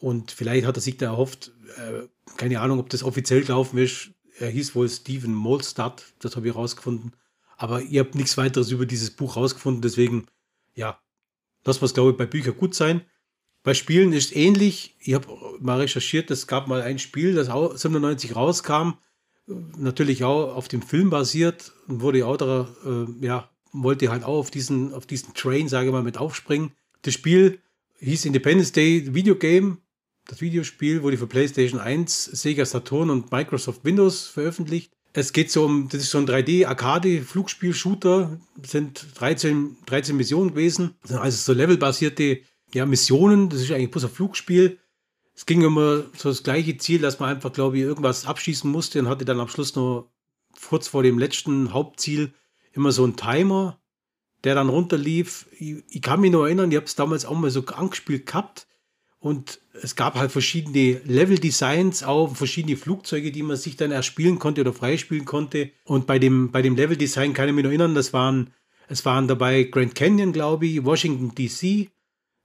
Und 0.01 0.31
vielleicht 0.31 0.66
hat 0.66 0.76
er 0.76 0.81
sich 0.81 0.97
da 0.97 1.07
erhofft, 1.07 1.53
äh, 1.76 2.07
keine 2.37 2.61
Ahnung, 2.61 2.79
ob 2.79 2.91
das 2.91 3.03
offiziell 3.03 3.43
gelaufen 3.43 3.79
ist. 3.79 4.11
Er 4.39 4.51
hieß 4.51 4.74
wohl 4.74 4.89
Steven 4.89 5.35
Molstad, 5.35 6.05
das 6.20 6.37
habe 6.37 6.49
ich 6.49 6.55
rausgefunden. 6.55 7.12
Aber 7.57 7.83
ihr 7.83 8.01
habt 8.01 8.14
nichts 8.14 8.37
weiteres 8.37 8.70
über 8.70 8.87
dieses 8.87 9.11
Buch 9.11 9.37
rausgefunden, 9.37 9.83
deswegen, 9.83 10.26
ja, 10.74 11.01
das 11.64 11.83
was 11.83 11.95
glaube 11.95 12.12
ich 12.12 12.16
bei 12.16 12.26
Büchern 12.26 12.57
gut 12.57 12.74
sein. 12.74 13.03
Bei 13.64 13.74
Spielen 13.74 14.12
ist 14.12 14.37
ähnlich. 14.37 14.97
Ich 15.01 15.14
habe 15.14 15.26
mal 15.59 15.81
recherchiert, 15.81 16.31
es 16.31 16.47
gab 16.47 16.68
mal 16.68 16.81
ein 16.81 17.01
Spiel, 17.01 17.35
das 17.35 17.49
97 17.49 18.37
rauskam 18.37 18.93
natürlich 19.49 20.24
auch 20.24 20.55
auf 20.55 20.68
dem 20.68 20.83
Film 20.83 21.11
basiert 21.11 21.72
und 21.87 22.01
wurde 22.01 22.26
auch 22.26 22.37
da, 22.37 22.68
äh, 22.85 23.26
ja, 23.26 23.51
wollte 23.83 24.11
halt 24.11 24.24
auch 24.24 24.39
auf 24.39 24.51
diesen, 24.51 24.95
auf 24.95 25.07
diesen 25.07 25.35
Train, 25.35 25.68
sage 25.68 25.87
ich 25.87 25.93
mal, 25.93 26.03
mit 26.03 26.18
aufspringen. 26.18 26.72
Das 27.03 27.14
Spiel 27.14 27.61
hieß 27.99 28.24
Independence 28.24 28.72
Day 28.72 29.14
Video 29.14 29.37
Game. 29.37 29.79
Das 30.26 30.41
Videospiel 30.41 31.03
wurde 31.03 31.16
für 31.16 31.26
PlayStation 31.26 31.81
1, 31.81 32.24
Sega 32.24 32.66
Saturn 32.66 33.11
und 33.11 33.33
Microsoft 33.33 33.85
Windows 33.85 34.26
veröffentlicht. 34.26 34.93
Es 35.14 35.33
geht 35.33 35.51
so 35.51 35.64
um, 35.64 35.89
das 35.89 36.03
ist 36.03 36.11
so 36.11 36.18
ein 36.18 36.29
3D-Arcade-Flugspiel-Shooter. 36.29 38.39
sind 38.62 39.07
13, 39.14 39.79
13 39.87 40.16
Missionen 40.16 40.51
gewesen. 40.51 40.97
Das 41.01 41.12
sind 41.12 41.20
also 41.20 41.37
so 41.37 41.55
levelbasierte 41.59 42.41
ja, 42.74 42.85
Missionen. 42.85 43.49
Das 43.49 43.62
ist 43.62 43.72
eigentlich 43.72 43.91
bloß 43.91 44.05
ein 44.05 44.11
Flugspiel 44.11 44.79
es 45.39 45.47
ging 45.47 45.62
immer 45.62 46.03
so 46.16 46.31
das 46.31 46.43
gleiche 46.43 46.76
Ziel, 46.79 47.01
dass 47.01 47.20
man 47.20 47.31
einfach, 47.31 47.53
glaube 47.53 47.76
ich, 47.76 47.85
irgendwas 47.85 48.26
abschießen 48.26 48.68
musste 48.68 48.99
und 48.99 49.09
hatte 49.09 49.24
dann 49.24 49.39
am 49.39 49.47
Schluss 49.47 49.76
nur 49.76 50.11
kurz 50.68 50.89
vor 50.89 51.05
dem 51.05 51.16
letzten 51.16 51.72
Hauptziel 51.72 52.35
immer 52.73 52.93
so 52.93 53.05
einen 53.05 53.16
Timer, 53.16 53.79
der 54.45 54.55
dann 54.55 54.69
runterlief. 54.69 55.47
Ich, 55.59 55.85
ich 55.89 56.03
kann 56.03 56.21
mich 56.21 56.31
noch 56.31 56.45
erinnern, 56.45 56.71
ich 56.71 56.77
habe 56.77 56.87
es 56.87 56.95
damals 56.95 57.25
auch 57.25 57.37
mal 57.37 57.51
so 57.51 57.64
angespielt 57.66 58.27
gehabt 58.27 58.66
und 59.21 59.61
es 59.83 59.97
gab 59.97 60.14
halt 60.14 60.31
verschiedene 60.31 61.01
Level-Designs, 61.05 62.05
auch 62.05 62.35
verschiedene 62.37 62.77
Flugzeuge, 62.77 63.33
die 63.33 63.43
man 63.43 63.57
sich 63.57 63.77
dann 63.77 63.91
erspielen 63.91 64.39
konnte 64.39 64.61
oder 64.61 64.73
freispielen 64.73 65.25
konnte. 65.25 65.71
Und 65.85 66.07
bei 66.07 66.19
dem, 66.19 66.53
bei 66.53 66.62
dem 66.62 66.77
Level-Design 66.77 67.33
kann 67.33 67.49
ich 67.49 67.55
mich 67.55 67.64
noch 67.64 67.71
erinnern, 67.71 67.95
das 67.95 68.12
waren, 68.12 68.51
es 68.89 69.05
waren 69.05 69.27
dabei 69.27 69.64
Grand 69.64 69.95
Canyon, 69.95 70.33
glaube 70.33 70.66
ich, 70.66 70.85
Washington 70.85 71.35
DC, 71.35 71.91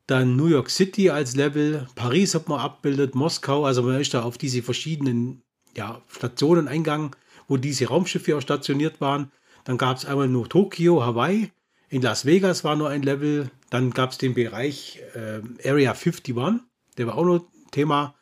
dann 0.07 0.36
New 0.36 0.47
York 0.47 0.69
City 0.69 1.09
als 1.09 1.36
Level, 1.36 1.88
Paris 1.95 2.36
hat 2.36 2.49
man 2.49 2.59
abbildet, 2.59 3.15
Moskau, 3.15 3.65
also 3.65 3.84
man 3.84 4.01
ist 4.01 4.13
da 4.13 4.24
auf 4.24 4.38
diese 4.38 4.63
verschiedenen 4.63 5.43
ja, 5.78 6.01
Stationen 6.07 6.67
eingegangen, 6.67 7.11
wo 7.47 7.57
diese 7.57 7.88
Raumschiffe 7.88 8.36
auch 8.36 8.41
stationiert 8.41 8.99
waren. 8.99 9.32
Dann 9.64 9.78
gab 9.78 9.97
es 9.97 10.05
einmal 10.05 10.28
nur 10.28 10.49
Tokio, 10.49 11.03
Hawaii, 11.03 11.51
in 11.89 12.01
Las 12.01 12.26
Vegas 12.26 12.64
war 12.64 12.76
nur 12.76 12.89
ein 12.89 13.03
Level, 13.03 13.51
dann 13.70 13.91
gab 13.91 14.11
es 14.11 14.18
den 14.18 14.34
Bereich 14.34 14.99
äh, 15.14 15.41
Area 15.68 15.93
51, 15.93 16.36
der 16.97 17.07
war 17.07 17.18
auch 17.18 17.26
noch 17.26 17.45
Thema. 17.72 18.16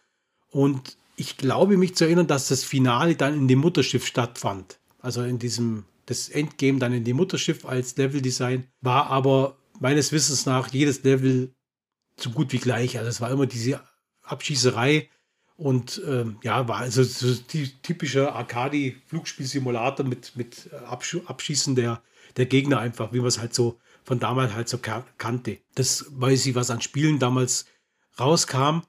Und 0.50 0.98
ich 1.16 1.38
glaube 1.38 1.78
mich 1.78 1.96
zu 1.96 2.04
erinnern, 2.04 2.28
dass 2.28 2.50
das 2.50 2.66
Finale 2.66 3.16
dann 3.16 3.34
in 3.34 3.48
dem 3.48 3.60
Mutterschiff 3.60 4.06
stattfand. 4.06 4.80
Also 5.00 5.24
in 5.24 5.39
diesem, 5.39 5.86
das 6.06 6.28
Endgame 6.28 6.80
dann 6.80 6.94
in 6.94 7.06
dem 7.06 7.16
Mutterschiff 7.16 7.66
als 7.66 7.96
Leveldesign. 7.96 8.68
War 8.82 9.08
aber 9.08 9.56
meines 9.80 10.12
Wissens 10.12 10.46
nach 10.46 10.68
jedes 10.74 11.04
Level 11.04 11.54
so 12.18 12.32
gut 12.32 12.52
wie 12.52 12.60
gleich. 12.60 12.98
Also 12.98 13.10
es 13.10 13.22
war 13.22 13.32
immer 13.32 13.46
diese 13.46 13.82
Abschießerei 14.24 15.10
und 15.62 16.01
ähm, 16.07 16.38
ja, 16.41 16.68
war 16.68 16.78
also 16.78 17.03
so 17.03 17.36
die 17.36 17.70
typische 17.84 18.34
Arcadi-Flugspielsimulator 18.34 20.03
mit, 20.03 20.36
mit 20.36 20.72
Absch 20.88 21.18
Abschießen 21.28 21.76
der, 21.76 22.01
der 22.36 22.47
Gegner 22.47 22.80
einfach, 22.80 23.14
wie 23.14 23.20
man 23.20 23.28
es 23.28 23.38
halt 23.38 23.53
so 23.53 23.78
von 24.03 24.18
damals 24.18 24.55
halt 24.55 24.68
so 24.68 24.80
kannte. 24.80 25.59
Das 25.76 26.07
weiß 26.09 26.47
ich, 26.47 26.55
was 26.55 26.72
an 26.72 26.82
Spielen 26.82 27.20
damals 27.20 27.68
rauskam. 28.20 28.82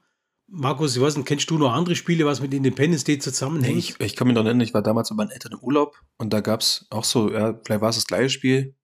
Markus, 0.47 0.95
ich 0.95 1.01
weiß 1.03 1.15
nicht, 1.15 1.27
kennst 1.27 1.47
du 1.51 1.59
noch 1.59 1.71
andere 1.71 1.95
Spiele, 1.95 2.25
was 2.25 2.41
mit 2.41 2.51
Independence 2.55 3.03
Day 3.03 3.19
zusammenhängt? 3.19 3.77
ich, 3.77 3.99
ich 3.99 4.15
kann 4.15 4.25
mich 4.25 4.35
noch 4.35 4.43
erinnern, 4.43 4.61
ich 4.61 4.73
war 4.73 4.81
damals 4.81 5.11
mit 5.11 5.17
meinen 5.17 5.29
Eltern 5.29 5.51
im 5.51 5.59
Urlaub 5.59 6.01
und 6.17 6.33
da 6.33 6.41
gab 6.41 6.61
es 6.61 6.87
auch 6.89 7.03
so, 7.03 7.31
ja, 7.31 7.53
vielleicht 7.63 7.81
war 7.81 7.89
es 7.89 7.97
das 7.97 8.07
gleiche 8.07 8.31
Spiel, 8.31 8.75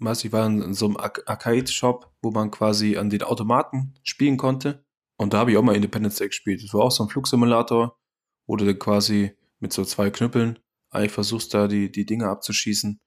ich 0.00 0.32
war 0.32 0.44
in 0.44 0.74
so 0.74 0.86
einem 0.86 0.96
Arcade-Shop, 0.96 2.12
wo 2.20 2.32
man 2.32 2.50
quasi 2.50 2.96
an 2.96 3.10
den 3.10 3.22
Automaten 3.22 3.94
spielen 4.02 4.36
konnte. 4.36 4.84
Und 5.18 5.34
da 5.34 5.38
habe 5.38 5.50
ich 5.50 5.56
auch 5.56 5.62
mal 5.62 5.76
Independence 5.76 6.16
Day 6.16 6.28
gespielt. 6.28 6.62
Das 6.62 6.72
war 6.72 6.84
auch 6.84 6.90
so 6.90 7.04
ein 7.04 7.10
Flugsimulator, 7.10 7.98
wo 8.46 8.56
du 8.56 8.64
dann 8.64 8.78
quasi 8.78 9.36
mit 9.58 9.72
so 9.72 9.84
zwei 9.84 10.10
Knüppeln 10.10 10.58
eigentlich 10.90 11.12
versuchst, 11.12 11.52
da 11.52 11.68
die, 11.68 11.92
die 11.92 12.06
Dinge 12.06 12.28
abzuschießen. 12.28 13.00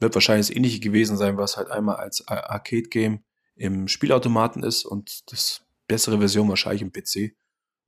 Wird 0.00 0.14
wahrscheinlich 0.14 0.48
das 0.48 0.56
ähnliche 0.56 0.80
gewesen 0.80 1.16
sein, 1.16 1.36
was 1.36 1.56
halt 1.56 1.70
einmal 1.70 1.96
als 1.96 2.26
Arcade-Game 2.26 3.22
im 3.56 3.86
Spielautomaten 3.86 4.62
ist 4.62 4.86
und 4.86 5.30
das 5.30 5.62
bessere 5.86 6.18
Version 6.18 6.48
wahrscheinlich 6.48 6.82
im 6.82 6.92
PC. 6.92 7.36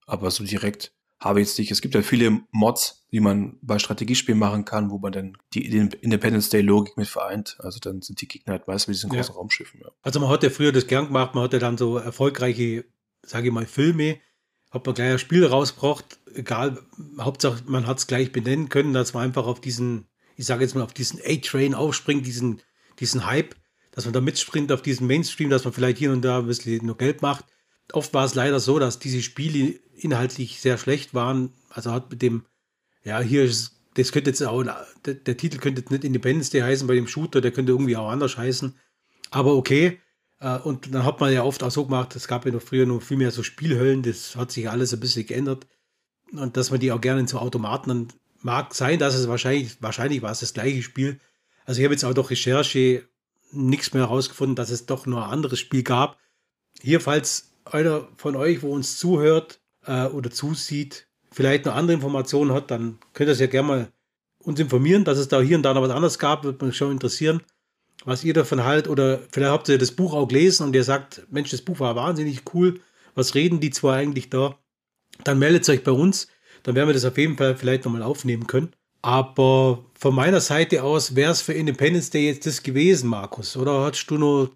Aber 0.06 0.30
so 0.30 0.44
direkt 0.44 0.92
habe 1.18 1.40
ich 1.40 1.48
jetzt 1.48 1.58
nicht. 1.58 1.70
Es 1.70 1.80
gibt 1.80 1.94
ja 1.94 2.02
viele 2.02 2.42
Mods, 2.50 3.06
die 3.10 3.20
man 3.20 3.58
bei 3.62 3.78
Strategiespielen 3.78 4.38
machen 4.38 4.64
kann, 4.64 4.90
wo 4.90 4.98
man 4.98 5.12
dann 5.12 5.38
die 5.54 5.64
Independence 5.66 6.50
Day 6.50 6.60
Logik 6.60 6.96
mit 6.96 7.08
vereint. 7.08 7.56
Also 7.60 7.78
dann 7.80 8.02
sind 8.02 8.20
die 8.20 8.28
Gegner 8.28 8.52
halt 8.52 8.66
meist 8.66 8.88
mit 8.88 8.96
diesen 8.96 9.08
großen 9.08 9.32
ja. 9.32 9.38
Raumschiffen. 9.38 9.80
Ja. 9.80 9.90
Also 10.02 10.20
man 10.20 10.28
hat 10.28 10.42
ja 10.42 10.50
früher 10.50 10.72
das 10.72 10.86
gern 10.86 11.06
gemacht, 11.06 11.34
man 11.34 11.44
hat 11.44 11.52
ja 11.52 11.58
dann 11.58 11.78
so 11.78 11.96
erfolgreiche, 11.96 12.84
sage 13.24 13.48
ich 13.48 13.52
mal, 13.52 13.66
Filme, 13.66 14.18
hat 14.70 14.86
man 14.86 14.94
gleich 14.94 15.12
ein 15.12 15.18
Spiel 15.18 15.46
rausgebracht, 15.46 16.18
egal, 16.34 16.78
Hauptsache 17.20 17.62
man 17.66 17.86
hat 17.86 17.98
es 17.98 18.06
gleich 18.06 18.32
benennen 18.32 18.68
können, 18.68 18.94
dass 18.94 19.14
man 19.14 19.24
einfach 19.24 19.46
auf 19.46 19.60
diesen, 19.60 20.06
ich 20.36 20.46
sage 20.46 20.64
jetzt 20.64 20.74
mal, 20.74 20.82
auf 20.82 20.94
diesen 20.94 21.20
A-Train 21.24 21.74
aufspringt, 21.74 22.26
diesen, 22.26 22.62
diesen 22.98 23.26
Hype, 23.26 23.54
dass 23.92 24.06
man 24.06 24.14
da 24.14 24.20
mitspringt 24.20 24.72
auf 24.72 24.82
diesen 24.82 25.06
Mainstream, 25.06 25.50
dass 25.50 25.64
man 25.64 25.74
vielleicht 25.74 25.98
hier 25.98 26.12
und 26.12 26.22
da 26.22 26.38
ein 26.38 26.46
bisschen 26.46 26.86
nur 26.86 26.96
Geld 26.96 27.20
macht. 27.20 27.44
Oft 27.92 28.14
war 28.14 28.24
es 28.24 28.34
leider 28.34 28.58
so, 28.58 28.78
dass 28.78 28.98
diese 28.98 29.20
Spiele 29.20 29.78
inhaltlich 29.94 30.60
sehr 30.60 30.78
schlecht 30.78 31.12
waren. 31.12 31.52
Also 31.68 31.92
hat 31.92 32.10
mit 32.10 32.22
dem, 32.22 32.46
ja, 33.04 33.20
hier 33.20 33.44
ist, 33.44 33.82
das 33.94 34.12
könnte 34.12 34.30
jetzt 34.30 34.42
auch, 34.42 34.64
der, 35.04 35.14
der, 35.14 35.36
Titel 35.36 35.58
könnte 35.58 35.82
jetzt 35.82 35.90
nicht 35.90 36.04
Independence 36.04 36.48
Day 36.48 36.62
heißen 36.62 36.86
bei 36.86 36.94
dem 36.94 37.06
Shooter, 37.06 37.42
der 37.42 37.50
könnte 37.50 37.72
irgendwie 37.72 37.96
auch 37.96 38.08
anders 38.08 38.38
heißen. 38.38 38.74
Aber 39.30 39.54
okay. 39.54 40.00
Äh, 40.42 40.58
und 40.58 40.92
dann 40.94 41.04
hat 41.04 41.20
man 41.20 41.32
ja 41.32 41.44
oft 41.44 41.62
auch 41.62 41.70
so 41.70 41.84
gemacht, 41.84 42.16
es 42.16 42.28
gab 42.28 42.44
ja 42.44 42.52
noch 42.52 42.62
früher 42.62 42.84
noch 42.84 43.00
viel 43.00 43.16
mehr 43.16 43.30
so 43.30 43.42
Spielhöllen, 43.42 44.02
das 44.02 44.36
hat 44.36 44.50
sich 44.50 44.68
alles 44.68 44.92
ein 44.92 45.00
bisschen 45.00 45.26
geändert. 45.26 45.66
Und 46.32 46.56
dass 46.56 46.70
man 46.70 46.80
die 46.80 46.92
auch 46.92 47.00
gerne 47.00 47.20
in 47.20 47.28
so 47.28 47.38
Automaten, 47.38 47.88
dann 47.88 48.08
mag 48.40 48.74
sein, 48.74 48.98
dass 48.98 49.14
es 49.14 49.28
wahrscheinlich, 49.28 49.80
wahrscheinlich 49.80 50.22
war 50.22 50.32
es 50.32 50.40
das 50.40 50.54
gleiche 50.54 50.82
Spiel. 50.82 51.20
Also 51.64 51.80
ich 51.80 51.84
habe 51.84 51.94
jetzt 51.94 52.04
auch 52.04 52.14
durch 52.14 52.30
Recherche 52.30 53.04
nichts 53.52 53.92
mehr 53.92 54.04
herausgefunden, 54.04 54.56
dass 54.56 54.70
es 54.70 54.86
doch 54.86 55.06
nur 55.06 55.24
ein 55.24 55.30
anderes 55.30 55.60
Spiel 55.60 55.82
gab. 55.82 56.18
Hier, 56.80 57.00
falls 57.00 57.52
einer 57.64 58.08
von 58.16 58.34
euch, 58.34 58.62
wo 58.62 58.72
uns 58.72 58.96
zuhört, 58.96 59.60
äh, 59.86 60.06
oder 60.06 60.30
zusieht, 60.30 61.06
vielleicht 61.30 61.66
noch 61.66 61.74
andere 61.74 61.94
Informationen 61.94 62.52
hat, 62.52 62.70
dann 62.70 62.98
könnt 63.12 63.28
ihr 63.28 63.32
es 63.32 63.40
ja 63.40 63.46
gerne 63.46 63.68
mal 63.68 63.92
uns 64.38 64.58
informieren, 64.58 65.04
dass 65.04 65.18
es 65.18 65.28
da 65.28 65.40
hier 65.40 65.56
und 65.56 65.62
da 65.62 65.74
noch 65.74 65.82
was 65.82 65.90
anderes 65.90 66.18
gab, 66.18 66.44
würde 66.44 66.64
mich 66.64 66.76
schon 66.76 66.90
interessieren, 66.90 67.42
was 68.04 68.24
ihr 68.24 68.34
davon 68.34 68.64
haltet. 68.64 68.90
Oder 68.90 69.20
vielleicht 69.30 69.52
habt 69.52 69.68
ihr 69.68 69.78
das 69.78 69.92
Buch 69.92 70.14
auch 70.14 70.26
gelesen 70.26 70.66
und 70.66 70.74
ihr 70.74 70.84
sagt, 70.84 71.26
Mensch, 71.30 71.50
das 71.50 71.62
Buch 71.62 71.80
war 71.80 71.96
wahnsinnig 71.96 72.42
cool. 72.54 72.80
Was 73.14 73.34
reden 73.34 73.60
die 73.60 73.70
zwei 73.70 73.96
eigentlich 73.96 74.30
da? 74.30 74.58
Dann 75.24 75.38
meldet 75.38 75.68
euch 75.68 75.84
bei 75.84 75.92
uns. 75.92 76.28
Dann 76.62 76.74
werden 76.74 76.88
wir 76.88 76.94
das 76.94 77.04
auf 77.04 77.18
jeden 77.18 77.36
Fall 77.36 77.56
vielleicht 77.56 77.84
nochmal 77.84 78.02
aufnehmen 78.02 78.46
können. 78.46 78.72
Aber 79.02 79.84
von 79.98 80.14
meiner 80.14 80.40
Seite 80.40 80.84
aus 80.84 81.16
wäre 81.16 81.32
es 81.32 81.42
für 81.42 81.52
Independence 81.52 82.10
Day 82.10 82.26
jetzt 82.26 82.46
das 82.46 82.62
gewesen, 82.62 83.10
Markus. 83.10 83.56
Oder 83.56 83.84
hast 83.84 84.06
du 84.06 84.16
noch 84.16 84.50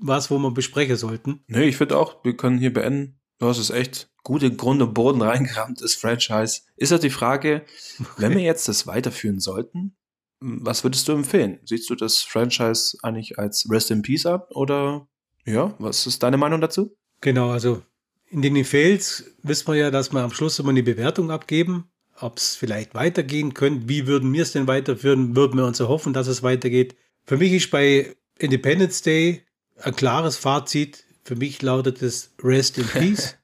was, 0.00 0.30
wo 0.30 0.38
wir 0.38 0.50
besprechen 0.50 0.96
sollten? 0.96 1.44
Nee, 1.46 1.68
ich 1.68 1.76
finde 1.76 1.96
auch, 1.96 2.24
wir 2.24 2.36
können 2.36 2.58
hier 2.58 2.72
beenden. 2.72 3.20
Du 3.38 3.46
hast 3.46 3.58
es 3.58 3.70
echt 3.70 4.10
gut 4.24 4.42
in 4.42 4.56
Grund 4.56 4.82
und 4.82 4.94
Boden 4.94 5.22
reingerammt, 5.22 5.80
das 5.80 5.94
Franchise. 5.94 6.62
Ist 6.76 6.90
halt 6.90 7.04
die 7.04 7.10
Frage, 7.10 7.64
okay. 8.00 8.10
wenn 8.16 8.34
wir 8.34 8.42
jetzt 8.42 8.68
das 8.68 8.88
weiterführen 8.88 9.38
sollten, 9.38 9.96
was 10.42 10.84
würdest 10.84 11.08
du 11.08 11.12
empfehlen? 11.12 11.60
Siehst 11.64 11.88
du 11.88 11.94
das 11.94 12.18
Franchise 12.22 12.96
eigentlich 13.02 13.38
als 13.38 13.68
Rest 13.70 13.90
in 13.90 14.02
Peace 14.02 14.26
ab 14.26 14.50
oder 14.50 15.06
ja, 15.44 15.74
was 15.78 16.06
ist 16.06 16.22
deine 16.22 16.36
Meinung 16.36 16.60
dazu? 16.60 16.96
Genau, 17.20 17.50
also 17.50 17.82
in 18.30 18.42
den 18.42 18.64
Fails 18.64 19.24
wissen 19.42 19.66
wir 19.68 19.74
ja, 19.74 19.90
dass 19.90 20.12
wir 20.12 20.20
am 20.20 20.32
Schluss 20.32 20.58
immer 20.58 20.70
eine 20.70 20.82
Bewertung 20.82 21.30
abgeben, 21.30 21.90
ob 22.18 22.38
es 22.38 22.56
vielleicht 22.56 22.94
weitergehen 22.94 23.54
könnte. 23.54 23.88
Wie 23.88 24.06
würden 24.06 24.32
wir 24.32 24.42
es 24.42 24.52
denn 24.52 24.66
weiterführen? 24.66 25.36
Würden 25.36 25.58
wir 25.58 25.66
uns 25.66 25.80
erhoffen, 25.80 26.12
dass 26.12 26.28
es 26.28 26.42
weitergeht? 26.42 26.96
Für 27.24 27.36
mich 27.36 27.52
ist 27.52 27.70
bei 27.70 28.16
Independence 28.38 29.02
Day 29.02 29.42
ein 29.80 29.94
klares 29.94 30.36
Fazit. 30.36 31.04
Für 31.24 31.36
mich 31.36 31.62
lautet 31.62 32.02
es 32.02 32.34
Rest 32.42 32.78
in 32.78 32.86
Peace. 32.92 33.36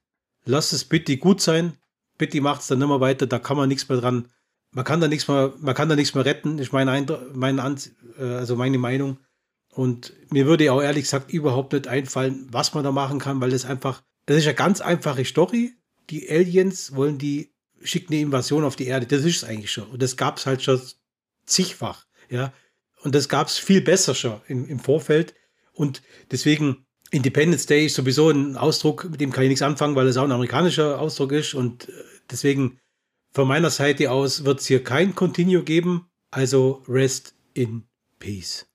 Lass 0.45 0.73
es 0.73 0.85
bitte 0.85 1.17
gut 1.17 1.41
sein. 1.41 1.75
Bitte 2.17 2.41
macht 2.41 2.63
es 2.63 2.69
dann 2.69 2.83
immer 2.83 3.01
weiter. 3.01 3.27
Da 3.27 3.39
kann 3.39 3.57
man 3.57 3.69
nichts 3.69 3.89
mehr 3.89 3.99
dran. 3.99 4.29
Man 4.71 4.85
kann 4.85 5.01
da 5.01 5.09
nichts 5.09 5.29
mehr, 5.29 5.55
man 5.59 5.75
kann 5.75 5.89
da 5.89 5.97
nichts 5.97 6.15
mehr 6.15 6.25
retten. 6.25 6.59
Ist 6.59 6.73
meine, 6.73 6.91
Eindruck, 6.91 7.35
meine, 7.35 7.77
äh, 8.19 8.23
also 8.23 8.57
meine 8.57 8.79
Meinung. 8.79 9.19
Und 9.71 10.13
mir 10.31 10.47
würde 10.47 10.73
auch 10.73 10.83
ehrlich 10.83 11.05
gesagt 11.05 11.33
überhaupt 11.33 11.73
nicht 11.73 11.87
einfallen, 11.87 12.49
was 12.51 12.75
man 12.75 12.85
da 12.85 12.93
machen 12.93 13.19
kann, 13.19 13.41
weil 13.41 13.51
das 13.51 13.65
einfach, 13.65 14.03
das 14.27 14.39
ist 14.39 14.47
eine 14.47 14.55
ganz 14.55 14.81
einfache 14.81 15.25
Story. 15.25 15.73
Die 16.11 16.29
Aliens 16.29 16.95
wollen 16.95 17.19
die, 17.19 17.53
schicken 17.83 18.13
eine 18.13 18.23
Invasion 18.23 18.65
auf 18.65 18.77
die 18.77 18.87
Erde. 18.87 19.07
Das 19.07 19.25
ist 19.25 19.37
es 19.37 19.45
eigentlich 19.45 19.71
schon. 19.71 19.89
Und 19.89 20.03
das 20.03 20.17
gab 20.17 20.39
es 20.39 20.47
halt 20.47 20.63
schon 20.63 20.81
zigfach. 21.47 22.07
Ja. 22.29 22.53
Und 23.03 23.15
das 23.15 23.29
gab 23.29 23.47
es 23.47 23.59
viel 23.59 23.81
besser 23.81 24.15
schon 24.15 24.41
im, 24.49 24.67
im 24.69 24.81
Vorfeld. 24.81 25.35
Und 25.73 26.03
deswegen, 26.31 26.87
Independence 27.11 27.67
Day 27.67 27.87
ist 27.87 27.95
sowieso 27.95 28.31
ein 28.31 28.57
Ausdruck, 28.57 29.09
mit 29.09 29.21
dem 29.21 29.33
kann 29.33 29.45
ich 29.45 29.49
nichts 29.49 29.63
anfangen, 29.63 29.95
weil 29.95 30.09
es 30.09 30.17
auch 30.17 30.25
ein 30.25 30.33
amerikanischer 30.33 31.01
Ausdruck 31.01 31.33
ist. 31.33 31.55
Und 31.55 31.89
äh, 31.89 31.93
deswegen 32.31 32.81
von 33.39 33.47
meiner 33.47 33.71
Seite 33.71 34.11
aus 34.11 34.45
wird 34.45 34.59
es 34.59 34.67
hier 34.67 34.83
kein 34.83 35.15
Continue 35.15 35.63
geben. 35.63 36.11
Also 36.33 36.83
rest 36.89 37.37
in 37.55 37.85
peace. 38.19 38.67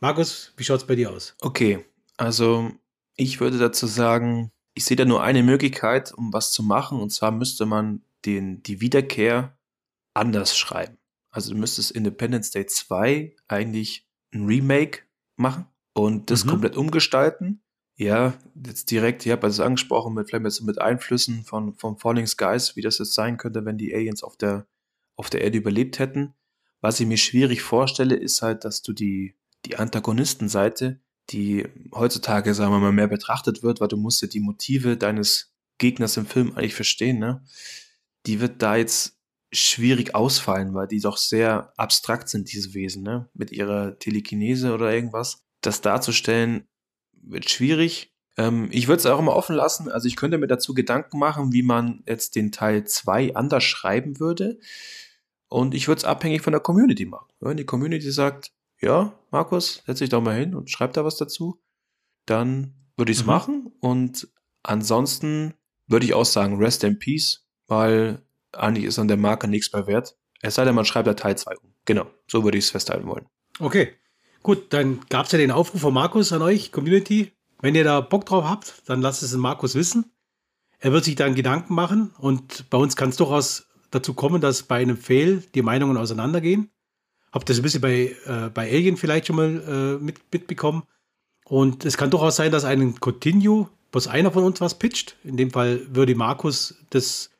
Markus, 0.00 0.54
wie 0.56 0.64
schaut 0.64 0.80
es 0.80 0.86
bei 0.86 0.94
dir 0.94 1.10
aus? 1.10 1.36
Okay, 1.42 1.84
also 2.16 2.70
ich 3.16 3.40
würde 3.40 3.58
dazu 3.58 3.86
sagen, 3.86 4.52
ich 4.72 4.86
sehe 4.86 4.96
da 4.96 5.04
nur 5.04 5.22
eine 5.22 5.42
Möglichkeit, 5.42 6.14
um 6.14 6.32
was 6.32 6.50
zu 6.50 6.62
machen. 6.62 6.98
Und 6.98 7.10
zwar 7.10 7.30
müsste 7.30 7.66
man 7.66 8.04
den, 8.24 8.62
die 8.62 8.80
Wiederkehr 8.80 9.58
anders 10.14 10.56
schreiben. 10.56 10.96
Also 11.28 11.52
du 11.52 11.58
müsstest 11.58 11.90
Independence 11.90 12.50
Day 12.50 12.64
2 12.64 13.36
eigentlich 13.48 14.08
ein 14.32 14.46
Remake 14.46 15.00
machen 15.36 15.66
und 15.92 16.30
das 16.30 16.46
mhm. 16.46 16.50
komplett 16.52 16.78
umgestalten. 16.78 17.60
Ja, 17.98 18.34
jetzt 18.62 18.90
direkt, 18.90 19.24
ich 19.24 19.32
habe 19.32 19.46
es 19.46 19.58
angesprochen, 19.58 20.12
mit 20.12 20.28
vielleicht 20.28 20.60
mit, 20.60 20.62
mit 20.62 20.80
Einflüssen 20.80 21.44
von, 21.44 21.74
von 21.74 21.96
Falling 21.96 22.26
Skies, 22.26 22.76
wie 22.76 22.82
das 22.82 22.98
jetzt 22.98 23.14
sein 23.14 23.38
könnte, 23.38 23.64
wenn 23.64 23.78
die 23.78 23.94
Aliens 23.94 24.22
auf 24.22 24.36
der, 24.36 24.66
auf 25.16 25.30
der 25.30 25.40
Erde 25.40 25.56
überlebt 25.58 25.98
hätten. 25.98 26.34
Was 26.82 27.00
ich 27.00 27.06
mir 27.06 27.16
schwierig 27.16 27.62
vorstelle, 27.62 28.14
ist 28.14 28.42
halt, 28.42 28.64
dass 28.64 28.82
du 28.82 28.92
die, 28.92 29.34
die 29.64 29.76
Antagonistenseite, 29.76 31.00
die 31.30 31.66
heutzutage, 31.94 32.52
sagen 32.52 32.70
wir 32.70 32.80
mal, 32.80 32.92
mehr 32.92 33.08
betrachtet 33.08 33.62
wird, 33.62 33.80
weil 33.80 33.88
du 33.88 33.96
musst 33.96 34.20
ja 34.20 34.28
die 34.28 34.40
Motive 34.40 34.98
deines 34.98 35.54
Gegners 35.78 36.18
im 36.18 36.26
Film 36.26 36.52
eigentlich 36.54 36.74
verstehen, 36.74 37.18
ne? 37.18 37.44
Die 38.26 38.40
wird 38.40 38.60
da 38.60 38.76
jetzt 38.76 39.18
schwierig 39.52 40.14
ausfallen, 40.14 40.74
weil 40.74 40.86
die 40.86 41.00
doch 41.00 41.16
sehr 41.16 41.72
abstrakt 41.76 42.28
sind, 42.28 42.52
diese 42.52 42.74
Wesen, 42.74 43.02
ne? 43.02 43.30
Mit 43.32 43.52
ihrer 43.52 43.98
Telekinese 43.98 44.74
oder 44.74 44.92
irgendwas. 44.92 45.42
Das 45.62 45.80
darzustellen, 45.80 46.68
wird 47.26 47.50
schwierig. 47.50 48.14
Ähm, 48.36 48.68
ich 48.70 48.88
würde 48.88 49.00
es 49.00 49.06
auch 49.06 49.18
immer 49.18 49.34
offen 49.34 49.56
lassen. 49.56 49.90
Also 49.90 50.08
ich 50.08 50.16
könnte 50.16 50.38
mir 50.38 50.46
dazu 50.46 50.74
Gedanken 50.74 51.18
machen, 51.18 51.52
wie 51.52 51.62
man 51.62 52.02
jetzt 52.06 52.36
den 52.36 52.52
Teil 52.52 52.84
2 52.84 53.34
anders 53.34 53.64
schreiben 53.64 54.20
würde. 54.20 54.58
Und 55.48 55.74
ich 55.74 55.88
würde 55.88 55.98
es 55.98 56.04
abhängig 56.04 56.42
von 56.42 56.52
der 56.52 56.60
Community 56.60 57.06
machen. 57.06 57.28
Wenn 57.40 57.56
die 57.56 57.64
Community 57.64 58.10
sagt, 58.10 58.52
ja, 58.80 59.18
Markus, 59.30 59.82
setz 59.86 60.00
dich 60.00 60.10
doch 60.10 60.20
mal 60.20 60.36
hin 60.36 60.54
und 60.54 60.70
schreib 60.70 60.92
da 60.92 61.04
was 61.04 61.16
dazu, 61.16 61.60
dann 62.26 62.74
würde 62.96 63.12
ich 63.12 63.18
es 63.18 63.24
mhm. 63.24 63.30
machen. 63.30 63.72
Und 63.80 64.28
ansonsten 64.62 65.54
würde 65.86 66.06
ich 66.06 66.14
auch 66.14 66.24
sagen, 66.24 66.56
rest 66.56 66.84
in 66.84 66.98
peace, 66.98 67.46
weil 67.68 68.22
eigentlich 68.52 68.84
ist 68.84 68.98
an 68.98 69.08
der 69.08 69.16
Marke 69.16 69.48
nichts 69.48 69.72
mehr 69.72 69.86
wert. 69.86 70.16
Es 70.40 70.56
sei 70.56 70.64
denn, 70.64 70.74
man 70.74 70.84
schreibt 70.84 71.06
da 71.06 71.14
Teil 71.14 71.36
2 71.36 71.56
um. 71.56 71.74
Genau, 71.84 72.06
so 72.26 72.44
würde 72.44 72.58
ich 72.58 72.64
es 72.64 72.70
festhalten 72.70 73.06
wollen. 73.06 73.26
Okay. 73.60 73.94
Gut, 74.46 74.72
dann 74.72 75.00
gab 75.08 75.26
es 75.26 75.32
ja 75.32 75.38
den 75.38 75.50
Aufruf 75.50 75.80
von 75.80 75.92
Markus 75.92 76.32
an 76.32 76.40
euch, 76.40 76.70
Community. 76.70 77.32
Wenn 77.60 77.74
ihr 77.74 77.82
da 77.82 78.00
Bock 78.00 78.26
drauf 78.26 78.44
habt, 78.44 78.80
dann 78.86 79.02
lasst 79.02 79.24
es 79.24 79.32
den 79.32 79.40
Markus 79.40 79.74
wissen. 79.74 80.12
Er 80.78 80.92
wird 80.92 81.02
sich 81.02 81.16
dann 81.16 81.34
Gedanken 81.34 81.74
machen 81.74 82.14
und 82.18 82.70
bei 82.70 82.78
uns 82.78 82.94
kann 82.94 83.08
es 83.08 83.16
durchaus 83.16 83.66
dazu 83.90 84.14
kommen, 84.14 84.40
dass 84.40 84.62
bei 84.62 84.76
einem 84.76 84.98
Fail 84.98 85.42
die 85.56 85.62
Meinungen 85.62 85.96
auseinandergehen. 85.96 86.70
Habt 87.32 87.48
das 87.50 87.56
ein 87.56 87.62
bisschen 87.62 87.80
bei, 87.80 88.14
äh, 88.24 88.48
bei 88.54 88.70
Alien 88.70 88.96
vielleicht 88.96 89.26
schon 89.26 89.34
mal 89.34 89.98
äh, 89.98 90.04
mit, 90.04 90.20
mitbekommen. 90.32 90.84
Und 91.46 91.84
es 91.84 91.96
kann 91.96 92.12
durchaus 92.12 92.36
sein, 92.36 92.52
dass 92.52 92.64
einen 92.64 93.00
Continue, 93.00 93.68
bloß 93.90 94.06
einer 94.06 94.30
von 94.30 94.44
uns 94.44 94.60
was 94.60 94.78
pitcht. 94.78 95.16
In 95.24 95.36
dem 95.36 95.50
Fall 95.50 95.92
würde 95.92 96.14
Markus 96.14 96.76
das, 96.90 97.30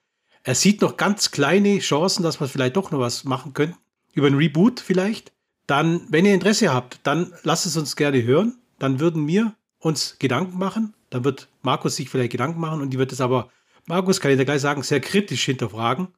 er 0.43 0.57
sieht 0.57 0.81
noch 0.81 0.97
ganz 0.97 1.31
kleine 1.31 1.79
Chancen, 1.79 2.25
dass 2.25 2.41
wir 2.41 2.49
vielleicht 2.49 2.75
doch 2.75 2.91
noch 2.91 2.99
was 2.99 3.23
machen 3.23 3.55
können. 3.55 3.77
Über 4.13 4.27
ein 4.27 4.35
Reboot 4.35 4.81
vielleicht 4.81 5.36
dann, 5.67 6.03
wenn 6.09 6.25
ihr 6.25 6.35
Interesse 6.35 6.73
habt, 6.73 7.01
dann 7.03 7.33
lasst 7.43 7.67
es 7.67 7.77
uns 7.77 7.97
gerne 7.97 8.23
hören. 8.23 8.59
Dann 8.79 9.01
würden 9.01 9.27
wir 9.27 9.55
uns 9.79 10.17
Gedanken 10.19 10.59
machen. 10.59 10.95
Dann 11.11 11.25
wird 11.25 11.49
Markus 11.63 11.97
sich 11.97 12.09
vielleicht 12.09 12.33
Gedanken 12.33 12.61
machen 12.61 12.81
und 12.81 12.91
die 12.91 12.99
wird 12.99 13.13
es 13.13 13.21
aber, 13.21 13.51
Markus, 13.87 14.21
kann 14.21 14.31
ich 14.31 14.39
dir 14.39 14.45
gleich 14.45 14.61
sagen, 14.61 14.83
sehr 14.83 15.01
kritisch 15.01 15.45
hinterfragen. 15.45 16.09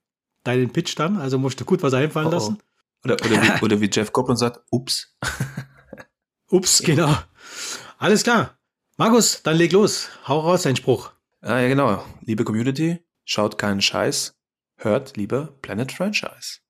Deinen 0.44 0.70
Pitch 0.70 0.98
dann. 0.98 1.18
Also 1.18 1.38
musst 1.38 1.60
du 1.60 1.64
gut 1.64 1.82
was 1.82 1.94
einfallen 1.94 2.28
oh 2.28 2.30
oh. 2.30 2.34
lassen. 2.34 2.58
Oder, 3.04 3.14
oder, 3.14 3.42
wie, 3.42 3.62
oder 3.64 3.80
wie 3.80 3.90
Jeff 3.92 4.12
Goblin 4.12 4.36
sagt, 4.36 4.60
ups. 4.70 5.16
Ups, 6.50 6.82
genau. 6.82 7.14
Alles 7.98 8.22
klar. 8.22 8.58
Markus, 8.96 9.42
dann 9.42 9.56
leg 9.56 9.70
los. 9.72 10.08
Hau 10.26 10.40
raus, 10.40 10.62
dein 10.62 10.76
Spruch. 10.76 11.12
Ah, 11.42 11.60
ja, 11.60 11.68
genau. 11.68 12.04
Liebe 12.22 12.42
Community, 12.42 13.04
schaut 13.24 13.58
keinen 13.58 13.82
Scheiß, 13.82 14.34
hört 14.76 15.16
lieber 15.18 15.54
Planet 15.60 15.92
Franchise. 15.92 16.60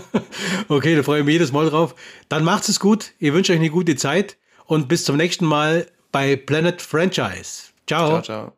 okay, 0.68 0.96
da 0.96 1.02
freue 1.02 1.20
ich 1.20 1.26
mich 1.26 1.34
jedes 1.34 1.52
Mal 1.52 1.68
drauf. 1.68 1.94
Dann 2.28 2.44
macht's 2.44 2.68
es 2.68 2.80
gut. 2.80 3.12
Ich 3.18 3.32
wünsche 3.32 3.52
euch 3.52 3.58
eine 3.58 3.70
gute 3.70 3.96
Zeit 3.96 4.36
und 4.66 4.88
bis 4.88 5.04
zum 5.04 5.16
nächsten 5.16 5.46
Mal 5.46 5.86
bei 6.10 6.36
Planet 6.36 6.80
Franchise. 6.80 7.72
Ciao. 7.86 8.08
Ciao, 8.08 8.22
ciao. 8.22 8.52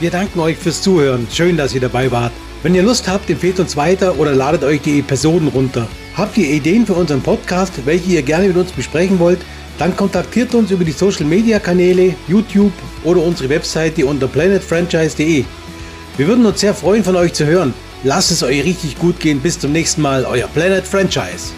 Wir 0.00 0.10
danken 0.10 0.40
euch 0.40 0.56
fürs 0.56 0.82
Zuhören. 0.82 1.28
Schön, 1.30 1.56
dass 1.56 1.74
ihr 1.74 1.80
dabei 1.80 2.10
wart. 2.10 2.32
Wenn 2.62 2.74
ihr 2.74 2.82
Lust 2.82 3.08
habt, 3.08 3.30
empfehlt 3.30 3.60
uns 3.60 3.76
weiter 3.76 4.18
oder 4.18 4.34
ladet 4.34 4.64
euch 4.64 4.80
die 4.80 5.00
Episoden 5.00 5.48
runter. 5.48 5.86
Habt 6.16 6.36
ihr 6.36 6.48
Ideen 6.48 6.86
für 6.86 6.94
unseren 6.94 7.22
Podcast, 7.22 7.72
welche 7.84 8.10
ihr 8.10 8.22
gerne 8.22 8.48
mit 8.48 8.56
uns 8.56 8.72
besprechen 8.72 9.18
wollt? 9.18 9.40
Dann 9.78 9.96
kontaktiert 9.96 10.54
uns 10.54 10.70
über 10.70 10.84
die 10.84 10.92
Social 10.92 11.24
Media 11.24 11.58
Kanäle, 11.58 12.14
YouTube 12.28 12.72
oder 13.04 13.22
unsere 13.22 13.48
Webseite 13.48 14.04
unter 14.06 14.28
planetfranchise.de. 14.28 15.44
Wir 16.18 16.26
würden 16.26 16.44
uns 16.44 16.60
sehr 16.60 16.74
freuen, 16.74 17.04
von 17.04 17.16
euch 17.16 17.32
zu 17.32 17.46
hören. 17.46 17.72
Lasst 18.04 18.30
es 18.30 18.42
euch 18.42 18.64
richtig 18.64 18.98
gut 18.98 19.18
gehen. 19.18 19.40
Bis 19.40 19.58
zum 19.58 19.72
nächsten 19.72 20.02
Mal, 20.02 20.26
euer 20.26 20.46
Planet 20.48 20.86
Franchise. 20.86 21.52